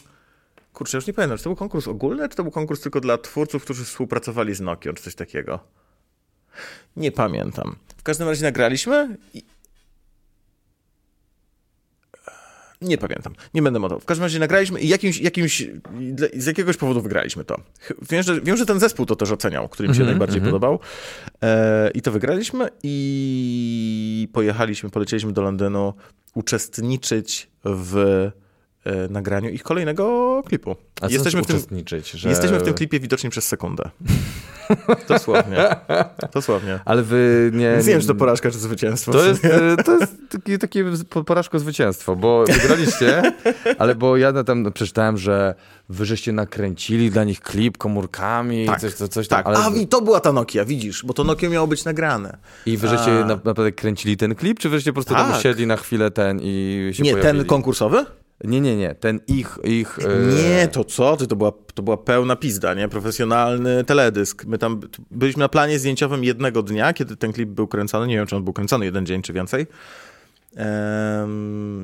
kurczę, 0.74 0.98
już 0.98 1.08
nie 1.08 1.14
pamiętam, 1.14 1.38
czy 1.38 1.44
to 1.44 1.50
był 1.50 1.58
konkurs 1.58 1.88
ogólny, 1.88 2.30
czy 2.30 2.36
to 2.36 2.44
był 2.44 2.52
konkurs 2.52 2.82
tylko 2.82 3.02
dla 3.02 3.18
twórców, 3.18 3.64
którzy 3.64 3.86
współpracowali 3.86 4.56
z 4.56 4.62
Nokią, 4.62 4.94
czy 4.94 5.04
coś 5.04 5.16
takiego. 5.16 5.60
Nie 6.96 7.12
pamiętam. 7.12 7.76
W 7.98 8.04
każdym 8.04 8.28
razie 8.28 8.44
nagraliśmy. 8.44 9.18
Nie 12.82 12.98
pamiętam, 12.98 13.34
nie 13.54 13.62
będę 13.62 13.80
modował. 13.80 14.00
W 14.00 14.06
każdym 14.06 14.24
razie 14.24 14.40
nagraliśmy 14.40 14.80
i 14.80 14.88
jakimś, 14.88 15.20
jakimś, 15.20 15.68
z 16.34 16.46
jakiegoś 16.46 16.78
powodu 16.78 17.02
wygraliśmy 17.02 17.44
to. 17.46 17.58
Wiem, 18.10 18.24
że, 18.24 18.42
wiem, 18.42 18.58
że 18.58 18.66
ten 18.66 18.80
zespół 18.80 19.06
to 19.06 19.16
też 19.16 19.32
oceniał, 19.32 19.70
który 19.70 19.90
mi 19.90 19.96
się 19.96 20.02
Mhm, 20.02 20.18
najbardziej 20.18 20.38
mhm. 20.38 20.52
podobał. 20.52 20.80
E, 21.44 21.92
I 21.94 22.02
to 22.02 22.12
wygraliśmy 22.12 22.70
i 22.84 24.28
pojechaliśmy, 24.34 24.90
polecieliśmy 24.90 25.32
do 25.32 25.42
Londynu 25.42 25.94
uczestniczyć 26.34 27.50
w 27.66 28.32
nagraniu 29.10 29.50
ich 29.50 29.64
kolejnego 29.64 30.44
klipu. 30.46 30.76
A 31.02 31.08
jesteśmy, 31.08 31.44
w 31.44 31.48
tym, 31.48 31.56
uczestniczyć, 31.56 32.12
że... 32.12 32.30
jesteśmy 32.30 32.60
w 32.60 32.64
tym 32.64 32.74
klipie 32.74 33.00
widoczni 33.00 33.30
przez 33.30 33.48
sekundę. 33.48 33.90
Dosłownie. 35.10 35.58
Dosłownie. 36.34 36.80
Ale 36.86 37.04
wy 37.04 37.52
nie... 37.54 37.78
Nie 37.78 37.84
wiem, 37.84 38.02
czy 38.02 38.08
to 38.08 38.16
porażka, 38.16 38.52
czy 38.52 38.58
zwycięstwo. 38.58 39.12
To 39.12 39.26
jest, 39.26 39.46
e, 39.80 39.84
to 39.86 39.98
jest 40.00 40.14
takie, 40.30 40.58
takie 40.58 40.86
po- 41.10 41.24
porażko 41.24 41.60
zwycięstwo, 41.60 42.16
bo 42.16 42.44
wygraliście, 42.46 43.22
ale 43.80 43.96
bo 43.96 44.18
ja 44.18 44.44
tam 44.44 44.72
przeczytałem, 44.74 45.18
że 45.18 45.56
wy 45.90 46.06
żeście 46.06 46.32
nakręcili 46.32 47.12
dla 47.12 47.24
nich 47.24 47.42
klip 47.42 47.78
komórkami, 47.78 48.66
Tak, 48.66 48.80
coś, 48.80 48.94
coś, 48.94 49.28
Tak, 49.28 49.46
tam, 49.46 49.56
ale... 49.56 49.66
a 49.66 49.82
i 49.82 49.88
to 49.88 50.02
była 50.02 50.20
ta 50.20 50.34
Nokia, 50.34 50.66
widzisz, 50.66 51.06
bo 51.06 51.14
to 51.14 51.24
Nokia 51.24 51.50
miało 51.50 51.68
być 51.68 51.86
nagrane. 51.86 52.38
I 52.66 52.78
wy 52.78 52.88
żeście 52.88 53.12
A. 53.12 53.26
na, 53.26 53.40
naprawdę 53.46 53.72
kręcili 53.72 54.18
ten 54.18 54.36
klip, 54.36 54.60
czy 54.60 54.70
wy 54.70 54.78
żeście 54.78 54.92
po 54.92 54.94
prostu 54.96 55.14
tam 55.14 55.28
Tak. 55.32 55.40
usiedli 55.40 55.68
na 55.68 55.78
chwilę 55.78 56.12
ten 56.12 56.40
i 56.44 56.90
się 56.94 57.04
Nie, 57.04 57.12
pojawili? 57.12 57.38
ten 57.40 57.48
konkursowy? 57.48 58.06
Nie, 58.44 58.62
nie, 58.62 58.78
nie, 58.78 58.96
ten 58.96 59.20
ich, 59.28 59.58
ich... 59.64 60.00
e, 60.00 60.44
Nie, 60.44 60.68
to 60.68 60.84
co? 60.84 61.18
ty? 61.18 61.28
To 61.28 61.36
była, 61.36 61.52
to 61.74 61.84
była 61.84 61.98
pełna 61.98 62.36
pizda, 62.36 62.74
nie? 62.74 62.90
Profesjonalny 62.90 63.84
teledysk. 63.84 64.46
My 64.46 64.58
tam 64.58 64.80
byliśmy 65.12 65.40
na 65.40 65.50
planie 65.50 65.80
zdjęciowym 65.80 66.24
jednego 66.24 66.64
dnia, 66.64 66.94
kiedy 66.94 67.18
ten 67.18 67.34
klip 67.34 67.50
był 67.50 67.68
kręcony. 67.68 68.08
Nie 68.08 68.16
wiem, 68.16 68.28
czy 68.28 68.36
on 68.36 68.44
był 68.44 68.54
kręcony 68.54 68.86
jeden 68.86 69.06
dzień, 69.06 69.22
czy 69.22 69.34
więcej. 69.34 69.68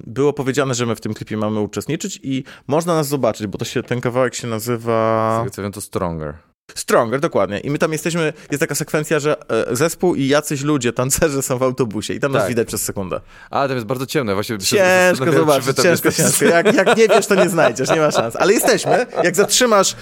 Było 0.08 0.34
powiedziane, 0.34 0.74
że 0.74 0.86
my 0.86 0.96
w 0.96 1.02
tym 1.02 1.14
klipie 1.14 1.38
mamy 1.38 1.60
uczestniczyć 1.60 2.20
i 2.24 2.44
można 2.68 2.96
nas 2.96 3.08
zobaczyć, 3.08 3.48
bo 3.48 3.58
to 3.58 3.66
się, 3.66 3.84
ten 3.84 4.02
kawałek 4.02 4.36
się 4.36 4.48
nazywa... 4.48 5.36
Z 5.36 5.40
tego 5.44 5.56
co 5.56 5.62
wiem, 5.62 5.72
to 5.72 5.82
Stronger. 5.82 6.34
Stronger, 6.76 7.20
dokładnie. 7.20 7.60
I 7.60 7.70
my 7.70 7.78
tam 7.78 7.92
jesteśmy, 7.92 8.34
jest 8.52 8.60
taka 8.60 8.76
sekwencja, 8.76 9.20
że 9.20 9.36
e, 9.52 9.76
zespół 9.76 10.16
i 10.16 10.28
jacyś 10.28 10.62
ludzie, 10.62 10.94
tancerze 10.94 11.42
są 11.42 11.58
w 11.58 11.64
autobusie 11.64 12.14
i 12.14 12.20
tam 12.20 12.32
nas 12.32 12.42
Tak. 12.42 12.50
widać 12.50 12.68
przez 12.68 12.82
sekundę. 12.82 13.22
A, 13.50 13.68
to 13.68 13.74
jest 13.74 13.86
bardzo 13.86 14.06
ciemne, 14.06 14.34
właśnie... 14.34 14.58
Ciężko 14.58 15.32
zobaczyć, 15.32 15.76
tam 15.76 15.86
ciężko, 15.86 16.12
ciężko. 16.12 16.46
Jak, 16.46 16.76
jak 16.76 16.98
nie 16.98 17.08
wiesz, 17.08 17.28
to 17.28 17.36
nie 17.36 17.50
znajdziesz, 17.50 17.90
nie 17.90 18.00
ma 18.00 18.12
szans. 18.12 18.36
Ale 18.36 18.54
jesteśmy, 18.54 19.06
jak 19.24 19.36
zatrzymasz 19.36 19.96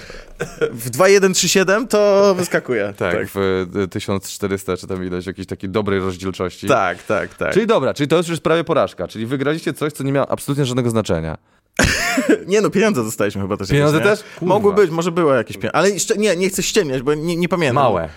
w 0.72 0.90
2137, 0.90 1.88
to 1.88 2.36
wyskakuje. 2.38 2.94
Tak, 2.98 3.16
w 3.34 3.66
e, 3.84 3.88
1400 3.88 4.78
czy 4.78 4.88
tam 4.88 5.06
ileś 5.08 5.26
jakiejś 5.26 5.48
takiej 5.48 5.70
dobrej 5.70 6.00
rozdzielczości. 6.00 6.68
tak, 6.68 7.04
tak, 7.04 7.36
tak. 7.36 7.54
Czyli 7.54 7.68
dobra, 7.68 7.94
czyli 7.94 8.08
to 8.08 8.18
już 8.18 8.28
jest 8.28 8.42
prawie 8.42 8.64
porażka, 8.64 9.08
czyli 9.08 9.26
wygraliście 9.26 9.74
coś, 9.74 9.94
co 9.94 10.04
nie 10.04 10.12
miało 10.12 10.32
absolutnie 10.32 10.66
żadnego 10.66 10.90
znaczenia. 10.90 11.38
Nie 12.48 12.62
no, 12.62 12.70
pieniądze 12.70 13.04
dostaliśmy 13.04 13.42
chyba 13.42 13.58
też. 13.58 13.70
Pieniądze 13.70 13.98
jakieś, 13.98 14.12
też? 14.12 14.24
Kurwa. 14.40 14.54
Mogły 14.56 14.74
być, 14.74 14.92
może 14.92 15.12
były 15.12 15.36
jakieś 15.36 15.58
pieniądze. 15.58 15.76
Ale 15.76 15.90
jeszcze, 15.90 16.18
nie, 16.18 16.36
nie 16.36 16.50
chcę 16.50 16.64
ściemniać, 16.64 17.02
bo 17.02 17.14
nie, 17.14 17.36
nie 17.36 17.50
pamiętam. 17.50 17.84
Małe. 17.84 18.10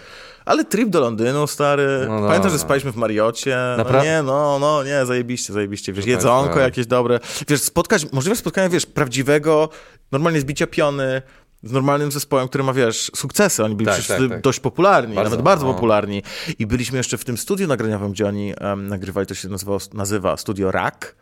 Ale 0.44 0.64
trip 0.64 0.88
do 0.88 1.00
Londynu, 1.00 1.46
stary. 1.46 2.06
No 2.09 2.26
Pamiętam, 2.26 2.50
że 2.50 2.59
spaliśmy 2.59 2.92
w 2.92 2.96
Mariocie. 2.96 3.59
No 3.78 4.02
nie, 4.02 4.22
no, 4.22 4.59
no, 4.59 4.84
nie, 4.84 5.06
zajebiście, 5.06 5.52
zajebiście. 5.52 5.92
Wiesz, 5.92 6.06
jedzonko 6.06 6.54
tak. 6.54 6.62
jakieś 6.62 6.86
dobre. 6.86 7.20
Wiesz, 7.48 7.61
spotkać, 7.61 8.12
możliwe 8.12 8.36
spotkanie, 8.36 8.68
wiesz, 8.68 8.86
prawdziwego, 8.86 9.68
normalnie 10.12 10.40
zbicia 10.40 10.66
piony, 10.66 11.22
z 11.62 11.72
normalnym 11.72 12.12
zespołem, 12.12 12.48
który 12.48 12.64
ma, 12.64 12.72
wiesz, 12.72 13.11
sukcesy. 13.16 13.64
Oni 13.64 13.74
byli 13.74 13.86
Tak, 13.86 13.98
przecież 13.98 14.18
tak, 14.18 14.30
tak. 14.30 14.40
dość 14.40 14.61
popularni, 14.61 15.14
Bardzo, 15.14 15.30
nawet 15.30 15.44
bardzo 15.44 15.66
no. 15.66 15.74
popularni. 15.74 16.22
I 16.59 16.66
byliśmy 16.66 16.98
jeszcze 16.98 17.18
w 17.18 17.24
tym 17.24 17.38
studiu 17.38 17.66
nagraniowym, 17.66 18.12
gdzie 18.12 18.26
oni 18.26 18.54
em, 18.61 18.88
nagrywali, 18.88 19.26
to 19.26 19.34
się 19.34 19.48
nazywało, 19.48 19.78
nazywa 19.92 20.36
Studio 20.36 20.70
Rack, 20.70 21.14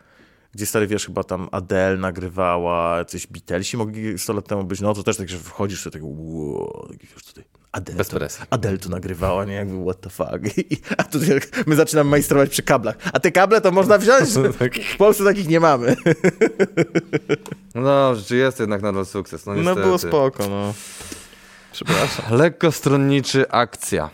gdzie 0.55 0.67
stary, 0.67 0.87
wiesz, 0.87 1.07
chyba 1.07 1.25
tam 1.25 1.49
Adele 1.53 1.97
nagrywała, 1.97 3.05
coś 3.05 3.27
Beatlesi 3.27 3.77
mogli 3.77 4.19
100 4.19 4.33
lat 4.33 4.49
temu 4.49 4.65
być, 4.65 4.81
no 4.81 4.95
to 4.95 5.03
też 5.03 5.17
tak, 5.17 5.29
że 5.29 5.39
wchodzisz 5.39 5.85
to 5.85 5.91
tak, 5.91 6.03
wow, 6.05 6.89
taki, 6.91 7.07
wiesz, 7.07 7.25
tutaj 7.25 7.45
Adele, 7.73 7.99
Bez 7.99 8.09
to. 8.09 8.19
Adele 8.51 8.79
tu 8.79 8.91
nagrywała, 8.91 9.45
nie, 9.45 9.55
jakby 9.55 9.83
what 9.83 10.01
the 10.01 10.11
fuck. 10.11 10.59
I, 10.71 10.81
a 10.99 11.05
tu 11.05 11.25
jak 11.25 11.67
my 11.67 11.77
zaczynamy 11.77 12.11
majstrować 12.11 12.51
przy 12.51 12.63
kablach. 12.63 12.97
A 13.13 13.21
te 13.21 13.33
kable 13.33 13.61
to 13.61 13.73
można 13.73 13.99
wziąć? 13.99 14.31
W 14.95 14.97
Polsce 14.97 15.25
takich 15.25 15.49
nie 15.49 15.61
mamy. 15.61 15.97
No 17.75 18.15
czy 18.27 18.37
jest 18.37 18.61
jednak 18.61 18.83
nadal 18.83 19.07
sukces? 19.07 19.47
No, 19.47 19.55
No 19.55 19.75
było 19.75 19.99
spoko, 19.99 20.49
no. 20.49 20.75
Przepraszam. 21.73 22.37
Lekkostronniczy 22.37 23.51
akcja. 23.51 24.11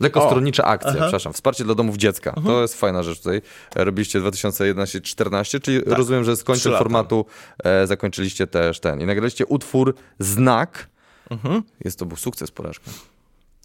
Lekkostronnicza 0.00 0.64
akcja, 0.64 0.88
Aha. 0.88 0.96
Mhm. 0.96 1.08
przepraszam. 1.10 1.32
Wsparcie 1.32 1.64
dla 1.64 1.74
domów 1.74 1.96
dziecka. 1.96 2.34
To 2.46 2.62
jest 2.62 2.74
fajna 2.80 3.02
rzecz 3.02 3.18
tutaj. 3.18 3.42
Robiliście 3.74 4.20
2011-14, 4.20 5.60
czyli 5.60 5.80
rozumiem, 5.86 6.24
że 6.24 6.36
z 6.36 6.38
Tak. 6.38 6.46
Końcem 6.46 6.72
formatu 6.72 7.26
e, 7.64 7.86
zakończyliście 7.86 8.46
też 8.46 8.80
ten. 8.80 9.00
I 9.00 9.06
nagraliście 9.06 9.46
utwór 9.46 9.94
Znak. 10.18 10.88
Mhm. 11.30 11.62
Jest 11.84 11.98
to 11.98 12.06
był 12.06 12.16
sukces, 12.16 12.50
porażka. 12.50 12.90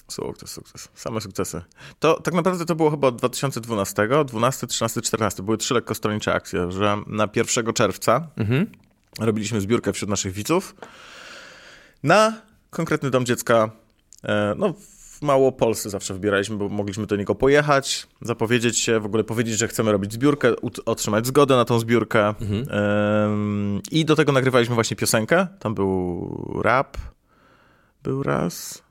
Sukces, 0.07 0.51
sukces. 0.51 0.89
Same 0.95 1.21
sukcesy. 1.21 1.61
To 1.99 2.19
tak 2.21 2.33
naprawdę 2.33 2.65
to 2.65 2.75
było 2.75 2.91
chyba 2.91 3.07
od 3.07 3.15
2012, 3.15 4.07
12, 4.25 4.67
13, 4.67 5.01
14. 5.01 5.43
Były 5.43 5.57
trzy 5.57 5.73
lekkostronnicze 5.73 6.33
akcje, 6.33 6.71
że 6.71 6.97
na 7.07 7.27
1 7.35 7.73
czerwca 7.73 8.27
Mhm. 8.37 8.71
robiliśmy 9.19 9.61
zbiórkę 9.61 9.93
wśród 9.93 10.09
naszych 10.09 10.33
widzów 10.33 10.75
na 12.03 12.33
konkretny 12.69 13.09
dom 13.09 13.25
dziecka. 13.25 13.69
E, 14.23 14.53
no, 14.57 14.73
w 15.17 15.21
Małopolsce 15.21 15.89
zawsze 15.89 16.13
wybieraliśmy, 16.13 16.57
bo 16.57 16.69
mogliśmy 16.69 17.05
do 17.05 17.15
niego 17.15 17.35
pojechać, 17.35 18.07
zapowiedzieć 18.21 18.79
się, 18.79 18.99
w 18.99 19.05
ogóle 19.05 19.23
powiedzieć, 19.23 19.57
że 19.57 19.67
chcemy 19.67 19.91
robić 19.91 20.13
zbiórkę, 20.13 20.53
otrzymać 20.85 21.27
zgodę 21.27 21.55
na 21.55 21.65
tą 21.65 21.79
zbiórkę. 21.79 22.33
Em, 22.69 23.81
I 23.91 24.05
do 24.05 24.15
tego 24.15 24.31
nagrywaliśmy 24.31 24.75
właśnie 24.75 24.97
piosenkę. 24.97 25.47
Tam 25.59 25.75
był 25.75 26.61
rap. 26.63 26.97
Był 28.03 28.23
raz. 28.23 28.83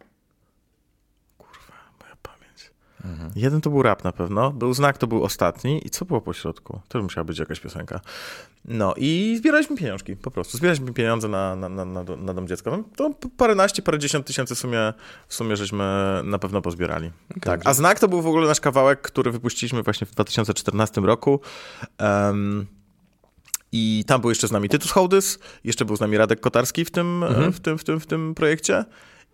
Kurwa, 1.38 1.74
moja 2.00 2.16
pamięć. 3.06 3.36
Jeden 3.36 3.60
to 3.60 3.70
był 3.70 3.82
rap 3.82 4.04
na 4.04 4.12
pewno, 4.12 4.50
był 4.50 4.74
znak, 4.74 4.98
to 4.98 5.06
był 5.06 5.24
ostatni. 5.24 5.86
I 5.86 5.90
co 5.90 6.04
było 6.04 6.20
po 6.20 6.32
środku? 6.32 6.80
To 6.88 7.02
musiała 7.02 7.24
być 7.24 7.38
jakaś 7.38 7.60
piosenka. 7.60 8.00
No 8.64 8.94
i 8.96 9.34
zbieraliśmy 9.38 9.76
pieniążki, 9.76 10.16
po 10.16 10.30
prostu. 10.30 10.58
Zbieraliśmy 10.58 10.92
pieniądze 10.92 11.28
na, 11.28 11.56
na, 11.56 11.68
na, 11.68 11.84
na, 11.84 12.04
do- 12.04 12.16
na 12.16 12.34
dom 12.34 12.48
dziecka. 12.48 12.70
No, 12.70 12.84
to 12.96 13.10
paręnaście, 13.36 13.82
parędziesiąt 13.82 14.26
tysięcy 14.26 14.54
w 14.54 14.58
sumie, 14.58 14.92
w 15.28 15.34
sumie 15.34 15.56
żeśmy 15.56 15.84
na 16.24 16.38
pewno 16.38 16.62
pozbierali. 16.62 17.10
tak. 17.40 17.60
A 17.64 17.74
znak 17.74 18.00
to 18.00 18.08
był 18.08 18.22
w 18.22 18.26
ogóle 18.26 18.46
nasz 18.48 18.60
kawałek, 18.60 19.02
który 19.02 19.30
wypuściliśmy 19.30 19.82
właśnie 19.82 20.06
w 20.06 20.10
2014 20.10 21.00
roku. 21.00 21.40
Em, 21.98 22.66
I 23.72 24.04
tam 24.06 24.20
był 24.20 24.30
jeszcze 24.30 24.48
z 24.48 24.52
nami 24.52 24.68
Tytus 24.68 24.90
Hołdys, 24.90 25.38
jeszcze 25.64 25.84
był 25.84 25.96
z 25.96 26.00
nami 26.00 26.16
Radek 26.16 26.40
Kotarski 26.40 26.84
w 26.84 26.90
tym, 26.90 27.22
Mhm. 27.24 27.52
w 27.52 27.60
tym, 27.60 27.78
w 27.78 27.84
tym, 27.84 28.00
w 28.00 28.06
tym 28.06 28.34
projekcie. 28.34 28.84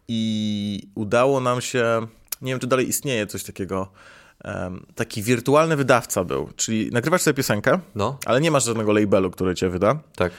I 0.09 0.83
udało 0.95 1.41
nam 1.41 1.61
się, 1.61 2.07
nie 2.43 2.53
wiem 2.53 2.61
czy 2.61 2.67
dalej 2.67 2.89
istnieje 2.89 3.27
coś 3.27 3.45
takiego, 3.45 3.93
em, 4.45 4.87
taki 4.95 5.23
wirtualny 5.23 5.77
wydawca 5.77 6.25
był, 6.25 6.49
czyli 6.57 6.91
nagrywasz 6.91 7.23
sobie 7.23 7.35
piosenkę, 7.35 7.81
No, 7.95 8.19
ale 8.27 8.41
nie 8.41 8.51
masz 8.51 8.65
żadnego 8.65 8.93
labelu, 8.93 9.31
który 9.31 9.55
cię 9.55 9.69
wyda, 9.69 9.99
tak. 10.17 10.33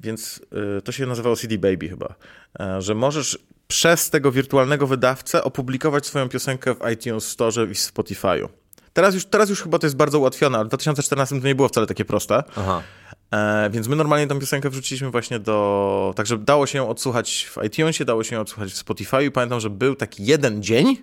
więc 0.00 0.40
y, 0.78 0.82
to 0.82 0.92
się 0.92 1.06
nazywało 1.06 1.36
CD 1.36 1.58
Baby 1.58 1.88
chyba, 1.88 2.14
e, 2.60 2.82
że 2.82 2.94
możesz 2.94 3.38
przez 3.68 4.10
tego 4.10 4.32
wirtualnego 4.32 4.86
wydawcę 4.86 5.44
opublikować 5.44 6.06
swoją 6.06 6.28
piosenkę 6.28 6.74
w 6.74 6.90
iTunes 6.92 7.28
Store 7.28 7.64
i 7.70 7.74
w 7.74 7.78
Spotify'u. 7.78 8.48
Teraz 8.92 9.14
już, 9.14 9.24
teraz 9.24 9.50
już 9.50 9.62
chyba 9.62 9.78
to 9.78 9.86
jest 9.86 9.96
bardzo 9.96 10.18
ułatwione, 10.18 10.58
ale 10.58 10.64
w 10.64 10.68
2014 10.68 11.40
to 11.40 11.46
nie 11.46 11.54
było 11.54 11.68
wcale 11.68 11.86
takie 11.86 12.04
proste. 12.04 12.42
Aha. 12.56 12.82
E, 13.30 13.70
więc 13.70 13.88
my 13.88 13.96
normalnie 13.96 14.26
tą 14.26 14.38
piosenkę 14.38 14.70
wrzuciliśmy 14.70 15.10
właśnie 15.10 15.38
do... 15.38 16.12
Także 16.16 16.38
dało 16.38 16.66
się 16.66 16.78
ją 16.78 16.88
odsłuchać 16.88 17.50
w 17.50 17.64
iTunesie, 17.64 18.04
dało 18.04 18.24
się 18.24 18.36
ją 18.36 18.42
odsłuchać 18.42 18.72
w 18.72 18.76
Spotify. 18.76 19.30
Pamiętam, 19.30 19.60
że 19.60 19.70
był 19.70 19.94
taki 19.94 20.26
jeden 20.26 20.62
dzień, 20.62 20.96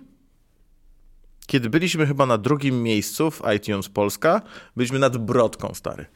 kiedy 1.46 1.70
byliśmy 1.70 2.06
chyba 2.06 2.26
na 2.26 2.38
drugim 2.38 2.82
miejscu 2.82 3.30
w 3.30 3.42
iTunes 3.56 3.88
Polska. 3.88 4.42
Byliśmy 4.76 4.98
nad 4.98 5.16
Brodką, 5.16 5.74
stary. 5.74 6.06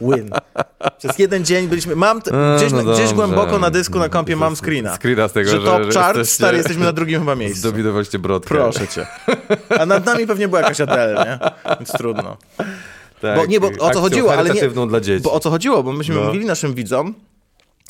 Win. 0.00 0.30
Przez 0.98 1.18
jeden 1.18 1.44
dzień 1.44 1.68
byliśmy... 1.68 1.96
Mam 1.96 2.22
t- 2.22 2.30
gdzieś, 2.56 2.72
no 2.72 2.84
gdzieś 2.94 3.12
głęboko 3.12 3.58
na 3.58 3.70
dysku 3.70 3.98
na 3.98 4.08
kompie 4.08 4.36
mam 4.36 4.56
screena. 4.56 4.96
Screena 4.96 5.28
z 5.28 5.32
tego, 5.32 5.50
że 5.50 5.60
że- 5.60 5.66
top 5.66 5.82
że 5.92 6.00
chart, 6.00 6.16
jesteście- 6.18 6.34
stary, 6.44 6.56
jesteśmy 6.56 6.84
na 6.84 6.92
drugim 6.92 7.20
chyba 7.20 7.34
miejscu. 7.34 7.58
Zdobidowaliście 7.58 8.18
brodkę. 8.18 8.48
Proszę 8.48 8.88
cię. 8.88 9.06
A 9.80 9.86
nad 9.86 10.06
nami 10.06 10.26
pewnie 10.26 10.48
była 10.48 10.60
jakaś 10.60 10.80
Adele, 10.80 11.24
nie? 11.24 11.38
Więc 11.78 11.92
trudno. 11.92 12.36
Tak, 13.20 13.36
Bo 13.36 13.46
nie, 13.46 13.60
bo 13.60 13.70
o 13.80 13.90
co 13.90 14.00
chodziło, 14.00 14.32
ale 14.34 14.50
nie- 14.50 14.86
dla 14.88 15.00
dzieci. 15.00 15.22
Bo 15.22 15.32
o 15.32 15.40
co 15.40 15.50
chodziło? 15.50 15.82
Bo 15.82 15.92
myśmy 15.92 16.14
No. 16.14 16.24
mówili 16.24 16.44
naszym 16.46 16.74
widzom, 16.74 17.14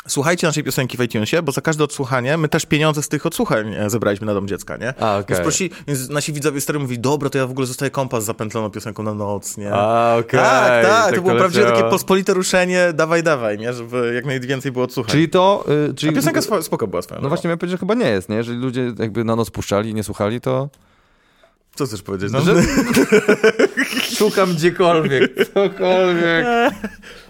słuchajcie 0.09 0.47
naszej 0.47 0.65
piosenki 0.65 0.97
w 0.97 1.03
iTunesie, 1.03 1.43
bo 1.43 1.53
za 1.53 1.61
każde 1.61 1.85
odsłuchanie 1.85 2.37
my 2.37 2.49
też 2.49 2.67
pieniądze 2.67 3.03
z 3.03 3.09
tych 3.09 3.27
odsłuchań 3.27 3.75
e, 3.75 3.91
zebraliśmy 3.91 4.27
na 4.27 4.35
dom 4.35 4.49
dziecka, 4.49 4.77
nie? 4.77 5.03
A, 5.03 5.19
okej. 5.19 5.37
Więc, 5.37 5.41
prosi, 5.41 5.71
więc 5.87 6.09
nasi 6.09 6.33
widzowie 6.33 6.61
stary 6.61 6.79
mówili, 6.79 7.01
dobra, 7.01 7.31
to 7.31 7.39
ja 7.39 7.47
w 7.47 7.51
ogóle 7.51 7.67
zostaję 7.67 7.91
kompas 7.91 8.25
zapętloną 8.25 8.71
piosenką 8.71 9.03
na 9.03 9.15
noc, 9.15 9.57
nie? 9.57 9.73
A, 9.73 10.17
okej. 10.17 10.41
Tak, 10.41 10.87
tak, 10.87 11.15
to 11.15 11.23
było 11.23 11.35
prawdziwe 11.35 11.67
takie 11.67 11.91
pospolite 11.91 12.35
ruszenie, 12.35 12.93
dawaj, 12.95 13.23
dawaj, 13.23 13.59
nie? 13.59 13.73
Żeby 13.73 14.13
jak 14.15 14.25
najwięcej 14.25 14.73
było 14.73 14.85
odsłuchań. 14.85 15.11
Czyli 15.11 15.29
to... 15.29 15.65
Y, 15.91 15.95
czyli... 15.95 16.13
A 16.13 16.15
piosenka 16.15 16.41
spo- 16.41 16.63
spoko 16.63 16.87
była 16.87 17.03
swoją. 17.03 17.21
No 17.21 17.29
właśnie 17.29 17.49
miałem 17.49 17.59
powiedzieć, 17.59 17.73
że 17.73 17.79
chyba 17.79 17.95
nie 17.95 18.11
jest, 18.11 18.29
nie? 18.29 18.37
Jeżeli 18.37 18.59
ludzie 18.59 18.93
jakby 18.99 19.25
na 19.25 19.37
noc 19.37 19.51
puszczali 19.51 19.91
i 19.91 19.95
nie 19.95 20.05
słuchali, 20.05 20.41
to... 20.41 20.69
Co 21.75 21.87
chcesz 21.87 22.03
powiedzieć? 22.03 22.33
No? 22.33 22.41
Że... 22.41 22.55
Szukam 24.19 24.55
gdziekolwiek, 24.55 25.33
cokolwiek. 25.55 26.47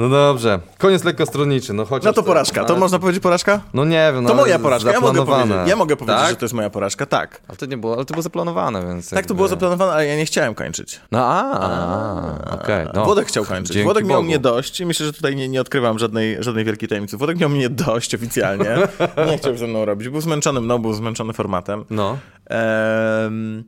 No 0.00 0.08
dobrze, 0.08 0.60
koniec 0.78 1.04
lekkostronniczy, 1.04 1.72
no 1.72 1.84
chociaż... 1.84 2.04
No 2.04 2.12
to 2.12 2.22
porażka. 2.22 2.64
To 2.64 2.74
no, 2.74 2.80
można 2.80 2.98
powiedzieć 2.98 3.22
porażka? 3.22 3.60
No 3.74 3.84
nie 3.84 4.10
wiem, 4.14 4.22
no 4.22 4.28
To 4.28 4.34
ale 4.34 4.42
moja 4.42 4.58
porażka. 4.58 4.92
Ja 4.92 5.00
mogę 5.00 5.26
powiedzieć, 5.26 5.56
ja 5.66 5.76
mogę 5.76 5.96
powiedzieć 5.96 6.20
tak? 6.20 6.30
że 6.30 6.36
to 6.36 6.44
jest 6.44 6.54
moja 6.54 6.70
porażka. 6.70 7.06
Tak. 7.06 7.40
Ale 7.48 7.56
to 7.56 7.66
nie 7.66 7.76
było, 7.76 7.94
ale 7.96 8.04
to 8.04 8.14
było 8.14 8.22
zaplanowane, 8.22 8.86
więc... 8.86 9.04
Tak 9.04 9.10
to 9.10 9.16
jakby- 9.16 9.34
było 9.34 9.48
zaplanowane, 9.48 9.92
ale 9.92 10.06
ja 10.06 10.16
nie 10.16 10.24
chciałem 10.24 10.54
kończyć. 10.54 11.00
No 11.12 11.18
a, 11.18 11.60
a 11.60 12.54
okej. 12.54 12.86
no. 12.94 13.04
Włodek 13.04 13.28
chciał 13.28 13.44
kończyć. 13.44 13.74
Dzięki 13.74 13.84
Włodek 13.84 14.04
miał 14.06 14.18
Bogu. 14.18 14.26
mnie 14.26 14.38
dość 14.38 14.80
i 14.80 14.86
myślę, 14.86 15.06
że 15.06 15.12
tutaj 15.12 15.36
nie, 15.36 15.48
nie 15.48 15.60
odkrywam 15.60 15.98
żadnej, 15.98 16.36
żadnej 16.42 16.64
wielkiej 16.64 16.88
tajemnicy. 16.88 17.16
Włodek 17.16 17.38
miał 17.38 17.48
mnie 17.50 17.68
dość 17.68 18.14
oficjalnie. 18.14 18.76
Nie 19.30 19.38
chciał 19.38 19.56
ze 19.56 19.66
mną 19.66 19.84
robić. 19.84 20.08
Był 20.08 20.20
zmęczony 20.20 20.60
mną, 20.60 20.78
był 20.78 20.92
zmęczony 20.92 21.32
formatem. 21.32 21.84
No. 21.90 22.18
Em, 22.46 23.64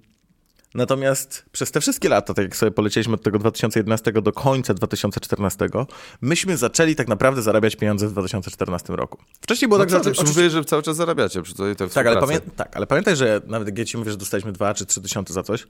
natomiast 0.75 1.45
przez 1.53 1.71
te 1.71 1.81
wszystkie 1.81 2.09
lata, 2.09 2.35
tak 2.35 2.45
jak 2.45 2.57
sobie 2.57 2.73
polecieliśmy 2.73 3.15
od 3.15 3.23
tego 3.23 3.39
2011 3.39 4.13
do 4.13 4.33
końca 4.33 4.75
2014, 4.75 5.69
myśmy 6.21 6.57
zaczęli 6.57 6.97
tak 6.97 7.09
naprawdę 7.09 7.43
zarabiać 7.43 7.77
pieniądze 7.77 8.09
w 8.09 8.13
2014 8.13 8.97
roku. 8.97 9.19
Wcześniej 9.41 9.69
było 9.69 9.79
No 9.79 9.85
tak, 9.85 9.91
że... 9.91 9.97
oczywiście- 10.11 10.25
mówię, 10.25 10.51
że 10.51 10.65
cały 10.65 10.83
czas 10.83 10.97
zarabiacie 10.97 11.43
przy 11.43 11.55
tej, 11.55 11.77
tak, 11.77 12.07
ale 12.07 12.21
pamię- 12.21 12.41
tak, 12.57 12.77
ale 12.77 12.87
pamiętaj, 12.87 13.17
że 13.17 13.41
nawet 13.47 13.69
jak 13.69 13.79
ja 13.79 13.85
ci 13.85 13.99
mówię, 13.99 14.11
że 14.11 14.17
dostaliśmy 14.17 14.53
2 14.53 14.75
czy 14.75 14.87
3 14.87 15.01
tysiące 15.01 15.33
za 15.33 15.43
coś, 15.43 15.67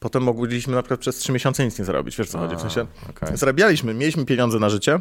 potem 0.00 0.22
mogliśmy 0.22 0.74
na 0.74 0.82
przykład 0.82 1.00
przez 1.00 1.16
3 1.16 1.32
miesiące 1.32 1.64
nic 1.64 1.78
nie 1.78 1.84
zarobić, 1.84 2.16
wiesz 2.16 2.28
co 2.28 2.38
chodzi, 2.38 2.56
w 2.56 2.60
sensie 2.60 2.86
okej. 3.10 3.36
zarabialiśmy, 3.36 3.94
mieliśmy 3.94 4.24
pieniądze 4.24 4.58
na 4.58 4.70
życie, 4.70 5.00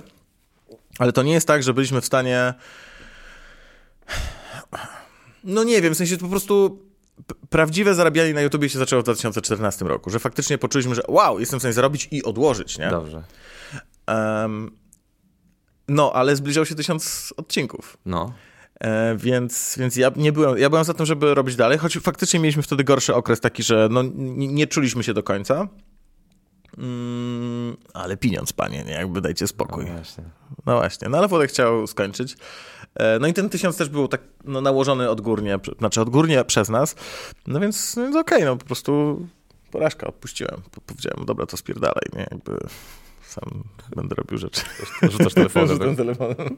ale 1.00 1.12
to 1.14 1.24
nie 1.24 1.34
jest 1.34 1.48
tak, 1.48 1.64
że 1.64 1.74
byliśmy 1.74 2.02
w 2.02 2.06
stanie 2.06 2.54
no 5.44 5.64
nie 5.64 5.82
wiem, 5.82 5.94
w 5.94 5.98
sensie 5.98 6.18
po 6.18 6.28
prostu 6.28 6.80
prawdziwe 7.50 7.96
zarabianie 7.96 8.34
na 8.34 8.42
YouTubie 8.42 8.70
się 8.70 8.80
zaczęło 8.80 9.02
w 9.02 9.06
2014 9.06 9.86
roku, 9.86 10.10
że 10.10 10.20
faktycznie 10.20 10.58
poczuliśmy, 10.58 10.96
że 10.96 11.02
wow, 11.08 11.40
jestem 11.40 11.60
w 11.60 11.62
stanie 11.62 11.74
zarobić 11.74 12.08
i 12.12 12.24
odłożyć, 12.24 12.78
nie? 12.78 12.90
Dobrze. 12.90 13.24
Em, 14.08 14.72
no, 15.88 16.12
ale 16.14 16.36
zbliżał 16.36 16.66
się 16.66 16.76
tysiąc 16.76 17.34
odcinków. 17.38 17.98
No. 18.06 18.34
E, 18.80 19.16
więc, 19.18 19.76
więc 19.80 19.96
ja 19.96 20.12
nie 20.16 20.32
byłem, 20.32 20.58
ja 20.58 20.70
byłem 20.70 20.86
za 20.86 20.94
tym, 20.94 21.06
żeby 21.06 21.36
robić 21.36 21.56
dalej, 21.56 21.78
choć 21.78 21.98
faktycznie 21.98 22.40
mieliśmy 22.40 22.64
wtedy 22.64 22.84
gorszy 22.84 23.16
okres 23.16 23.40
taki, 23.40 23.64
że 23.64 23.88
no, 23.92 24.04
nie, 24.16 24.48
nie 24.48 24.68
czuliśmy 24.68 25.04
się 25.04 25.14
do 25.14 25.24
końca. 25.24 25.68
Mm, 26.78 27.78
ale 27.94 28.18
pieniądz, 28.18 28.54
panie, 28.54 28.84
nie? 28.84 28.92
Jakby 28.94 29.22
dajcie 29.22 29.48
spokój. 29.48 29.86
No 29.86 29.92
właśnie. 29.94 30.24
No 30.66 30.76
właśnie, 30.78 31.10
no 31.10 31.18
ale 31.18 31.28
Włodek 31.28 31.50
chciał 31.50 31.88
skończyć. 31.88 32.38
E, 32.96 33.20
No 33.20 33.28
i 33.28 33.34
ten 33.34 33.50
tysiąc 33.50 33.78
też 33.78 33.90
był 33.90 34.08
tak 34.08 34.22
no, 34.46 34.62
nałożony 34.62 35.10
odgórnie, 35.10 35.60
znaczy 35.80 36.02
odgórnie 36.02 36.44
przez 36.46 36.70
nas. 36.70 36.96
No 37.48 37.60
więc, 37.60 37.96
więc 37.98 38.16
okej, 38.16 38.44
no 38.46 38.58
po 38.58 38.66
prostu 38.66 39.22
porażka, 39.72 40.08
odpuściłem. 40.08 40.62
Po- 40.72 40.82
Powiedziałem, 40.82 41.26
dobra, 41.26 41.46
to 41.46 41.58
spierdalaj, 41.58 42.04
nie? 42.14 42.28
Jakby 42.32 42.58
sam 43.28 43.64
będę 43.96 44.16
robił 44.16 44.38
rzeczy. 44.38 44.62
Rzucasz 45.12 45.34
telefonem. 45.34 45.70
Rzucam 45.78 45.96
telefonem. 45.96 46.58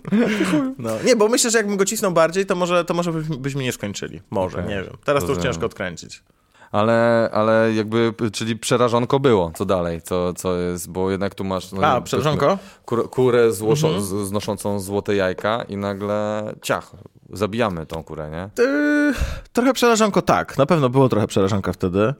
No. 0.78 0.92
Nie, 1.06 1.16
bo 1.16 1.28
myślę, 1.28 1.52
że 1.52 1.58
jakbym 1.58 1.78
go 1.78 1.86
cisnął 1.86 2.12
bardziej, 2.12 2.46
to 2.46 2.56
może, 2.56 2.86
to 2.86 2.94
może 2.94 3.12
byśmy, 3.14 3.64
nie 3.64 3.72
skończyli. 3.72 4.22
Może, 4.30 4.58
Okej. 4.58 4.70
nie 4.70 4.84
wiem. 4.84 4.98
Teraz 5.06 5.24
to 5.24 5.28
już 5.30 5.38
Rozumiem. 5.38 5.54
ciężko 5.54 5.66
odkręcić. 5.66 6.24
Ale, 6.72 7.30
ale 7.34 7.74
jakby, 7.74 8.14
czyli 8.34 8.58
przerażonko 8.58 9.20
było, 9.20 9.52
co 9.56 9.66
dalej, 9.66 10.02
co, 10.02 10.34
co 10.34 10.56
jest, 10.56 10.92
bo 10.92 11.12
jednak 11.12 11.36
tu 11.36 11.44
masz... 11.44 11.72
No, 11.72 11.88
A, 11.88 12.02
przerażonko? 12.02 12.58
Kur, 12.86 13.10
kurę 13.10 13.52
złoszo, 13.54 13.88
Mhm. 13.88 14.26
znoszącą 14.26 14.80
złote 14.80 15.16
jajka 15.16 15.64
i 15.70 15.78
nagle 15.78 16.44
ciach, 16.62 16.92
zabijamy 17.30 17.86
tą 17.86 18.04
kurę, 18.04 18.30
nie? 18.30 18.64
Yy, 18.64 19.14
trochę 19.54 19.74
przerażonko, 19.74 20.22
tak. 20.22 20.58
Na 20.58 20.66
pewno 20.66 20.90
było 20.90 21.10
trochę 21.10 21.28
przerażonka 21.28 21.74
wtedy. 21.74 22.14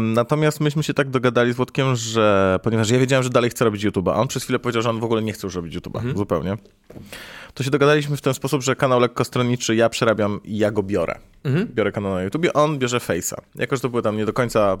Natomiast 0.00 0.60
myśmy 0.60 0.82
się 0.82 0.94
tak 0.94 1.10
dogadali 1.10 1.52
z 1.52 1.56
Włodkiem, 1.56 1.96
że 1.96 2.58
ponieważ 2.62 2.90
ja 2.90 2.98
wiedziałem, 2.98 3.22
że 3.22 3.30
dalej 3.30 3.50
chce 3.50 3.64
robić 3.64 3.84
YouTube'a, 3.86 4.10
a 4.10 4.14
on 4.14 4.28
przez 4.28 4.42
chwilę 4.44 4.58
powiedział, 4.58 4.82
że 4.82 4.90
on 4.90 5.00
w 5.00 5.04
ogóle 5.04 5.22
nie 5.22 5.32
chce 5.32 5.46
już 5.46 5.54
robić 5.56 5.76
YouTube'a, 5.76 6.16
zupełnie. 6.16 6.56
To 7.54 7.62
się 7.64 7.70
dogadaliśmy 7.70 8.16
w 8.16 8.20
ten 8.20 8.34
sposób, 8.34 8.62
że 8.62 8.76
kanał 8.76 9.00
lekkostronniczy 9.00 9.74
ja 9.74 9.88
przerabiam 9.88 10.40
i 10.44 10.58
ja 10.58 10.70
go 10.70 10.82
biorę. 10.82 11.18
Biorę 11.64 11.92
kanał 11.92 12.14
na 12.14 12.22
YouTubie, 12.22 12.52
on 12.52 12.78
bierze 12.78 12.98
Face'a. 12.98 13.36
Jako, 13.54 13.76
że 13.76 13.82
to 13.82 13.88
były 13.88 14.02
tam 14.02 14.16
nie 14.16 14.26
do 14.26 14.32
końca 14.32 14.78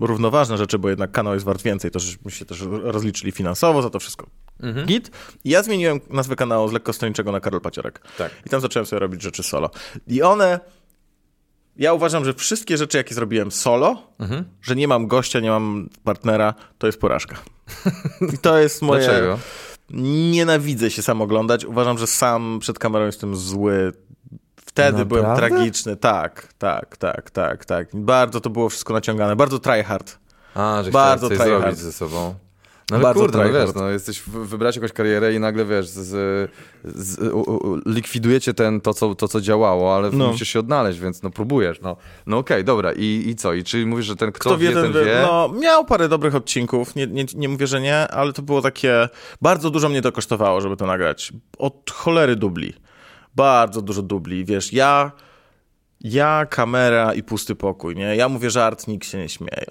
równoważne 0.00 0.58
rzeczy, 0.58 0.78
bo 0.78 0.88
jednak 0.88 1.10
kanał 1.12 1.34
jest 1.34 1.46
wart 1.46 1.62
więcej, 1.62 1.90
to 1.90 1.98
żeśmy 1.98 2.30
się 2.30 2.44
też 2.44 2.60
rozliczyli 2.82 3.32
finansowo 3.32 3.82
za 3.82 3.90
to 3.90 3.98
wszystko. 3.98 4.26
Git. 4.86 5.10
I 5.44 5.50
ja 5.50 5.62
zmieniłem 5.62 6.00
nazwę 6.10 6.36
kanału 6.36 6.68
z 6.68 6.72
lekkostronniczego 6.72 7.32
na 7.32 7.40
Karol 7.40 7.60
Paciorek. 7.60 8.00
Tak. 8.18 8.32
I 8.46 8.50
tam 8.50 8.60
zacząłem 8.60 8.86
sobie 8.86 9.00
robić 9.00 9.22
rzeczy 9.22 9.42
solo. 9.42 9.70
I 10.06 10.22
one. 10.22 10.60
Ja 11.76 11.92
uważam, 11.92 12.24
że 12.24 12.34
wszystkie 12.34 12.76
rzeczy, 12.76 12.98
jakie 12.98 13.14
zrobiłem 13.14 13.50
solo, 13.52 14.02
że 14.62 14.76
nie 14.76 14.88
mam 14.88 15.06
gościa, 15.06 15.40
nie 15.40 15.50
mam 15.50 15.88
partnera, 16.04 16.54
to 16.78 16.86
jest 16.86 17.00
porażka. 17.00 17.36
I 18.34 18.38
to 18.38 18.58
jest 18.58 18.82
moje. 18.82 19.04
Dlaczego? 19.04 19.38
Nienawidzę 19.92 20.90
się 20.90 21.02
sam 21.02 21.22
oglądać. 21.22 21.64
Uważam, 21.64 21.98
że 21.98 22.06
sam 22.06 22.58
przed 22.60 22.78
kamerą 22.78 23.06
jestem 23.06 23.36
zły. 23.36 23.92
Wtedy 24.56 25.04
byłem 25.06 25.22
Naprawdę? 25.24 25.56
tragiczny. 25.56 25.96
Tak, 25.96 26.52
tak, 26.58 26.96
tak, 26.96 27.30
tak, 27.30 27.64
tak. 27.64 27.88
Bardzo 27.94 28.40
to 28.40 28.50
było 28.50 28.68
wszystko 28.68 28.94
naciągane. 28.94 29.36
Bardzo 29.36 29.58
tryhard. 29.58 30.18
A, 30.54 30.82
że 30.82 30.90
Bardzo 30.90 31.28
tryhard. 31.28 31.50
zrobić 31.50 31.78
ze 31.78 31.92
sobą. 31.92 32.34
No 32.92 32.96
ale 32.96 33.02
Bardzo 33.02 33.20
kurde, 33.20 33.38
no 33.38 33.52
wiesz, 33.52 33.74
no 33.74 33.88
jesteś, 33.88 34.22
wybrać 34.22 34.76
jakąś 34.76 34.92
karierę 34.92 35.34
i 35.34 35.40
nagle, 35.40 35.64
wiesz, 35.64 35.88
z, 35.88 36.50
z, 36.84 37.32
u, 37.32 37.40
u, 37.40 37.80
likwidujecie 37.86 38.54
ten, 38.54 38.80
to, 38.80 38.94
co, 38.94 39.14
to, 39.14 39.28
co 39.28 39.40
działało, 39.40 39.96
ale 39.96 40.10
No. 40.12 40.26
musisz 40.28 40.48
się 40.48 40.58
odnaleźć, 40.60 41.00
więc 41.00 41.22
no 41.22 41.30
próbujesz, 41.30 41.80
no. 41.80 41.96
No 42.26 42.38
okej, 42.38 42.64
dobra, 42.64 42.92
I, 42.92 43.24
i 43.26 43.34
co? 43.36 43.52
I 43.54 43.64
czy 43.64 43.86
mówisz, 43.86 44.06
że 44.06 44.16
ten, 44.16 44.32
kto, 44.32 44.50
Kto 44.50 44.58
wie, 44.58 44.72
ten 44.72 44.92
wie? 44.92 45.22
No, 45.22 45.48
miał 45.60 45.84
parę 45.84 46.08
dobrych 46.08 46.34
odcinków, 46.34 46.94
nie, 46.96 47.06
nie, 47.06 47.24
nie 47.34 47.48
mówię, 47.48 47.66
że 47.66 47.80
nie, 47.80 48.08
ale 48.08 48.32
to 48.32 48.42
było 48.42 48.62
takie... 48.62 49.08
Bardzo 49.42 49.70
dużo 49.70 49.88
mnie 49.88 50.02
to 50.02 50.12
kosztowało, 50.12 50.60
żeby 50.60 50.76
to 50.76 50.86
nagrać. 50.86 51.32
Od 51.58 51.90
cholery 51.90 52.36
dubli. 52.36 52.72
Bardzo 53.36 53.82
dużo 53.82 54.02
dubli. 54.02 54.44
Wiesz, 54.44 54.72
ja... 54.72 55.12
Ja, 56.04 56.46
kamera 56.46 57.14
i 57.14 57.22
pusty 57.22 57.54
pokój, 57.54 57.96
nie? 57.96 58.16
Ja 58.16 58.28
mówię 58.28 58.50
żart, 58.50 58.88
nikt 58.88 59.06
się 59.06 59.18
nie 59.18 59.28
śmieje. 59.28 59.66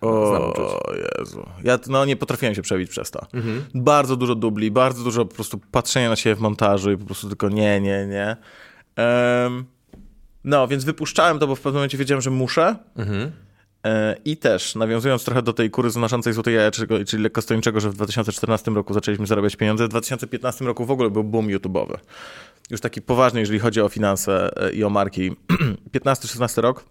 znam 0.00 0.42
O. 0.42 0.80
Jezu. 1.18 1.46
Ja 1.64 1.78
no, 1.88 2.04
nie 2.04 2.16
potrafiłem 2.16 2.54
się 2.54 2.62
przebić 2.62 2.90
przez 2.90 3.10
to. 3.10 3.26
Mhm. 3.32 3.64
Bardzo 3.74 4.16
dużo 4.16 4.34
dubli, 4.34 4.70
bardzo 4.70 5.04
dużo 5.04 5.24
po 5.24 5.34
prostu 5.34 5.60
patrzenia 5.70 6.08
na 6.08 6.16
siebie 6.16 6.36
w 6.36 6.40
montażu 6.40 6.92
i 6.92 6.96
po 6.96 7.04
prostu 7.04 7.28
tylko 7.28 7.48
nie, 7.48 7.80
nie, 7.80 8.06
nie. 8.06 8.36
Em, 8.96 9.64
no, 10.44 10.68
więc 10.68 10.84
wypuszczałem 10.84 11.38
to, 11.38 11.46
bo 11.46 11.54
w 11.54 11.60
pewnym 11.60 11.74
momencie 11.74 11.98
wiedziałem, 11.98 12.22
że 12.22 12.30
muszę. 12.30 12.76
Mhm. 12.96 13.32
E, 13.84 14.16
I 14.24 14.36
też, 14.36 14.74
nawiązując 14.74 15.24
trochę 15.24 15.42
do 15.42 15.52
tej 15.52 15.70
kury 15.70 15.90
znoszącej 15.90 16.32
złotej 16.32 16.54
jajeczego, 16.54 17.04
czyli 17.04 17.22
lekkostojączego, 17.22 17.80
że 17.80 17.90
w 17.90 17.94
2014 17.94 18.70
roku 18.70 18.94
zaczęliśmy 18.94 19.26
zarabiać 19.26 19.56
pieniądze, 19.56 19.84
w 19.84 19.88
2015 19.88 20.64
roku 20.64 20.84
w 20.84 20.90
ogóle 20.90 21.10
był 21.10 21.24
boom 21.24 21.46
YouTube'owy. 21.46 21.94
Już 22.70 22.80
taki 22.80 23.02
poważny, 23.02 23.40
jeżeli 23.40 23.58
chodzi 23.58 23.80
o 23.80 23.88
finanse 23.88 24.50
e, 24.56 24.72
i 24.72 24.84
o 24.84 24.90
marki. 24.90 25.30
15-16 25.94 26.60
rok. 26.60 26.84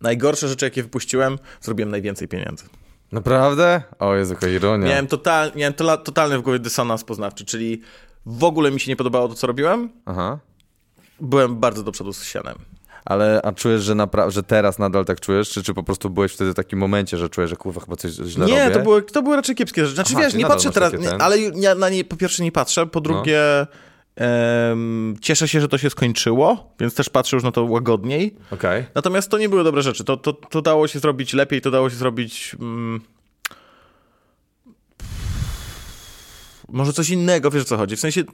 Najgorsze 0.00 0.48
rzeczy, 0.48 0.64
jakie 0.64 0.82
wypuściłem, 0.82 1.38
zrobiłem 1.60 1.90
najwięcej 1.90 2.28
pieniędzy. 2.28 2.64
Naprawdę? 3.12 3.82
O 3.98 4.14
Jezu, 4.14 4.34
jaka 4.34 4.48
ironia. 4.48 4.88
Miałem, 4.88 5.06
total, 5.06 5.52
miałem 5.56 5.74
tola, 5.74 5.96
totalny 5.96 6.38
w 6.38 6.42
głowie 6.42 6.58
dysonans 6.58 7.04
poznawczy, 7.04 7.44
czyli 7.44 7.82
w 8.26 8.44
ogóle 8.44 8.70
mi 8.70 8.80
się 8.80 8.90
nie 8.90 8.96
podobało 8.96 9.28
to, 9.28 9.34
co 9.34 9.46
robiłem. 9.46 9.90
Aha. 10.06 10.38
Byłem 11.20 11.56
bardzo 11.56 11.82
do 11.82 11.92
przodu 11.92 12.12
z 12.12 12.24
sianem. 12.24 12.56
Ale 13.04 13.40
a 13.42 13.52
czujesz, 13.52 13.82
że, 13.82 13.94
napra- 13.94 14.30
że 14.30 14.42
teraz 14.42 14.78
nadal 14.78 15.04
tak 15.04 15.20
czujesz, 15.20 15.50
czy, 15.50 15.62
czy 15.62 15.74
po 15.74 15.82
prostu 15.82 16.10
byłeś 16.10 16.32
wtedy 16.32 16.50
w 16.50 16.54
takim 16.54 16.78
momencie, 16.78 17.16
że 17.16 17.28
czujesz, 17.28 17.50
że 17.50 17.56
kurwa 17.56 17.80
chyba 17.80 17.96
coś 17.96 18.12
źle 18.12 18.46
Nie, 18.46 18.64
robię? 18.64 18.74
to 18.74 18.82
były, 18.82 19.02
to 19.02 19.22
były 19.22 19.36
raczej 19.36 19.54
kiepskie 19.54 19.82
rzeczy. 19.82 19.94
Znaczy 19.94 20.12
Aha, 20.16 20.22
wiesz, 20.24 20.34
nie 20.34 20.46
patrzę 20.46 20.70
teraz, 20.70 20.92
nie, 20.92 21.14
ale 21.14 21.38
ja 21.38 21.74
na 21.74 21.88
nie 21.88 22.04
po 22.04 22.16
pierwsze 22.16 22.44
nie 22.44 22.52
patrzę, 22.52 22.86
po 22.86 23.00
drugie 23.00 23.66
em, 24.16 25.16
cieszę 25.20 25.48
się, 25.48 25.60
że 25.60 25.68
to 25.68 25.78
się 25.78 25.90
skończyło, 25.90 26.74
więc 26.80 26.94
też 26.94 27.08
patrzę 27.08 27.36
już 27.36 27.44
na 27.44 27.52
to 27.52 27.64
łagodniej. 27.64 28.36
Okej. 28.50 28.86
Natomiast 28.94 29.30
to 29.30 29.38
nie 29.38 29.48
były 29.48 29.64
dobre 29.64 29.82
rzeczy. 29.82 30.04
To, 30.04 30.16
to, 30.16 30.32
to 30.32 30.62
dało 30.62 30.88
się 30.88 30.98
zrobić 30.98 31.32
lepiej, 31.32 31.60
to 31.60 31.70
dało 31.70 31.90
się 31.90 31.96
zrobić... 31.96 32.56
Mm, 32.60 33.00
może 36.68 36.92
coś 36.92 37.10
innego, 37.10 37.50
wiesz 37.50 37.62
o 37.62 37.66
co 37.66 37.76
chodzi. 37.76 37.96
W 37.96 38.00
sensie... 38.00 38.24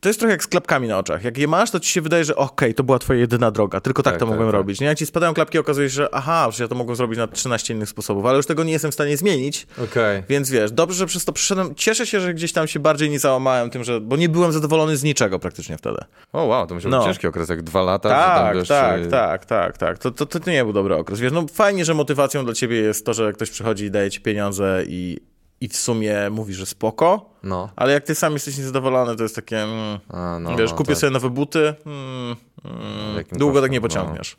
To 0.00 0.08
jest 0.08 0.18
trochę 0.20 0.32
jak 0.32 0.42
z 0.44 0.46
klapkami 0.46 0.88
na 0.88 0.98
oczach. 0.98 1.24
Jak 1.24 1.38
je 1.38 1.48
masz, 1.48 1.70
to 1.70 1.80
ci 1.80 1.90
się 1.90 2.00
wydaje, 2.00 2.24
że 2.24 2.36
okej, 2.36 2.74
to 2.74 2.84
była 2.84 2.98
twoja 2.98 3.20
jedyna 3.20 3.50
droga, 3.50 3.80
tylko 3.80 4.02
tak, 4.02 4.12
Tak, 4.12 4.20
to 4.20 4.26
tak, 4.26 4.30
mogłem 4.30 4.48
tak. 4.48 4.54
robić. 4.54 4.80
Nie? 4.80 4.86
Jak 4.86 4.98
ci 4.98 5.06
spadają 5.06 5.34
klapki, 5.34 5.58
okazuje 5.58 5.88
się, 5.90 5.94
że 5.94 6.08
aha, 6.14 6.48
że 6.50 6.64
ja 6.64 6.68
to 6.68 6.74
mogłem 6.74 6.96
zrobić 6.96 7.18
na 7.18 7.26
13 7.26 7.74
innych 7.74 7.88
sposobów, 7.88 8.26
ale 8.26 8.36
już 8.36 8.46
tego 8.46 8.64
nie 8.64 8.72
jestem 8.72 8.90
w 8.90 8.94
stanie 8.94 9.16
zmienić, 9.16 9.66
Okej. 9.84 10.22
więc 10.28 10.50
wiesz, 10.50 10.72
dobrze, 10.72 10.96
że 10.98 11.06
przez 11.06 11.24
to 11.24 11.32
przyszedłem. 11.32 11.74
Cieszę 11.74 12.06
się, 12.06 12.20
że 12.20 12.34
gdzieś 12.34 12.52
tam 12.52 12.68
się 12.68 12.80
bardziej 12.80 13.10
nie 13.10 13.18
załamałem 13.18 13.70
tym, 13.70 13.84
że. 13.84 14.00
Bo 14.00 14.16
nie 14.16 14.28
byłem 14.28 14.52
zadowolony 14.52 14.96
z 14.96 15.02
niczego 15.02 15.38
praktycznie 15.38 15.76
wtedy. 15.78 15.98
O 16.32 16.44
wow, 16.44 16.66
to 16.66 16.74
musiał 16.74 16.90
No. 16.90 16.98
być 16.98 17.06
ciężki 17.06 17.26
okres, 17.26 17.48
jak 17.48 17.62
dwa 17.62 17.82
lata, 17.82 18.08
że 18.08 18.14
Tak, 18.14 18.36
tam 18.46 18.54
wiesz... 18.58 18.68
tak, 18.68 19.06
tak, 19.06 19.44
tak, 19.46 19.78
tak. 19.78 19.98
To, 19.98 20.10
to, 20.10 20.26
to 20.26 20.50
nie 20.50 20.64
był 20.64 20.72
dobry 20.72 20.94
okres. 20.96 21.20
Wiesz, 21.20 21.32
no 21.32 21.46
fajnie, 21.52 21.84
że 21.84 21.94
motywacją 21.94 22.44
dla 22.44 22.54
ciebie 22.54 22.76
jest 22.76 23.06
to, 23.06 23.14
że 23.14 23.32
ktoś 23.32 23.50
przychodzi 23.50 23.84
i 23.84 23.90
daje 23.90 24.10
ci 24.10 24.20
pieniądze 24.20 24.82
i, 24.86 25.18
i 25.60 25.68
w 25.68 25.76
sumie 25.76 26.30
mówi, 26.30 26.54
że 26.54 26.66
spoko, 26.66 27.30
No. 27.42 27.68
ale 27.76 27.92
jak 27.92 28.04
ty 28.04 28.14
sam 28.14 28.32
jesteś 28.32 28.58
niezadowolony, 28.58 29.16
to 29.16 29.22
jest 29.22 29.34
takie. 29.34 29.62
Mm, 29.62 29.98
A, 30.08 30.38
no, 30.40 30.56
wiesz, 30.56 30.70
no, 30.70 30.76
kupię 30.76 30.92
tak. 30.92 31.00
sobie 31.00 31.10
nowe 31.10 31.30
buty. 31.30 31.74
Mm, 31.86 32.36
mm, 32.64 33.24
długo 33.32 33.52
kosztem, 33.54 33.62
tak 33.62 33.70
nie 33.72 33.80
no. 33.80 33.82
pociągniesz. 33.88 34.36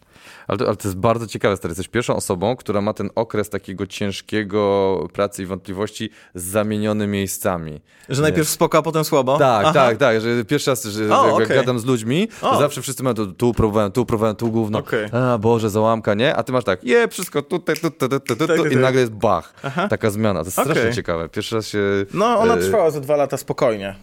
Ale 0.51 0.57
to, 0.57 0.67
ale 0.67 0.75
to 0.75 0.87
jest 0.87 0.97
bardzo 0.97 1.27
ciekawe, 1.27 1.57
stary. 1.57 1.71
Jesteś 1.71 1.87
pierwszą 1.87 2.15
osobą, 2.15 2.55
która 2.55 2.81
ma 2.81 2.93
ten 2.93 3.09
okres 3.15 3.49
takiego 3.49 3.87
ciężkiego 3.87 5.07
pracy 5.13 5.43
i 5.43 5.45
wątpliwości 5.45 6.09
z 6.35 6.43
zamieniony 6.43 7.07
miejscami. 7.07 7.81
Że 8.09 8.21
najpierw 8.21 8.49
spoko, 8.49 8.77
a 8.77 8.81
potem 8.81 9.03
słabo. 9.03 9.37
Tak, 9.37 9.65
Aha. 9.65 9.73
tak, 9.73 9.97
tak, 9.97 10.21
że 10.21 10.45
pierwszy 10.45 10.69
raz, 10.69 10.85
że 10.85 11.17
O, 11.19 11.25
jak, 11.25 11.35
okej. 11.35 11.57
gadam 11.57 11.79
z 11.79 11.85
ludźmi, 11.85 12.27
to 12.41 12.51
O. 12.51 12.59
zawsze 12.59 12.81
wszyscy 12.81 13.03
mają 13.03 13.13
tu, 13.13 13.27
tu 13.27 13.53
próbowałem, 13.53 13.91
tu 13.91 14.05
próbowałem, 14.05 14.35
tu 14.35 14.51
gówno. 14.51 14.79
Okej. 14.79 15.09
A, 15.11 15.37
Boże, 15.37 15.69
załamka, 15.69 16.13
nie? 16.13 16.35
A 16.35 16.43
ty 16.43 16.51
masz 16.51 16.63
tak, 16.63 16.83
je, 16.83 17.07
wszystko 17.07 17.41
tutaj, 17.41 17.75
tu, 17.75 17.91
tu, 17.91 18.09
tu, 18.09 18.19
tu, 18.19 18.35
tu, 18.35 18.47
tu, 18.47 18.47
tak, 18.47 18.59
i 18.59 18.63
tak. 18.63 18.81
nagle 18.81 19.01
jest 19.01 19.13
bach. 19.13 19.53
Taka 19.89 20.09
zmiana. 20.09 20.39
To 20.39 20.47
jest 20.47 20.59
Okej. 20.59 20.71
strasznie 20.71 20.95
ciekawe. 20.95 21.29
Pierwszy 21.29 21.55
raz 21.55 21.67
się... 21.67 21.79
No, 22.13 22.39
ona 22.39 22.55
e, 22.55 22.57
trwała 22.57 22.91
ze 22.91 23.01
dwa 23.01 23.15
lata 23.15 23.37
spokojnie. 23.37 23.95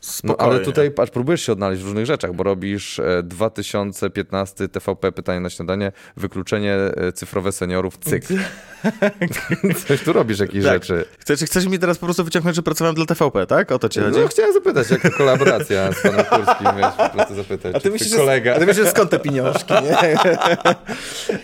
No, 0.00 0.06
Spokojnie. 0.08 0.52
ale 0.52 0.64
tutaj 0.64 0.90
patrz, 0.90 1.12
próbujesz 1.12 1.42
się 1.42 1.52
odnaleźć 1.52 1.82
w 1.82 1.84
różnych 1.84 2.06
rzeczach, 2.06 2.32
bo 2.34 2.44
robisz 2.44 2.98
e, 2.98 3.22
2015 3.22 4.68
TVP 4.68 5.12
Pytanie 5.12 5.40
na 5.40 5.50
śniadanie, 5.50 5.92
wykluczenie 6.16 6.74
e, 6.74 7.12
cyfrowe 7.12 7.52
seniorów, 7.52 7.98
cykl. 7.98 8.34
Coś 9.88 10.02
tu 10.02 10.12
robisz, 10.12 10.38
jakieś 10.38 10.64
Tak. 10.64 10.72
rzeczy. 10.84 11.04
Chcesz, 11.18 11.40
chcesz 11.40 11.66
mi 11.66 11.78
teraz 11.78 11.98
po 11.98 12.06
prostu 12.06 12.24
wyciągnąć, 12.24 12.56
że 12.56 12.62
pracowałem 12.62 12.94
dla 12.94 13.06
TVP, 13.06 13.46
tak? 13.46 13.72
O 13.72 13.78
to 13.78 13.88
ci 13.88 14.00
chodzi? 14.00 14.20
No, 14.20 14.28
chciałem 14.28 14.52
zapytać, 14.52 14.90
jak 14.90 15.02
to 15.02 15.10
kolaboracja 15.10 15.92
z 15.92 16.02
panem 16.02 16.24
Kurskim, 16.24 16.66
wiesz, 16.76 16.94
po 16.96 17.08
prostu 17.08 17.34
zapytać. 17.34 17.74
A 17.74 17.80
ty 17.80 17.90
myślisz, 17.90 18.14
kolega... 18.16 18.54
A 18.54 18.58
ty 18.58 18.66
myślisz, 18.66 18.88
skąd 18.88 19.10
te 19.10 19.18
pieniążki, 19.18 19.74
nie? 19.74 19.98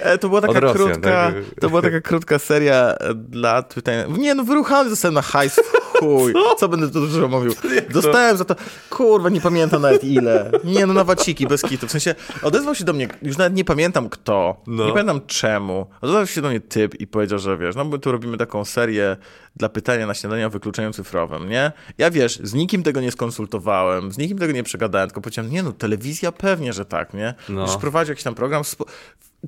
E, 0.00 0.18
to 0.18 0.28
była 0.28 0.40
taka 0.40 0.60
Rosjan, 0.60 0.86
krótka, 0.88 1.10
tak? 1.10 1.34
to 1.60 1.68
była 1.68 1.82
taka 1.82 2.00
krótka 2.00 2.38
seria 2.38 2.94
e, 2.94 3.14
dla 3.14 3.62
pytań. 3.62 4.18
Nie, 4.18 4.34
no 4.34 4.44
wyruchany 4.44 4.90
zostałem 4.90 5.14
na 5.14 5.22
hajs, 5.22 5.60
chuj. 6.00 6.34
Co 6.58 6.68
będę 6.68 6.90
tu 6.90 7.00
dużo 7.00 7.28
mówił? 7.28 7.54
Dostałem 7.90 8.36
za 8.36 8.44
to, 8.46 8.54
kurwa, 8.90 9.28
nie 9.28 9.40
pamiętam 9.40 9.82
nawet 9.82 10.04
ile. 10.04 10.50
Nie, 10.64 10.86
no 10.86 10.94
na 10.94 11.04
waciki, 11.04 11.46
bez 11.46 11.62
kitu. 11.62 11.86
W 11.86 11.90
sensie, 11.90 12.14
odezwał 12.42 12.74
się 12.74 12.84
do 12.84 12.92
mnie, 12.92 13.08
już 13.22 13.36
nawet 13.38 13.54
nie 13.54 13.64
pamiętam 13.64 14.08
kto, 14.08 14.56
No. 14.66 14.86
nie 14.86 14.92
pamiętam 14.92 15.20
czemu. 15.26 15.86
Odezwał 16.00 16.26
się 16.26 16.42
do 16.42 16.48
mnie 16.48 16.60
typ 16.60 17.00
i 17.00 17.06
powiedział, 17.06 17.38
że 17.38 17.58
wiesz, 17.58 17.76
no 17.76 17.84
my 17.84 17.98
tu 17.98 18.12
robimy 18.12 18.36
taką 18.36 18.64
serię 18.64 19.16
dla 19.56 19.68
pytania 19.68 20.06
na 20.06 20.14
śniadanie 20.14 20.46
o 20.46 20.50
wykluczeniu 20.50 20.92
cyfrowym, 20.92 21.48
nie? 21.48 21.72
Ja 21.98 22.10
wiesz, 22.10 22.40
z 22.42 22.54
nikim 22.54 22.82
tego 22.82 23.00
nie 23.00 23.12
skonsultowałem, 23.12 24.12
z 24.12 24.18
nikim 24.18 24.38
tego 24.38 24.52
nie 24.52 24.62
przegadałem, 24.62 25.08
tylko 25.08 25.20
powiedziałem, 25.20 25.50
nie 25.50 25.62
no, 25.62 25.72
telewizja 25.72 26.32
pewnie, 26.32 26.72
że 26.72 26.84
tak, 26.84 27.14
nie? 27.14 27.34
No. 27.48 27.62
Już 27.62 27.76
prowadził 27.76 28.12
jakiś 28.12 28.24
tam 28.24 28.34
program. 28.34 28.62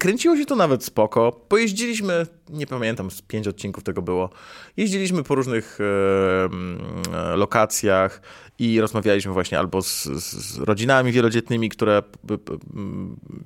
Kręciło 0.01 0.37
się 0.37 0.47
to 0.47 0.57
nawet 0.57 0.85
spoko. 0.85 1.33
Pojeździliśmy 1.49 2.27
nie 2.51 2.67
pamiętam, 2.67 3.11
z 3.11 3.23
pięć 3.23 3.49
odcinków 3.49 3.85
tego 3.85 4.03
było. 4.03 4.31
Jeździliśmy 4.77 5.23
po 5.23 5.35
różnych 5.35 5.79
e, 5.81 5.85
e, 7.33 7.37
lokacjach 7.37 8.23
i 8.59 8.81
rozmawialiśmy 8.81 9.33
właśnie 9.33 9.59
albo 9.59 9.83
z, 9.83 10.05
z, 10.05 10.59
rodzinami 10.59 11.13
wielodzietnymi, 11.13 11.69
które, 11.69 12.03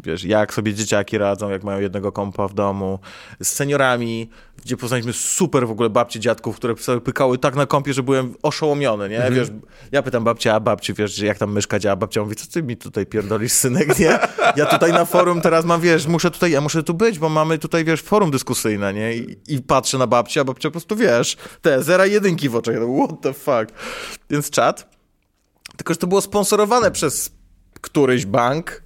wiesz, 0.02 0.24
jak 0.24 0.54
sobie 0.54 0.74
dzieciaki 0.74 1.18
radzą, 1.18 1.50
jak 1.50 1.64
mają 1.64 1.80
jednego 1.80 2.12
kompa 2.12 2.48
w 2.48 2.54
domu, 2.54 2.98
z 3.42 3.48
seniorami, 3.48 4.30
gdzie 4.64 4.76
poznaliśmy 4.76 5.12
super 5.12 5.66
w 5.66 5.70
ogóle 5.70 5.90
babcie, 5.90 6.20
dziadków, 6.20 6.56
które 6.56 6.76
sobie 6.76 7.00
pykały 7.00 7.38
tak 7.38 7.56
na 7.56 7.66
kąpie, 7.66 7.92
że 7.92 8.02
byłem 8.02 8.34
oszołomiony, 8.42 9.08
nie? 9.08 9.30
Wiesz, 9.30 9.48
ja 9.92 10.02
pytam 10.02 10.24
babcia, 10.24 10.54
a 10.54 10.60
babci, 10.60 10.94
wiesz, 10.94 11.18
jak 11.18 11.38
tam 11.38 11.52
myszka 11.52 11.78
działa, 11.78 11.96
babcia 11.96 12.22
mówi, 12.22 12.36
co 12.36 12.46
ty 12.46 12.62
mi 12.62 12.76
tutaj 12.76 13.06
pierdolisz, 13.06 13.52
synek, 13.52 13.98
nie? 13.98 14.18
Ja 14.56 14.66
tutaj 14.66 14.92
na 14.92 15.04
forum 15.04 15.40
teraz 15.40 15.64
mam, 15.64 15.80
wiesz, 15.80 16.06
muszę 16.06 16.30
tutaj, 16.30 16.50
ja 16.50 16.60
muszę 16.60 16.82
tu 16.82 16.94
być, 16.94 17.18
bo 17.18 17.28
mamy 17.28 17.58
tutaj, 17.58 17.84
wiesz, 17.84 18.02
forum 18.02 18.30
dyskusyjne, 18.30 18.91
nie? 18.92 19.16
I, 19.16 19.38
i 19.48 19.62
patrzę 19.62 19.98
na 19.98 20.06
babcię, 20.06 20.40
a 20.40 20.44
babcia 20.44 20.68
po 20.68 20.72
prostu, 20.72 20.96
wiesz, 20.96 21.36
te 21.62 21.82
zera 21.82 22.06
jedynki 22.06 22.48
w 22.48 22.56
oczach, 22.56 22.76
what 22.76 23.20
the 23.20 23.32
fuck. 23.32 23.80
Więc 24.30 24.50
czat, 24.50 24.96
tylko, 25.76 25.94
że 25.94 25.98
to 25.98 26.06
było 26.06 26.20
sponsorowane 26.20 26.90
przez 26.90 27.30
któryś 27.80 28.26
bank 28.26 28.82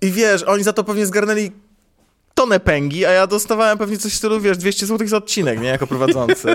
i 0.00 0.10
wiesz, 0.10 0.42
oni 0.42 0.64
za 0.64 0.72
to 0.72 0.84
pewnie 0.84 1.06
zgarnęli 1.06 1.52
tonę 2.34 2.60
pęgi, 2.60 3.06
a 3.06 3.10
ja 3.10 3.26
dostawałem 3.26 3.78
pewnie 3.78 3.98
coś 3.98 4.12
w 4.12 4.16
stylu, 4.16 4.40
wiesz, 4.40 4.58
200 4.58 4.86
zł 4.86 5.06
za 5.08 5.16
odcinek, 5.16 5.60
nie, 5.60 5.68
jako 5.68 5.86
prowadzący. 5.86 6.48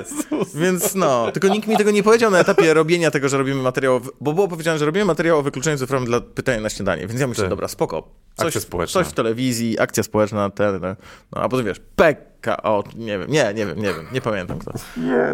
Więc 0.56 0.96
no, 0.96 1.32
tylko 1.32 1.48
nikt 1.48 1.68
mi 1.68 1.78
tego 1.78 1.92
nie 1.92 2.04
powiedział 2.04 2.32
na 2.32 2.40
etapie 2.40 2.74
robienia 2.74 3.12
tego, 3.12 3.30
że 3.30 3.38
robimy 3.38 3.62
materiał, 3.62 4.02
bo 4.22 4.34
było 4.34 4.48
powiedziane, 4.48 4.80
że 4.80 4.86
robimy 4.86 5.06
materiał 5.06 5.40
o 5.40 5.42
wykluczeniu 5.42 5.78
cyfrowym 5.78 6.06
dla 6.06 6.22
pytania 6.22 6.62
na 6.62 6.70
śniadanie, 6.70 7.08
więc 7.08 7.22
ja 7.22 7.28
myślę, 7.28 7.44
Tak. 7.44 7.50
dobra, 7.50 7.68
spoko. 7.68 8.10
Coś, 8.36 8.46
Akcja 8.48 8.62
społeczna. 8.62 9.02
Coś 9.04 9.12
w 9.12 9.16
telewizji, 9.16 9.80
akcja 9.80 10.04
społeczna, 10.04 10.50
ten, 10.50 10.82
no, 10.82 10.96
no 11.36 11.42
a 11.42 11.50
potem 11.50 11.66
wiesz, 11.66 11.82
PKO, 11.96 12.84
nie 12.96 13.20
wiem, 13.20 13.32
nie, 13.32 13.54
nie 13.56 13.66
wiem, 13.66 13.78
nie 13.80 13.94
wiem, 13.94 14.06
nie 14.12 14.22
pamiętam 14.22 14.60
kto. 14.60 14.72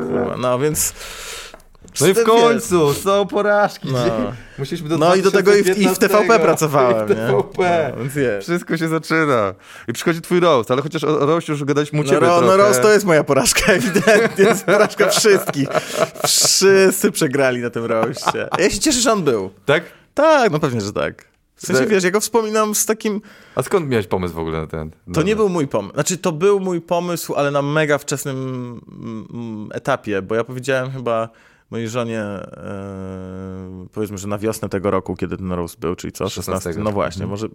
Kurwa, 0.07 0.37
No, 0.37 0.59
więc... 0.59 0.93
No 2.01 2.07
i 2.07 2.13
w 2.13 2.23
końcu, 2.23 2.93
są 2.93 3.27
porażki. 3.27 3.87
No. 3.91 3.99
Musieliśmy 4.59 4.89
do 4.89 4.97
No 4.97 5.15
i 5.15 5.21
do 5.21 5.31
tego 5.31 5.55
i 5.55 5.63
w, 5.63 5.67
i 5.67 5.71
w 5.71 5.75
2015. 5.75 6.07
TVP 6.07 6.39
pracowałem, 6.43 7.07
I 7.09 7.13
w 7.13 7.15
TVP. 7.15 7.93
nie? 7.97 8.03
No, 8.03 8.09
więc. 8.09 8.43
Wszystko 8.43 8.77
się 8.77 8.87
zaczyna. 8.87 9.53
I 9.87 9.93
przychodzi 9.93 10.21
twój 10.21 10.39
roast, 10.39 10.71
ale 10.71 10.81
chociaż 10.81 11.03
o 11.03 11.25
roast 11.25 11.47
już 11.47 11.63
gadaliśmy 11.63 11.99
u 11.99 12.03
No, 12.03 12.09
ciebie 12.09 12.27
ro, 12.27 12.37
trochę. 12.37 12.45
no 12.45 12.57
roast 12.57 12.81
to 12.81 12.91
jest 12.93 13.05
moja 13.05 13.23
porażka, 13.23 13.71
ewidentnie. 13.73 14.45
Jest 14.45 14.65
porażka 14.65 15.09
wszystkich. 15.09 15.69
Wszyscy 16.27 17.11
przegrali 17.11 17.61
na 17.61 17.69
tym 17.69 17.85
roście. 17.85 18.47
Ja 18.59 18.69
się 18.69 18.79
cieszę, 18.79 18.99
że 18.99 19.11
on 19.11 19.23
był. 19.23 19.49
Tak? 19.65 19.83
Tak, 20.13 20.51
no 20.51 20.59
pewnie, 20.59 20.81
że 20.81 20.93
tak. 20.93 21.25
W 21.55 21.65
sensie, 21.67 21.85
wiesz, 21.85 22.03
ja 22.03 22.11
go 22.11 22.19
wspominam 22.19 22.75
z 22.75 22.85
takim... 22.85 23.21
A 23.55 23.63
skąd 23.63 23.87
miałeś 23.89 24.07
pomysł 24.07 24.33
w 24.33 24.39
ogóle 24.39 24.61
na 24.61 24.67
ten? 24.67 24.91
To 25.13 25.21
nie 25.21 25.35
był 25.35 25.49
mój 25.49 25.67
pomysł. 25.67 25.93
Znaczy, 25.93 26.17
to 26.17 26.31
był 26.31 26.59
mój 26.59 26.81
pomysł, 26.81 27.33
ale 27.35 27.51
na 27.51 27.61
mega 27.61 27.97
wczesnym 27.97 28.37
mm, 29.33 29.69
etapie, 29.73 30.21
bo 30.21 30.35
ja 30.35 30.43
powiedziałem 30.43 30.91
chyba 30.91 31.29
mojej 31.71 31.89
żonie, 31.89 32.21
e, 32.21 33.87
powiedzmy, 33.93 34.17
że 34.17 34.27
na 34.27 34.37
wiosnę 34.37 34.69
tego 34.69 34.91
roku, 34.91 35.15
kiedy 35.15 35.37
ten 35.37 35.51
roast 35.51 35.79
był, 35.79 35.95
czyli 35.95 36.11
co? 36.13 36.29
16. 36.29 36.61
16. 36.63 36.83
No 36.83 36.91
właśnie, 36.91 37.23
Mhm. 37.23 37.29
może, 37.29 37.47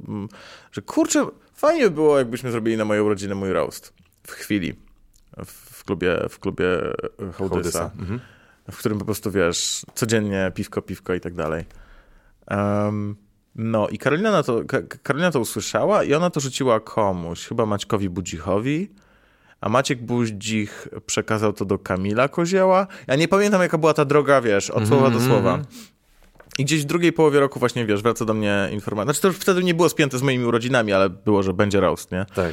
że 0.72 0.82
kurczę, 0.82 1.26
fajnie 1.54 1.82
by 1.84 1.90
było, 1.90 2.18
jakbyśmy 2.18 2.50
zrobili 2.50 2.76
na 2.76 2.84
moją 2.84 3.04
urodzinę 3.04 3.34
mój 3.34 3.52
roast. 3.52 3.92
W 4.26 4.30
chwili. 4.32 4.74
W, 5.46 5.84
klubie, 5.84 6.16
w 6.30 6.38
klubie 6.38 6.66
e, 6.82 7.32
Hołdysa. 7.32 7.48
Hołdysa. 7.48 7.90
Mhm. 7.98 8.20
w 8.70 8.78
którym 8.78 8.98
po 8.98 9.04
prostu, 9.04 9.30
wiesz, 9.30 9.86
codziennie 9.94 10.52
piwko, 10.54 10.82
piwko 10.82 11.14
i 11.14 11.20
tak 11.20 11.34
dalej. 11.34 11.64
Em, 12.46 13.16
no 13.54 13.88
i 13.88 13.98
Karolina, 13.98 14.30
na 14.30 14.42
to, 14.42 14.64
Ka- 14.64 14.82
Karolina 15.02 15.30
to 15.30 15.40
usłyszała 15.40 16.04
i 16.04 16.14
ona 16.14 16.30
to 16.30 16.40
rzuciła 16.40 16.80
komuś, 16.80 17.46
chyba 17.46 17.66
Maćkowi 17.66 18.08
Budzichowi, 18.08 18.90
a 19.60 19.68
Maciek 19.68 20.02
Budzich 20.02 20.88
przekazał 21.06 21.52
to 21.52 21.64
do 21.64 21.78
Kamila 21.78 22.28
Kozieła. 22.28 22.86
Ja 23.06 23.16
nie 23.16 23.28
pamiętam, 23.28 23.62
jaka 23.62 23.78
była 23.78 23.94
ta 23.94 24.04
droga, 24.04 24.40
wiesz, 24.40 24.70
od 24.70 24.88
słowa 24.88 25.10
do 25.10 25.16
Mhm, 25.18 25.26
słowa. 25.30 25.50
mhm. 25.54 25.74
I 26.58 26.64
gdzieś 26.64 26.82
w 26.82 26.84
drugiej 26.86 27.12
połowie 27.12 27.40
roku 27.40 27.58
właśnie, 27.58 27.86
wiesz, 27.86 28.02
wraca 28.02 28.24
do 28.24 28.34
mnie 28.34 28.68
informacja. 28.72 29.04
Znaczy 29.04 29.20
to 29.20 29.28
już 29.28 29.36
wtedy 29.36 29.64
nie 29.64 29.74
było 29.74 29.88
spięte 29.88 30.18
z 30.18 30.22
moimi 30.22 30.44
urodzinami, 30.44 30.92
ale 30.92 31.10
było, 31.10 31.42
że 31.42 31.52
będzie 31.52 31.80
roast, 31.80 32.12
nie? 32.12 32.26
Tak. 32.34 32.52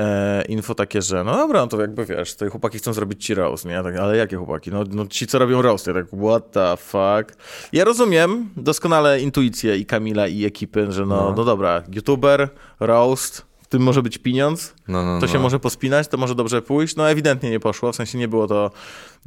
e, 0.00 0.42
info 0.48 0.74
takie, 0.74 1.02
że 1.02 1.24
no 1.24 1.36
dobra, 1.36 1.60
no 1.60 1.66
to 1.66 1.80
jakby 1.80 2.04
wiesz, 2.06 2.34
te 2.34 2.48
chłopaki 2.48 2.78
chcą 2.78 2.92
zrobić 2.92 3.26
ci 3.26 3.34
roast, 3.34 3.64
nie? 3.64 3.72
Ja 3.72 3.82
Tak, 3.82 3.96
ale 3.96 4.16
jakie 4.16 4.36
chłopaki? 4.36 4.70
No, 4.70 4.84
no 4.90 5.06
ci, 5.06 5.26
co 5.26 5.38
robią 5.38 5.62
roast. 5.62 5.86
Ja 5.86 5.94
tak, 5.94 6.06
what 6.24 6.50
the 6.50 6.76
fuck? 6.76 7.42
Ja 7.72 7.84
rozumiem 7.84 8.50
doskonale 8.56 9.20
intuicję 9.20 9.76
i 9.76 9.86
Kamila, 9.86 10.26
i 10.26 10.44
ekipy, 10.44 10.92
że 10.92 11.06
no, 11.06 11.16
No. 11.16 11.34
no. 11.36 11.44
dobra, 11.44 11.82
youtuber, 11.94 12.48
roast, 12.80 13.46
tym 13.72 13.82
może 13.82 14.02
być 14.02 14.18
pieniądz, 14.18 14.74
No, 14.88 15.04
no, 15.04 15.20
to 15.20 15.26
no. 15.26 15.32
się 15.32 15.38
może 15.38 15.60
pospinać, 15.60 16.08
to 16.08 16.16
może 16.16 16.34
dobrze 16.34 16.62
pójść. 16.62 16.96
No 16.96 17.10
ewidentnie 17.10 17.50
nie 17.50 17.60
poszło, 17.60 17.92
w 17.92 17.96
sensie 17.96 18.18
nie 18.18 18.28
było 18.28 18.46
to... 18.46 18.70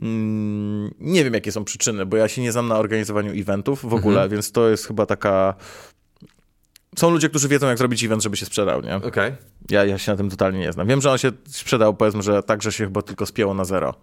Mm, 0.01 0.93
nie 0.99 1.23
wiem, 1.23 1.33
jakie 1.33 1.51
są 1.51 1.63
przyczyny, 1.63 2.05
bo 2.05 2.17
ja 2.17 2.27
się 2.27 2.41
nie 2.41 2.51
znam 2.51 2.67
na 2.67 2.77
organizowaniu 2.77 3.31
eventów 3.41 3.81
w 3.89 3.93
ogóle, 3.93 4.15
Mhm. 4.15 4.29
więc 4.29 4.51
to 4.51 4.69
jest 4.69 4.87
chyba 4.87 5.05
taka... 5.05 5.53
Są 6.97 7.09
ludzie, 7.09 7.29
którzy 7.29 7.47
wiedzą, 7.47 7.67
jak 7.67 7.77
zrobić 7.77 8.03
event, 8.03 8.23
żeby 8.23 8.37
się 8.37 8.45
sprzedał, 8.45 8.81
nie? 8.81 8.95
Okej. 8.95 9.31
Ja, 9.69 9.85
ja 9.85 9.97
się 9.97 10.11
na 10.11 10.17
tym 10.17 10.29
totalnie 10.29 10.59
nie 10.59 10.71
znam. 10.73 10.87
Wiem, 10.87 11.01
że 11.01 11.11
on 11.11 11.17
się 11.17 11.31
sprzedał, 11.47 11.93
powiedzmy, 11.93 12.23
że 12.23 12.43
tak, 12.43 12.61
że 12.63 12.71
się 12.71 12.83
chyba 12.83 13.01
tylko 13.01 13.25
spięło 13.25 13.53
na 13.53 13.65
zero. 13.65 13.93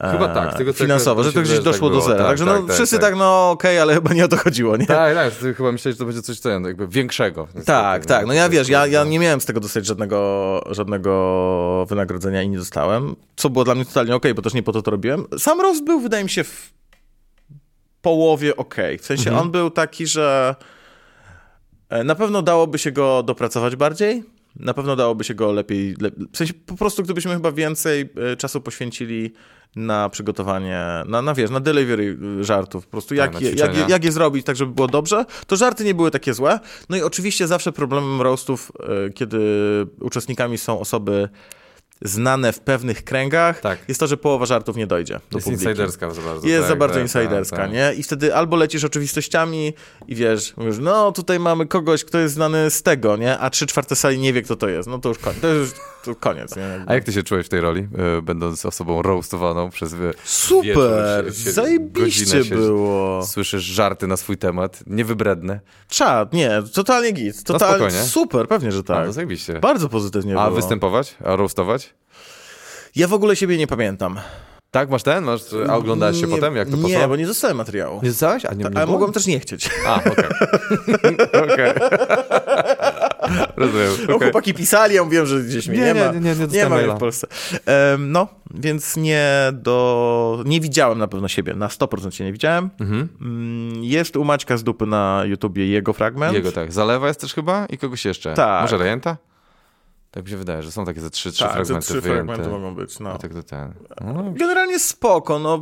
Chyba 0.00 0.28
tak, 0.28 0.56
tego, 0.58 0.72
Finansowo, 0.72 1.24
że 1.24 1.32
to 1.32 1.42
gdzieś 1.42 1.58
doszło 1.58 1.88
tak 1.88 1.98
do 1.98 2.04
zera. 2.04 2.18
Tak, 2.18 2.26
Także 2.26 2.44
tak, 2.44 2.60
no, 2.60 2.66
tak, 2.66 2.76
wszyscy 2.76 2.96
tak. 2.96 3.04
tak, 3.04 3.16
no 3.18 3.50
okej, 3.50 3.78
ale 3.78 3.94
chyba 3.94 4.12
nie 4.14 4.24
o 4.24 4.28
to 4.28 4.36
chodziło, 4.36 4.76
nie? 4.76 4.86
Tak, 4.86 5.14
tak, 5.14 5.56
chyba 5.56 5.72
myślałeś, 5.72 5.94
że 5.94 5.98
to 5.98 6.04
będzie 6.04 6.22
coś 6.22 6.40
ten, 6.40 6.64
jakby 6.64 6.88
większego. 6.88 7.48
Tak, 7.66 8.06
tak. 8.06 8.26
No 8.26 8.32
ja 8.32 8.48
wiesz, 8.48 8.68
ja, 8.68 8.86
ja 8.86 9.04
nie 9.04 9.18
miałem 9.18 9.40
z 9.40 9.44
tego 9.44 9.60
dostać 9.60 9.86
żadnego, 9.86 10.64
żadnego 10.70 11.86
wynagrodzenia 11.88 12.42
i 12.42 12.48
nie 12.48 12.58
dostałem, 12.58 13.16
co 13.36 13.50
było 13.50 13.64
dla 13.64 13.74
mnie 13.74 13.84
totalnie 13.84 14.14
okej, 14.16 14.34
bo 14.34 14.42
też 14.42 14.54
nie 14.54 14.62
po 14.62 14.72
to 14.72 14.82
to 14.82 14.90
robiłem. 14.90 15.24
Sam 15.38 15.60
roast 15.60 15.84
był, 15.84 16.00
wydaje 16.00 16.24
mi 16.24 16.30
się, 16.30 16.44
w 16.44 16.70
połowie 18.02 18.56
okej. 18.56 18.98
W 18.98 19.04
sensie 19.04 19.30
Mhm. 19.30 19.46
on 19.46 19.52
był 19.52 19.70
taki, 19.70 20.06
że 20.06 20.54
e, 21.88 22.04
na 22.04 22.14
pewno 22.14 22.42
dałoby 22.42 22.78
się 22.78 22.92
go 22.92 23.22
dopracować 23.22 23.76
bardziej, 23.76 24.24
na 24.60 24.74
pewno 24.74 24.96
dałoby 24.96 25.24
się 25.24 25.34
go 25.34 25.52
lepiej, 25.52 25.96
le... 26.00 26.10
w 26.32 26.36
sensie 26.36 26.54
po 26.66 26.76
prostu 26.76 27.02
gdybyśmy 27.02 27.34
chyba 27.34 27.52
więcej 27.52 28.08
e, 28.32 28.36
czasu 28.36 28.60
poświęcili 28.60 29.32
na 29.76 30.08
przygotowanie, 30.08 30.84
na, 31.06 31.22
na 31.22 31.34
wiesz, 31.34 31.50
na 31.50 31.60
delivery 31.60 32.18
y, 32.40 32.44
żartów, 32.44 32.84
po 32.86 32.90
prostu 32.90 33.14
jak, 33.14 33.34
na 33.34 33.40
je, 33.40 33.50
jak, 33.50 33.76
je, 33.76 33.84
jak 33.88 34.04
je 34.04 34.12
zrobić 34.12 34.46
tak, 34.46 34.56
żeby 34.56 34.72
było 34.72 34.86
dobrze, 34.86 35.24
to 35.46 35.56
żarty 35.56 35.84
nie 35.84 35.94
były 35.94 36.10
takie 36.10 36.34
złe. 36.34 36.60
No 36.88 36.96
i 36.96 37.02
oczywiście 37.02 37.46
zawsze 37.46 37.72
problemem 37.72 38.22
roastów, 38.22 38.72
e, 39.06 39.10
kiedy 39.10 39.38
uczestnikami 40.00 40.58
są 40.58 40.80
osoby 40.80 41.28
znane 42.02 42.52
w 42.52 42.60
pewnych 42.60 43.04
kręgach, 43.04 43.60
Tak. 43.60 43.78
jest 43.88 44.00
to, 44.00 44.06
że 44.06 44.16
połowa 44.16 44.46
żartów 44.46 44.76
nie 44.76 44.86
dojdzie 44.86 45.14
do 45.30 45.38
Jest 45.38 45.44
publiki. 45.44 45.64
insiderska 45.64 46.10
za 46.10 46.22
bardzo. 46.22 46.46
Jest 46.48 46.60
tak, 46.60 46.68
za 46.68 46.76
bardzo 46.76 46.94
tak, 46.94 47.02
insiderska, 47.02 47.56
tak, 47.56 47.64
tak. 47.66 47.74
nie? 47.74 47.92
I 47.94 48.02
wtedy 48.02 48.34
albo 48.34 48.56
lecisz 48.56 48.84
oczywistościami 48.84 49.72
i 50.08 50.14
wiesz, 50.14 50.54
mówisz, 50.56 50.78
no 50.80 51.12
tutaj 51.12 51.40
mamy 51.40 51.66
kogoś, 51.66 52.04
kto 52.04 52.18
jest 52.18 52.34
znany 52.34 52.70
z 52.70 52.82
tego, 52.82 53.16
nie? 53.16 53.38
A 53.38 53.50
trzy 53.50 53.66
czwarte 53.66 53.96
sali 53.96 54.18
nie 54.18 54.32
wie, 54.32 54.42
kto 54.42 54.56
to 54.56 54.68
jest. 54.68 54.88
No 54.88 54.98
to 54.98 55.08
już 55.08 55.18
koniec. 55.18 55.40
To 55.40 55.48
już 55.48 55.70
to 56.04 56.14
koniec, 56.14 56.56
nie? 56.56 56.84
A 56.86 56.94
jak 56.94 57.04
ty 57.04 57.12
się 57.12 57.22
czułeś 57.22 57.46
w 57.46 57.48
tej 57.48 57.60
roli, 57.60 57.88
e, 58.18 58.22
będąc 58.22 58.66
osobą 58.66 59.02
roastowaną 59.02 59.70
przez 59.70 59.94
wie- 59.94 60.12
Super! 60.24 60.64
wieczór, 61.24 61.34
sie- 61.44 61.52
Zajebiście 61.52 62.44
się- 62.44 62.54
było. 62.56 63.26
Słyszysz 63.26 63.62
żarty 63.62 64.06
na 64.06 64.16
swój 64.16 64.36
temat, 64.38 64.80
niewybredne. 64.86 65.60
Czad, 65.88 66.32
nie, 66.32 66.50
totalnie 66.74 67.12
git. 67.12 67.42
Totalnie, 67.44 67.76
spokojnie. 67.76 68.02
super, 68.08 68.48
pewnie, 68.48 68.72
że 68.72 68.78
A, 68.78 68.82
tak. 68.82 69.06
no 69.06 69.12
zajebiście. 69.12 69.58
Bardzo 69.60 69.88
pozytywnie 69.88 70.38
A 70.38 70.44
było. 70.44 70.56
występować? 70.56 71.16
A 71.24 71.36
roastować? 71.36 71.85
Ja 72.96 73.08
w 73.08 73.12
ogóle 73.12 73.36
siebie 73.36 73.58
nie 73.58 73.66
pamiętam. 73.66 74.18
Tak, 74.70 74.90
masz 74.90 75.02
ten? 75.02 75.24
Masz, 75.24 75.40
a 75.68 75.76
oglądałeś 75.76 76.20
się 76.20 76.26
Nie- 76.26 76.34
potem, 76.34 76.56
jak 76.56 76.68
to 76.68 76.76
poszło? 76.76 76.88
Nie, 76.88 77.08
bo 77.08 77.16
nie 77.16 77.26
dostałem 77.26 77.56
materiału. 77.56 78.00
Nie 78.02 78.08
dostałeś? 78.08 78.44
A 78.44 78.54
nie, 78.54 78.64
nie 78.64 78.76
Ale 78.76 78.86
mogłem 78.86 79.12
też 79.12 79.26
nie 79.26 79.40
chcieć. 79.40 79.70
A, 79.86 79.94
okej. 79.96 80.24
Okej. 81.52 81.72
Rozumiem. 83.56 83.88
No, 84.08 84.14
okej. 84.16 84.28
chłopaki 84.30 84.54
pisali, 84.54 84.94
ja 84.94 85.04
mówiłem, 85.04 85.26
że 85.26 85.40
gdzieś 85.42 85.68
mnie 85.68 85.78
Nie, 85.78 85.84
nie, 85.84 85.94
nie, 85.94 86.00
ma. 86.06 86.12
nie, 86.12 86.20
nie, 86.20 86.34
nie 86.34 86.46
nie 86.46 86.86
ma 86.86 86.94
w 86.94 86.98
Polsce. 86.98 87.26
Em, 87.66 88.12
no, 88.12 88.28
więc 88.54 88.96
nie 88.96 89.30
do... 89.52 90.42
Nie 90.46 90.60
widziałem 90.60 90.98
na 90.98 91.08
pewno 91.08 91.28
siebie, 91.28 91.54
na 91.54 91.68
100% 91.68 92.10
się 92.10 92.24
nie 92.24 92.32
widziałem. 92.32 92.70
Mhm. 92.80 93.08
Mm, 93.20 93.84
Jest 93.84 94.16
u 94.16 94.24
Maćka 94.24 94.56
z 94.56 94.64
dupy 94.64 94.86
na 94.86 95.22
YouTubie 95.26 95.66
jego 95.66 95.92
fragment. 95.92 96.34
Jego 96.34 96.52
tak. 96.52 96.72
Zalewa 96.72 97.08
jest 97.08 97.20
też 97.20 97.34
chyba 97.34 97.66
i 97.66 97.78
kogoś 97.78 98.04
jeszcze. 98.04 98.34
Tak. 98.34 98.62
Może 98.62 98.78
Rejenta? 98.78 99.16
Tak 100.16 100.24
mi 100.24 100.30
się 100.30 100.36
wydaje, 100.36 100.62
że 100.62 100.72
są 100.72 100.84
takie 100.84 101.00
ze 101.00 101.10
trzy, 101.10 101.32
trzy 101.32 101.44
tak, 101.44 101.52
te 101.52 101.56
fragmenty 101.56 101.86
trzy 101.86 102.02
fragmenty 102.02 102.48
mogą 102.48 102.74
być, 102.74 103.00
no. 103.00 103.18
Tak 103.18 103.34
to 103.34 103.42
ten. 103.42 103.74
No, 104.00 104.32
Generalnie 104.32 104.78
spoko, 104.78 105.38
no. 105.38 105.60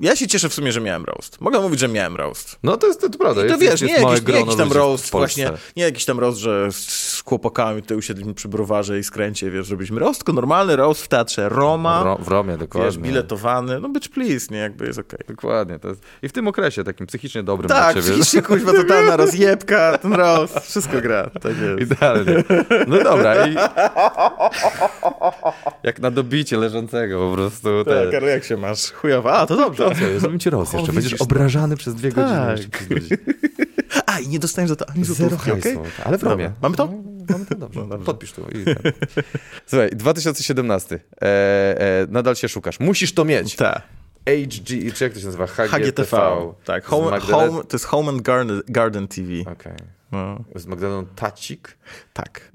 Ja 0.00 0.16
się 0.16 0.26
cieszę 0.26 0.48
w 0.48 0.54
sumie, 0.54 0.72
że 0.72 0.80
miałem 0.80 1.04
roast. 1.04 1.40
Mogę 1.40 1.60
mówić, 1.60 1.80
że 1.80 1.88
miałem 1.88 2.16
roast. 2.16 2.58
No 2.62 2.76
to 2.76 2.86
jest 2.86 3.00
to, 3.00 3.08
to 3.08 3.18
prawda. 3.18 3.40
I 3.40 3.44
to 3.44 3.50
jest, 3.50 3.62
wiesz, 3.62 3.80
jest 3.80 3.82
nie 3.82 3.88
jakiś, 4.10 4.26
nie 4.26 4.34
jakiś 4.34 4.56
tam 4.56 4.72
roast 4.72 5.10
właśnie, 5.10 5.50
nie 5.76 5.82
jakiś 5.82 6.04
tam 6.04 6.18
roast, 6.20 6.38
że 6.38 6.72
z, 6.72 6.76
z 6.88 7.22
chłopakami 7.24 7.82
tutaj 7.82 7.96
usiedliśmy 7.98 8.34
przy 8.34 8.48
browarze 8.48 8.98
i 8.98 9.04
skręcie, 9.04 9.50
wiesz, 9.50 9.66
zrobiliśmy 9.66 10.00
roast, 10.00 10.18
tylko 10.20 10.32
normalny 10.32 10.76
roast 10.76 11.02
w 11.02 11.08
teatrze 11.08 11.48
Roma, 11.48 12.02
Ro, 12.04 12.16
w 12.20 12.28
Romie, 12.28 12.56
dokładnie. 12.58 12.90
wiesz, 12.90 12.98
biletowany, 12.98 13.80
no 13.80 13.88
bitch 13.88 14.08
please, 14.08 14.46
nie, 14.50 14.58
jakby 14.58 14.86
jest 14.86 14.98
okej. 14.98 15.18
Dokładnie. 15.28 15.78
To 15.78 15.88
jest... 15.88 16.02
I 16.22 16.28
w 16.28 16.32
tym 16.32 16.48
okresie 16.48 16.84
takim 16.84 17.06
psychicznie 17.06 17.42
dobrym 17.42 17.68
Tak, 17.68 17.94
dla 17.94 18.02
ciebie. 18.02 18.14
psychicznie 18.14 18.42
kuźwa 18.42 18.72
totalna 18.82 19.16
rozjebka, 19.16 19.98
ten 19.98 20.12
roast, 20.12 20.58
wszystko 20.58 21.00
gra, 21.00 21.30
tak 21.42 21.52
jest. 21.58 21.92
Idealnie. 21.92 22.44
No 22.86 23.04
dobra. 23.04 23.46
I... 23.46 23.54
Jak 25.82 26.00
na 26.00 26.10
dobicie 26.10 26.56
leżącego 26.56 27.28
po 27.30 27.36
prostu. 27.36 27.84
Tak, 27.84 27.94
Te... 27.94 28.10
Karol, 28.10 28.28
jak 28.28 28.44
się 28.44 28.56
masz? 28.56 28.92
Chujowa, 28.92 29.32
a 29.32 29.46
to 29.46 29.56
dobrze. 29.56 29.83
Zrobimy 30.18 30.38
ci 30.38 30.50
roz 30.50 30.74
O, 30.74 30.78
jeszcze. 30.78 30.92
Będziesz 30.92 31.12
no. 31.12 31.24
obrażany 31.24 31.76
przez 31.76 31.94
dwie 31.94 32.12
godziny. 32.12 32.68
Tak. 32.70 32.88
godzinę. 32.88 33.16
A, 34.06 34.18
i 34.18 34.28
nie 34.28 34.38
dostaniesz 34.38 34.68
za 34.70 34.76
to 34.76 34.90
ani 34.90 35.04
złotówki, 35.04 35.50
okej? 35.50 35.62
hajsu. 35.62 35.82
Ale 36.04 36.18
w. 36.18 36.22
Romie. 36.22 36.50
Mamy 36.62 36.76
to? 36.76 36.92
Mamy 37.28 37.46
to 37.46 37.54
dobrze. 37.54 37.80
No 37.80 37.86
dobrze. 37.86 38.06
Podpisz 38.06 38.32
tu. 38.32 38.42
I... 38.42 38.64
ten. 38.64 38.92
Słuchaj, 39.66 39.90
2017. 39.90 41.00
E, 41.22 41.26
e, 41.80 42.06
nadal 42.08 42.34
się 42.36 42.48
szukasz. 42.48 42.80
Musisz 42.80 43.14
to 43.14 43.24
mieć. 43.24 43.56
Tak. 43.56 43.82
HG, 44.28 44.94
czy 44.94 45.04
jak 45.04 45.12
to 45.12 45.20
się 45.20 45.26
nazywa? 45.26 45.46
HGTV. 45.46 45.84
HGTV. 45.84 46.52
Tak, 46.64 46.84
home, 46.84 47.20
home, 47.20 47.64
to 47.64 47.76
jest 47.76 47.84
Home 47.84 48.08
and 48.08 48.22
Garden, 48.22 48.62
Garden 48.68 49.08
TV. 49.08 49.28
Okej. 49.52 49.93
No, 50.14 50.44
Z 50.60 50.66
Magdaleną 50.66 51.06
Tacik. 51.06 51.76
tak. 52.12 52.52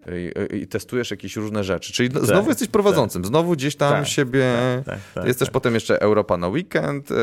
I, 0.52 0.57
i 0.57 0.68
testujesz 0.68 1.11
jakieś 1.11 1.36
różne 1.36 1.64
rzeczy. 1.64 1.94
Czyli 1.94 2.10
no, 2.14 2.26
znowu 2.26 2.49
jesteś 2.49 2.68
prowadzącym, 2.68 3.26
znowu 3.26 3.52
gdzieś 3.53 3.76
tam 3.76 3.91
Tak, 3.94 4.07
siebie. 4.07 4.45
tak, 4.86 4.99
tak, 5.15 5.26
jest 5.26 5.40
też 5.40 5.48
tak. 5.48 5.53
potem 5.53 5.73
jeszcze 5.73 6.02
Europa 6.02 6.38
na 6.38 6.48
weekend 6.48 7.11
e, 7.11 7.15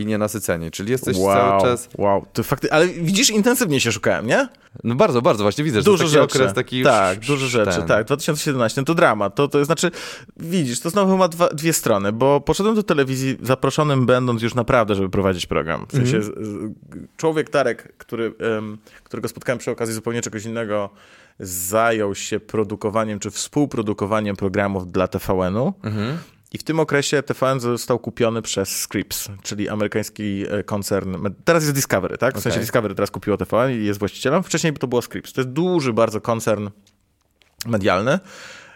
i 0.00 0.06
nienasycenie, 0.06 0.70
czyli 0.70 0.90
jesteś 0.90 1.16
wow, 1.16 1.34
cały 1.36 1.62
czas. 1.62 1.88
wow. 1.98 2.26
To 2.32 2.42
fakty... 2.42 2.72
Ale 2.72 2.88
widzisz, 2.88 3.30
intensywnie 3.30 3.80
się 3.80 3.92
szukałem, 3.92 4.26
nie? 4.26 4.48
No 4.84 4.94
bardzo, 4.94 5.22
bardzo 5.22 5.44
właśnie 5.44 5.64
widzę, 5.64 5.78
że 5.80 5.84
Dużo 5.84 6.04
jest 6.04 6.14
taki 6.14 6.22
rzeczy. 6.22 6.38
okres 6.38 6.54
taki. 6.54 6.82
tak, 6.82 7.18
dużo 7.18 7.46
rzeczy. 7.46 7.78
ten. 7.78 7.86
Tak, 7.88 8.06
2017 8.06 8.84
to 8.84 8.94
dramat. 8.94 9.34
To, 9.34 9.48
to 9.48 9.64
znaczy, 9.64 9.90
widzisz, 10.36 10.80
to 10.80 10.90
znowu 10.90 11.16
ma 11.16 11.28
dwa, 11.28 11.48
dwie 11.48 11.72
strony, 11.72 12.12
bo 12.12 12.40
poszedłem 12.40 12.74
do 12.74 12.82
telewizji 12.82 13.36
zaproszonym 13.42 14.06
będąc 14.06 14.42
już 14.42 14.54
naprawdę, 14.54 14.94
żeby 14.94 15.10
prowadzić 15.10 15.46
program. 15.46 15.86
W 15.88 15.92
sensie 15.92 16.16
Mhm. 16.16 16.34
z- 16.46 16.72
człowiek 17.16 17.50
Tarek, 17.50 17.92
który, 17.98 18.34
em, 18.58 18.78
którego 19.04 19.28
spotkałem 19.28 19.58
przy 19.58 19.70
okazji 19.70 19.94
zupełnie 19.94 20.20
czegoś 20.22 20.44
innego, 20.44 20.90
zajął 21.40 22.14
się 22.14 22.40
produkowaniem 22.40 23.18
czy 23.18 23.30
współprodukowaniem 23.30 24.36
programów 24.36 24.92
dla 24.92 25.08
TVN-u. 25.08 25.72
Mhm. 25.82 26.18
I 26.52 26.58
w 26.58 26.62
tym 26.62 26.80
okresie 26.80 27.22
TVN 27.22 27.60
został 27.60 27.98
kupiony 27.98 28.42
przez 28.42 28.80
Scripps, 28.80 29.28
czyli 29.42 29.68
amerykański 29.68 30.44
e, 30.50 30.62
koncern. 30.64 31.16
Teraz 31.44 31.62
jest 31.62 31.74
Discovery, 31.74 32.18
tak? 32.18 32.38
W 32.38 32.40
sensie 32.40 32.54
Okej. 32.54 32.60
Discovery 32.60 32.94
teraz 32.94 33.10
kupiło 33.10 33.36
TVN 33.36 33.70
i 33.70 33.84
jest 33.84 33.98
właścicielem. 33.98 34.42
Wcześniej 34.42 34.72
to 34.72 34.86
było 34.86 35.02
Scripps. 35.02 35.32
To 35.32 35.40
jest 35.40 35.50
duży 35.50 35.92
bardzo 35.92 36.20
koncern 36.20 36.68
medialny 37.66 38.18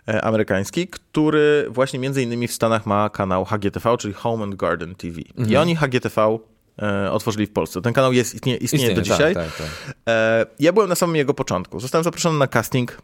e, 0.08 0.24
amerykański, 0.24 0.88
który 0.88 1.66
właśnie 1.70 1.98
między 1.98 2.22
innymi 2.22 2.48
w 2.48 2.52
Stanach 2.52 2.86
ma 2.86 3.10
kanał 3.10 3.44
HGTV, 3.44 3.96
czyli 3.98 4.14
Home 4.14 4.44
and 4.44 4.54
Garden 4.54 4.94
TV. 4.94 5.20
Mhm. 5.30 5.50
I 5.50 5.56
oni 5.56 5.76
HGTV 5.76 6.38
e, 6.82 7.10
otworzyli 7.12 7.46
w 7.46 7.52
Polsce. 7.52 7.82
Ten 7.82 7.92
kanał 7.92 8.12
jest, 8.12 8.34
istnieje, 8.34 8.58
istnieje, 8.58 8.94
do 8.94 9.00
Istnieje, 9.00 9.18
dzisiaj. 9.18 9.34
Tak, 9.34 9.56
tak, 9.56 9.66
tak. 10.04 10.48
Ja 10.58 10.72
byłem 10.72 10.88
na 10.88 10.94
samym 10.94 11.16
jego 11.16 11.34
początku. 11.34 11.80
Zostałem 11.80 12.04
zaproszony 12.04 12.38
na 12.38 12.46
casting, 12.46 13.02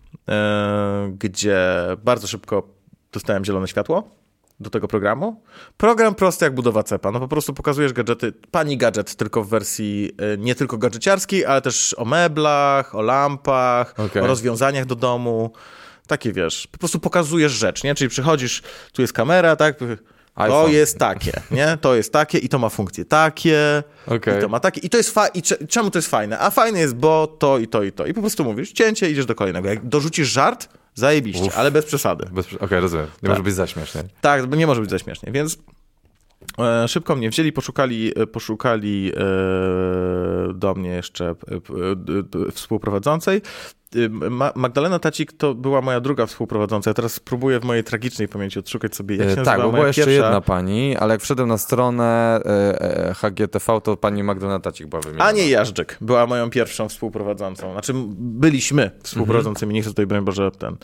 gdzie 1.18 1.58
bardzo 2.04 2.26
szybko 2.26 2.68
dostałem 3.12 3.44
zielone 3.44 3.68
światło 3.68 4.19
do 4.60 4.70
tego 4.70 4.88
programu. 4.88 5.42
Program 5.76 6.14
prosty 6.14 6.44
jak 6.44 6.54
budowa 6.54 6.82
cepa. 6.82 7.10
No 7.10 7.20
po 7.20 7.28
prostu 7.28 7.54
pokazujesz 7.54 7.92
gadżety, 7.92 8.32
pani 8.50 8.76
gadżet, 8.76 9.14
tylko 9.14 9.44
w 9.44 9.48
wersji 9.48 10.10
e, 10.34 10.38
nie 10.38 10.54
tylko 10.54 10.78
gadżeciarskiej, 10.78 11.44
ale 11.46 11.62
też 11.62 11.94
o 11.98 12.04
meblach, 12.04 12.94
o 12.94 13.02
lampach, 13.02 13.94
Okej. 13.98 14.22
o 14.22 14.26
rozwiązaniach 14.26 14.84
do 14.86 14.94
domu. 14.94 15.52
Takie 16.06 16.32
wiesz, 16.32 16.66
po 16.72 16.78
prostu 16.78 16.98
pokazujesz 17.00 17.52
rzecz, 17.52 17.84
nie? 17.84 17.94
Czyli 17.94 18.10
przychodzisz, 18.10 18.62
tu 18.92 19.02
jest 19.02 19.12
kamera, 19.12 19.56
tak? 19.56 19.76
To 20.34 20.68
jest 20.68 20.98
takie, 20.98 21.32
nie? 21.50 21.78
To 21.80 21.94
jest 21.94 22.12
takie 22.12 22.38
i 22.38 22.48
to 22.48 22.58
ma 22.58 22.68
funkcje 22.68 23.04
takie. 23.04 23.82
Okej. 24.06 24.38
I 24.38 24.40
to 24.40 24.48
ma 24.48 24.60
takie. 24.60 24.80
I 24.80 24.90
to 24.90 24.96
jest 24.96 25.10
fa- 25.10 25.28
i 25.28 25.42
cze- 25.42 25.66
czemu 25.66 25.90
to 25.90 25.98
jest 25.98 26.08
fajne? 26.10 26.38
A 26.38 26.50
fajne 26.50 26.78
jest, 26.80 26.94
bo 26.94 27.26
to 27.26 27.58
i 27.58 27.68
to 27.68 27.82
i 27.82 27.92
to. 27.92 28.06
I 28.06 28.14
po 28.14 28.20
prostu 28.20 28.44
mówisz, 28.44 28.72
cięcie, 28.72 29.10
idziesz 29.10 29.26
do 29.26 29.34
kolejnego. 29.34 29.68
Jak 29.68 29.88
dorzucisz 29.88 30.28
żart, 30.28 30.68
zajebiście, 30.94 31.46
Uf. 31.46 31.58
ale 31.58 31.70
bez 31.70 31.86
przesady. 31.86 32.26
Bez... 32.32 32.54
Okej, 32.54 32.80
rozumiem. 32.80 33.06
Nie 33.22 33.28
może 33.28 33.42
być 33.42 33.54
za 33.54 33.66
śmiesznie. 33.66 34.02
Tak, 34.20 34.52
nie 34.56 34.66
może 34.66 34.80
być 34.80 34.90
za 34.90 34.98
śmiesznie, 34.98 35.32
więc 35.32 35.58
e, 36.58 36.88
szybko 36.88 37.16
mnie 37.16 37.30
wzięli, 37.30 37.52
poszukali, 37.52 38.12
e, 38.16 38.26
poszukali 38.26 39.12
e, 39.16 40.54
do 40.54 40.74
mnie 40.74 40.90
jeszcze 40.90 41.24
e, 41.24 41.34
e, 42.48 42.52
współprowadzącej. 42.52 43.42
Ma- 44.30 44.52
Magdalena 44.54 44.98
Tacik 44.98 45.32
to 45.32 45.54
była 45.54 45.80
moja 45.80 46.00
druga 46.00 46.26
współprowadząca. 46.26 46.90
Ja 46.90 46.94
teraz 46.94 47.14
spróbuję 47.14 47.60
w 47.60 47.64
mojej 47.64 47.84
tragicznej 47.84 48.28
pamięci 48.28 48.58
odszukać 48.58 48.94
sobie, 48.96 49.16
jak 49.16 49.26
się 49.26 49.32
E, 49.32 49.36
nazywała 49.36 49.56
tak, 49.56 49.66
bo 49.66 49.72
była 49.72 49.86
jeszcze 49.86 50.04
pierwsza... 50.04 50.24
jedna 50.24 50.40
pani, 50.40 50.96
ale 50.96 51.14
jak 51.14 51.22
wszedłem 51.22 51.48
na 51.48 51.58
stronę 51.58 52.40
e, 52.44 53.08
e, 53.10 53.14
HGTV, 53.14 53.80
to 53.80 53.96
pani 53.96 54.22
Magdalena 54.22 54.60
Tacik 54.60 54.86
była 54.86 55.02
wymieniona. 55.02 55.24
Ania 55.24 55.44
Jażdżyk 55.48 55.96
była 56.00 56.26
moją 56.26 56.50
pierwszą 56.50 56.88
współprowadzącą. 56.88 57.72
Znaczy, 57.72 57.92
byliśmy 58.18 58.90
współprowadzącymi, 59.02 59.74
nie 59.74 59.80
chcę 59.82 59.90
tutaj, 59.90 60.06
broń 60.06 60.24
Boże, 60.24 60.50
ten. 60.50 60.76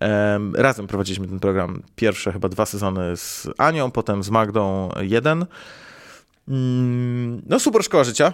Em, 0.00 0.54
razem 0.56 0.86
prowadziliśmy 0.86 1.28
ten 1.28 1.40
program. 1.40 1.82
Pierwsze 1.96 2.32
chyba 2.32 2.48
dwa 2.48 2.66
sezony 2.66 3.16
z 3.16 3.46
Anią, 3.58 3.90
potem 3.90 4.22
z 4.22 4.30
Magdą 4.30 4.88
jeden. 5.00 5.46
Mm, 6.48 7.42
No, 7.46 7.60
super 7.60 7.84
szkoła 7.84 8.04
życia. 8.04 8.32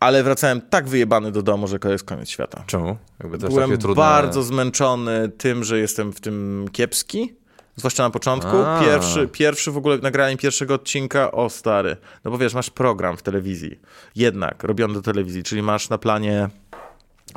Ale 0.00 0.22
wracałem 0.22 0.60
tak 0.60 0.88
wyjebany 0.88 1.32
do 1.32 1.42
domu, 1.42 1.68
że 1.68 1.78
to 1.78 1.92
jest 1.92 2.04
koniec 2.04 2.28
świata. 2.28 2.64
Czemu? 2.66 2.96
Jakby 3.20 3.38
też 3.38 3.50
Byłem 3.50 3.78
trudne... 3.78 4.02
bardzo 4.02 4.42
zmęczony 4.42 5.28
tym, 5.28 5.64
że 5.64 5.78
jestem 5.78 6.12
w 6.12 6.20
tym 6.20 6.66
kiepski. 6.72 7.34
Zwłaszcza 7.76 8.02
na 8.02 8.10
początku. 8.10 8.56
A. 8.56 8.80
Pierwszy, 8.80 9.28
pierwszy 9.28 9.72
w 9.72 9.76
ogóle 9.76 9.98
nagranie 9.98 10.36
pierwszego 10.36 10.74
odcinka, 10.74 11.32
o 11.32 11.50
stary. 11.50 11.96
No 12.24 12.30
bo 12.30 12.38
wiesz, 12.38 12.54
masz 12.54 12.70
program 12.70 13.16
w 13.16 13.22
telewizji. 13.22 13.80
Jednak, 14.16 14.62
robiony 14.62 14.94
do 14.94 15.02
telewizji, 15.02 15.42
czyli 15.42 15.62
masz 15.62 15.88
na 15.88 15.98
planie 15.98 16.48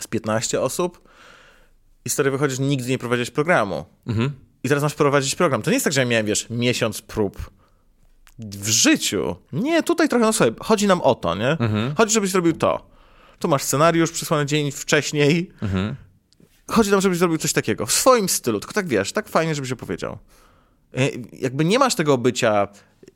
z 0.02 0.08
15 0.08 0.62
osób 0.62 1.10
i 2.06 2.10
stary 2.10 2.32
wychodzisz, 2.32 2.60
nigdy 2.60 2.90
nie 2.90 2.98
prowadziłeś 2.98 3.32
programu. 3.32 3.86
Mhm. 4.08 4.32
I 4.64 4.70
teraz 4.70 4.84
masz 4.84 4.94
prowadzić 4.94 5.36
program. 5.36 5.62
To 5.62 5.70
nie 5.70 5.76
jest 5.76 5.84
tak, 5.84 5.94
że 5.94 6.02
ja 6.02 6.08
miałem, 6.08 6.26
wiesz, 6.26 6.50
miesiąc 6.50 7.02
prób 7.02 7.50
w 8.46 8.68
życiu. 8.68 9.36
Nie, 9.54 9.84
tutaj 9.84 10.10
trochę, 10.10 10.26
no 10.26 10.34
sobie, 10.34 10.52
chodzi 10.60 10.88
nam 10.88 11.02
o 11.02 11.16
to, 11.16 11.36
nie? 11.36 11.50
Mhm. 11.50 11.96
Chodzi, 11.96 12.14
żebyś 12.14 12.32
zrobił 12.32 12.54
to. 12.54 12.88
Tu 13.40 13.48
masz 13.48 13.64
scenariusz 13.64 14.12
przysłany 14.12 14.46
dzień 14.46 14.72
wcześniej. 14.72 15.52
Mhm. 15.62 15.96
Chodzi 16.68 16.92
nam, 16.92 17.02
żebyś 17.02 17.18
zrobił 17.18 17.38
coś 17.38 17.54
takiego. 17.54 17.86
W 17.86 17.92
swoim 17.92 18.30
stylu, 18.30 18.60
tylko 18.60 18.74
tak 18.74 18.88
wiesz, 18.88 19.12
tak 19.12 19.30
fajnie, 19.30 19.56
żebyś 19.56 19.72
opowiedział. 19.72 20.18
E, 20.98 21.10
Jakby 21.34 21.66
nie 21.66 21.80
masz 21.80 21.96
tego 21.96 22.18
bycia, 22.18 22.68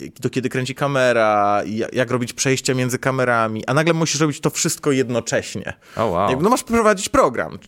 e, 0.01 0.05
do 0.19 0.29
kiedy 0.29 0.49
kręci 0.49 0.75
kamera, 0.75 1.61
ja- 1.65 1.87
jak 1.93 2.11
robić 2.11 2.33
przejścia 2.33 2.73
między 2.73 2.99
kamerami, 2.99 3.65
a 3.65 3.73
nagle 3.73 3.93
musisz 3.93 4.21
robić 4.21 4.39
to 4.39 4.49
wszystko 4.49 4.91
jednocześnie. 4.91 5.73
O, 5.97 6.05
wow. 6.05 6.29
Jakby, 6.29 6.43
no 6.43 6.49
masz 6.49 6.63
prowadzić 6.63 7.09
program. 7.09 7.59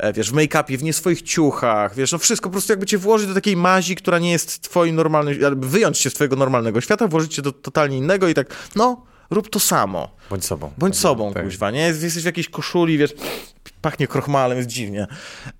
E, 0.00 0.12
Wiesz, 0.12 0.30
w 0.30 0.34
make-upie, 0.34 0.78
w 0.78 0.82
nie 0.82 0.92
swoich 0.92 1.22
ciuchach, 1.22 1.94
wiesz, 1.94 2.12
no 2.12 2.18
wszystko 2.18 2.48
po 2.48 2.52
prostu 2.52 2.72
jakby 2.72 2.86
cię 2.86 2.98
włożyć 2.98 3.28
do 3.28 3.34
takiej 3.34 3.56
mazi, 3.56 3.96
która 3.96 4.18
nie 4.18 4.30
jest 4.32 4.60
twoim 4.62 4.96
normalnym, 4.96 5.40
jakby 5.40 5.68
wyjąć 5.68 5.98
się 5.98 6.10
z 6.10 6.14
twojego 6.14 6.36
normalnego 6.36 6.80
świata, 6.80 7.08
włożyć 7.08 7.34
cię 7.34 7.42
do 7.42 7.52
totalnie 7.52 7.96
innego 7.98 8.28
i 8.28 8.34
tak, 8.34 8.46
no, 8.76 9.02
rób 9.30 9.50
to 9.50 9.60
samo. 9.60 10.08
Bądź 10.30 10.44
sobą. 10.44 10.72
Bądź 10.78 10.98
sobą, 10.98 11.34
tak. 11.34 11.44
kuźwa, 11.44 11.70
nie? 11.70 11.80
Jesteś 11.80 12.22
w 12.22 12.24
jakiejś 12.24 12.48
koszuli, 12.48 12.98
wiesz, 12.98 13.14
pachnie 13.82 14.06
krochmalem, 14.06 14.58
jest 14.58 14.70
dziwnie. 14.70 15.06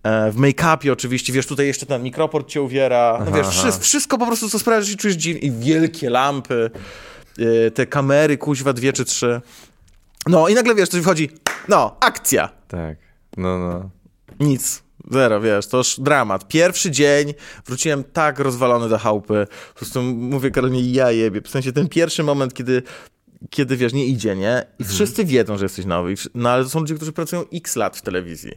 E, 0.03 0.31
w 0.31 0.37
make-upie 0.37 0.93
oczywiście, 0.93 1.33
wiesz, 1.33 1.47
tutaj 1.47 1.67
jeszcze 1.67 1.87
ten 1.87 2.03
mikroport 2.03 2.49
cię 2.49 2.63
uwiera, 2.63 3.23
no 3.25 3.33
wiesz, 3.33 3.47
aha. 3.51 3.71
wszy- 3.71 3.81
wszystko 3.81 4.19
po 4.19 4.27
prostu, 4.27 4.49
co 4.51 4.59
sprawia, 4.59 4.81
że 4.83 4.91
się 4.91 4.97
czujesz 4.97 5.17
dziwnie. 5.17 5.41
I 5.41 5.51
wielkie 5.51 6.11
lampy, 6.11 6.71
e, 7.67 7.71
te 7.71 7.87
kamery, 7.87 8.39
kuźwa, 8.39 8.73
dwie 8.73 8.93
czy 8.93 9.05
trzy. 9.05 9.41
No 10.27 10.49
i 10.49 10.55
nagle, 10.55 10.75
wiesz, 10.75 10.89
coś 10.89 11.03
wchodzi, 11.03 11.31
no, 11.69 11.97
akcja. 12.01 12.49
Tak. 12.69 12.97
No, 13.37 13.59
no. 13.59 13.91
Nic. 14.41 14.83
Zero, 15.11 15.41
wiesz, 15.41 15.67
to 15.67 15.77
już 15.77 16.01
dramat. 16.01 16.49
Pierwszy 16.49 16.91
dzień 16.91 17.35
wróciłem 17.67 18.05
tak 18.05 18.39
rozwalony 18.39 18.89
do 18.89 18.99
chałupy. 18.99 19.47
Po 19.75 19.79
prostu 19.79 20.03
mówię 20.03 20.51
Karolinie, 20.51 20.93
ja 20.93 21.11
jebie. 21.11 21.41
W 21.41 21.49
sensie 21.49 21.73
ten 21.73 21.89
pierwszy 21.89 22.23
moment, 22.23 22.55
kiedy, 22.55 22.83
kiedy 23.51 23.77
wiesz, 23.77 23.93
nie 23.93 24.07
idzie, 24.07 24.37
nie? 24.37 24.67
I 24.79 24.85
wszyscy 24.85 25.25
wiedzą, 25.25 25.59
że 25.59 25.65
jesteś 25.65 25.85
nowy. 25.85 26.15
No 26.35 26.51
ale 26.51 26.65
to 26.65 26.71
są 26.71 26.81
ludzie, 26.81 26.95
którzy 26.95 27.13
pracują 27.13 27.45
x 27.53 27.77
lat 27.77 27.97
w 27.97 28.03
telewizji. 28.03 28.53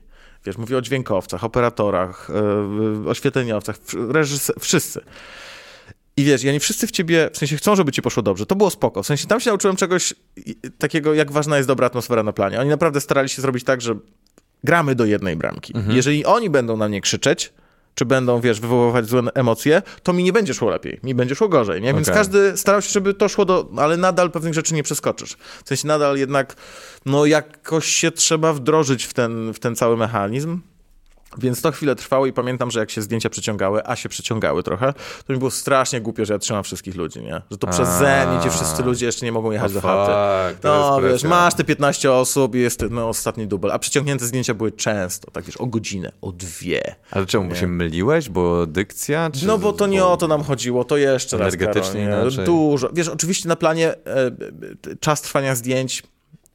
Wiesz, 0.45 0.57
mówię 0.57 0.77
o 0.77 0.81
dźwiękowcach, 0.81 1.43
operatorach, 1.43 2.29
yy, 3.03 3.09
oświetleniowcach, 3.09 3.77
reżys- 3.93 4.51
wszyscy. 4.59 5.01
I 6.17 6.23
wiesz, 6.23 6.43
i 6.43 6.49
oni 6.49 6.59
wszyscy 6.59 6.87
w 6.87 6.91
ciebie, 6.91 7.29
w 7.33 7.37
sensie 7.37 7.57
chcą, 7.57 7.75
żeby 7.75 7.91
ci 7.91 8.01
poszło 8.01 8.23
dobrze. 8.23 8.45
To 8.45 8.55
było 8.55 8.69
spoko. 8.69 9.03
W 9.03 9.07
sensie 9.07 9.27
tam 9.27 9.39
się 9.39 9.49
nauczyłem 9.49 9.75
czegoś 9.75 10.13
takiego, 10.77 11.13
jak 11.13 11.31
ważna 11.31 11.57
jest 11.57 11.69
dobra 11.69 11.87
atmosfera 11.87 12.23
na 12.23 12.33
planie. 12.33 12.59
Oni 12.59 12.69
naprawdę 12.69 13.01
starali 13.01 13.29
się 13.29 13.41
zrobić 13.41 13.63
tak, 13.63 13.81
że 13.81 13.95
gramy 14.63 14.95
do 14.95 15.05
jednej 15.05 15.35
bramki. 15.35 15.73
Jeżeli 15.89 16.25
oni 16.25 16.49
będą 16.49 16.77
na 16.77 16.87
mnie 16.87 17.01
krzyczeć, 17.01 17.53
czy 17.95 18.05
będą, 18.05 18.41
wiesz, 18.41 18.59
wywoływać 18.59 19.05
złe 19.05 19.21
emocje, 19.33 19.81
to 20.03 20.13
mi 20.13 20.23
nie 20.23 20.33
będzie 20.33 20.53
szło 20.53 20.69
lepiej, 20.69 20.99
mi 21.03 21.15
będzie 21.15 21.35
szło 21.35 21.49
gorzej, 21.49 21.81
nie? 21.81 21.93
Więc 21.93 22.07
Okej. 22.07 22.17
każdy 22.17 22.57
starał 22.57 22.81
się, 22.81 22.89
żeby 22.89 23.13
to 23.13 23.29
szło 23.29 23.45
do, 23.45 23.69
ale 23.77 23.97
nadal 23.97 24.31
pewnych 24.31 24.53
rzeczy 24.53 24.73
nie 24.73 24.83
przeskoczysz. 24.83 25.37
W 25.63 25.67
sensie 25.67 25.87
nadal 25.87 26.17
jednak, 26.17 26.55
no 27.05 27.25
jakoś 27.25 27.85
się 27.85 28.11
trzeba 28.11 28.53
wdrożyć 28.53 29.05
w 29.05 29.13
ten, 29.13 29.53
w 29.53 29.59
ten 29.59 29.75
cały 29.75 29.97
mechanizm. 29.97 30.59
Więc 31.37 31.61
to 31.61 31.71
chwilę 31.71 31.95
trwało 31.95 32.25
i 32.25 32.33
pamiętam, 32.33 32.71
że 32.71 32.79
jak 32.79 32.91
się 32.91 33.01
zdjęcia 33.01 33.29
przeciągały, 33.29 33.81
a 33.87 33.95
się 33.95 34.09
przeciągały 34.09 34.63
trochę, 34.63 34.93
to 35.27 35.33
mi 35.33 35.39
było 35.39 35.51
strasznie 35.51 36.01
głupio, 36.01 36.25
że 36.25 36.33
ja 36.33 36.39
trzymam 36.39 36.63
wszystkich 36.63 36.95
ludzi, 36.95 37.21
nie? 37.21 37.41
Że 37.51 37.57
to 37.57 37.67
przeze 37.67 38.27
mnie 38.27 38.43
ci 38.43 38.49
wszyscy 38.49 38.83
ludzie 38.83 39.05
jeszcze 39.05 39.25
nie 39.25 39.31
mogą 39.31 39.51
jechać 39.51 39.73
do 39.73 39.81
chaty. 39.81 40.53
Fuck, 40.53 40.63
No, 40.63 41.01
wiesz, 41.01 41.11
presja. 41.11 41.29
masz 41.29 41.53
te 41.53 41.63
15 41.63 42.11
osób 42.11 42.55
i 42.55 42.59
jest 42.59 42.85
no, 42.89 43.09
ostatni 43.09 43.47
dubel, 43.47 43.71
a 43.71 43.79
przeciągnięte 43.79 44.25
zdjęcia 44.25 44.53
były 44.53 44.71
często, 44.71 45.31
tak 45.31 45.43
wiesz, 45.43 45.57
o 45.57 45.65
godzinę, 45.65 46.11
o 46.21 46.31
dwie. 46.31 46.95
Ale 47.11 47.25
czemu, 47.25 47.49
bo 47.49 47.55
się 47.55 47.67
myliłeś? 47.67 48.29
Bo 48.29 48.67
dykcja? 48.67 49.29
Czy... 49.33 49.47
No 49.47 49.57
bo 49.57 49.73
to 49.73 49.87
nie 49.87 50.05
o 50.05 50.17
to 50.17 50.27
nam 50.27 50.43
chodziło, 50.43 50.83
to 50.83 50.97
jeszcze 50.97 51.37
raz, 51.37 51.53
Energetycznie 51.53 52.07
Karol. 52.07 52.45
Dużo. 52.45 52.89
Wiesz, 52.93 53.07
oczywiście 53.07 53.49
na 53.49 53.55
planie 53.55 53.87
e, 53.89 53.95
e, 54.07 54.31
czas 54.99 55.21
trwania 55.21 55.55
zdjęć 55.55 56.03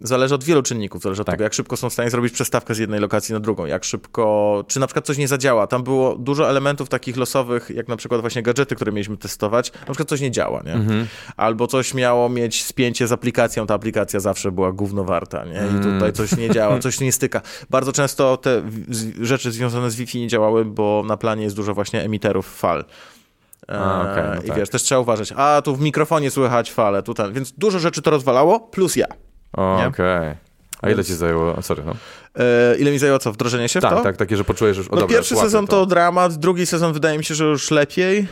zależy 0.01 0.35
od 0.35 0.45
wielu 0.45 0.63
czynników. 0.63 1.03
Zależy 1.03 1.23
od 1.23 1.27
Tak. 1.27 1.33
tego, 1.35 1.45
jak 1.45 1.55
szybko 1.55 1.77
są 1.77 1.91
w 1.91 1.93
stanie 1.93 2.11
zrobić 2.11 2.33
przestawkę 2.33 2.75
z 2.75 2.79
jednej 2.79 3.01
lokacji 3.01 3.33
na 3.33 3.41
drugą, 3.41 3.67
jak 3.67 3.85
szybko, 3.85 4.65
czy 4.69 4.81
na 4.81 4.87
przykład 4.87 5.07
coś 5.07 5.19
nie 5.19 5.29
zadziała. 5.29 5.67
Tam 5.67 5.83
było 5.83 6.17
dużo 6.17 6.51
elementów 6.51 6.89
takich 6.89 7.17
losowych, 7.17 7.71
jak 7.75 7.89
na 7.89 7.97
przykład 7.97 8.21
właśnie 8.21 8.43
gadżety, 8.43 8.75
które 8.77 8.93
mieliśmy 8.93 9.17
testować. 9.17 9.73
Na 9.73 9.85
przykład 9.85 10.09
coś 10.09 10.21
nie 10.21 10.31
działa, 10.31 10.63
nie? 10.67 10.73
Mhm. 10.73 11.07
Albo 11.37 11.67
coś 11.67 11.95
miało 11.95 12.29
mieć 12.29 12.65
spięcie 12.65 13.07
z 13.07 13.13
aplikacją, 13.13 13.67
ta 13.67 13.75
aplikacja 13.75 14.21
zawsze 14.21 14.53
była 14.53 14.73
gówno 14.73 15.05
warta, 15.05 15.45
nie? 15.45 15.53
I 15.55 15.59
Mm. 15.59 15.83
tutaj 15.95 16.13
coś 16.13 16.37
nie 16.37 16.51
działa, 16.51 16.79
coś 16.79 17.01
nie 17.01 17.13
styka. 17.13 17.41
Bardzo 17.71 17.93
często 17.93 18.37
te 18.37 18.63
rzeczy 19.21 19.53
związane 19.53 19.91
z 19.91 19.97
Wi-Fi 19.97 20.21
nie 20.21 20.29
działały, 20.29 20.65
bo 20.65 21.03
na 21.07 21.17
planie 21.17 21.43
jest 21.45 21.57
dużo 21.57 21.75
właśnie 21.75 22.03
emiterów 22.03 22.57
fal. 22.59 22.85
A, 23.69 24.01
okej, 24.13 24.25
no 24.25 24.35
Eee, 24.35 24.45
I 24.45 24.49
tak. 24.49 24.57
wiesz, 24.57 24.69
też 24.69 24.83
trzeba 24.83 25.01
uważać. 25.01 25.33
A, 25.37 25.63
tu 25.65 25.77
w 25.77 25.81
mikrofonie 25.81 26.31
słychać 26.31 26.73
fale, 26.73 27.03
tu 27.03 27.15
ten. 27.15 27.33
Więc 27.33 27.53
dużo 27.53 27.79
rzeczy 27.79 28.03
to 28.03 28.11
rozwalało, 28.11 28.61
plus 28.61 28.97
ja. 28.97 29.07
Okej. 29.53 30.35
A 30.83 30.91
ile 30.91 31.05
ci 31.05 31.15
zajęło? 31.15 31.63
Sorry, 31.63 31.83
no. 31.87 31.93
Eee, 32.35 32.81
ile 32.81 32.91
mi 32.91 32.99
zajęło 32.99 33.19
co, 33.19 33.33
wdrożenie 33.33 33.69
się 33.69 33.81
w 33.81 33.83
Tak, 33.83 33.95
to? 33.95 34.03
tak, 34.03 34.17
takie, 34.17 34.37
że 34.37 34.45
poczujesz 34.45 34.77
już, 34.77 34.87
o 34.87 34.91
No 34.95 35.01
dobra, 35.01 35.17
pierwszy 35.17 35.37
sezon 35.37 35.67
to. 35.67 35.87
dramat, 35.87 36.35
drugi 36.35 36.67
sezon 36.67 36.93
wydaje 36.93 37.19
mi 37.19 37.25
się, 37.25 37.35
że 37.35 37.45
już 37.45 37.71
lepiej. 37.71 38.27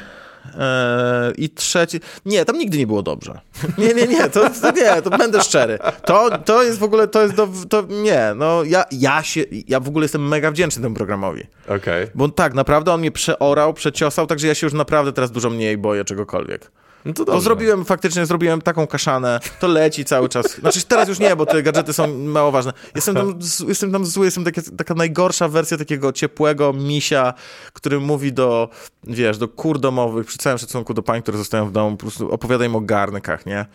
Eee, 0.58 1.44
I 1.44 1.50
trzeci. 1.50 2.00
Nie, 2.26 2.44
tam 2.44 2.58
nigdy 2.58 2.78
nie 2.78 2.86
było 2.86 3.02
dobrze. 3.02 3.40
Nie, 3.78 3.94
nie, 3.94 4.06
nie, 4.06 4.30
to, 4.30 4.50
to 4.62 4.70
nie, 4.70 5.02
to 5.02 5.10
będę 5.10 5.42
szczery. 5.42 5.78
To, 6.04 6.38
to 6.38 6.62
jest 6.62 6.78
w 6.78 6.82
ogóle, 6.82 7.08
to 7.08 7.22
jest 7.22 7.34
do. 7.34 7.48
To, 7.68 7.82
nie, 7.88 8.32
no 8.36 8.64
ja, 8.64 8.84
ja 8.92 9.22
się. 9.22 9.44
Ja 9.68 9.80
w 9.80 9.88
ogóle 9.88 10.04
jestem 10.04 10.28
mega 10.28 10.50
wdzięczny 10.50 10.82
temu 10.82 10.94
programowi. 10.94 11.46
Okej. 11.68 12.06
Bo 12.14 12.28
tak, 12.28 12.54
naprawdę 12.54 12.92
on 12.92 13.00
mnie 13.00 13.10
przeorał, 13.12 13.74
przeciosał, 13.74 14.26
także 14.26 14.46
ja 14.46 14.54
się 14.54 14.66
już 14.66 14.74
naprawdę 14.74 15.12
teraz 15.12 15.30
dużo 15.30 15.50
mniej 15.50 15.78
boję 15.78 16.04
czegokolwiek. 16.04 16.70
No 17.06 17.12
to 17.12 17.24
dobrze. 17.24 17.40
zrobiłem, 17.40 17.84
faktycznie 17.84 18.26
zrobiłem 18.26 18.62
taką 18.62 18.86
kaszanę, 18.86 19.40
to 19.60 19.66
leci 19.66 20.04
cały 20.04 20.28
czas. 20.28 20.54
Znaczy 20.60 20.82
teraz 20.82 21.08
już 21.08 21.18
nie, 21.18 21.36
bo 21.36 21.46
te 21.46 21.62
gadżety 21.62 21.92
są 21.92 22.18
mało 22.18 22.50
ważne. 22.50 22.72
Jestem 22.94 23.14
tam, 23.14 23.38
jestem 23.68 23.92
tam 23.92 24.06
zły, 24.06 24.24
jestem 24.24 24.44
takie, 24.44 24.62
taka 24.62 24.94
najgorsza 24.94 25.48
wersja 25.48 25.78
takiego 25.78 26.12
ciepłego 26.12 26.72
misia, 26.72 27.34
który 27.72 28.00
mówi 28.00 28.32
do, 28.32 28.68
wiesz, 29.04 29.38
do 29.38 29.48
kur 29.48 29.78
domowych, 29.78 30.26
przy 30.26 30.38
całym 30.38 30.58
szacunku 30.58 30.94
do 30.94 31.02
pań, 31.02 31.22
które 31.22 31.38
zostają 31.38 31.66
w 31.66 31.72
domu, 31.72 31.96
po 31.96 32.00
prostu 32.00 32.32
opowiadaj 32.32 32.66
im 32.68 32.76
o 32.76 32.80
garnkach, 32.80 33.46
nie? 33.46 33.66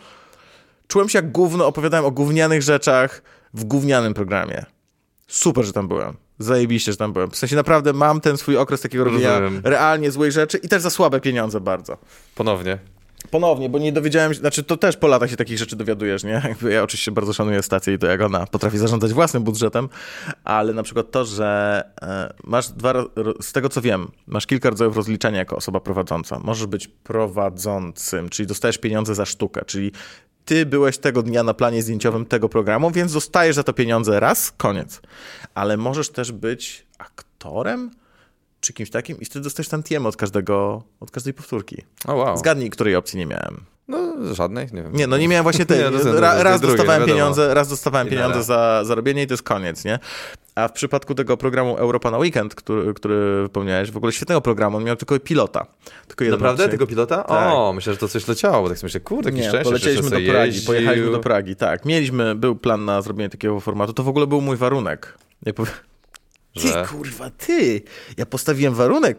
Czułem 0.88 1.08
się 1.08 1.18
jak 1.18 1.32
gówno, 1.32 1.66
opowiadałem 1.66 2.06
o 2.06 2.10
gównianych 2.10 2.62
rzeczach 2.62 3.22
w 3.54 3.64
gównianym 3.64 4.14
programie. 4.14 4.64
Super, 5.28 5.64
że 5.64 5.72
tam 5.72 5.88
byłem. 5.88 6.16
Zajebiście, 6.38 6.92
że 6.92 6.98
tam 6.98 7.12
byłem. 7.12 7.30
W 7.30 7.36
sensie 7.36 7.56
naprawdę 7.56 7.92
mam 7.92 8.20
ten 8.20 8.36
swój 8.36 8.56
okres 8.56 8.80
takiego 8.80 9.04
robienia 9.04 9.38
Rozumiem. 9.38 9.62
realnie 9.64 10.10
złej 10.10 10.32
rzeczy 10.32 10.58
i 10.58 10.68
też 10.68 10.82
za 10.82 10.90
słabe 10.90 11.20
pieniądze 11.20 11.60
bardzo. 11.60 11.98
Ponownie. 12.34 12.78
Ponownie, 13.30 13.68
bo 13.68 13.78
nie 13.78 13.92
dowiedziałem 13.92 14.34
się, 14.34 14.40
znaczy 14.40 14.62
to 14.62 14.76
też 14.76 14.96
po 14.96 15.06
latach 15.06 15.30
się 15.30 15.36
takich 15.36 15.58
rzeczy 15.58 15.76
dowiadujesz, 15.76 16.24
nie? 16.24 16.42
Ja 16.70 16.82
oczywiście 16.82 17.10
bardzo 17.10 17.32
szanuję 17.32 17.62
stację 17.62 17.94
i 17.94 17.98
to, 17.98 18.06
jak 18.06 18.20
ona 18.20 18.46
potrafi 18.46 18.78
zarządzać 18.78 19.12
własnym 19.12 19.42
budżetem, 19.42 19.88
ale 20.44 20.72
na 20.72 20.82
przykład 20.82 21.10
to, 21.10 21.24
że 21.24 21.82
e, 22.02 22.34
masz 22.44 22.68
dwa, 22.68 22.94
z 23.40 23.52
tego 23.52 23.68
co 23.68 23.80
wiem, 23.80 24.10
masz 24.26 24.46
kilka 24.46 24.70
rodzajów 24.70 24.96
rozliczenia 24.96 25.38
jako 25.38 25.56
osoba 25.56 25.80
prowadząca. 25.80 26.38
Możesz 26.38 26.66
być 26.66 26.88
prowadzącym, 26.88 28.28
czyli 28.28 28.46
dostajesz 28.46 28.78
pieniądze 28.78 29.14
za 29.14 29.26
sztukę, 29.26 29.64
czyli 29.66 29.92
ty 30.44 30.66
byłeś 30.66 30.98
tego 30.98 31.22
dnia 31.22 31.42
na 31.42 31.54
planie 31.54 31.82
zdjęciowym 31.82 32.26
tego 32.26 32.48
programu, 32.48 32.90
więc 32.90 33.12
dostajesz 33.12 33.56
za 33.56 33.62
to 33.62 33.72
pieniądze 33.72 34.20
raz, 34.20 34.52
koniec. 34.52 35.00
Ale 35.54 35.76
możesz 35.76 36.10
też 36.10 36.32
być 36.32 36.86
aktorem? 36.98 37.90
Czy 38.62 38.72
kimś 38.72 38.90
takim 38.90 39.20
i 39.20 39.24
wtedy 39.24 39.42
dostajesz 39.44 39.68
tantiemy 39.68 40.08
od 40.08 40.16
każdego, 40.16 40.82
od 41.00 41.10
każdej 41.10 41.34
powtórki. 41.34 41.82
O 42.06 42.14
wow. 42.14 42.36
Zgadnij, 42.36 42.70
której 42.70 42.96
opcji 42.96 43.18
nie 43.18 43.26
miałem. 43.26 43.60
No 43.88 43.98
żadnej, 44.34 44.66
nie 44.72 44.82
wiem. 44.82 44.92
Nie, 44.92 45.06
no 45.06 45.18
nie 45.18 45.28
miałem 45.28 45.42
właśnie 45.42 45.66
tej. 45.66 45.78
Nie, 46.04 46.12
Ra, 46.20 46.42
raz 46.42 46.60
dostawałem 46.60 47.02
wiadomo. 47.02 47.06
pieniądze, 47.18 47.54
raz 47.54 47.68
dostawałem 47.68 48.08
pieniądze 48.08 48.42
za 48.42 48.84
zarobienie 48.84 49.22
i 49.22 49.26
to 49.26 49.32
jest 49.32 49.42
koniec, 49.42 49.84
nie? 49.84 49.98
A 50.54 50.68
w 50.68 50.72
przypadku 50.72 51.14
tego 51.14 51.36
programu 51.36 51.76
Europa 51.76 52.10
na 52.10 52.18
Weekend, 52.18 52.54
który, 52.54 52.94
który 52.94 53.42
wypełniałeś, 53.42 53.90
w 53.90 53.96
ogóle 53.96 54.12
świetnego 54.12 54.40
programu, 54.40 54.76
on 54.76 54.84
miał 54.84 54.96
tylko 54.96 55.20
pilota. 55.20 55.66
Tylko 56.08 56.24
jeden 56.24 56.40
Naprawdę? 56.40 56.68
Tego 56.68 56.86
pilota? 56.86 57.22
Tak. 57.22 57.52
O, 57.52 57.72
myślę, 57.72 57.92
że 57.92 57.98
to 57.98 58.08
coś 58.08 58.28
leciało. 58.28 58.68
Tak 58.68 58.78
sobie 58.78 58.86
myślę, 58.86 59.00
kurde, 59.00 59.30
jakiś 59.30 59.42
Nie, 59.42 59.48
szczęście. 59.48 59.64
polecieliśmy 59.64 60.10
do 60.10 60.16
Pragi, 60.16 60.46
jeździł. 60.46 60.66
pojechaliśmy 60.66 61.10
do 61.10 61.18
Pragi, 61.20 61.56
tak. 61.56 61.84
Mieliśmy, 61.84 62.34
był 62.34 62.56
plan 62.56 62.84
na 62.84 63.02
zrobienie 63.02 63.30
takiego 63.30 63.60
formatu, 63.60 63.92
to 63.92 64.02
w 64.02 64.08
ogóle 64.08 64.26
był 64.26 64.40
mój 64.40 64.56
warunek. 64.56 65.18
Ja 65.46 65.52
powie... 66.54 66.66
Ty, 66.66 66.72
Że? 66.72 66.84
kurwa, 66.90 67.30
ty! 67.30 67.82
Ja 68.16 68.26
postawiłem 68.26 68.74
warunek. 68.74 69.18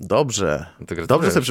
Dobrze. 0.00 0.66
Gratuluję, 0.78 1.06
Dobrze 1.06 1.30
sobie 1.30 1.40
już 1.40 1.48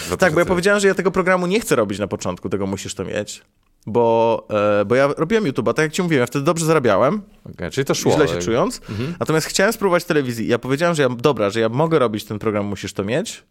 w 0.00 0.16
Tak, 0.16 0.34
bo 0.34 0.40
ja 0.40 0.44
2000. 0.44 0.46
powiedziałem, 0.48 0.80
że 0.80 0.88
ja 0.88 0.94
tego 0.94 1.10
programu 1.10 1.46
nie 1.46 1.60
chcę 1.60 1.76
robić 1.76 1.98
na 1.98 2.06
początku, 2.06 2.48
tego 2.48 2.66
musisz 2.66 2.94
to 2.94 3.04
mieć. 3.04 3.42
Bo, 3.86 4.46
e, 4.80 4.84
bo 4.84 4.94
ja 4.94 5.08
robiłem 5.16 5.44
YouTube'a, 5.44 5.74
tak 5.74 5.78
jak 5.82 5.92
ci 5.92 6.02
mówiłem, 6.02 6.20
ja 6.20 6.26
wtedy 6.26 6.44
dobrze 6.44 6.66
zarabiałem, 6.66 7.22
Okej, 7.54 7.70
czyli 7.70 7.84
to 7.84 7.94
szło. 7.94 8.12
źle 8.12 8.26
się 8.28 8.32
ale- 8.34 8.42
czując. 8.42 8.80
Mhm. 8.90 9.14
Natomiast 9.20 9.46
chciałem 9.46 9.72
spróbować 9.72 10.04
telewizji. 10.04 10.48
Ja 10.48 10.58
powiedziałem, 10.58 10.94
że 10.94 11.02
ja, 11.02 11.08
dobra, 11.08 11.50
że 11.50 11.60
ja 11.60 11.68
mogę 11.68 11.98
robić 11.98 12.24
ten 12.24 12.38
program, 12.38 12.66
musisz 12.66 12.92
to 12.92 13.04
mieć, 13.04 13.44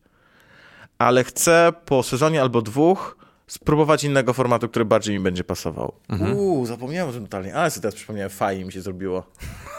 ale 0.97 1.23
chcę 1.23 1.73
po 1.85 2.03
sezonie 2.03 2.41
albo 2.41 2.61
dwóch 2.61 3.17
spróbować 3.49 4.03
innego 4.03 4.33
formatu, 4.33 4.69
który 4.69 4.85
bardziej 4.85 5.17
mi 5.17 5.23
będzie 5.23 5.43
pasował. 5.43 5.93
Mhm. 6.09 6.33
Uuu, 6.37 6.65
zapomniałem 6.65 7.09
o 7.09 7.13
tym 7.13 7.23
totalnie, 7.23 7.55
ale 7.55 7.71
sobie 7.71 7.81
teraz 7.81 7.95
przypomniałem, 7.95 8.29
fajnie 8.29 8.65
mi 8.65 8.71
się 8.73 8.81
zrobiło. 8.81 9.23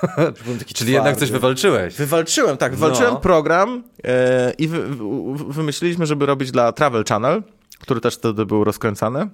Czyli 0.74 0.92
jednak 0.92 1.12
twardy. 1.12 1.20
coś 1.20 1.30
wywalczyłeś. 1.30 1.94
Wywalczyłem, 1.94 2.56
tak, 2.56 2.72
wywalczyłem 2.72 3.14
No. 3.14 3.20
program 3.20 3.82
e, 4.04 4.52
i 4.58 4.68
wy, 4.68 4.82
wymyśliliśmy, 5.48 6.06
żeby 6.06 6.26
robić 6.26 6.50
dla 6.50 6.72
Travel 6.72 7.04
Channel, 7.08 7.42
który 7.80 8.00
też 8.00 8.14
wtedy 8.14 8.46
był 8.46 8.64
rozkręcany. 8.64 9.28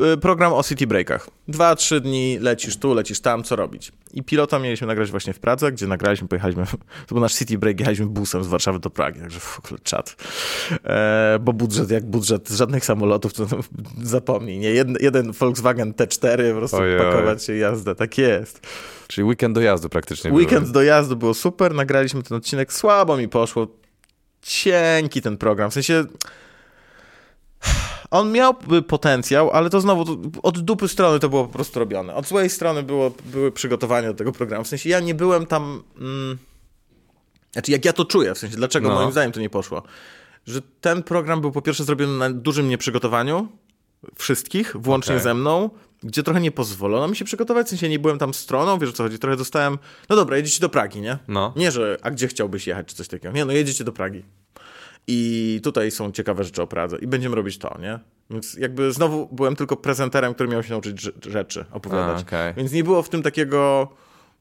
E, 0.00 0.16
Program 0.16 0.52
o 0.52 0.62
city 0.62 0.86
breakach. 0.86 1.28
Dwa, 1.48 1.76
trzy 1.76 2.00
dni 2.00 2.38
lecisz 2.38 2.76
tu, 2.76 2.94
lecisz 2.94 3.20
tam, 3.20 3.42
co 3.44 3.56
robić. 3.56 3.92
I 4.14 4.22
pilota 4.22 4.58
mieliśmy 4.58 4.86
nagrać 4.86 5.10
właśnie 5.10 5.32
w 5.32 5.38
Pradze, 5.38 5.72
gdzie 5.72 5.86
nagraliśmy, 5.86 6.28
pojechaliśmy, 6.28 6.64
to 7.06 7.14
był 7.14 7.20
nasz 7.20 7.34
city 7.34 7.58
break, 7.58 7.80
jechaliśmy 7.80 8.06
busem 8.06 8.44
z 8.44 8.46
Warszawy 8.46 8.78
do 8.78 8.90
Pragi, 8.90 9.20
także 9.20 9.40
w 9.40 9.58
ogóle 9.58 9.80
czad. 9.82 10.16
E, 10.84 11.38
bo 11.40 11.52
budżet 11.52 11.90
jak 11.90 12.06
budżet, 12.06 12.48
żadnych 12.48 12.84
samolotów, 12.84 13.32
to 13.34 13.46
zapomnij, 14.02 14.58
nie? 14.58 14.70
Jeden, 14.70 14.96
jeden 15.00 15.32
Volkswagen 15.32 15.92
T4, 15.92 16.52
po 16.52 16.58
prostu 16.58 16.76
Ojej. 16.76 16.98
pakować 16.98 17.44
się 17.44 17.56
jazdę, 17.56 17.94
tak 17.94 18.18
jest. 18.18 18.66
Czyli 19.08 19.24
weekend 19.24 19.54
dojazdu 19.54 19.88
praktycznie 19.88 20.32
Weekend 20.32 20.64
był. 20.64 20.72
dojazdu 20.72 21.16
było 21.16 21.34
super, 21.34 21.74
nagraliśmy 21.74 22.22
ten 22.22 22.36
odcinek, 22.36 22.72
słabo 22.72 23.16
mi 23.16 23.28
poszło. 23.28 23.66
Cienki 24.42 25.22
ten 25.22 25.36
program, 25.36 25.70
w 25.70 25.74
sensie 25.74 26.04
on 28.12 28.32
miał 28.32 28.54
potencjał, 28.88 29.50
ale 29.50 29.70
to 29.70 29.80
znowu 29.80 30.04
to, 30.04 30.16
od 30.42 30.60
dupy 30.60 30.88
strony 30.88 31.18
to 31.18 31.28
było 31.28 31.44
po 31.46 31.52
prostu 31.52 31.78
robione. 31.78 32.14
Od 32.14 32.26
złej 32.26 32.50
strony 32.50 32.82
było, 32.82 33.12
były 33.24 33.52
przygotowania 33.52 34.08
do 34.08 34.14
tego 34.14 34.32
programu. 34.32 34.64
W 34.64 34.68
sensie 34.68 34.88
ja 34.88 35.00
nie 35.00 35.14
byłem 35.14 35.46
tam. 35.46 35.82
Mm, 36.00 36.38
znaczy, 37.52 37.72
jak 37.72 37.84
ja 37.84 37.92
to 37.92 38.04
czuję, 38.04 38.34
w 38.34 38.38
sensie 38.38 38.56
dlaczego 38.56 38.88
No. 38.88 38.94
moim 38.94 39.12
zdaniem 39.12 39.32
to 39.32 39.40
nie 39.40 39.50
poszło. 39.50 39.82
Że 40.46 40.60
ten 40.80 41.02
program 41.02 41.40
był 41.40 41.52
po 41.52 41.62
pierwsze 41.62 41.84
zrobiony 41.84 42.18
na 42.18 42.30
dużym 42.30 42.68
nieprzygotowaniu 42.68 43.48
wszystkich, 44.16 44.76
włącznie 44.78 45.14
Okej. 45.14 45.24
ze 45.24 45.34
mną, 45.34 45.70
gdzie 46.02 46.22
trochę 46.22 46.40
nie 46.40 46.50
pozwolono 46.52 47.08
mi 47.08 47.16
się 47.16 47.24
przygotować, 47.24 47.66
w 47.66 47.70
sensie 47.70 47.88
nie 47.88 47.98
byłem 47.98 48.18
tam 48.18 48.34
stroną, 48.34 48.78
wiesz 48.78 48.90
o 48.90 48.92
co 48.92 49.02
chodzi, 49.02 49.18
trochę 49.18 49.36
dostałem, 49.36 49.78
no 50.08 50.16
dobra, 50.16 50.36
jedziecie 50.36 50.60
do 50.60 50.68
Pragi, 50.68 51.00
nie? 51.00 51.18
No. 51.28 51.52
Nie, 51.56 51.70
że 51.72 51.98
a 52.02 52.10
gdzie 52.10 52.28
chciałbyś 52.28 52.66
jechać, 52.66 52.86
czy 52.86 52.94
coś 52.94 53.08
takiego. 53.08 53.34
Nie, 53.34 53.44
no 53.44 53.52
jedziecie 53.52 53.84
do 53.84 53.92
Pragi. 53.92 54.22
I 55.06 55.60
tutaj 55.64 55.90
są 55.90 56.12
ciekawe 56.12 56.44
rzeczy 56.44 56.62
o 56.62 56.66
Pradze 56.66 56.96
i 56.98 57.06
będziemy 57.06 57.36
robić 57.36 57.58
to, 57.58 57.78
nie? 57.80 57.98
Więc 58.30 58.54
jakby 58.54 58.92
znowu 58.92 59.28
byłem 59.32 59.56
tylko 59.56 59.76
prezenterem, 59.76 60.34
który 60.34 60.48
miał 60.48 60.62
się 60.62 60.70
nauczyć 60.70 60.96
rze- 61.06 61.30
rzeczy 61.30 61.64
opowiadać. 61.72 62.18
A, 62.18 62.22
okej. 62.22 62.54
Więc 62.56 62.72
nie 62.72 62.84
było 62.84 63.02
w 63.02 63.08
tym 63.08 63.22
takiego, 63.22 63.88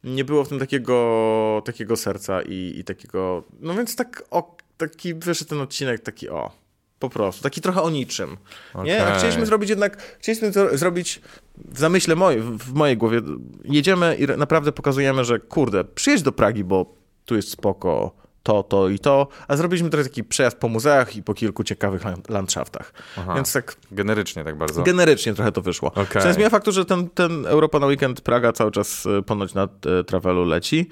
nie 0.03 0.25
było 0.25 0.43
w 0.43 0.49
tym 0.49 0.59
takiego, 0.59 1.61
takiego 1.65 1.95
serca 1.97 2.41
i, 2.41 2.73
i 2.77 2.83
takiego, 2.83 3.43
no 3.59 3.73
więc 3.73 3.95
tak 3.95 4.23
o, 4.31 4.57
taki 4.77 5.13
wyszedł 5.13 5.49
ten 5.49 5.61
odcinek 5.61 5.99
taki 6.01 6.29
o, 6.29 6.51
po 6.99 7.09
prostu, 7.09 7.43
taki 7.43 7.61
trochę 7.61 7.81
o 7.81 7.89
niczym. 7.89 8.37
Nie? 8.83 9.05
A 9.07 9.17
chcieliśmy 9.17 9.45
zrobić 9.45 9.69
jednak, 9.69 10.17
chcieliśmy 10.19 10.51
to 10.51 10.77
zrobić 10.77 11.21
w 11.57 11.79
zamyśle 11.79 12.15
mojej, 12.15 12.41
w 12.41 12.73
mojej 12.73 12.97
głowie. 12.97 13.21
Jedziemy 13.63 14.15
i 14.15 14.27
naprawdę 14.37 14.71
pokazujemy, 14.71 15.25
że 15.25 15.39
kurde, 15.39 15.83
przyjedź 15.83 16.21
do 16.21 16.31
Pragi, 16.31 16.63
bo 16.63 16.95
tu 17.25 17.35
jest 17.35 17.49
spoko, 17.51 18.11
to, 18.43 18.63
to 18.63 18.89
i 18.89 18.99
to, 18.99 19.27
a 19.47 19.57
zrobiliśmy 19.57 19.89
trochę 19.89 20.09
taki 20.09 20.23
przejazd 20.23 20.57
po 20.57 20.67
muzeach 20.67 21.15
i 21.15 21.23
po 21.23 21.33
kilku 21.33 21.63
ciekawych 21.63 22.03
lan- 22.03 22.21
landschaftach. 22.29 22.93
Aha. 23.17 23.35
Więc 23.35 23.53
tak 23.53 23.75
Generycznie 23.91 24.43
tak 24.43 24.57
bardzo. 24.57 24.83
generycznie 24.83 25.33
trochę 25.33 25.51
to 25.51 25.61
wyszło. 25.61 25.91
Okej. 25.95 26.21
Co 26.21 26.33
zmienia 26.33 26.49
faktu, 26.49 26.71
że 26.71 26.85
ten, 26.85 27.09
ten 27.09 27.45
Europa 27.45 27.79
na 27.79 27.87
weekend 27.87 28.21
Praga 28.21 28.51
cały 28.51 28.71
czas 28.71 29.05
e, 29.05 29.21
ponoć 29.21 29.53
na 29.53 29.63
e, 29.63 30.03
travelu 30.03 30.45
leci. 30.45 30.89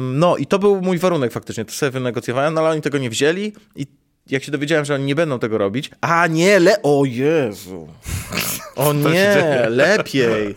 No 0.00 0.36
i 0.36 0.46
to 0.46 0.58
był 0.58 0.80
mój 0.80 0.98
warunek 0.98 1.32
faktycznie, 1.32 1.64
to 1.64 1.72
sobie 1.72 1.90
wynegocjowałem, 1.90 2.54
no 2.54 2.60
ale 2.60 2.70
oni 2.70 2.80
tego 2.80 2.98
nie 2.98 3.10
wzięli 3.10 3.52
i 3.76 3.86
jak 4.26 4.44
się 4.44 4.52
dowiedziałem, 4.52 4.84
że 4.84 4.94
oni 4.94 5.04
nie 5.04 5.14
będą 5.14 5.38
tego 5.38 5.58
robić, 5.58 5.90
a 6.00 6.26
nie, 6.26 6.60
le... 6.60 6.82
o 6.82 7.04
Jezu, 7.04 7.88
o 8.76 8.92
nie, 8.92 9.66
lepiej, 9.68 10.54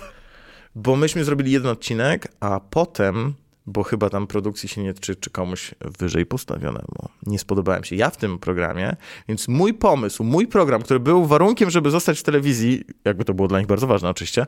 bo 0.75 0.95
myśmy 0.95 1.23
zrobili 1.23 1.51
jeden 1.51 1.71
odcinek, 1.71 2.27
a 2.39 2.59
potem, 2.59 3.33
bo 3.65 3.83
chyba 3.83 4.09
tam 4.09 4.27
produkcji 4.27 4.69
się 4.69 4.83
nie 4.83 4.93
czy, 4.93 5.15
czy 5.15 5.29
komuś 5.29 5.75
wyżej 5.99 6.25
postawionemu. 6.25 7.09
Nie 7.25 7.39
spodobałem 7.39 7.83
się 7.83 7.95
ja 7.95 8.09
w 8.09 8.17
tym 8.17 8.39
programie, 8.39 8.95
więc 9.27 9.47
mój 9.47 9.73
pomysł, 9.73 10.23
mój 10.23 10.47
program, 10.47 10.81
który 10.81 10.99
był 10.99 11.25
warunkiem, 11.25 11.69
żeby 11.69 11.91
zostać 11.91 12.19
w 12.19 12.23
telewizji, 12.23 12.83
jakby 13.05 13.25
to 13.25 13.33
było 13.33 13.47
dla 13.47 13.59
nich 13.59 13.67
bardzo 13.67 13.87
ważne 13.87 14.09
oczywiście, 14.09 14.45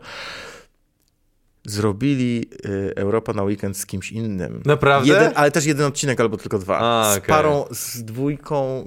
zrobili 1.66 2.50
y, 2.66 2.94
Europa 2.96 3.34
na 3.34 3.44
weekend 3.44 3.78
z 3.78 3.86
kimś 3.86 4.12
innym. 4.12 4.62
Naprawdę? 4.66 5.14
Jeden, 5.14 5.32
ale 5.36 5.52
też 5.52 5.66
jeden 5.66 5.86
odcinek 5.86 6.20
albo 6.20 6.38
tylko 6.38 6.60
dwa. 6.60 6.80
A, 6.80 7.16
z 7.16 7.20
parą, 7.20 7.66
z 7.72 8.04
dwójką 8.04 8.86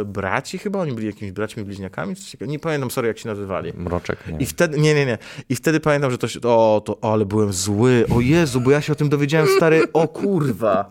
y, 0.00 0.04
braci 0.04 0.58
chyba, 0.58 0.78
oni 0.78 0.92
byli 0.92 1.06
jakimiś 1.06 1.32
braćmi 1.32 1.64
bliźniakami, 1.64 2.16
coś 2.16 2.30
takiego. 2.30 2.50
nie 2.50 2.58
pamiętam, 2.58 2.90
sorry, 2.90 3.08
jak 3.08 3.18
się 3.18 3.28
nazywali. 3.28 3.72
Mroczek? 3.76 4.18
Nie. 4.26 4.38
I 4.38 4.46
wtedy, 4.46 4.78
nie, 4.78 4.94
nie, 4.94 5.06
nie. 5.06 5.18
I 5.48 5.56
wtedy 5.56 5.80
pamiętam, 5.80 6.10
że 6.10 6.18
to 6.18 6.28
się, 6.28 6.40
o, 6.40 6.82
to, 6.84 6.98
o, 7.00 7.12
ale 7.12 7.24
byłem 7.24 7.52
zły. 7.52 8.04
O 8.16 8.20
Jezu, 8.20 8.60
bo 8.60 8.70
ja 8.70 8.80
się 8.80 8.92
o 8.92 8.96
tym 8.96 9.08
dowiedziałem, 9.08 9.48
stary, 9.56 9.82
o 9.92 10.08
kurwa. 10.08 10.90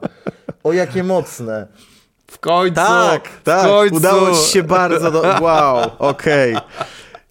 O, 0.64 0.73
jakie 0.73 1.03
mocne. 1.03 1.68
w 2.27 2.39
końcu! 2.39 2.76
Tak, 2.76 3.30
tak, 3.43 3.68
końcu! 3.68 3.95
udało 3.95 4.31
ci 4.31 4.51
się 4.51 4.64
bardzo, 4.64 5.11
do... 5.11 5.22
wow, 5.41 5.91
okej. 5.99 6.55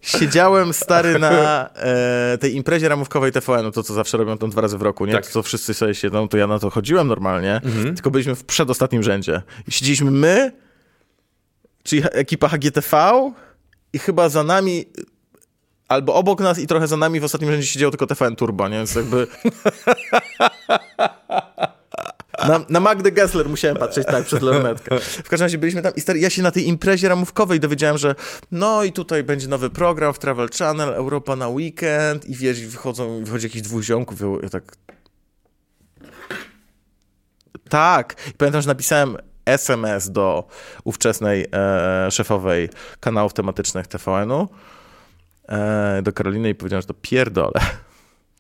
Siedziałem 0.03 0.73
stary 0.73 1.19
na 1.19 1.69
e, 1.75 2.39
tej 2.41 2.57
imprezie 2.57 2.89
ramówkowej 2.89 3.33
TVN, 3.33 3.73
to 3.73 3.83
co 3.83 3.95
zawsze 3.95 4.19
robią 4.19 4.39
tam 4.39 4.51
dwa 4.51 4.61
razy 4.61 4.79
w 4.79 4.83
roku, 4.83 5.07
nie? 5.07 5.13
Tak. 5.13 5.27
To 5.27 5.33
co 5.33 5.43
wszyscy 5.43 5.75
sobie 5.75 5.95
siedzą, 5.95 6.29
to 6.29 6.37
ja 6.37 6.47
na 6.47 6.59
to 6.59 6.71
chodziłem 6.71 7.09
normalnie, 7.09 7.61
tylko 7.95 8.11
byliśmy 8.11 8.35
w 8.35 8.45
przedostatnim 8.45 9.03
rzędzie. 9.03 9.43
Siedzieliśmy 9.69 10.11
my, 10.11 10.53
czyli 11.83 12.03
ekipa 12.13 12.49
HGTV 12.49 13.33
i 13.93 13.99
chyba 13.99 14.29
za 14.29 14.45
nami 14.45 14.85
albo 15.89 16.15
obok 16.15 16.41
nas 16.41 16.59
i 16.59 16.67
trochę 16.67 16.87
za 16.87 16.97
nami 16.97 17.21
w 17.21 17.25
ostatnim 17.25 17.51
rzędzie 17.51 17.67
siedziało 17.67 17.91
tylko 17.91 18.07
TVN 18.07 18.37
Turbo, 18.37 18.69
nie? 18.69 18.77
Więc 18.77 18.95
jakby... 18.95 19.27
Na, 22.49 22.61
na 22.69 22.81
Magdę 22.81 23.13
Gessler 23.13 23.49
musiałem 23.49 23.77
patrzeć 23.77 24.07
tak 24.07 24.25
przez 24.25 24.43
lornetkę. 24.43 25.01
W 25.01 25.29
każdym 25.29 25.45
razie 25.45 25.59
byliśmy 25.59 25.83
tam 25.83 25.95
i 25.97 26.01
stary, 26.01 26.19
ja 26.19 26.31
się 26.31 26.43
na 26.43 26.51
tej 26.51 26.69
imprezie 26.69 27.09
ramówkowej 27.09 27.61
dowiedziałem, 27.61 27.99
że 27.99 28.15
no 28.51 28.85
i 28.85 28.93
tutaj 28.93 29.25
będzie 29.25 29.49
nowy 29.49 29.71
program 29.71 30.15
w 30.15 30.19
Travel 30.19 30.49
Channel, 30.59 30.89
Europa 30.89 31.37
na 31.37 31.49
weekend 31.49 32.27
i 32.27 32.35
wiesz, 32.35 32.67
wychodzą, 32.67 33.25
wychodzi 33.25 33.47
jakiś 33.47 33.63
dwóch 33.63 33.83
ziomków, 33.83 34.21
ja 34.43 34.49
tak... 34.49 34.77
Tak. 37.69 38.15
I 38.31 38.33
pamiętam, 38.33 38.63
że 38.63 38.69
napisałem 38.69 39.17
SMS 39.47 40.11
do 40.11 40.49
ówczesnej 40.85 41.47
e, 41.53 42.11
szefowej 42.11 42.69
kanałów 43.01 43.33
tematycznych 43.33 43.87
TVN-u, 43.87 44.49
e, 45.49 46.03
do 46.03 46.13
Karoliny 46.13 46.51
i 46.51 46.55
powiedziałem, 46.55 46.83
że 46.83 46.87
to 46.87 46.95
pierdolę. 46.95 47.61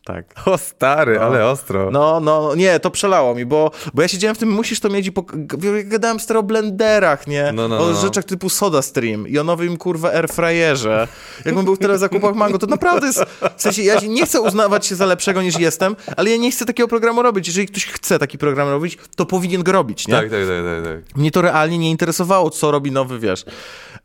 Tak. 0.04 0.24
O 0.46 0.58
stary, 0.58 1.14
No. 1.18 1.20
ale 1.20 1.46
ostro. 1.48 1.90
No, 1.90 2.20
no, 2.20 2.54
nie, 2.54 2.80
to 2.80 2.90
przelało 2.90 3.34
mi, 3.34 3.46
bo, 3.46 3.70
bo 3.94 4.02
ja 4.02 4.08
siedziałem 4.08 4.34
w 4.34 4.38
tym, 4.38 4.50
musisz 4.50 4.80
to 4.80 4.88
mieć 4.88 5.06
i 5.06 5.12
pok- 5.12 5.86
gadałem 5.88 6.20
stary 6.20 6.38
o 6.40 6.42
blenderach, 6.42 7.26
nie? 7.26 7.50
No, 7.54 7.68
no, 7.68 7.78
o 7.78 7.90
no. 7.90 7.94
rzeczach 8.00 8.24
typu 8.24 8.48
Soda 8.50 8.82
Stream 8.82 9.28
i 9.28 9.38
o 9.38 9.44
nowym, 9.44 9.76
kurwa, 9.76 10.10
airfryerze. 10.12 11.08
Jakbym 11.44 11.64
był 11.64 11.76
w 11.76 11.98
zakupach 11.98 12.34
Mango, 12.34 12.58
to 12.58 12.66
naprawdę 12.66 13.06
jest, 13.06 13.24
w 13.56 13.62
sensie, 13.62 13.82
ja 13.82 14.00
nie 14.08 14.26
chcę 14.26 14.40
uznawać 14.40 14.86
się 14.86 14.94
za 14.94 15.06
lepszego 15.06 15.42
niż 15.42 15.58
jestem, 15.58 15.96
ale 16.16 16.30
ja 16.30 16.36
nie 16.36 16.50
chcę 16.50 16.64
takiego 16.66 16.88
programu 16.88 17.22
robić. 17.22 17.46
Jeżeli 17.46 17.66
ktoś 17.66 17.86
chce 17.86 18.18
taki 18.18 18.38
program 18.38 18.68
robić, 18.68 18.98
to 19.16 19.26
powinien 19.26 19.62
go 19.62 19.72
robić, 19.72 20.08
nie? 20.08 20.14
Tak, 20.14 20.30
tak, 20.30 20.40
tak, 20.40 20.84
tak, 20.84 20.84
tak. 21.06 21.16
Mnie 21.16 21.30
to 21.30 21.42
realnie 21.42 21.78
nie 21.78 21.90
interesowało, 21.90 22.50
co 22.50 22.70
robi 22.70 22.92
nowy, 22.92 23.18
wiesz. 23.18 23.44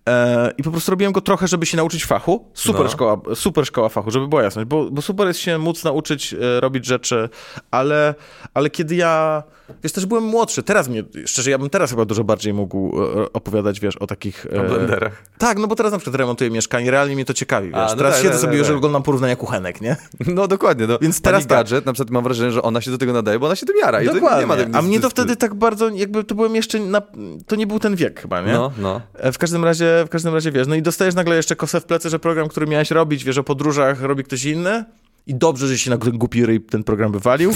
E, 0.09 0.51
I 0.57 0.63
po 0.63 0.71
prostu 0.71 0.91
robiłem 0.91 1.13
go 1.13 1.21
trochę, 1.21 1.47
żeby 1.47 1.65
się 1.65 1.77
nauczyć 1.77 2.05
fachu. 2.05 2.45
Super, 2.53 2.83
No. 2.83 2.89
szkoła, 2.89 3.21
super 3.35 3.65
szkoła 3.65 3.89
fachu, 3.89 4.11
żeby 4.11 4.27
była 4.27 4.43
jasność, 4.43 4.67
bo, 4.67 4.91
bo 4.91 5.01
super 5.01 5.27
jest 5.27 5.39
się 5.39 5.57
móc 5.57 5.83
nauczyć 5.87 6.33
e, 6.33 6.59
robić 6.59 6.85
rzeczy, 6.85 7.29
ale, 7.71 8.15
ale 8.53 8.69
kiedy 8.69 8.95
ja, 8.95 9.43
wiesz, 9.83 9.91
też 9.91 10.05
byłem 10.05 10.23
młodszy, 10.23 10.63
teraz 10.63 10.87
mnie, 10.87 11.03
szczerze, 11.25 11.51
ja 11.51 11.57
bym 11.57 11.69
teraz 11.69 11.89
chyba 11.89 12.05
dużo 12.05 12.23
bardziej 12.23 12.53
mógł 12.53 13.01
e, 13.01 13.33
opowiadać, 13.33 13.79
wiesz, 13.79 13.97
o 13.97 14.07
takich... 14.07 14.45
O 14.45 14.55
e, 14.55 14.67
blenderach. 14.67 15.23
Tak, 15.37 15.57
no 15.57 15.67
bo 15.67 15.75
teraz 15.75 15.91
na 15.91 15.97
przykład 15.97 16.15
remontuję 16.15 16.49
mieszkanie, 16.49 16.91
realnie 16.91 17.15
mnie 17.15 17.25
to 17.25 17.33
ciekawi, 17.33 17.67
wiesz. 17.67 17.77
A, 17.77 17.85
no 17.85 17.95
teraz 17.95 18.13
tak, 18.13 18.21
siedzę 18.21 18.33
tak, 18.33 18.41
sobie 18.41 18.51
tak, 18.51 18.59
już 18.59 18.67
tak. 18.67 18.77
oglądam 18.77 19.03
porównania 19.03 19.35
kuchenek, 19.35 19.81
nie? 19.81 19.95
No 20.37 20.47
dokładnie, 20.47 20.87
no. 20.87 20.99
Więc 21.01 21.21
teraz 21.21 21.47
tak. 21.47 21.49
gadżet, 21.49 21.85
na 21.85 21.93
przykład 21.93 22.11
mam 22.11 22.23
wrażenie, 22.23 22.51
że 22.51 22.61
ona 22.61 22.81
się 22.81 22.91
do 22.91 22.97
tego 22.97 23.13
nadaje, 23.13 23.39
bo 23.39 23.45
ona 23.45 23.55
się 23.55 23.65
tym 23.65 23.75
jara. 23.81 24.01
I 24.01 24.07
to 24.07 24.13
Dokładnie. 24.13 24.39
nie 24.39 24.47
ma 24.47 24.55
tak 24.55 24.67
A 24.73 24.81
mnie 24.81 24.99
to 24.99 25.09
wtedy 25.09 25.35
tak 25.35 25.55
bardzo, 25.55 25.89
jakby 25.89 26.23
to 26.23 26.35
byłem 26.35 26.55
jeszcze, 26.55 26.79
na, 26.79 27.01
to 27.47 27.55
nie 27.55 27.67
był 27.67 27.79
ten 27.79 27.95
wiek 27.95 28.21
chyba, 28.21 28.41
nie? 28.41 28.53
No, 28.53 28.71
no. 28.77 29.01
W 29.33 29.37
każdym 29.37 29.65
razie, 29.65 30.03
w 30.05 30.09
każdym 30.09 30.33
razie 30.33 30.51
wiesz, 30.51 30.67
no 30.67 30.75
i 30.75 30.81
dostajesz 30.81 31.15
nagle 31.15 31.35
jeszcze 31.35 31.55
kosę 31.55 31.81
w 31.81 31.85
plecy, 31.85 32.09
że 32.09 32.19
program, 32.19 32.47
który 32.47 32.67
miałeś 32.67 32.91
robić, 32.91 33.23
wiesz, 33.23 33.37
o 33.37 33.43
podróżach 33.43 34.01
robi 34.01 34.23
ktoś 34.23 34.45
inny 34.45 34.85
i 35.27 35.35
dobrze, 35.35 35.67
że 35.67 35.77
się 35.77 35.89
na 35.89 35.97
ten 35.97 36.17
głupi 36.17 36.45
ryj 36.45 36.61
ten 36.61 36.83
program 36.83 37.11
wywalił, 37.11 37.51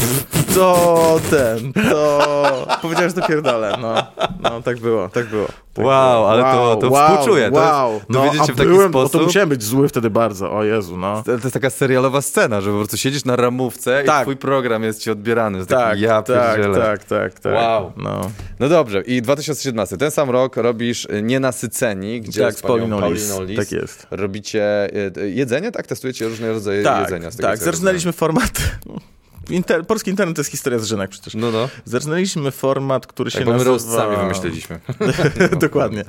to 0.55 1.19
ten, 1.29 1.73
to 1.73 2.67
powiedziałem, 2.81 3.09
że 3.09 3.21
to 3.21 3.27
pierdolę, 3.27 3.77
no, 3.81 3.93
no, 4.41 4.61
tak 4.61 4.79
było, 4.79 5.09
tak 5.09 5.29
było. 5.29 5.47
Tak 5.73 5.85
Wow, 5.85 6.27
ale 6.27 6.43
to- 6.43 6.75
to 6.75 6.91
współczuję. 6.91 7.51
To 7.51 7.59
jest- 7.59 7.71
wow, 7.71 8.01
no, 8.09 8.19
dowiedzieć 8.19 8.41
a 8.41 8.45
się 8.45 8.53
w 8.53 8.55
taki 8.57 8.69
byłem, 8.69 8.89
sposób- 8.89 9.11
to 9.11 9.25
musiałem 9.27 9.49
być 9.49 9.63
zły 9.63 9.87
wtedy 9.87 10.09
bardzo, 10.09 10.51
o 10.51 10.63
Jezu, 10.63 10.97
no. 10.97 11.15
To, 11.17 11.23
to 11.23 11.31
jest 11.31 11.53
taka 11.53 11.69
serialowa 11.69 12.21
scena, 12.21 12.61
że 12.61 12.71
po 12.71 12.77
prostu 12.77 12.97
siedzisz 12.97 13.25
na 13.25 13.35
ramówce 13.35 14.03
Tak. 14.05 14.19
i 14.19 14.23
twój 14.23 14.37
program 14.37 14.83
jest 14.83 15.01
ci 15.01 15.11
odbierany. 15.11 15.65
Tak, 15.65 15.99
ja 15.99 16.21
tak, 16.21 16.59
tak, 16.75 17.03
tak, 17.03 17.39
tak. 17.39 17.53
Wow. 17.53 17.91
No. 17.97 18.21
No 18.59 18.69
dobrze, 18.69 19.01
i 19.01 19.21
2017, 19.21 19.97
ten 19.97 20.11
sam 20.11 20.29
rok 20.29 20.57
robisz 20.57 21.05
y, 21.05 21.21
Nienasyceni, 21.21 22.21
gdzie 22.21 22.41
Tak, 22.41 22.53
z 22.55 22.61
Pauliną 22.61 23.09
Lis. 23.09 23.27
Pauliną 23.29 23.43
Lis 23.49 23.59
Tak 23.59 23.71
jest. 23.71 24.07
robicie 24.11 24.89
y, 24.95 25.11
y, 25.21 25.29
jedzenie, 25.31 25.71
tak? 25.71 25.87
Testujecie 25.87 26.27
różne 26.27 26.51
rodzaje 26.51 26.83
Tak, 26.83 26.99
jedzenia. 27.01 27.31
Z 27.31 27.35
tego, 27.35 27.49
tak, 27.49 27.57
zaczynaliśmy 27.57 28.11
format, 28.11 28.51
Inter, 29.49 29.85
polski 29.87 30.09
internet 30.09 30.35
to 30.35 30.39
jest 30.39 30.51
historia 30.51 30.79
z 30.79 30.85
Żynek 30.85 31.09
przecież. 31.11 31.35
No, 31.35 31.51
no. 31.51 31.69
Zaczynaliśmy 31.85 32.51
format, 32.51 33.07
który 33.07 33.31
Tak, 33.31 33.39
się 33.39 33.45
my 33.45 33.51
nazywa... 33.51 33.71
roast 33.71 33.91
sami 33.93 34.17
wymyśliliśmy. 34.17 34.79
Dokładnie. 35.61 36.05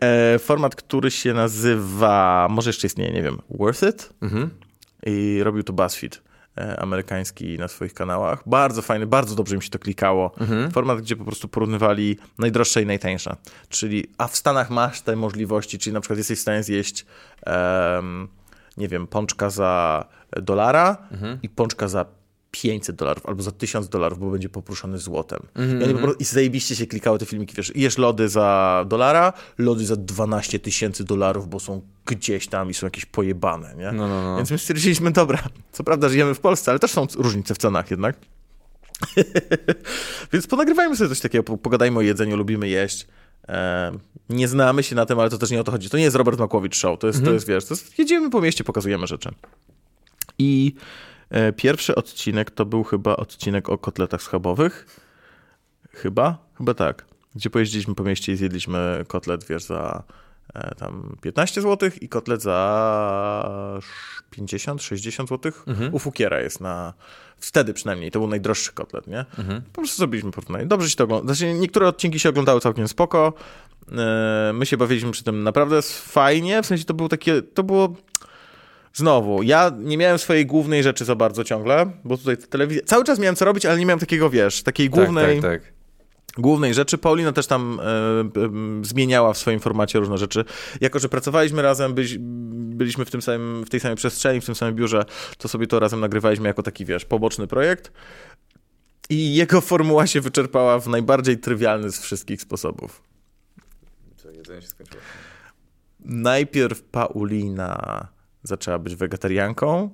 E, 0.00 0.38
format, 0.38 0.74
który 0.76 1.10
się 1.10 1.34
nazywa, 1.34 2.46
może 2.50 2.70
jeszcze 2.70 2.86
istnieje, 2.86 3.12
nie 3.12 3.22
wiem, 3.22 3.38
Worth 3.50 3.82
It? 3.82 4.12
Mhm. 4.22 4.50
I 5.06 5.40
robił 5.44 5.62
to 5.62 5.72
BuzzFeed 5.72 6.22
e, 6.58 6.80
amerykański 6.80 7.58
na 7.58 7.68
swoich 7.68 7.94
kanałach. 7.94 8.42
Bardzo 8.46 8.82
fajny, 8.82 9.06
bardzo 9.06 9.34
dobrze 9.34 9.56
mi 9.56 9.62
się 9.62 9.70
to 9.70 9.78
klikało. 9.78 10.32
Mhm. 10.40 10.70
Format, 10.70 10.98
gdzie 11.00 11.16
po 11.16 11.24
prostu 11.24 11.48
porównywali 11.48 12.18
najdroższe 12.38 12.82
i 12.82 12.86
najtańsze. 12.86 13.36
Czyli, 13.68 14.06
a 14.18 14.28
w 14.28 14.36
Stanach 14.36 14.70
masz 14.70 15.00
te 15.00 15.16
możliwości, 15.16 15.78
czyli 15.78 15.94
na 15.94 16.00
przykład 16.00 16.18
jesteś 16.18 16.38
w 16.38 16.42
stanie 16.42 16.62
zjeść, 16.62 17.06
nie 18.76 18.88
wiem, 18.88 19.06
pączka 19.06 19.50
za 19.50 20.04
dolara 20.42 20.96
Mhm. 21.12 21.38
i 21.42 21.48
pączka 21.48 21.88
za 21.88 22.04
500 22.50 22.96
dolarów 22.96 23.26
albo 23.26 23.42
za 23.42 23.52
1000 23.52 23.88
dolarów, 23.88 24.18
bo 24.18 24.30
będzie 24.30 24.48
popruszony 24.48 24.98
złotem. 24.98 25.40
Mhm, 25.54 25.80
I, 25.80 25.84
oni 25.84 25.92
po 25.94 25.98
prostu, 26.00 26.18
I 26.18 26.24
zajebiście 26.24 26.76
się 26.76 26.86
klikały 26.86 27.18
te 27.18 27.26
filmiki, 27.26 27.54
wiesz, 27.56 27.72
jesz 27.74 27.98
lody 27.98 28.28
za 28.28 28.84
dolara, 28.88 29.32
lody 29.58 29.86
za 29.86 29.96
12 29.96 30.58
tysięcy 30.58 31.04
dolarów, 31.04 31.48
bo 31.48 31.60
są 31.60 31.80
gdzieś 32.06 32.46
tam 32.46 32.70
i 32.70 32.74
są 32.74 32.86
jakieś 32.86 33.04
pojebane, 33.04 33.74
nie? 33.74 33.92
No, 33.92 34.08
no, 34.08 34.22
no. 34.22 34.36
Więc 34.36 34.50
my 34.50 34.58
stwierdziliśmy, 34.58 35.10
dobra, 35.10 35.38
co 35.72 35.84
prawda 35.84 36.08
żyjemy 36.08 36.34
w 36.34 36.40
Polsce, 36.40 36.70
ale 36.70 36.78
też 36.78 36.90
są 36.90 37.06
różnice 37.16 37.54
w 37.54 37.58
cenach 37.58 37.90
jednak. 37.90 38.16
Więc 40.32 40.46
ponagrywajmy 40.46 40.96
sobie 40.96 41.08
coś 41.08 41.20
takiego, 41.20 41.44
po- 41.44 41.58
pogadajmy 41.58 41.98
o 41.98 42.02
jedzeniu, 42.02 42.36
lubimy 42.36 42.68
jeść. 42.68 43.06
Nie 44.28 44.48
znamy 44.48 44.82
się 44.82 44.96
na 44.96 45.06
tym, 45.06 45.18
ale 45.18 45.30
to 45.30 45.38
też 45.38 45.50
nie 45.50 45.60
o 45.60 45.64
to 45.64 45.72
chodzi. 45.72 45.90
To 45.90 45.96
nie 45.96 46.02
jest 46.02 46.16
Robert 46.16 46.38
Makłowicz 46.38 46.76
Show, 46.76 46.98
to 46.98 47.06
jest, 47.06 47.24
to 47.24 47.32
jest 47.32 47.46
wiesz, 47.46 47.64
to 47.64 47.74
jest, 47.74 47.98
jedziemy 47.98 48.30
po 48.30 48.40
mieście, 48.40 48.64
pokazujemy 48.64 49.06
rzeczy. 49.06 49.30
I 50.38 50.74
pierwszy 51.56 51.94
odcinek 51.94 52.50
to 52.50 52.66
był 52.66 52.84
chyba 52.84 53.16
odcinek 53.16 53.68
o 53.68 53.78
kotletach 53.78 54.22
schabowych. 54.22 55.00
Chyba? 55.92 56.38
Chyba 56.58 56.74
tak. 56.74 57.04
Gdzie 57.34 57.50
pojeździliśmy 57.50 57.94
po 57.94 58.02
mieście 58.04 58.32
i 58.32 58.36
zjedliśmy 58.36 59.04
kotlet, 59.08 59.44
wiesz, 59.44 59.62
za 59.62 60.02
e, 60.54 60.74
tam 60.74 61.16
15 61.22 61.62
zł 61.62 61.90
i 62.00 62.08
kotlet 62.08 62.42
za 62.42 63.80
50-60 64.36 65.28
zł. 65.28 65.52
U 65.92 65.98
Fukiera 65.98 66.40
jest 66.40 66.60
na... 66.60 66.94
Wtedy 67.36 67.74
przynajmniej, 67.74 68.10
to 68.10 68.18
był 68.18 68.28
najdroższy 68.28 68.72
kotlet, 68.72 69.06
nie? 69.06 69.24
Po 69.72 69.80
prostu 69.80 69.96
zrobiliśmy 69.96 70.30
porównanie. 70.30 70.66
Dobrze 70.66 70.90
się 70.90 70.96
to 70.96 71.04
ogląda. 71.04 71.34
Znaczy, 71.34 71.54
niektóre 71.54 71.88
odcinki 71.88 72.18
się 72.18 72.28
oglądały 72.28 72.60
całkiem 72.60 72.88
spoko. 72.88 73.32
E, 73.92 74.52
My 74.54 74.66
się 74.66 74.76
bawiliśmy 74.76 75.10
przy 75.10 75.24
tym 75.24 75.42
naprawdę 75.42 75.82
fajnie, 75.92 76.62
w 76.62 76.66
sensie 76.66 76.84
to 76.84 76.94
było 76.94 77.08
takie, 77.08 77.42
to 77.42 77.62
było... 77.62 77.94
Znowu, 78.94 79.42
ja 79.42 79.72
nie 79.78 79.96
miałem 79.96 80.18
swojej 80.18 80.46
głównej 80.46 80.82
rzeczy 80.82 81.04
za 81.04 81.14
bardzo 81.14 81.44
ciągle, 81.44 81.90
bo 82.04 82.16
tutaj 82.16 82.36
telewizja... 82.36 82.82
Cały 82.86 83.04
czas 83.04 83.18
miałem 83.18 83.36
co 83.36 83.44
robić, 83.44 83.66
ale 83.66 83.78
nie 83.78 83.86
miałem 83.86 84.00
takiego, 84.00 84.30
wiesz, 84.30 84.62
takiej 84.62 84.90
głównej... 84.90 85.40
Tak, 85.40 85.50
tak, 85.50 85.62
tak. 85.62 85.72
głównej 86.38 86.74
rzeczy. 86.74 86.98
Paulina 86.98 87.32
też 87.32 87.46
tam 87.46 87.80
e, 87.80 87.84
e, 87.84 88.24
zmieniała 88.82 89.32
w 89.32 89.38
swoim 89.38 89.60
formacie 89.60 89.98
różne 89.98 90.18
rzeczy. 90.18 90.44
Jako, 90.80 90.98
że 90.98 91.08
pracowaliśmy 91.08 91.62
razem, 91.62 91.94
byli, 91.94 92.16
byliśmy 92.76 93.04
w, 93.04 93.10
tym 93.10 93.22
samym, 93.22 93.64
w 93.64 93.70
tej 93.70 93.80
samej 93.80 93.96
przestrzeni, 93.96 94.40
w 94.40 94.46
tym 94.46 94.54
samym 94.54 94.74
biurze, 94.74 95.04
to 95.38 95.48
sobie 95.48 95.66
to 95.66 95.80
razem 95.80 96.00
nagrywaliśmy 96.00 96.48
jako 96.48 96.62
taki, 96.62 96.84
wiesz, 96.84 97.04
poboczny 97.04 97.46
projekt. 97.46 97.92
I 99.10 99.34
jego 99.34 99.60
formuła 99.60 100.06
się 100.06 100.20
wyczerpała 100.20 100.78
w 100.78 100.88
najbardziej 100.88 101.38
trywialny 101.38 101.92
z 101.92 102.00
wszystkich 102.00 102.42
sposobów. 102.42 103.02
Co, 104.16 104.30
jedzenie 104.30 104.62
się 104.62 104.68
skończyło? 104.68 105.02
Najpierw 106.04 106.82
Paulina 106.82 108.08
zaczęła 108.42 108.78
być 108.78 108.96
wegetarianką, 108.96 109.90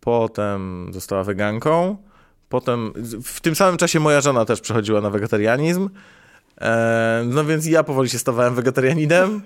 potem 0.00 0.90
została 0.92 1.24
weganką, 1.24 1.96
potem 2.48 2.92
w 3.24 3.40
tym 3.40 3.54
samym 3.54 3.76
czasie 3.76 4.00
moja 4.00 4.20
żona 4.20 4.44
też 4.44 4.60
przechodziła 4.60 5.00
na 5.00 5.10
wegetarianizm. 5.10 5.90
E, 6.60 7.22
no 7.26 7.44
więc 7.44 7.66
ja 7.66 7.84
powoli 7.84 8.08
się 8.08 8.18
stawałem 8.18 8.54
wegetarianinem. 8.54 9.42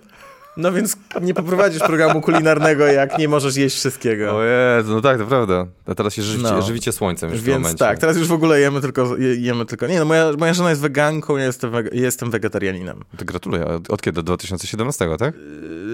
No 0.56 0.72
więc 0.72 0.97
nie 1.22 1.35
poprowadzisz 1.35 1.81
programu 1.82 2.20
kulinarnego, 2.20 2.86
jak 2.86 3.18
nie 3.18 3.28
możesz 3.28 3.56
jeść 3.56 3.76
wszystkiego. 3.76 4.36
O 4.36 4.43
Jezu, 4.43 4.93
no 4.94 5.01
tak, 5.01 5.18
to 5.18 5.26
prawda. 5.26 5.66
A 5.86 5.94
teraz 5.94 6.14
się 6.14 6.22
żywicie, 6.22 6.51
No. 6.52 6.62
żywicie 6.62 6.93
słońcem 6.93 7.31
już 7.31 7.40
w 7.40 7.44
Więc 7.44 7.59
momencie. 7.62 7.78
tak, 7.78 7.98
teraz 7.98 8.16
już 8.16 8.28
w 8.28 8.32
ogóle 8.32 8.60
jemy 8.60 8.81
tylko, 8.81 9.16
je- 9.16 9.35
jemy 9.35 9.66
tylko. 9.66 9.86
Nie, 9.86 9.98
no 9.98 10.05
moja, 10.05 10.32
moja 10.39 10.55
żona 10.55 10.70
jest 10.70 10.82
weganką, 10.82 11.36
ja 11.36 11.44
jestem, 11.44 11.72
jestem 11.93 12.31
wegetarianinem. 12.31 13.01
To 13.16 13.24
gratuluję. 13.24 13.66
Od, 13.66 13.90
od 13.90 14.02
kiedy? 14.02 14.14
Do 14.16 14.22
2017, 14.22 15.16
tak? 15.18 15.35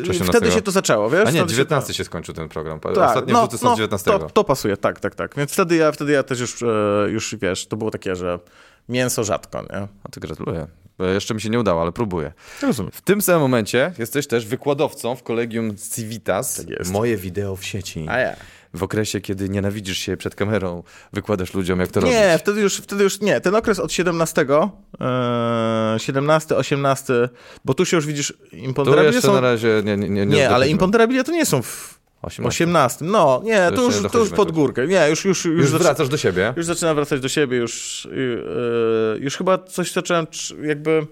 Czy 0.05 0.11
18? 0.11 0.25
Wtedy 0.25 0.51
się 0.51 0.63
to 0.63 0.71
zaczęło, 0.71 1.11
wiesz? 1.11 1.21
A 1.27 1.31
nie, 1.31 1.39
Wtedy 1.39 1.51
się 1.53 1.57
19 1.57 1.95
się 1.95 2.05
skończył 2.05 2.35
ten 2.35 2.49
program. 2.49 2.81
Tak, 2.81 2.99
Ostatnie 2.99 3.33
no, 3.33 3.51
są 3.51 3.67
no, 3.69 3.75
z 3.75 3.79
19. 3.79 4.11
To, 4.11 4.19
to 4.19 4.45
pasuje, 4.45 4.77
tak, 4.77 5.01
tak, 5.01 5.15
tak. 5.15 5.35
Więc 5.37 5.53
wtedy 5.53 5.77
ja, 5.77 5.93
wtedy 5.93 6.13
ja 6.13 6.23
też 6.23 6.41
już, 6.41 6.63
e, 6.63 6.67
już, 7.09 7.35
wiesz, 7.43 7.67
to 7.67 7.77
było 7.77 7.91
takie, 7.91 8.17
że 8.17 8.39
mięso 8.89 9.25
rzadko, 9.25 9.63
nie? 9.63 9.89
A 10.05 10.09
to 10.11 10.21
gratuluję. 10.21 10.67
E, 11.01 11.15
Jeszcze 11.15 11.35
mi 11.35 11.41
się 11.41 11.51
nie 11.51 11.61
udało, 11.61 11.83
ale 11.83 11.93
próbuję. 11.93 12.33
Rozumiem. 12.63 12.93
W 12.95 13.01
tym 13.01 13.23
samym 13.23 13.41
momencie 13.41 13.93
jesteś 13.99 14.27
też 14.27 14.47
wykładowcą 14.47 15.17
w 15.17 15.23
kolegium 15.23 15.75
Civitas. 15.95 16.57
Tak 16.57 16.69
jest. 16.71 16.93
Moje 16.93 17.17
wideo 17.17 17.57
w 17.57 17.65
sieci. 17.65 18.07
A 18.09 18.19
ja. 18.19 18.37
W 18.75 18.83
okresie, 18.83 19.21
kiedy 19.21 19.49
nienawidzisz 19.49 19.99
się 19.99 20.17
przed 20.17 20.35
kamerą, 20.35 20.83
wykładasz 21.13 21.55
ludziom, 21.55 21.81
jak 21.81 21.89
to 21.91 22.01
Nie, 22.01 22.27
robić. 22.27 22.43
wtedy 22.43 22.61
już, 22.61 22.77
wtedy 22.77 23.05
już, 23.05 23.21
nie, 23.21 23.41
ten 23.41 23.55
okres 23.55 23.79
od 23.79 23.93
17, 23.93 24.47
e, 25.01 25.95
17, 25.99 26.57
18, 26.57 27.29
bo 27.65 27.75
tu 27.75 27.85
się 27.85 27.97
już 27.97 28.07
widzisz, 28.07 28.35
Tu 28.51 28.57
imponderabilie 28.57 29.07
jeszcze 29.15 29.29
są... 29.29 29.35
na 29.35 29.41
razie 29.41 29.83
nie, 29.85 29.97
nie, 29.97 30.09
nie, 30.09 30.27
Nie, 30.27 30.41
ale 30.47 30.49
dochodzimy. 30.49 30.71
imponderabilie 30.73 31.25
to 31.25 31.33
nie 31.33 31.47
są 31.47 31.63
w 31.63 32.00
18. 32.23 32.43
18. 32.65 33.05
No, 33.05 33.41
nie, 33.45 33.67
To 33.71 33.77
to, 33.77 33.83
już, 33.83 34.13
to 34.13 34.19
już 34.19 34.31
pod 34.31 34.53
górkę. 34.53 34.87
Nie, 34.87 35.07
już, 35.11 35.25
już, 35.25 35.45
już, 35.45 35.61
Już 35.61 35.71
wracasz 35.83 36.09
do 36.09 36.17
siebie. 36.17 36.55
już 36.57 36.67
zaczyna 36.67 36.95
wracać 36.95 37.21
do 37.21 37.29
siebie, 37.29 37.57
już, 37.57 38.09
yy, 38.13 39.19
już 39.21 39.37
chyba 39.37 39.59
coś 39.59 39.93
zacząłem 39.93 40.27
cz- 40.27 40.65
jakby... 40.65 41.07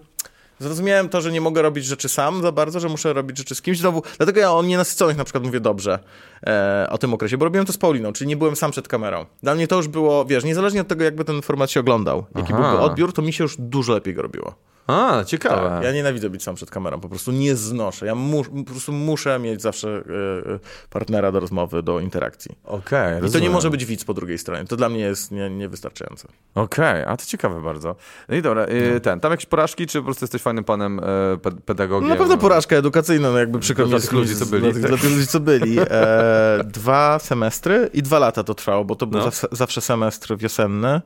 Zrozumiałem 0.60 1.08
to, 1.08 1.20
że 1.20 1.32
nie 1.32 1.40
mogę 1.40 1.62
robić 1.62 1.84
rzeczy 1.84 2.08
sam 2.08 2.42
za 2.42 2.52
bardzo, 2.52 2.80
że 2.80 2.88
muszę 2.88 3.12
robić 3.12 3.38
rzeczy 3.38 3.54
z 3.54 3.62
kimś. 3.62 3.78
Znowu, 3.78 4.02
dlatego 4.16 4.40
ja 4.40 4.52
o 4.52 4.62
nienasyconych 4.62 5.16
na 5.16 5.24
przykład 5.24 5.44
mówię 5.44 5.60
dobrze 5.60 5.98
e, 6.46 6.86
o 6.90 6.98
tym 6.98 7.14
okresie, 7.14 7.38
bo 7.38 7.44
robiłem 7.44 7.66
to 7.66 7.72
z 7.72 7.78
Pauliną, 7.78 8.12
czyli 8.12 8.28
nie 8.28 8.36
byłem 8.36 8.56
sam 8.56 8.70
przed 8.70 8.88
kamerą. 8.88 9.26
Dla 9.42 9.54
mnie 9.54 9.68
to 9.68 9.76
już 9.76 9.88
było, 9.88 10.24
wiesz, 10.24 10.44
niezależnie 10.44 10.80
od 10.80 10.88
tego, 10.88 11.04
jakby 11.04 11.24
ten 11.24 11.42
format 11.42 11.70
się 11.70 11.80
oglądał, 11.80 12.26
jaki 12.36 12.52
Aha. 12.52 12.62
byłby 12.62 12.78
odbiór, 12.84 13.12
to 13.12 13.22
mi 13.22 13.32
się 13.32 13.44
już 13.44 13.56
dużo 13.58 13.92
lepiej 13.92 14.14
go 14.14 14.22
robiło. 14.22 14.54
A, 14.88 15.24
ciekawe. 15.24 15.68
Tak, 15.68 15.84
ja 15.84 15.92
nienawidzę 15.92 16.30
być 16.30 16.42
sam 16.42 16.54
przed 16.54 16.70
kamerą, 16.70 17.00
po 17.00 17.08
prostu 17.08 17.32
nie 17.32 17.56
znoszę. 17.56 18.06
Ja 18.06 18.14
mus, 18.14 18.46
po 18.66 18.70
prostu 18.70 18.92
muszę 18.92 19.38
mieć 19.38 19.62
zawsze 19.62 19.88
e, 19.88 20.52
e, 20.54 20.58
partnera 20.90 21.32
do 21.32 21.40
rozmowy, 21.40 21.82
do 21.82 22.00
interakcji. 22.00 22.54
Okej, 22.64 23.26
I 23.28 23.30
to 23.30 23.38
nie 23.38 23.50
może 23.50 23.70
być 23.70 23.84
widz 23.84 24.04
po 24.04 24.14
drugiej 24.14 24.38
stronie. 24.38 24.64
To 24.64 24.76
dla 24.76 24.88
mnie 24.88 25.00
jest 25.00 25.30
nie, 25.30 25.50
niewystarczające. 25.50 26.28
Okej, 26.54 27.02
a 27.04 27.16
to 27.16 27.24
ciekawe 27.26 27.62
bardzo. 27.62 27.96
No 28.28 28.36
i 28.36 28.42
dobra, 28.42 28.66
y, 28.96 29.00
ten, 29.00 29.20
tam 29.20 29.30
jakieś 29.30 29.46
porażki, 29.46 29.86
czy 29.86 29.98
po 29.98 30.04
prostu 30.04 30.24
jesteś 30.24 30.42
fajnym 30.42 30.64
panem 30.64 30.98
e, 30.98 31.02
pe- 31.36 31.60
pedagogiem? 31.64 32.08
No, 32.08 32.14
na 32.14 32.18
pewno 32.20 32.38
porażka 32.38 32.76
edukacyjna, 32.76 33.30
no 33.30 33.38
jakby 33.38 33.58
przykro 33.58 33.86
Dla 33.86 33.96
mi 33.96 34.02
tych 34.02 34.12
jest 34.12 34.28
ludzi, 34.30 34.36
co 34.40 34.46
byli, 34.46 34.62
Dla, 34.62 34.72
tych- 34.72 34.82
tak. 34.82 34.90
dla 34.90 34.98
tych 34.98 35.10
ludzi, 35.12 35.26
co 35.26 35.40
byli. 35.40 35.78
E, 35.80 36.64
dwa 36.64 37.18
semestry 37.18 37.90
i 37.92 38.02
dwa 38.02 38.18
lata 38.18 38.44
to 38.44 38.54
trwało, 38.54 38.84
bo 38.84 38.94
to 38.96 39.06
był 39.06 39.20
No. 39.20 39.30
zawsze 39.52 39.80
semestr 39.80 40.36
wiosenny. 40.36 41.00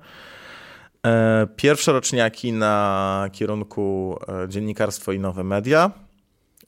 E, 1.06 1.46
pierwszoroczniaki 1.56 2.52
na 2.52 3.26
kierunku 3.32 4.18
e, 4.44 4.48
dziennikarstwo 4.48 5.12
i 5.12 5.18
nowe 5.18 5.44
media. 5.44 5.90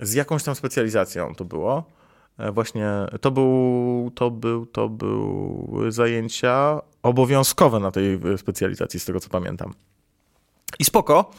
Z 0.01 0.15
jakąś 0.15 0.43
tam 0.43 0.55
specjalizacją 0.55 1.35
to 1.35 1.45
było. 1.45 1.85
E, 2.39 2.53
właśnie 2.53 2.89
to 3.21 3.31
był, 3.31 4.13
to 4.15 4.31
był, 4.31 4.67
to 4.67 4.89
były 4.89 5.93
zajęcia 5.93 6.81
obowiązkowe 7.03 7.81
na 7.81 7.91
tej 7.91 8.21
specjalizacji, 8.37 9.01
z 9.01 9.05
tego 9.05 9.21
co 9.21 9.29
pamiętam. 9.29 9.75
I 10.79 10.85
spoko, 10.85 11.31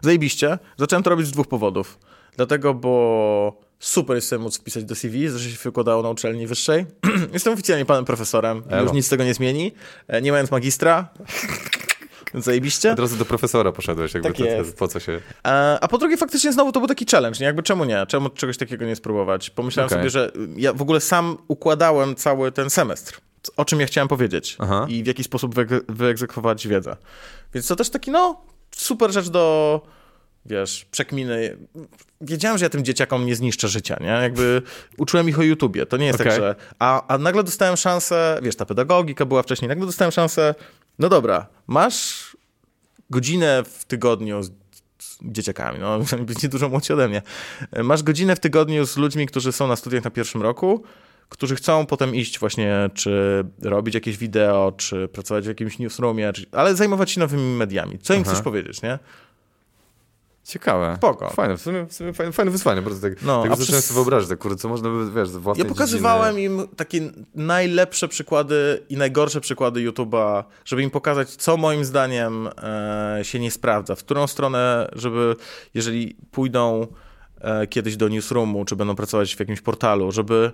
zajebiście. 0.00 0.58
Zacząłem 0.76 1.02
to 1.02 1.10
robić 1.10 1.26
z 1.26 1.30
dwóch 1.30 1.48
powodów. 1.48 1.98
Dlatego, 2.36 2.74
bo 2.74 3.60
super 3.78 4.16
jest 4.16 4.28
sobie 4.28 4.42
móc 4.42 4.58
wpisać 4.58 4.84
do 4.84 4.94
CV, 4.94 5.28
że 5.28 5.50
się 5.50 5.56
wykładało 5.64 6.02
na 6.02 6.10
uczelni 6.10 6.46
wyższej. 6.46 6.86
Jestem 7.32 7.52
oficjalnie 7.52 7.84
panem 7.84 8.04
profesorem, 8.04 8.62
Elo. 8.68 8.82
już 8.82 8.92
nic 8.92 9.06
z 9.06 9.08
tego 9.08 9.24
nie 9.24 9.34
zmieni. 9.34 9.72
Nie 10.22 10.32
mając 10.32 10.50
magistra, 10.50 11.08
zajebiście. 12.34 12.92
Od 12.92 12.98
razu 12.98 13.16
do 13.16 13.24
profesora 13.24 13.72
poszedłeś, 13.72 14.14
jakby 14.14 14.28
Tak 14.28 14.38
jest. 14.38 14.76
po 14.78 14.88
co 14.88 15.00
się... 15.00 15.20
E, 15.46 15.78
A 15.80 15.88
po 15.88 15.98
drugie, 15.98 16.16
faktycznie 16.16 16.52
znowu 16.52 16.72
to 16.72 16.80
był 16.80 16.86
taki 16.88 17.06
challenge, 17.10 17.38
nie? 17.40 17.46
Jakby 17.46 17.62
czemu 17.62 17.84
nie? 17.84 18.06
Czemu 18.08 18.28
czegoś 18.28 18.56
takiego 18.56 18.84
nie 18.84 18.96
spróbować? 18.96 19.50
Pomyślałem 19.50 19.86
Okej. 19.86 19.98
sobie, 19.98 20.10
że 20.10 20.32
ja 20.56 20.72
w 20.72 20.82
ogóle 20.82 21.00
sam 21.00 21.38
układałem 21.48 22.14
cały 22.14 22.52
ten 22.52 22.70
semestr. 22.70 23.20
O 23.56 23.64
czym 23.64 23.80
ja 23.80 23.86
chciałem 23.86 24.08
powiedzieć 24.08 24.56
Aha. 24.58 24.86
i 24.88 25.02
w 25.02 25.06
jaki 25.06 25.24
sposób 25.24 25.54
wyeg- 25.54 25.80
wyegzekwować 25.88 26.68
wiedzę. 26.68 26.96
Więc 27.54 27.66
to 27.66 27.76
też 27.76 27.90
taki, 27.90 28.10
no, 28.10 28.40
super 28.76 29.12
rzecz 29.12 29.28
do, 29.28 29.80
wiesz, 30.46 30.84
przekminy. 30.90 31.56
Wiedziałem, 32.20 32.58
że 32.58 32.64
ja 32.64 32.68
tym 32.70 32.84
dzieciakom 32.84 33.26
nie 33.26 33.36
zniszczę 33.36 33.68
życia, 33.68 33.96
nie? 34.00 34.06
Jakby 34.06 34.62
uczyłem 34.98 35.28
ich 35.28 35.38
o 35.38 35.42
YouTubie. 35.42 35.86
To 35.86 35.96
nie 35.96 36.06
jest 36.06 36.18
tak, 36.18 36.26
Okej. 36.26 36.38
że... 36.40 36.54
A, 36.78 37.06
a 37.14 37.18
nagle 37.18 37.42
dostałem 37.44 37.76
szansę, 37.76 38.38
wiesz, 38.42 38.56
ta 38.56 38.66
pedagogika 38.66 39.26
była 39.26 39.42
wcześniej, 39.42 39.68
nagle 39.68 39.86
dostałem 39.86 40.12
szansę, 40.12 40.54
no 40.98 41.08
dobra, 41.08 41.46
masz 41.66 42.36
godzinę 43.10 43.62
w 43.64 43.84
tygodniu 43.84 44.42
z 44.42 44.50
dzieciakami, 45.22 45.78
no 45.78 45.98
być 46.26 46.48
dużo 46.48 46.68
młodsi 46.68 46.92
ode 46.92 47.08
mnie. 47.08 47.22
Masz 47.84 48.02
godzinę 48.02 48.36
w 48.36 48.40
tygodniu 48.40 48.86
z 48.86 48.96
ludźmi, 48.96 49.26
którzy 49.26 49.52
są 49.52 49.66
na 49.66 49.76
studiach 49.76 50.04
na 50.04 50.10
pierwszym 50.10 50.42
roku, 50.42 50.82
którzy 51.28 51.56
chcą 51.56 51.86
potem 51.86 52.14
iść 52.14 52.38
właśnie, 52.38 52.90
czy 52.94 53.44
robić 53.62 53.94
jakieś 53.94 54.16
wideo, 54.16 54.72
czy 54.76 55.08
pracować 55.08 55.44
w 55.44 55.48
jakimś 55.48 55.78
newsroomie, 55.78 56.32
czy, 56.32 56.46
ale 56.52 56.76
zajmować 56.76 57.10
się 57.10 57.20
nowymi 57.20 57.56
mediami. 57.56 57.98
Co 57.98 58.14
im 58.14 58.22
Aha. 58.22 58.30
chcesz 58.30 58.44
powiedzieć, 58.44 58.82
nie? 58.82 58.98
Ciekawe. 60.48 60.94
Spoko. 60.96 61.30
Fajne, 61.30 61.56
w 61.56 61.60
sumie, 61.62 61.86
w 61.86 61.92
sumie 61.92 62.12
fajne, 62.12 62.32
fajne 62.32 62.50
wyzwanie, 62.50 62.82
bardzo 62.82 63.08
tak, 63.08 63.22
No, 63.22 63.38
a 63.38 63.42
zacząłem 63.42 63.58
przez- 63.58 63.84
sobie 63.86 63.94
wyobrazić, 63.94 64.28
tak, 64.28 64.38
kurde, 64.38 64.56
co 64.56 64.68
można 64.68 64.88
by, 64.90 65.10
wiesz, 65.12 65.28
własnej 65.28 65.64
Ja 65.64 65.68
pokazywałem 65.68 66.36
dziedziny... 66.36 66.62
im 66.62 66.68
takie 66.76 67.00
najlepsze 67.34 68.08
przykłady 68.08 68.82
i 68.88 68.96
najgorsze 68.96 69.40
przykłady 69.40 69.90
YouTube'a, 69.90 70.44
żeby 70.64 70.82
im 70.82 70.90
pokazać, 70.90 71.30
co 71.30 71.56
moim 71.56 71.84
zdaniem 71.84 72.48
e, 72.62 73.18
się 73.22 73.38
nie 73.40 73.50
sprawdza, 73.50 73.94
w 73.94 73.98
którą 73.98 74.26
stronę, 74.26 74.88
żeby 74.92 75.36
jeżeli 75.74 76.16
pójdą 76.30 76.86
e, 77.40 77.66
kiedyś 77.66 77.96
do 77.96 78.08
newsroomu, 78.08 78.64
czy 78.64 78.76
będą 78.76 78.96
pracować 78.96 79.36
w 79.36 79.40
jakimś 79.40 79.60
portalu, 79.60 80.12
żeby, 80.12 80.52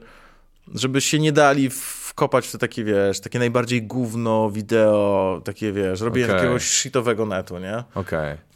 żeby 0.74 1.00
się 1.00 1.18
nie 1.18 1.32
dali 1.32 1.70
wkopać 1.70 2.46
w 2.46 2.52
te 2.52 2.58
takie, 2.58 2.84
wiesz, 2.84 3.20
takie 3.20 3.38
najbardziej 3.38 3.82
gówno 3.82 4.50
wideo, 4.50 5.40
takie, 5.44 5.72
wiesz, 5.72 6.00
robienie 6.00 6.26
Okej. 6.26 6.36
jakiegoś 6.36 6.62
shitowego 6.70 7.26
netu, 7.26 7.58
nie? 7.58 7.84
Okej. 7.94 8.53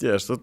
Wiesz, 0.00 0.24
to 0.26 0.36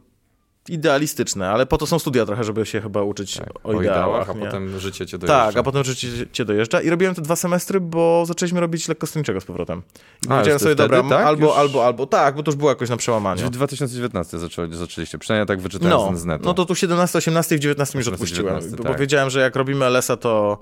idealistyczne, 0.70 1.50
ale 1.50 1.66
po 1.66 1.78
to 1.78 1.88
są 1.88 2.00
studia 2.00 2.26
trochę, 2.26 2.44
żeby 2.44 2.66
się 2.66 2.82
chyba 2.82 3.02
uczyć 3.02 3.38
Tak. 3.38 3.50
o, 3.64 3.82
ideałach, 3.82 4.30
a 4.30 4.34
nie? 4.34 4.46
potem 4.46 4.80
życie 4.80 5.06
cię 5.06 5.18
dojeżdża. 5.18 5.46
Tak, 5.46 5.58
a 5.58 5.64
potem 5.64 5.84
życie 5.84 6.08
cię 6.32 6.46
dojeżdża 6.46 6.82
i 6.82 6.90
robiłem 6.90 7.16
te 7.16 7.22
dwa 7.22 7.36
semestry, 7.36 7.80
bo 7.80 8.24
zaczęliśmy 8.28 8.60
robić 8.60 8.88
lekkostronniczego 8.88 9.42
z 9.42 9.46
powrotem. 9.46 9.82
I 10.24 10.26
A, 10.26 10.30
powiedziałem 10.30 10.60
sobie, 10.60 10.76
dobra, 10.76 11.04
tak? 11.04 11.26
albo, 11.26 11.48
Już- 11.48 11.58
albo, 11.58 11.86
albo, 11.86 12.06
tak, 12.08 12.36
bo 12.36 12.44
to 12.44 12.52
już 12.52 12.56
było 12.56 12.70
jakoś 12.70 12.90
na 12.90 12.98
przełamaniu. 12.98 13.38
Czyli 13.38 13.50
w 13.50 13.54
2019 13.54 14.40
zaczęli, 14.40 14.76
zaczęliście, 14.76 15.18
przynajmniej 15.18 15.48
tak 15.48 15.62
wyczytałem 15.62 16.14
No, 16.14 16.20
z 16.20 16.26
netu. 16.26 16.46
no 16.46 16.54
to 16.54 16.66
tu 16.66 16.76
17, 16.76 17.18
18 17.18 17.56
i 17.56 17.58
w 17.58 17.62
19 17.62 17.98
już 18.00 18.08
18, 18.08 18.24
odpuściłem, 18.24 18.56
19, 18.56 18.84
bo 18.84 18.90
tak. 18.90 19.00
wiedziałem, 19.00 19.30
że 19.30 19.40
jak 19.40 19.56
robimy 19.56 19.86
LS-a, 19.86 20.18
to 20.18 20.60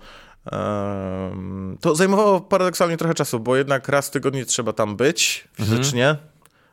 em, 0.52 1.78
to 1.82 1.96
zajmowało 1.96 2.42
paradoksalnie 2.42 2.98
trochę 2.98 3.14
czasu, 3.14 3.40
bo 3.40 3.56
jednak 3.56 3.88
raz 3.90 4.08
w 4.08 4.12
tygodniu 4.12 4.46
trzeba 4.46 4.74
tam 4.74 4.96
być 4.96 5.48
fizycznie. 5.54 6.10
Mhm. 6.10 6.28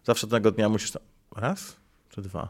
Zawsze 0.05 0.27
tego 0.27 0.51
dnia 0.51 0.69
musisz 0.69 0.91
tam... 0.91 1.03
Raz 1.37 1.80
czy 2.11 2.23
dwa? 2.23 2.49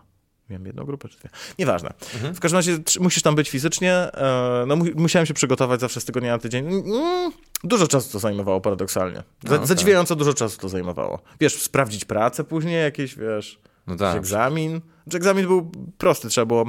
Miałem 0.50 0.66
jedną 0.66 0.84
grupę 0.84 1.08
czy 1.08 1.18
dwie? 1.18 1.28
Nieważne. 1.58 1.92
Mhm. 2.14 2.34
W 2.34 2.40
każdym 2.40 2.58
razie 2.58 2.78
musisz 3.00 3.22
tam 3.22 3.34
być 3.34 3.50
fizycznie. 3.50 3.92
e, 3.94 4.64
No, 4.66 4.76
mu- 4.76 4.84
musiałem 4.94 5.26
się 5.26 5.34
przygotować 5.34 5.80
zawsze 5.80 6.00
z 6.00 6.04
tygodnia 6.04 6.32
na 6.32 6.38
tydzień. 6.38 6.66
Mm, 6.68 7.32
Dużo 7.64 7.86
czasu 7.88 8.12
to 8.12 8.18
zajmowało 8.18 8.60
paradoksalnie. 8.60 9.22
Za, 9.48 9.54
okej. 9.54 9.66
Zadziwiająco 9.66 10.16
dużo 10.16 10.34
czasu 10.34 10.58
to 10.60 10.68
zajmowało. 10.68 11.18
Wiesz, 11.40 11.62
sprawdzić 11.62 12.04
pracę 12.04 12.44
później, 12.44 12.82
jakieś, 12.82 13.16
wiesz, 13.16 13.60
No 13.86 13.96
tak. 13.96 14.16
egzamin. 14.16 14.80
Znaczy, 15.04 15.16
egzamin 15.16 15.46
był 15.46 15.72
prosty, 15.98 16.28
trzeba 16.28 16.44
było, 16.46 16.64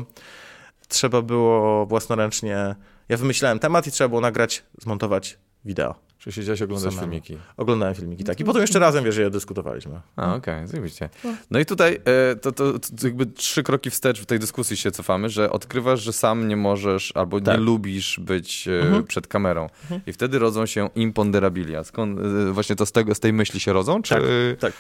trzeba 0.88 1.22
było 1.22 1.86
własnoręcznie. 1.86 2.76
Ja 3.10 3.18
wymyślałem 3.18 3.60
temat 3.60 3.88
i 3.88 3.92
trzeba 3.92 4.08
było 4.08 4.22
nagrać, 4.22 4.64
zmontować 4.82 5.38
wideo. 5.66 5.96
Czy 6.24 6.32
siedziałeś 6.32 6.62
oglądać 6.62 6.94
Samemu. 6.94 7.02
filmiki? 7.12 7.38
Oglądałem 7.58 7.96
filmiki, 7.96 8.24
tak. 8.24 8.40
I 8.40 8.44
potem 8.44 8.62
jeszcze 8.62 8.80
razem, 8.80 9.04
wiesz, 9.04 9.18
je 9.18 9.30
dyskutowaliśmy. 9.30 10.02
A, 10.16 10.36
okej, 10.36 10.68
zajebiście. 10.68 11.10
No 11.52 11.60
i 11.60 11.66
tutaj 11.66 12.00
e, 12.06 12.36
to, 12.36 12.52
to, 12.52 12.74
to 12.80 13.08
jakby 13.08 13.26
trzy 13.26 13.64
kroki 13.64 13.90
wstecz 13.90 14.22
w 14.22 14.26
tej 14.26 14.40
dyskusji 14.40 14.78
się 14.78 14.92
cofamy, 14.92 15.30
że 15.30 15.50
odkrywasz, 15.52 16.02
że 16.02 16.14
sam 16.14 16.48
nie 16.48 16.56
możesz 16.58 17.12
albo 17.16 17.42
Tak. 17.42 17.58
nie 17.58 17.64
lubisz 17.64 18.20
być 18.20 18.68
e, 18.68 18.82
Mhm. 18.82 19.04
przed 19.04 19.28
kamerą. 19.28 19.68
I 20.08 20.14
wtedy 20.14 20.40
rodzą 20.40 20.66
się 20.66 20.90
imponderabilia. 20.96 21.84
Skąd 21.84 22.20
e, 22.20 22.52
właśnie 22.52 22.76
to 22.76 22.86
z, 22.86 22.92
tego, 22.92 23.16
z 23.16 23.20
tej 23.20 23.34
myśli 23.34 23.60
się 23.60 23.74
rodzą? 23.74 24.02
Czy, 24.02 24.14
Tak, 24.14 24.22
tak. 24.60 24.74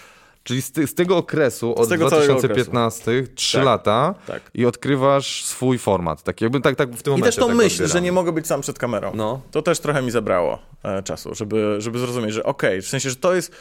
Czyli 0.44 0.62
z, 0.62 0.72
ty, 0.72 0.88
z 0.88 0.96
tego 0.96 1.18
okresu 1.18 1.76
od 1.76 1.90
tego 1.90 2.10
całego 2.10 2.34
2015, 2.34 3.24
trzy 3.36 3.58
Tak. 3.58 3.66
lata 3.66 4.16
Tak. 4.28 4.42
i 4.54 4.66
odkrywasz 4.66 5.46
swój 5.46 5.78
format. 5.78 6.24
Tak 6.24 6.42
jakby 6.42 6.62
tak, 6.62 6.76
tak 6.76 6.90
w 6.94 7.04
tym 7.04 7.14
I 7.14 7.18
momencie. 7.18 7.26
też 7.26 7.36
tą 7.36 7.48
tak 7.48 7.56
myśl, 7.58 7.76
odbieram. 7.76 7.92
że 7.94 8.02
nie 8.02 8.12
mogę 8.12 8.32
być 8.32 8.48
sam 8.48 8.62
przed 8.62 8.80
kamerą. 8.80 9.12
No. 9.16 9.42
To 9.52 9.62
też 9.62 9.80
trochę 9.80 10.02
mi 10.02 10.12
zabrało 10.12 10.60
e, 10.84 11.04
czasu, 11.04 11.36
żeby, 11.36 11.76
żeby 11.80 12.00
zrozumieć, 12.00 12.34
że 12.34 12.44
okej, 12.44 12.82
w 12.82 12.88
sensie, 12.88 13.10
że 13.10 13.16
to 13.16 13.36
jest. 13.36 13.52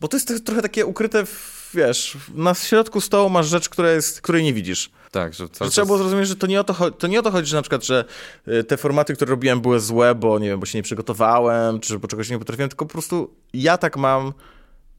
Bo 0.00 0.08
to 0.08 0.16
jest 0.16 0.46
trochę 0.46 0.62
takie 0.62 0.86
ukryte, 0.86 1.26
w, 1.26 1.70
wiesz, 1.74 2.16
na 2.34 2.54
środku 2.54 3.00
stołu 3.00 3.30
masz 3.30 3.46
rzecz, 3.46 3.68
która 3.68 3.90
jest, 3.90 4.20
której 4.20 4.44
nie 4.44 4.52
widzisz. 4.54 4.90
Tak, 5.10 5.34
że 5.34 5.46
Że 5.60 5.70
trzeba 5.70 5.86
było 5.86 5.98
zrozumieć, 5.98 6.28
że 6.28 6.36
to 6.36 6.46
nie, 6.46 6.60
o 6.60 6.64
to, 6.64 6.90
to 6.90 7.06
nie 7.06 7.20
o 7.20 7.22
to 7.22 7.30
chodzi, 7.30 7.50
że 7.50 7.56
na 7.56 7.62
przykład, 7.62 7.84
że 7.84 8.04
y, 8.48 8.64
te 8.64 8.76
formaty, 8.76 9.14
które 9.14 9.30
robiłem, 9.30 9.60
były 9.60 9.80
złe, 9.80 10.14
bo 10.14 10.38
nie 10.38 10.48
wiem, 10.48 10.60
bo 10.60 10.66
się 10.66 10.78
nie 10.78 10.82
przygotowałem, 10.82 11.80
czy 11.80 11.98
bo 11.98 12.08
czegoś 12.08 12.30
nie 12.30 12.38
potrafiłem, 12.38 12.68
tylko 12.68 12.86
po 12.86 12.92
prostu 12.92 13.30
ja 13.52 13.78
tak 13.78 13.96
mam, 13.96 14.32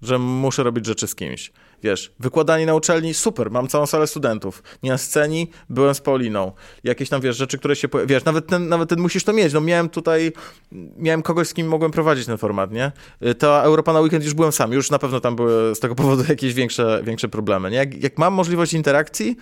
że 0.01 0.19
muszę 0.19 0.63
robić 0.63 0.85
rzeczy 0.85 1.07
z 1.07 1.15
kimś. 1.15 1.51
Wiesz, 1.83 2.11
wykładanie 2.19 2.65
na 2.65 2.75
uczelni, 2.75 3.13
super, 3.13 3.51
mam 3.51 3.67
całą 3.67 3.85
salę 3.85 4.07
studentów. 4.07 4.63
Nie 4.83 4.91
na 4.91 4.97
scenie, 4.97 5.45
byłem 5.69 5.95
z 5.95 6.01
Pauliną. 6.01 6.51
Jakieś 6.83 7.09
tam, 7.09 7.21
wiesz, 7.21 7.37
rzeczy, 7.37 7.57
które 7.57 7.75
się, 7.75 7.87
wiesz, 8.05 8.25
nawet 8.25 8.47
ten, 8.47 8.69
nawet 8.69 8.89
ten 8.89 8.99
musisz 8.99 9.23
to 9.23 9.33
mieć. 9.33 9.53
No 9.53 9.61
miałem 9.61 9.89
tutaj, 9.89 10.31
miałem 10.97 11.21
kogoś, 11.21 11.47
z 11.47 11.53
kim 11.53 11.67
mogłem 11.67 11.91
prowadzić 11.91 12.25
ten 12.25 12.37
format, 12.37 12.71
nie? 12.71 12.91
Y, 13.25 13.35
Ta 13.35 13.61
Europa 13.61 13.93
na 13.93 13.99
weekend 13.99 14.23
już 14.23 14.33
byłem 14.33 14.51
sam, 14.51 14.71
już 14.71 14.91
na 14.91 14.99
pewno 14.99 15.19
tam 15.19 15.35
były 15.35 15.75
z 15.75 15.79
tego 15.79 15.95
powodu 16.01 16.23
jakieś 16.29 16.53
większe, 16.53 17.01
większe 17.03 17.27
problemy, 17.27 17.71
nie? 17.71 17.77
Jak, 17.77 18.03
jak 18.03 18.17
mam 18.17 18.33
możliwość 18.33 18.73
interakcji, 18.73 19.37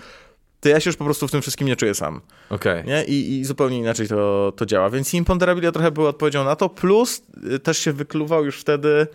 to 0.66 0.70
ja 0.70 0.80
się 0.80 0.90
już 0.90 0.98
po 0.98 1.06
prostu 1.06 1.28
w 1.28 1.32
tym 1.32 1.42
wszystkim 1.42 1.68
nie 1.68 1.76
czuję 1.76 1.94
sam. 1.94 2.22
Okej. 2.50 2.86
Nie? 2.86 3.04
I, 3.04 3.40
I 3.40 3.46
zupełnie 3.46 3.80
inaczej 3.80 4.08
to, 4.08 4.54
to 4.56 4.66
działa. 4.66 4.90
Więc 4.90 5.14
imponderabilia 5.14 5.72
trochę 5.72 5.92
była 5.92 6.10
odpowiedzią 6.10 6.44
na 6.44 6.56
to, 6.56 6.70
plus 6.70 7.24
y, 7.54 7.60
też 7.60 7.78
się 7.78 7.94
wykluwał 7.94 8.46
już 8.46 8.60
wtedy 8.60 9.08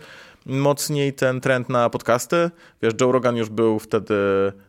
mocniej 0.45 1.13
ten 1.13 1.41
trend 1.41 1.69
na 1.69 1.89
podcasty. 1.89 2.51
Wiesz, 2.81 2.93
Joe 3.01 3.11
Rogan 3.11 3.35
już 3.37 3.49
był 3.49 3.79
wtedy, 3.79 4.15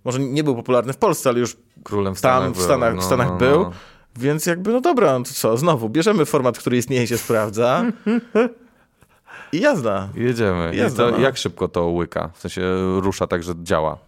może 0.04 0.18
nie 0.18 0.44
był 0.44 0.54
popularny 0.56 0.92
w 0.92 0.96
Polsce, 0.96 1.30
ale 1.30 1.38
już 1.38 1.56
Królem 1.84 2.14
w 2.14 2.20
tam 2.20 2.40
Stanach 2.42 2.52
w 2.52 2.56
był. 2.56 2.64
Stanach, 2.64 2.94
No, 2.94 3.00
w 3.00 3.04
Stanach 3.04 3.28
no, 3.28 3.36
był. 3.36 3.62
no. 3.62 3.72
Więc 4.16 4.46
jakby, 4.46 4.72
no 4.72 4.80
dobra, 4.80 5.18
no 5.18 5.24
to 5.24 5.30
co, 5.34 5.56
znowu, 5.56 5.88
bierzemy 5.88 6.24
format, 6.24 6.58
który 6.58 6.76
istnieje 6.76 7.02
i 7.02 7.06
się 7.06 7.18
sprawdza 7.18 7.84
i 9.52 9.60
jazda. 9.60 10.08
Jedziemy. 10.14 10.70
I 10.74 10.76
Jazda, 10.78 11.04
to, 11.04 11.10
no. 11.10 11.18
Jak 11.18 11.36
szybko 11.36 11.68
to 11.68 11.86
łyka? 11.86 12.30
W 12.34 12.40
sensie 12.40 12.62
rusza 13.00 13.26
tak, 13.26 13.42
że 13.42 13.52
działa. 13.62 13.98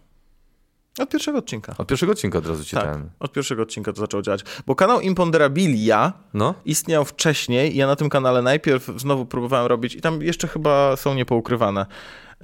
Od 0.98 1.08
pierwszego 1.10 1.38
odcinka. 1.38 1.74
Od 1.78 1.86
pierwszego 1.88 2.12
odcinka 2.12 2.38
od 2.38 2.46
razu 2.46 2.64
ci 2.64 2.76
Tak, 2.76 2.84
ten. 2.92 3.10
od 3.20 3.32
pierwszego 3.32 3.62
odcinka 3.62 3.92
to 3.92 4.00
zaczęło 4.00 4.22
działać. 4.22 4.44
Bo 4.66 4.74
kanał 4.74 5.00
Imponderabilia 5.00 6.12
No? 6.34 6.54
istniał 6.64 7.04
wcześniej 7.04 7.74
i 7.74 7.76
ja 7.76 7.86
na 7.86 7.96
tym 7.96 8.08
kanale 8.08 8.42
najpierw 8.42 8.90
znowu 8.96 9.26
próbowałem 9.26 9.66
robić 9.66 9.94
i 9.94 10.00
tam 10.00 10.22
jeszcze 10.22 10.48
chyba 10.48 10.96
są 10.96 11.14
niepoukrywane. 11.14 11.86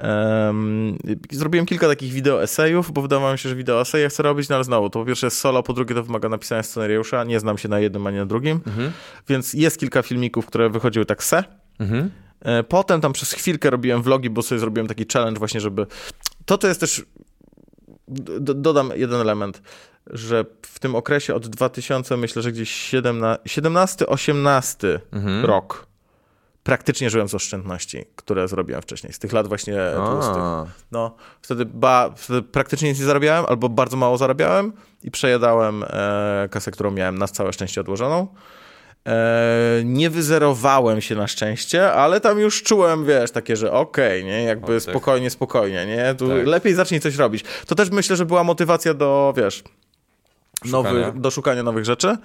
Um, 0.03 0.99
zrobiłem 1.31 1.67
kilka 1.67 1.89
takich 1.89 2.13
wideo 2.13 2.43
esejów, 2.43 2.93
bo 2.93 3.03
wydawało 3.03 3.33
mi 3.33 3.39
się, 3.39 3.49
że 3.49 3.55
wideo 3.57 3.81
eseje 3.81 4.09
chcę 4.09 4.23
robić, 4.23 4.49
no 4.49 4.55
ale 4.55 4.65
znowu, 4.65 4.91
to 4.91 4.99
po 4.99 5.05
pierwsze 5.07 5.27
jest 5.27 5.39
solo, 5.39 5.63
po 5.63 5.73
drugie 5.73 5.95
to 5.95 6.03
wymaga 6.03 6.29
napisania 6.29 6.63
scenariusza, 6.63 7.25
nie 7.25 7.41
znam 7.41 7.59
się 7.59 7.69
na 7.69 7.81
jednym 7.81 8.07
ani 8.07 8.17
na 8.17 8.27
drugim, 8.27 8.61
Mhm. 8.67 8.93
więc 9.29 9.55
jest 9.55 9.79
kilka 9.81 10.03
filmików, 10.03 10.47
które 10.47 10.71
wychodziły 10.71 11.07
tak 11.07 11.25
se. 11.25 11.45
Mhm. 11.79 12.11
E, 12.41 12.63
Potem 12.63 13.01
tam 13.01 13.13
przez 13.13 13.33
chwilkę 13.33 13.71
robiłem 13.71 14.03
vlogi, 14.03 14.31
bo 14.31 14.43
sobie 14.43 14.59
zrobiłem 14.59 14.87
taki 14.89 15.07
challenge 15.13 15.39
właśnie, 15.39 15.61
żeby... 15.61 15.87
To 16.47 16.59
to 16.59 16.69
jest 16.69 16.81
też... 16.81 17.05
Dodam 18.41 18.91
jeden 18.95 19.21
element, 19.21 19.63
że 20.07 20.45
w 20.63 20.79
tym 20.79 20.95
okresie 20.95 21.35
od 21.35 21.49
2000, 21.49 22.17
myślę, 22.17 22.43
że 22.43 22.53
gdzieś 22.53 22.71
17-18 23.47 24.99
Mhm. 25.13 25.45
rok 25.45 25.87
praktycznie 26.63 27.11
żyłem 27.11 27.29
z 27.29 27.35
oszczędności, 27.35 28.05
które 28.17 28.49
zrobiłem 28.49 28.83
wcześniej, 28.83 29.13
z 29.13 29.19
tych 29.19 29.33
lat 29.33 29.49
właśnie 29.49 29.75
tłustych. 30.11 30.43
No, 30.93 31.15
wtedy, 31.43 31.65
ba, 31.67 32.11
wtedy 32.17 32.43
praktycznie 32.43 32.89
nic 32.89 32.99
nie 32.99 33.05
zarabiałem, 33.07 33.45
albo 33.49 33.69
bardzo 33.69 33.97
mało 33.97 34.19
zarabiałem 34.19 34.73
i 35.03 35.11
przejadałem 35.11 35.85
e, 35.89 36.49
kasę, 36.51 36.71
którą 36.71 36.91
miałem 36.91 37.19
na 37.19 37.29
całe 37.29 37.53
szczęście 37.53 37.81
odłożoną. 37.81 38.27
E, 39.09 39.83
nie 39.85 40.11
wyzerowałem 40.11 41.01
się 41.01 41.15
na 41.15 41.27
szczęście, 41.27 41.93
ale 41.93 42.21
tam 42.21 42.39
już 42.39 42.63
czułem, 42.63 43.07
wiesz, 43.07 43.31
takie, 43.31 43.57
że 43.57 43.73
okej, 43.73 44.25
nie, 44.25 44.43
jakby 44.43 44.67
Oddech. 44.67 44.83
spokojnie, 44.83 45.31
spokojnie, 45.31 45.87
nie, 45.87 46.15
tu 46.15 46.29
Tak. 46.29 46.47
lepiej 46.47 46.75
zacznij 46.75 47.01
coś 47.01 47.17
robić. 47.17 47.45
To 47.67 47.75
też 47.75 47.91
myślę, 47.91 48.17
że 48.17 48.27
była 48.27 48.45
motywacja 48.45 48.95
do, 48.95 49.35
wiesz, 49.37 49.63
Szukania. 50.65 50.73
nowych, 50.73 51.21
do 51.21 51.31
szukania 51.31 51.63
nowych 51.63 51.85
rzeczy. 51.85 52.17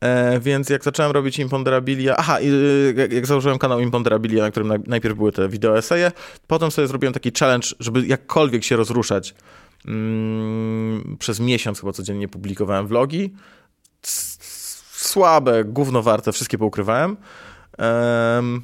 E, 0.00 0.40
więc 0.40 0.70
jak 0.70 0.84
zacząłem 0.84 1.12
robić 1.12 1.38
Imponderabilia, 1.38 2.16
aha, 2.16 2.40
i, 2.40 2.48
y, 2.48 2.94
jak, 2.96 3.12
jak 3.12 3.26
założyłem 3.26 3.58
kanał 3.58 3.80
Imponderabilia, 3.80 4.42
na 4.42 4.50
którym 4.50 4.68
naj, 4.68 4.78
najpierw 4.86 5.16
były 5.16 5.32
te 5.32 5.48
wideo 5.48 5.78
eseje, 5.78 6.12
potem 6.46 6.70
sobie 6.70 6.88
zrobiłem 6.88 7.12
taki 7.12 7.32
challenge, 7.38 7.68
żeby 7.80 8.06
jakkolwiek 8.06 8.64
się 8.64 8.76
rozruszać. 8.76 9.34
Mm, 9.86 11.16
przez 11.18 11.40
miesiąc 11.40 11.80
chyba 11.80 11.92
codziennie 11.92 12.28
publikowałem 12.28 12.86
vlogi. 12.86 13.32
Słabe, 14.96 15.64
gówno 15.64 16.02
warte, 16.02 16.32
wszystkie 16.32 16.58
poukrywałem. 16.58 17.16
Em, 17.78 18.62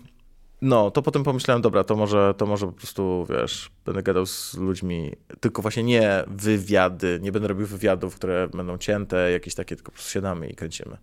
no, 0.63 0.91
to 0.91 1.03
potem 1.03 1.25
pomyślałem, 1.25 1.63
dobra, 1.63 1.85
to 1.85 1.97
może, 1.97 2.35
to 2.37 2.47
może 2.47 2.67
po 2.67 2.73
prostu, 2.73 3.27
wiesz, 3.31 3.71
będę 3.85 4.03
gadał 4.03 4.27
z 4.27 4.55
ludźmi, 4.55 5.13
tylko 5.41 5.63
właśnie 5.63 5.83
nie 5.83 6.25
wywiady, 6.27 7.19
nie 7.23 7.33
będę 7.33 7.49
robił 7.49 7.67
wywiadów, 7.67 8.15
które 8.15 8.49
będą 8.49 8.79
cięte, 8.79 9.33
jakieś 9.33 9.55
takie, 9.55 9.77
tylko 9.77 9.91
po 9.91 9.95
prostu 9.95 10.11
siadamy 10.13 10.49
i 10.49 10.55
kręcimy. 10.55 10.97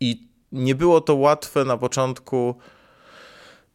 I 0.00 0.28
nie 0.52 0.74
było 0.74 1.00
to 1.00 1.14
łatwe 1.14 1.64
na 1.64 1.76
początku, 1.76 2.54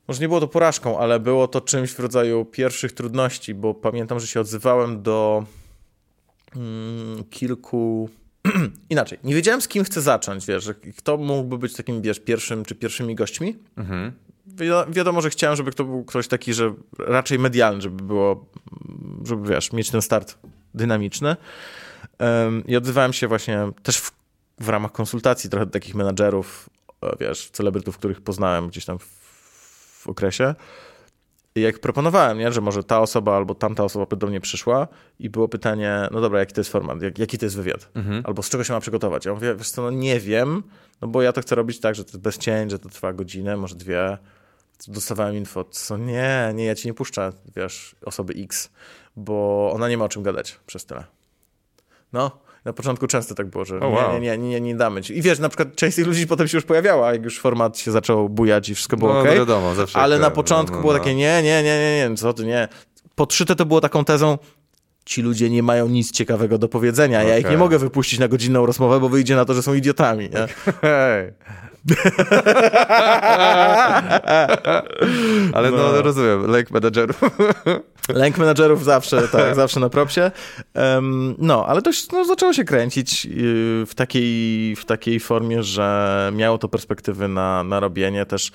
może 0.07 0.21
nie 0.21 0.27
było 0.27 0.39
to 0.39 0.47
porażką, 0.47 0.99
ale 0.99 1.19
było 1.19 1.47
to 1.47 1.61
czymś 1.61 1.91
w 1.91 1.99
rodzaju 1.99 2.45
pierwszych 2.45 2.91
trudności, 2.91 3.53
bo 3.53 3.73
pamiętam, 3.73 4.19
że 4.19 4.27
się 4.27 4.39
odzywałem 4.39 5.01
do 5.01 5.43
mm, 6.55 7.23
kilku... 7.23 8.09
Inaczej, 8.89 9.19
nie 9.23 9.35
wiedziałem 9.35 9.61
z 9.61 9.67
kim 9.67 9.83
chcę 9.83 10.01
zacząć, 10.01 10.45
wiesz, 10.45 10.69
kto 10.97 11.17
mógłby 11.17 11.57
być 11.57 11.73
takim, 11.75 12.01
wiesz, 12.01 12.19
pierwszym 12.19 12.65
czy 12.65 12.75
pierwszymi 12.75 13.15
gośćmi. 13.15 13.57
Mhm. 13.77 14.11
Wi- 14.47 14.93
wiadomo, 14.93 15.21
że 15.21 15.29
chciałem, 15.29 15.55
żeby 15.55 15.73
to 15.73 15.83
był 15.83 16.05
ktoś 16.05 16.27
taki, 16.27 16.53
że 16.53 16.73
raczej 16.99 17.39
medialny, 17.39 17.81
żeby 17.81 18.03
było, 18.03 18.45
żeby 19.25 19.49
wiesz, 19.49 19.73
mieć 19.73 19.89
ten 19.91 20.01
start 20.01 20.37
dynamiczny. 20.73 21.35
Em, 22.19 22.63
I 22.67 22.75
odzywałem 22.75 23.13
się 23.13 23.27
właśnie 23.27 23.71
też 23.83 23.97
w, 23.97 24.11
w 24.59 24.69
ramach 24.69 24.91
konsultacji 24.91 25.49
trochę 25.49 25.65
do 25.65 25.71
takich 25.71 25.95
menadżerów, 25.95 26.69
e, 27.03 27.15
wiesz, 27.19 27.49
celebrytów, 27.49 27.97
których 27.97 28.21
poznałem 28.21 28.67
gdzieś 28.67 28.85
tam 28.85 28.99
w, 28.99 29.05
w 30.03 30.07
okresie. 30.07 30.55
Jak 31.59 31.79
proponowałem, 31.79 32.37
nie, 32.37 32.51
że 32.51 32.61
może 32.61 32.83
ta 32.83 32.99
osoba 33.01 33.35
albo 33.37 33.55
tamta 33.55 33.83
osoba 33.83 34.05
by 34.05 34.15
do 34.15 34.27
mnie 34.27 34.41
przyszła 34.41 34.87
i 35.19 35.29
było 35.29 35.47
pytanie, 35.47 36.07
no 36.11 36.21
dobra, 36.21 36.39
jaki 36.39 36.53
to 36.53 36.59
jest 36.61 36.71
format, 36.71 37.01
jak, 37.01 37.19
jaki 37.19 37.37
to 37.37 37.45
jest 37.45 37.55
wywiad, 37.55 37.89
Mhm. 37.95 38.23
albo 38.25 38.43
z 38.43 38.49
czego 38.49 38.63
się 38.63 38.73
ma 38.73 38.79
przygotować. 38.79 39.25
Ja 39.25 39.33
mówię, 39.33 39.55
wiesz 39.55 39.69
co, 39.71 39.81
no 39.81 39.91
nie 39.91 40.19
wiem, 40.19 40.63
no 41.01 41.07
bo 41.07 41.21
ja 41.21 41.33
to 41.33 41.41
chcę 41.41 41.55
robić 41.55 41.79
tak, 41.79 41.95
że 41.95 42.03
to 42.03 42.09
jest 42.09 42.19
bez 42.21 42.37
cięć, 42.37 42.71
że 42.71 42.79
to 42.79 42.89
trwa 42.89 43.13
godzinę, 43.13 43.57
może 43.57 43.75
dwie. 43.75 44.17
Dostawałem 44.87 45.35
info, 45.35 45.63
co 45.63 45.97
nie, 45.97 46.51
nie, 46.55 46.65
ja 46.65 46.75
ci 46.75 46.87
nie 46.87 46.93
puszczę, 46.93 47.31
wiesz, 47.55 47.95
osoby 48.05 48.33
X, 48.37 48.69
bo 49.15 49.69
ona 49.73 49.89
nie 49.89 49.97
ma 49.97 50.05
o 50.05 50.09
czym 50.09 50.23
gadać 50.23 50.59
przez 50.65 50.85
tyle. 50.85 51.03
No, 52.13 52.31
na 52.67 52.73
początku 52.73 53.07
często 53.07 53.35
tak 53.35 53.47
było, 53.47 53.65
że 53.65 53.79
nie, 54.13 54.19
nie, 54.19 54.37
nie, 54.37 54.61
nie, 54.61 54.75
damy 54.75 55.01
ci. 55.01 55.17
I 55.17 55.21
wiesz, 55.21 55.39
na 55.39 55.49
przykład 55.49 55.75
część 55.75 55.95
tych 55.95 56.07
ludzi 56.07 56.27
potem 56.27 56.47
się 56.47 56.57
już 56.57 56.65
pojawiała, 56.65 57.13
jak 57.13 57.23
już 57.23 57.39
format 57.39 57.77
się 57.77 57.91
zaczął 57.91 58.29
bujać 58.29 58.69
i 58.69 58.75
wszystko 58.75 58.97
było 58.97 59.13
no, 59.13 59.19
ok. 59.19 59.25
wiadomo, 59.25 59.75
zawsze 59.75 59.99
Ale 59.99 60.19
na 60.19 60.31
początku 60.31 60.75
no, 60.75 60.81
było 60.81 60.93
no. 60.93 60.99
takie 60.99 61.15
nie, 61.15 61.43
nie, 61.43 61.63
nie, 61.63 61.79
nie, 61.79 62.09
nie, 62.09 62.15
co 62.15 62.33
ty, 62.33 62.45
nie. 62.45 62.67
Podszyte 63.15 63.55
to 63.55 63.65
było 63.65 63.81
taką 63.81 64.05
tezą, 64.05 64.37
ci 65.05 65.21
ludzie 65.21 65.49
nie 65.49 65.63
mają 65.63 65.87
nic 65.87 66.11
ciekawego 66.11 66.57
do 66.57 66.67
powiedzenia, 66.67 67.23
ja 67.23 67.37
ich 67.37 67.45
Okej. 67.45 67.51
nie 67.51 67.57
mogę 67.57 67.79
wypuścić 67.79 68.19
na 68.19 68.27
godzinną 68.27 68.65
rozmowę, 68.65 68.99
bo 68.99 69.09
wyjdzie 69.09 69.35
na 69.35 69.45
to, 69.45 69.53
że 69.53 69.63
są 69.63 69.73
idiotami, 69.73 70.29
nie? 70.29 70.47
Ale 75.53 75.71
no, 75.71 75.77
No. 75.77 76.01
rozumiem, 76.01 76.51
lek 76.51 76.71
menadżerów. 76.71 77.21
Lęk 78.13 78.37
menadżerów 78.37 78.83
zawsze, 78.95 79.27
tak, 79.27 79.55
zawsze 79.55 79.79
na 79.79 79.89
propsie. 79.89 80.31
Em, 80.73 81.35
no, 81.37 81.65
ale 81.67 81.81
to 81.81 81.91
no, 82.13 82.25
zaczęło 82.25 82.53
się 82.53 82.63
kręcić 82.63 83.25
yy, 83.25 83.85
w 83.85 83.91
takiej, 83.95 84.75
w 84.75 84.85
takiej 84.85 85.19
formie, 85.19 85.63
że 85.63 86.31
miało 86.35 86.57
to 86.57 86.69
perspektywy 86.69 87.27
na, 87.27 87.63
na 87.63 87.79
robienie 87.79 88.25
też. 88.25 88.51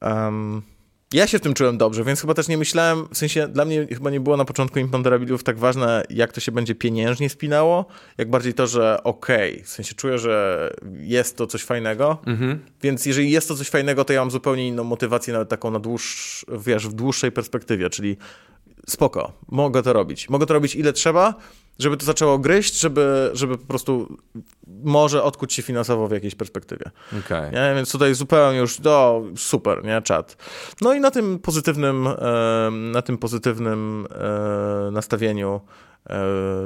em, 0.00 0.62
Ja 1.12 1.26
się 1.26 1.38
w 1.38 1.40
tym 1.40 1.54
czułem 1.54 1.78
dobrze, 1.78 2.04
więc 2.04 2.20
chyba 2.20 2.34
też 2.34 2.48
nie 2.48 2.58
myślałem, 2.58 3.08
w 3.12 3.18
sensie 3.18 3.48
dla 3.48 3.64
mnie 3.64 3.86
chyba 3.86 4.10
nie 4.10 4.20
było 4.20 4.36
na 4.36 4.44
początku 4.44 4.78
imponderabiliów 4.78 5.44
tak 5.44 5.58
ważne, 5.58 6.02
jak 6.10 6.32
to 6.32 6.40
się 6.40 6.52
będzie 6.52 6.74
pieniężnie 6.74 7.28
spinało, 7.28 7.86
jak 8.18 8.30
bardziej 8.30 8.54
to, 8.54 8.66
że 8.66 9.02
okej, 9.04 9.62
w 9.64 9.68
sensie 9.68 9.94
czuję, 9.94 10.18
że 10.18 10.70
jest 11.00 11.36
to 11.36 11.46
coś 11.46 11.64
fajnego, 11.64 12.18
więc 12.82 13.06
jeżeli 13.06 13.30
jest 13.30 13.48
to 13.48 13.54
coś 13.54 13.68
fajnego, 13.68 14.04
to 14.04 14.12
ja 14.12 14.20
mam 14.20 14.30
zupełnie 14.30 14.68
inną 14.68 14.84
motywację, 14.84 15.32
nawet 15.32 15.48
taką 15.48 15.70
na 15.70 15.78
dłuższ, 15.78 16.46
wiesz, 16.58 16.88
w 16.88 16.92
dłuższej 16.92 17.32
perspektywie, 17.32 17.90
czyli 17.90 18.16
spoko, 18.88 19.32
mogę 19.48 19.82
to 19.82 19.92
robić. 19.92 20.28
Mogę 20.28 20.46
to 20.46 20.54
robić 20.54 20.74
ile 20.76 20.92
trzeba, 20.92 21.34
żeby 21.78 21.96
to 21.96 22.06
zaczęło 22.06 22.38
gryźć, 22.38 22.80
żeby, 22.80 23.30
żeby 23.32 23.58
po 23.58 23.66
prostu 23.66 24.16
może 24.84 25.22
odkuć 25.22 25.52
się 25.52 25.62
finansowo 25.62 26.08
w 26.08 26.12
jakiejś 26.12 26.34
perspektywie. 26.34 26.90
Okej. 27.26 27.52
Nie? 27.52 27.72
Więc 27.74 27.92
tutaj 27.92 28.14
zupełnie 28.14 28.58
już, 28.58 28.78
no 28.78 29.22
super, 29.36 29.84
nie, 29.84 30.02
czat. 30.02 30.36
No 30.80 30.94
i 30.94 31.00
na 31.00 31.10
tym 31.10 31.38
pozytywnym, 31.38 32.06
e, 32.06 32.70
na 32.70 33.02
tym 33.02 33.18
pozytywnym 33.18 34.06
e, 34.10 34.90
nastawieniu 34.90 35.60
e, 36.10 36.18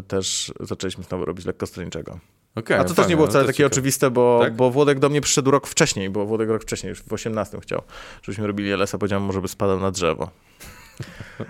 też 0.09 0.53
zaczęliśmy 0.61 1.05
znowu 1.05 1.25
robić 1.25 1.47
lekkostronniczego. 1.47 2.19
Okej, 2.57 2.77
A 2.79 2.85
to 2.85 2.95
też 2.95 3.09
nie 3.09 3.17
było 3.17 3.27
no 3.27 3.31
wcale 3.31 3.45
to 3.45 3.49
takie 3.49 3.57
ciekawe. 3.57 3.73
oczywiste, 3.73 4.11
bo, 4.11 4.39
Tak? 4.43 4.57
bo 4.57 4.71
Włodek 4.71 4.99
do 4.99 5.09
mnie 5.09 5.21
przyszedł 5.21 5.51
rok 5.51 5.67
wcześniej, 5.67 6.11
bo 6.11 6.27
Włodek 6.27 6.49
rok 6.49 6.63
wcześniej, 6.63 6.91
już 6.91 7.03
w 7.03 7.13
18 7.13 7.61
chciał, 7.61 7.83
żebyśmy 8.23 8.47
robili 8.47 8.73
LS-a, 8.73 8.99
powiedziałem 8.99 9.23
mu, 9.25 9.33
żeby 9.33 9.49
spadał 9.49 9.81
na 9.81 9.91
drzewo. 9.91 10.31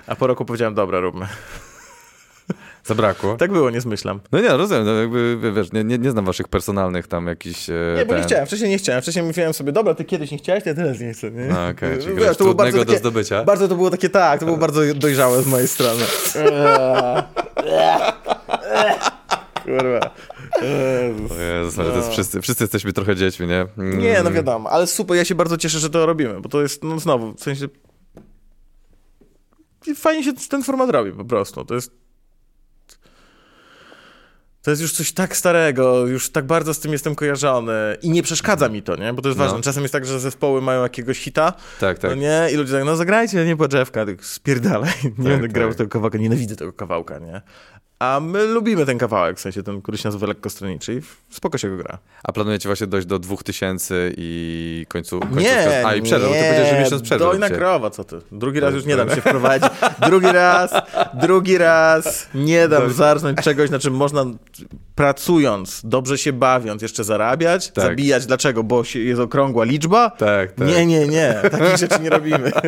A 0.06 0.16
po 0.16 0.26
roku 0.26 0.44
powiedziałem, 0.44 0.74
dobra, 0.74 1.00
róbmy. 1.00 1.26
Zabrakło. 2.84 3.36
Tak 3.36 3.52
było, 3.52 3.70
nie 3.70 3.80
zmyślam. 3.80 4.20
No 4.32 4.40
nie, 4.40 4.48
rozumiem, 4.48 4.84
no 4.84 4.92
jakby, 4.92 5.38
wiesz, 5.56 5.72
nie, 5.72 5.84
nie, 5.84 5.98
nie 5.98 6.10
znam 6.10 6.24
waszych 6.24 6.48
personalnych 6.48 7.06
tam 7.06 7.26
jakichś... 7.26 7.70
e, 7.70 7.72
Nie, 7.98 8.06
bo 8.06 8.12
nie 8.14 8.18
ten- 8.18 8.28
chciałem, 8.28 8.46
wcześniej 8.46 8.70
nie 8.70 8.78
chciałem. 8.78 9.02
Wcześniej 9.02 9.24
mówiłem 9.24 9.54
sobie, 9.54 9.72
dobra, 9.72 9.94
ty 9.94 10.04
kiedyś 10.04 10.30
nie 10.30 10.38
chciałeś, 10.38 10.62
to 10.64 10.68
ja 10.68 10.74
teraz 10.74 11.00
nie 11.00 11.12
chcę. 11.12 11.30
Nie? 11.30 11.44
No, 11.44 11.68
okej, 11.68 11.98
Wiesz, 12.16 12.36
to 12.36 12.44
było 12.44 12.54
bardzo 12.54 12.78
do 12.78 12.84
takie- 12.84 12.98
zdobycia. 12.98 13.44
Bardzo 13.44 13.68
to 13.68 13.74
było 13.74 13.90
takie, 13.90 14.08
tak, 14.08 14.40
to 14.40 14.46
było 14.46 14.58
bardzo 14.58 14.80
dojrzałe 14.94 15.42
z 15.42 15.46
mojej 15.46 15.68
strony. 15.68 16.02
Kurwa. 19.64 20.10
Jezus. 20.62 21.32
O 21.32 21.40
Jezus, 21.40 21.78
ale 21.78 21.90
to 21.90 21.96
jest 21.96 22.10
wszyscy, 22.10 22.40
wszyscy 22.40 22.64
jesteśmy 22.64 22.92
trochę 22.92 23.16
dziećmi, 23.16 23.46
nie? 23.46 23.66
Mm. 23.78 23.98
Nie, 23.98 24.22
no 24.24 24.30
wiadomo, 24.32 24.70
ale 24.70 24.86
super, 24.86 25.16
ja 25.16 25.24
się 25.24 25.34
bardzo 25.34 25.56
cieszę, 25.56 25.78
że 25.78 25.90
to 25.90 26.06
robimy, 26.06 26.40
bo 26.40 26.48
to 26.48 26.62
jest, 26.62 26.84
no 26.84 26.98
znowu, 26.98 27.34
w 27.34 27.40
sensie 27.40 27.66
fajnie 29.96 30.24
się 30.24 30.32
ten 30.50 30.62
format 30.62 30.90
robi 30.90 31.12
po 31.12 31.24
prostu, 31.24 31.64
to 31.64 31.74
jest 31.74 31.92
to 34.62 34.70
jest 34.70 34.82
już 34.82 34.92
coś 34.92 35.12
tak 35.12 35.36
starego, 35.36 36.06
już 36.06 36.30
tak 36.30 36.46
bardzo 36.46 36.74
z 36.74 36.80
tym 36.80 36.92
jestem 36.92 37.14
kojarzony 37.14 37.72
i 38.02 38.10
nie 38.10 38.22
przeszkadza 38.22 38.68
mi 38.68 38.82
to, 38.82 38.96
nie? 38.96 39.12
Bo 39.12 39.22
to 39.22 39.28
jest 39.28 39.38
No. 39.38 39.44
ważne. 39.44 39.60
Czasem 39.60 39.82
jest 39.82 39.92
tak, 39.92 40.06
że 40.06 40.20
zespoły 40.20 40.62
mają 40.62 40.82
jakiegoś 40.82 41.18
hita, 41.18 41.52
Tak, 41.80 41.98
tak. 41.98 42.10
no 42.10 42.14
nie? 42.16 42.48
I 42.52 42.56
ludzie 42.56 42.72
tak, 42.72 42.84
no 42.84 42.96
zagrajcie, 42.96 43.44
nie 43.44 43.56
Płaczewka, 43.56 44.06
tak 44.06 44.24
spierdalaj. 44.24 44.92
Nie 45.04 45.10
będę 45.30 45.40
tak. 45.42 45.52
grał 45.52 45.74
tego 45.74 45.90
kawałka, 45.90 46.18
nienawidzę 46.18 46.56
tego 46.56 46.72
kawałka, 46.72 47.18
nie? 47.18 47.42
A 48.00 48.20
my 48.20 48.44
lubimy 48.44 48.86
ten 48.86 48.98
kawałek, 48.98 49.38
w 49.38 49.40
sensie 49.40 49.62
ten, 49.62 49.82
który 49.82 49.98
się 49.98 50.08
nazywa 50.08 50.26
lekkostroniczy 50.26 50.94
i 50.94 51.00
spoko 51.34 51.58
się 51.58 51.70
go 51.70 51.76
gra. 51.76 51.98
A 52.24 52.32
planujecie 52.32 52.68
właśnie 52.68 52.86
dojść 52.86 53.06
do 53.06 53.18
2000 53.18 53.94
i 54.16 54.86
końcu... 54.88 55.20
końcówka... 55.20 55.42
Nie, 55.42 55.86
A 55.86 55.94
i 55.94 56.02
przerwa, 56.02 56.26
bo 56.28 56.32
ty 56.34 56.40
powiedziałeś, 56.40 56.70
że 56.70 56.80
miesiąc 56.80 57.02
przerwy. 57.02 57.24
Dojna 57.24 57.50
krowa, 57.50 57.90
co 57.90 58.04
ty? 58.04 58.18
Drugi 58.32 58.60
raz 58.60 58.74
już 58.74 58.84
nie 58.84 58.96
dam 58.96 59.10
się 59.10 59.20
wprowadzić. 59.26 59.70
Drugi 60.06 60.26
raz, 60.32 60.72
drugi 61.14 61.58
raz 61.58 62.28
nie 62.34 62.68
dam 62.68 62.92
zarznąć 62.92 63.38
czegoś, 63.38 63.70
na 63.70 63.78
czym 63.78 63.94
można 63.94 64.24
pracując, 64.94 65.80
dobrze 65.84 66.18
się 66.18 66.32
bawiąc, 66.32 66.82
jeszcze 66.82 67.04
zarabiać, 67.04 67.70
Tak. 67.70 67.84
zabijać. 67.84 68.26
Dlaczego? 68.26 68.62
Bo 68.62 68.82
jest 68.94 69.20
okrągła 69.20 69.64
liczba? 69.64 70.10
Tak, 70.10 70.52
tak. 70.52 70.68
Nie, 70.68 70.86
nie, 70.86 71.08
nie. 71.08 71.34
Takich 71.50 71.76
rzeczy 71.76 72.00
nie 72.02 72.10
robimy. 72.10 72.52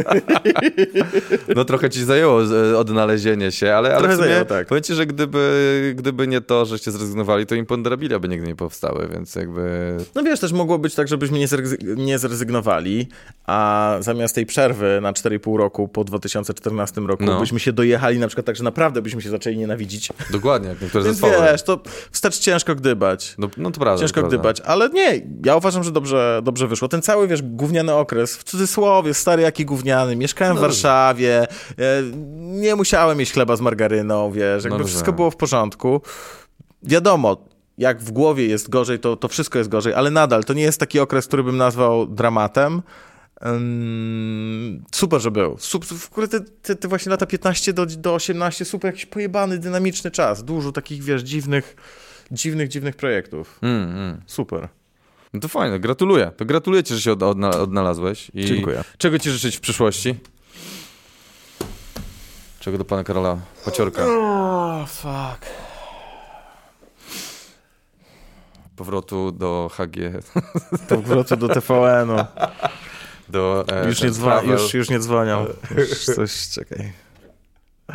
No 1.56 1.64
trochę 1.64 1.90
ci 1.90 2.04
zajęło 2.04 2.42
e, 2.42 2.78
odnalezienie 2.78 3.52
się, 3.52 3.74
ale, 3.74 3.88
ale 3.88 3.98
Trochę 3.98 4.14
w 4.14 4.16
sumie 4.16 4.28
zajęło, 4.28 4.44
tak. 4.44 4.66
powiem 4.66 4.82
ci, 4.84 4.94
że 4.94 5.06
gdyby, 5.26 5.94
gdyby 5.98 6.28
nie 6.28 6.40
to, 6.40 6.64
żeście 6.64 6.90
zrezygnowali, 6.90 7.46
to 7.46 7.54
Imponderabilia 7.54 8.18
by 8.18 8.28
nigdy 8.28 8.46
nie 8.46 8.56
powstały, 8.56 9.08
więc 9.12 9.34
jakby... 9.34 9.96
No 10.14 10.22
wiesz, 10.22 10.40
też 10.40 10.52
mogło 10.52 10.78
być 10.78 10.94
tak, 10.94 11.08
żebyśmy 11.08 11.38
nie, 11.38 11.48
zrezy- 11.48 11.96
nie 11.96 12.18
zrezygnowali, 12.18 13.08
a 13.46 13.96
zamiast 14.00 14.34
tej 14.34 14.46
przerwy 14.46 14.98
na 15.02 15.12
4,5 15.12 15.56
roku 15.58 15.88
po 15.88 16.04
2014 16.04 17.00
roku 17.00 17.24
No. 17.24 17.40
byśmy 17.40 17.60
się 17.60 17.72
dojechali 17.72 18.18
na 18.18 18.26
przykład 18.26 18.46
tak, 18.46 18.56
że 18.56 18.64
naprawdę 18.64 19.02
byśmy 19.02 19.22
się 19.22 19.30
zaczęli 19.30 19.56
nienawidzić. 19.58 20.08
Dokładnie, 20.30 20.68
jak 20.68 20.80
niektóre 20.82 21.04
Więc 21.04 21.18
zespoły. 21.18 21.46
wiesz, 21.52 21.62
to 21.62 21.80
wstecz 22.10 22.38
ciężko 22.38 22.74
gdybać. 22.74 23.34
No, 23.38 23.48
no 23.56 23.70
to 23.70 23.80
prawda. 23.80 24.00
Ciężko 24.00 24.20
to 24.20 24.28
prawda. 24.28 24.36
gdybać, 24.36 24.60
ale 24.60 24.88
nie, 24.88 25.20
ja 25.44 25.56
uważam, 25.56 25.84
że 25.84 25.90
dobrze, 25.92 26.40
dobrze 26.44 26.66
wyszło. 26.68 26.88
Ten 26.88 27.02
cały, 27.02 27.28
wiesz, 27.28 27.42
gówniany 27.42 27.94
okres, 27.94 28.36
w 28.36 28.44
cudzysłowie, 28.44 29.14
stary 29.14 29.42
jaki 29.42 29.64
gówniany, 29.64 30.16
mieszkałem 30.16 30.52
w 30.54 30.56
No. 30.56 30.62
Warszawie, 30.62 31.42
e, 31.78 32.02
nie 32.40 32.76
musiałem 32.76 33.20
jeść 33.20 33.32
chleba 33.32 33.56
z 33.56 33.60
margaryną, 33.60 34.32
wiesz, 34.32 34.64
jakby 34.64 34.78
No 34.78 34.84
wszystko 34.84 35.11
rozumiem. 35.12 35.16
było 35.16 35.30
w 35.30 35.36
porządku. 35.36 36.00
Wiadomo, 36.82 37.36
jak 37.78 38.02
w 38.02 38.10
głowie 38.10 38.46
jest 38.46 38.70
gorzej, 38.70 38.98
to, 38.98 39.16
to 39.16 39.28
wszystko 39.28 39.58
jest 39.58 39.70
gorzej, 39.70 39.94
ale 39.94 40.10
nadal 40.10 40.44
to 40.44 40.52
nie 40.52 40.62
jest 40.62 40.80
taki 40.80 41.00
okres, 41.00 41.26
który 41.26 41.42
bym 41.42 41.56
nazwał 41.56 42.06
dramatem. 42.06 42.82
Super, 44.92 45.20
że 45.20 45.30
był. 45.30 45.56
Sup, 45.58 45.84
w 45.84 46.12
ogóle 46.12 46.28
te, 46.28 46.40
te, 46.40 46.76
te 46.76 46.88
właśnie 46.88 47.10
lata 47.10 47.26
15 47.26 47.72
do, 47.72 47.86
do 47.86 48.14
18, 48.14 48.64
super 48.64 48.88
jakiś 48.88 49.06
pojebany, 49.06 49.58
dynamiczny 49.58 50.10
czas. 50.10 50.44
Dużo 50.44 50.72
takich, 50.72 51.02
wiesz, 51.02 51.22
dziwnych, 51.22 51.76
dziwnych, 52.30 52.68
dziwnych 52.68 52.96
projektów. 52.96 53.58
Mm, 53.62 53.90
mm. 53.90 54.20
Super. 54.26 54.68
No 55.32 55.40
to 55.40 55.48
fajne, 55.48 55.80
gratuluję. 55.80 56.30
To 56.36 56.44
gratuluję 56.44 56.82
ci, 56.82 56.94
że 56.94 57.00
się 57.00 57.12
od, 57.12 57.22
odna, 57.22 57.50
odnalazłeś. 57.50 58.30
I 58.34 58.44
Dziękuję. 58.44 58.84
Czego 58.98 59.18
ci 59.18 59.30
życzyć 59.30 59.56
w 59.56 59.60
przyszłości? 59.60 60.14
Czego 62.62 62.78
do 62.78 62.84
pana 62.84 63.04
Karola 63.04 63.38
Paciorka? 63.64 64.02
Oh, 64.06 64.86
fuck. 64.86 65.46
Powrotu 68.76 69.32
do 69.32 69.70
HG, 69.72 69.96
Powrotu 70.88 71.36
do 71.36 71.48
TVN-u. 71.48 72.16
do... 73.28 73.64
E, 73.68 73.86
Już 73.86 74.02
nie, 74.02 74.10
dzwa- 74.10 74.44
już, 74.44 74.74
już 74.74 74.90
nie 74.90 74.98
dzwonią. 74.98 75.46
Już 75.76 76.04
coś, 76.04 76.48
czekaj. 76.48 76.92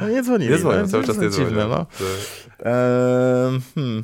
No 0.01 0.09
nie 0.09 0.23
dzwonili. 0.23 0.51
Nie 0.51 0.57
dzwonią, 0.57 0.81
no, 0.81 0.87
cały 0.87 1.03
czas 1.03 1.17
nie 1.17 1.29
dziwne, 1.29 1.51
dzwonią. 1.51 1.67
No. 1.69 1.85
Ehm, 2.59 3.61
hmm. 3.75 4.03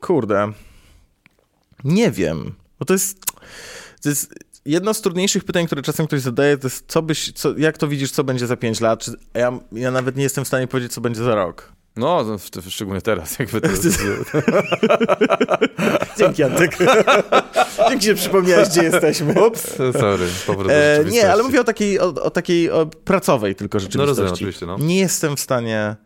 Kurde. 0.00 0.52
Nie 1.84 2.10
wiem. 2.10 2.54
Bo 2.78 2.84
to 2.84 2.92
jest, 2.92 3.24
to 4.02 4.08
jest 4.08 4.34
jedno 4.66 4.94
z 4.94 5.00
trudniejszych 5.00 5.44
pytań, 5.44 5.66
które 5.66 5.82
czasem 5.82 6.06
ktoś 6.06 6.20
zadaje, 6.20 6.58
to 6.58 6.66
jest 6.66 6.84
co 6.88 7.02
byś, 7.02 7.32
co, 7.32 7.58
jak 7.58 7.78
to 7.78 7.88
widzisz, 7.88 8.10
co 8.10 8.24
będzie 8.24 8.46
za 8.46 8.56
5 8.56 8.80
lat? 8.80 9.00
Czy, 9.00 9.12
a 9.34 9.38
ja, 9.38 9.58
ja 9.72 9.90
nawet 9.90 10.16
nie 10.16 10.22
jestem 10.22 10.44
w 10.44 10.48
stanie 10.48 10.66
powiedzieć, 10.66 10.92
co 10.92 11.00
będzie 11.00 11.22
za 11.24 11.34
rok. 11.34 11.72
No, 11.96 12.24
no, 12.24 12.38
w- 12.38 12.50
w- 12.50 12.70
szczególnie 12.70 13.02
teraz, 13.02 13.38
jakby 13.38 13.60
to... 13.60 13.68
Dzięki, 16.18 16.42
Antek. 16.42 16.76
Dzięki, 17.88 18.06
że 18.06 18.14
przypomniałeś, 18.14 18.68
gdzie 18.68 18.82
jesteśmy. 18.82 19.46
Ups, 19.46 19.76
sorry, 19.92 20.26
powrót 20.46 20.72
E, 20.72 21.04
nie, 21.10 21.32
ale 21.32 21.42
mówię 21.42 21.60
o 21.60 21.64
takiej, 21.64 22.00
o, 22.00 22.06
o 22.08 22.30
takiej 22.30 22.70
o 22.70 22.86
pracowej 22.86 23.54
tylko 23.54 23.80
rzeczywistości. 23.80 24.08
rozumiem, 24.08 24.32
oczywiście, 24.32 24.66
no. 24.66 24.76
Nie 24.78 24.98
jestem 24.98 25.36
w 25.36 25.40
stanie 25.40 25.96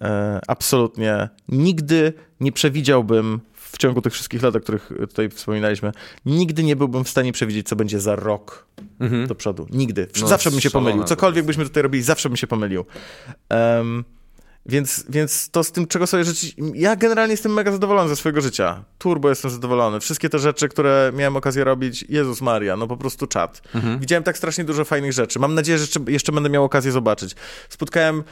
e, 0.00 0.40
absolutnie, 0.46 1.28
nigdy 1.48 2.12
nie 2.40 2.52
przewidziałbym 2.52 3.40
w 3.72 3.78
ciągu 3.78 4.02
tych 4.02 4.12
wszystkich 4.12 4.42
lat, 4.42 4.56
o 4.56 4.60
których 4.60 4.88
tutaj 5.08 5.28
wspominaliśmy, 5.28 5.92
nigdy 6.26 6.62
nie 6.62 6.76
byłbym 6.76 7.04
w 7.04 7.08
stanie 7.08 7.32
przewidzieć, 7.32 7.68
co 7.68 7.76
będzie 7.76 8.00
za 8.00 8.16
rok 8.16 8.66
Mhm. 9.00 9.26
do 9.26 9.34
przodu. 9.34 9.66
Nigdy. 9.70 10.06
No, 10.20 10.28
zawsze 10.28 10.50
bym 10.50 10.60
się 10.60 10.70
pomylił. 10.70 11.04
Cokolwiek 11.04 11.44
byśmy 11.46 11.64
tutaj 11.64 11.82
robili, 11.82 12.02
zawsze 12.04 12.28
bym 12.28 12.36
się 12.36 12.46
pomylił. 12.46 12.84
Em, 13.48 14.04
więc, 14.68 15.04
więc 15.08 15.50
to 15.50 15.64
z 15.64 15.72
tym, 15.72 15.86
czego 15.86 16.06
sobie 16.06 16.24
życzyć... 16.24 16.56
Ja 16.74 16.96
generalnie 16.96 17.32
jestem 17.32 17.52
mega 17.52 17.72
zadowolony 17.72 18.08
ze 18.08 18.16
swojego 18.16 18.40
życia. 18.40 18.84
Turbo 18.98 19.28
jestem 19.28 19.50
zadowolony. 19.50 20.00
Wszystkie 20.00 20.28
te 20.28 20.38
rzeczy, 20.38 20.68
które 20.68 21.12
miałem 21.14 21.36
okazję 21.36 21.64
robić, 21.64 22.04
Jezus 22.08 22.40
Maria, 22.40 22.76
no 22.76 22.86
po 22.86 22.96
prostu 22.96 23.26
czad. 23.26 23.62
Mhm. 23.74 23.98
Widziałem 23.98 24.22
tak 24.22 24.38
strasznie 24.38 24.64
dużo 24.64 24.84
fajnych 24.84 25.12
rzeczy. 25.12 25.38
Mam 25.38 25.54
nadzieję, 25.54 25.78
że 25.78 25.82
jeszcze, 25.82 26.00
jeszcze 26.08 26.32
będę 26.32 26.50
miał 26.50 26.64
okazję 26.64 26.92
zobaczyć. 26.92 27.34
Spotkałem 27.68 28.24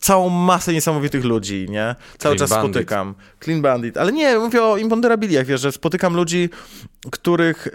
całą 0.00 0.28
masę 0.28 0.72
niesamowitych 0.72 1.24
ludzi, 1.24 1.66
nie? 1.70 1.94
Cały 2.18 2.36
Clean 2.36 2.38
czas 2.38 2.50
Bandit. 2.50 2.74
spotykam. 2.74 3.14
Clean 3.44 3.62
Bandit. 3.62 3.96
Ale 3.96 4.12
nie, 4.12 4.38
mówię 4.38 4.62
o 4.62 4.76
imponderabiliach, 4.76 5.46
wiesz, 5.46 5.60
że 5.60 5.72
spotykam 5.72 6.16
ludzi, 6.16 6.50
których, 7.10 7.66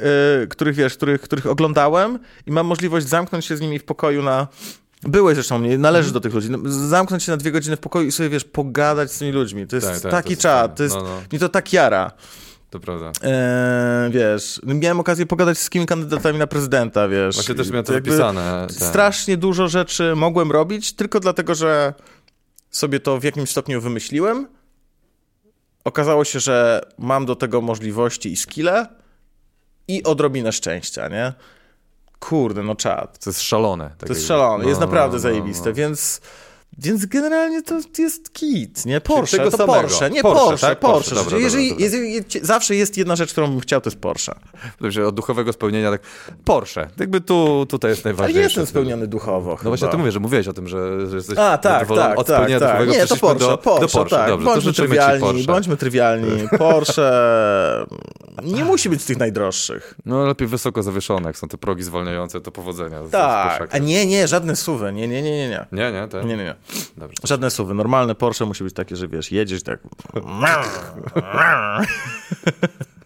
y, 0.43 0.47
których 0.47 0.75
wiesz, 0.75 0.93
których, 0.93 1.21
których 1.21 1.45
oglądałem 1.45 2.19
i 2.47 2.51
mam 2.51 2.67
możliwość 2.67 3.07
zamknąć 3.07 3.45
się 3.45 3.57
z 3.57 3.61
nimi 3.61 3.79
w 3.79 3.83
pokoju 3.83 4.23
na... 4.23 4.47
Byłeś 5.03 5.35
zresztą, 5.35 5.59
nie 5.61 5.77
należy 5.77 6.07
Mhm. 6.09 6.13
do 6.13 6.19
tych 6.19 6.33
ludzi. 6.33 6.49
No, 6.51 6.57
Zamknąć 6.71 7.23
się 7.23 7.31
na 7.31 7.37
dwie 7.37 7.51
godziny 7.51 7.75
w 7.75 7.79
pokoju 7.79 8.07
i 8.07 8.11
sobie, 8.11 8.29
wiesz, 8.29 8.43
pogadać 8.43 9.11
z 9.11 9.17
tymi 9.17 9.31
ludźmi. 9.31 9.67
To 9.67 9.75
jest 9.75 9.87
Tak, 9.87 9.99
tak, 10.01 10.11
taki 10.11 10.37
to 10.37 10.41
fajne. 10.43 10.75
to 10.75 10.83
jest... 10.83 10.95
No, 10.95 11.03
no. 11.03 11.21
Mnie 11.31 11.39
to 11.39 11.49
tak 11.49 11.73
jara. 11.73 12.11
To 12.69 12.79
prawda. 12.79 13.11
Eee, 13.23 14.11
wiesz, 14.11 14.61
miałem 14.63 14.99
okazję 14.99 15.25
pogadać 15.25 15.57
z 15.57 15.59
wszystkimi 15.59 15.85
kandydatami 15.85 16.39
na 16.39 16.47
prezydenta, 16.47 17.07
wiesz. 17.07 17.35
Właśnie 17.35 17.55
też 17.55 17.69
miałem 17.69 17.85
to 17.85 17.93
jakby 17.93 18.09
wypisane. 18.11 18.67
ten. 18.79 18.87
Strasznie 18.87 19.37
dużo 19.37 19.67
rzeczy 19.67 20.15
mogłem 20.15 20.51
robić, 20.51 20.93
tylko 20.93 21.19
dlatego, 21.19 21.55
że 21.55 21.93
sobie 22.71 22.99
to 22.99 23.19
w 23.19 23.23
jakimś 23.23 23.49
stopniu 23.49 23.81
wymyśliłem. 23.81 24.47
Okazało 25.83 26.23
się, 26.25 26.39
że 26.39 26.81
mam 26.97 27.25
do 27.25 27.35
tego 27.35 27.61
możliwości 27.61 28.31
i 28.31 28.37
skille 28.37 28.87
i 29.87 30.03
odrobinę 30.03 30.51
szczęścia, 30.51 31.07
nie? 31.07 31.33
Kurde, 32.21 32.63
no 32.63 32.75
czad. 32.75 33.19
To 33.23 33.29
jest 33.29 33.41
szalone. 33.41 33.89
tak 33.97 34.07
To 34.07 34.13
jest 34.13 34.27
szalone, 34.27 34.65
jest 34.65 34.79
No, 34.79 34.85
naprawdę 34.85 35.15
no, 35.15 35.19
zajebiste, 35.21 35.69
no. 35.69 35.75
więc... 35.75 36.21
Więc 36.77 37.05
generalnie 37.05 37.61
to 37.61 37.79
jest 37.97 38.33
kit, 38.33 38.85
nie? 38.85 39.01
Porsche, 39.01 39.37
to 39.39 39.51
samego. 39.51 39.73
Porsche, 39.81 40.09
nie 40.09 40.21
Porsche, 40.21 40.45
Porsche, 40.45 40.67
tak? 40.67 40.79
Porsche. 40.79 41.15
Porsche, 41.15 41.15
dobra, 41.15 41.37
jeżeli, 41.37 41.69
dobra, 41.69 41.85
dobra. 41.89 41.99
jeżeli- 41.99 42.45
zawsze 42.45 42.75
jest 42.75 42.97
jedna 42.97 43.15
rzecz, 43.15 43.31
którą 43.31 43.47
bym 43.47 43.59
chciał, 43.59 43.81
to 43.81 43.89
jest 43.89 43.99
Porsche. 44.01 44.35
Dobrze, 44.81 45.07
od 45.07 45.15
duchowego 45.15 45.53
spełnienia, 45.53 45.91
tak 45.91 46.01
Porsche. 46.45 46.87
Jakby 46.99 47.21
tu, 47.21 47.65
tutaj 47.69 47.91
jest 47.91 48.05
Ale 48.05 48.13
najważniejsze. 48.13 48.39
nie 48.39 48.43
jestem 48.43 48.65
spełniony 48.65 49.07
duchowo. 49.07 49.57
No 49.63 49.69
właśnie 49.69 49.87
ty 49.87 49.97
mówisz, 49.97 50.13
że 50.13 50.19
mówiłeś 50.19 50.47
o 50.47 50.53
tym, 50.53 50.67
że, 50.67 51.07
że 51.09 51.15
jesteś 51.15 51.37
A, 51.37 51.57
tak, 51.57 51.87
tak, 51.87 52.19
od 52.19 52.27
tak, 52.27 52.35
spełnienia 52.37 52.59
tak. 52.59 52.69
duchowego. 52.69 52.91
Nie, 52.91 53.07
to 53.07 53.15
Porsche, 53.17 53.39
do, 53.47 53.57
Porsche, 53.57 53.81
do 53.81 53.87
Porsche. 53.87 54.15
tak. 54.17 54.27
Dobrze, 54.29 54.45
to 54.45 54.51
bądźmy 54.53 54.73
trywialni, 54.73 55.21
Porsche. 55.21 55.43
bądźmy 55.47 55.77
trywialni. 55.77 56.47
Porsche 56.57 57.11
nie 58.43 58.65
musi 58.65 58.89
być 58.89 59.01
z 59.01 59.05
tych 59.05 59.17
najdroższych. 59.17 59.95
No 60.05 60.25
lepiej 60.25 60.47
wysoko 60.47 60.83
zawieszone, 60.83 61.29
jak 61.29 61.37
są 61.37 61.47
te 61.47 61.57
progi 61.57 61.83
zwalniające, 61.83 62.41
to 62.41 62.51
powodzenia. 62.51 62.99
Tak, 63.11 63.75
a 63.75 63.77
nie, 63.77 64.05
nie, 64.05 64.27
żadne 64.27 64.55
suwy, 64.55 64.93
nie, 64.93 65.07
nie, 65.07 65.21
nie, 65.21 65.31
nie, 65.31 65.49
nie. 65.49 65.65
Nie, 65.71 65.91
nie, 65.91 66.07
tak? 66.07 66.25
Nie, 66.25 66.37
nie, 66.37 66.43
nie. 66.43 66.55
Dobrze. 66.97 67.15
Żadne 67.23 67.51
suwy. 67.51 67.73
Normalne 67.73 68.15
Porsche 68.15 68.45
musi 68.45 68.63
być 68.63 68.73
takie, 68.73 68.95
że 68.95 69.07
wiesz, 69.07 69.31
jedziesz 69.31 69.63
tak. 69.63 69.79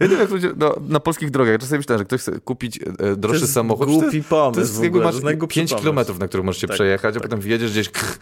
Ja 0.00 0.06
nie 0.06 0.08
wiem, 0.08 0.20
jak 0.20 0.30
ludzie 0.30 0.50
no, 0.56 0.74
na 0.88 1.00
polskich 1.00 1.30
drogach, 1.30 1.52
ja 1.52 1.58
czasami 1.58 1.78
myślę, 1.78 1.98
że 1.98 2.04
ktoś 2.04 2.20
chce 2.20 2.40
kupić 2.40 2.78
e, 2.98 3.16
droższy 3.16 3.40
jest 3.40 3.52
samochód. 3.52 3.88
głupi 3.88 4.06
to 4.10 4.16
jest, 4.16 4.28
pomysł 4.28 4.54
To 4.54 4.60
jest, 4.60 4.80
w 4.80 4.84
ogóle, 4.84 5.04
masz 5.04 5.14
jest 5.14 5.24
najgłupszy 5.24 5.54
5 5.60 5.70
pomysł. 5.70 5.82
kilometrów, 5.82 6.18
na 6.18 6.28
których 6.28 6.46
możesz 6.46 6.60
się 6.60 6.66
Tak, 6.66 6.74
przejechać, 6.74 7.10
a 7.16 7.20
tak. 7.20 7.22
potem 7.22 7.40
wjedziesz 7.40 7.70
gdzieś, 7.70 7.88
krch, 7.88 8.18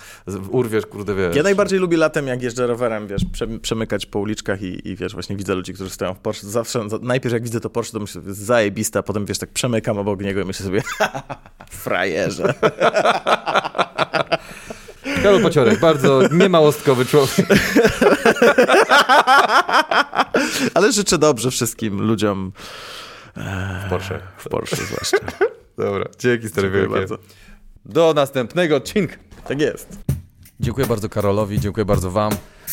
urwiesz, 0.51 0.86
kurde, 0.86 1.15
wiesz. 1.15 1.36
Ja 1.36 1.43
najbardziej 1.43 1.78
lubię 1.78 1.97
latem, 1.97 2.27
jak 2.27 2.43
jeżdżę 2.43 2.66
rowerem, 2.66 3.07
wiesz, 3.07 3.23
prze, 3.32 3.47
przemykać 3.59 4.07
po 4.07 4.19
uliczkach 4.19 4.62
i, 4.62 4.89
i 4.89 4.97
wiesz, 4.97 5.12
właśnie 5.12 5.36
widzę 5.36 5.55
ludzi, 5.55 5.74
którzy 5.74 5.90
stoją 5.90 6.15
w 6.15 6.19
Porsche. 6.19 6.47
Zawsze, 6.47 6.89
za- 6.89 6.98
najpierw 7.03 7.32
jak 7.32 7.43
widzę 7.43 7.61
to 7.61 7.70
Porsche, 7.70 7.93
to 7.93 8.01
myślę, 8.01 8.23
jest 8.27 8.39
zajebista, 8.40 8.98
a 8.98 9.03
potem 9.03 9.27
wiesz, 9.27 9.39
tak 9.39 9.51
przemykam 9.51 9.98
obok 9.98 10.20
niego 10.20 10.40
i 10.40 10.44
myślę 10.44 10.66
sobie, 10.66 10.82
frajerze. 11.70 12.55
Karol 15.27 15.43
Paciorek, 15.43 15.81
bardzo 15.81 16.28
niemałostkowy 16.32 17.07
człowiek. 17.07 17.47
Ale 20.74 20.93
życzę 20.93 21.19
dobrze 21.19 21.51
wszystkim 21.51 22.03
ludziom 22.03 22.53
W 23.86 23.90
Porsche. 23.90 24.20
w 24.39 24.48
Porsche 24.48 24.77
zwłaszcza. 24.77 25.16
Dobra, 25.78 26.05
dzięki 26.19 26.48
stary 26.48 26.62
Dziękuję 26.69 26.82
wielkie. 26.82 26.98
bardzo. 26.98 27.19
Do 27.85 28.12
następnego 28.16 28.77
odcinka. 28.77 29.16
Tak 29.48 29.61
jest. 29.61 29.89
Dziękuję 30.61 30.86
bardzo 30.86 31.09
Karolowi, 31.09 31.61
dziękuję 31.61 31.85
bardzo 31.85 32.11
Wam. 32.11 32.32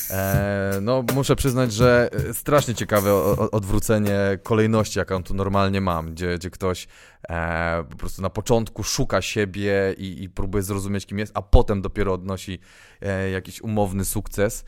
E, 0.09 0.79
no, 0.81 1.03
muszę 1.13 1.35
przyznać, 1.35 1.73
że 1.73 2.09
e, 2.29 2.33
strasznie 2.33 2.75
ciekawe 2.75 3.13
odwrócenie 3.51 4.19
kolejności, 4.43 4.99
jaką 4.99 5.23
tu 5.23 5.33
normalnie 5.33 5.81
mam, 5.81 6.11
gdzie, 6.13 6.35
gdzie 6.35 6.49
ktoś 6.49 6.87
e, 7.29 7.83
po 7.89 7.97
prostu 7.97 8.21
na 8.21 8.29
początku 8.29 8.83
szuka 8.83 9.21
siebie 9.21 9.95
i, 9.97 10.23
i 10.23 10.29
próbuje 10.29 10.63
zrozumieć, 10.63 11.05
kim 11.05 11.19
jest, 11.19 11.31
a 11.35 11.41
potem 11.41 11.81
dopiero 11.81 12.13
odnosi 12.13 12.59
e, 13.01 13.29
jakiś 13.29 13.61
umowny 13.61 14.05
sukces. 14.05 14.65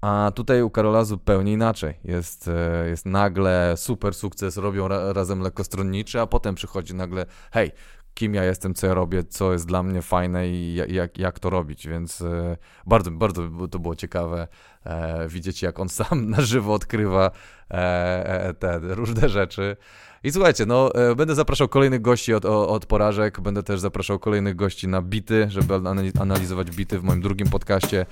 A 0.00 0.32
tutaj 0.34 0.62
u 0.62 0.70
Karola 0.70 1.04
zupełnie 1.04 1.52
inaczej. 1.52 1.94
Jest, 2.04 2.48
e, 2.48 2.88
jest 2.88 3.06
nagle 3.06 3.74
super 3.76 4.14
sukces, 4.14 4.56
robią 4.56 4.88
ra, 4.88 5.12
razem 5.12 5.40
lekkostronniczy, 5.40 6.20
a 6.20 6.26
potem 6.26 6.54
przychodzi 6.54 6.94
nagle, 6.94 7.26
hej, 7.52 7.72
kim 8.20 8.34
ja 8.34 8.44
jestem, 8.44 8.74
co 8.74 8.86
ja 8.86 8.94
robię, 8.94 9.24
co 9.24 9.52
jest 9.52 9.66
dla 9.66 9.82
mnie 9.82 10.02
fajne 10.02 10.48
i 10.48 10.74
ja- 10.74 10.86
jak, 10.86 11.18
jak 11.18 11.38
to 11.38 11.50
robić, 11.50 11.88
więc 11.88 12.22
e, 12.22 12.56
bardzo, 12.86 13.10
bardzo 13.10 13.42
to 13.70 13.78
było 13.78 13.96
ciekawe 13.96 14.48
e, 14.84 15.28
widzieć, 15.28 15.62
jak 15.62 15.80
on 15.80 15.88
sam 15.88 16.26
na 16.30 16.40
żywo 16.40 16.74
odkrywa 16.74 17.30
e, 17.70 18.54
te 18.58 18.80
różne 18.82 19.28
rzeczy. 19.28 19.76
I 20.24 20.32
słuchajcie, 20.32 20.66
no 20.66 20.90
będę 21.16 21.34
zapraszał 21.34 21.68
kolejnych 21.68 22.02
gości 22.02 22.34
od, 22.34 22.44
od 22.44 22.86
porażek, 22.86 23.40
będę 23.40 23.62
też 23.62 23.80
zapraszał 23.80 24.18
kolejnych 24.18 24.56
gości 24.56 24.88
na 24.88 25.02
bity, 25.02 25.46
żeby 25.50 25.74
anali- 25.74 26.20
analizować 26.20 26.70
bity 26.70 26.98
w 26.98 27.02
moim 27.02 27.20
drugim 27.20 27.48
podcaście. 27.50 28.06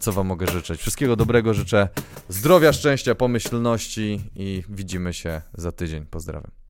Co 0.00 0.12
wam 0.12 0.26
mogę 0.26 0.46
życzyć? 0.46 0.80
Wszystkiego 0.80 1.16
dobrego 1.16 1.54
życzę, 1.54 1.88
zdrowia, 2.28 2.72
szczęścia, 2.72 3.14
pomyślności 3.14 4.30
i 4.36 4.62
widzimy 4.68 5.12
się 5.12 5.42
za 5.54 5.72
tydzień. 5.72 6.06
Pozdrawiam. 6.06 6.50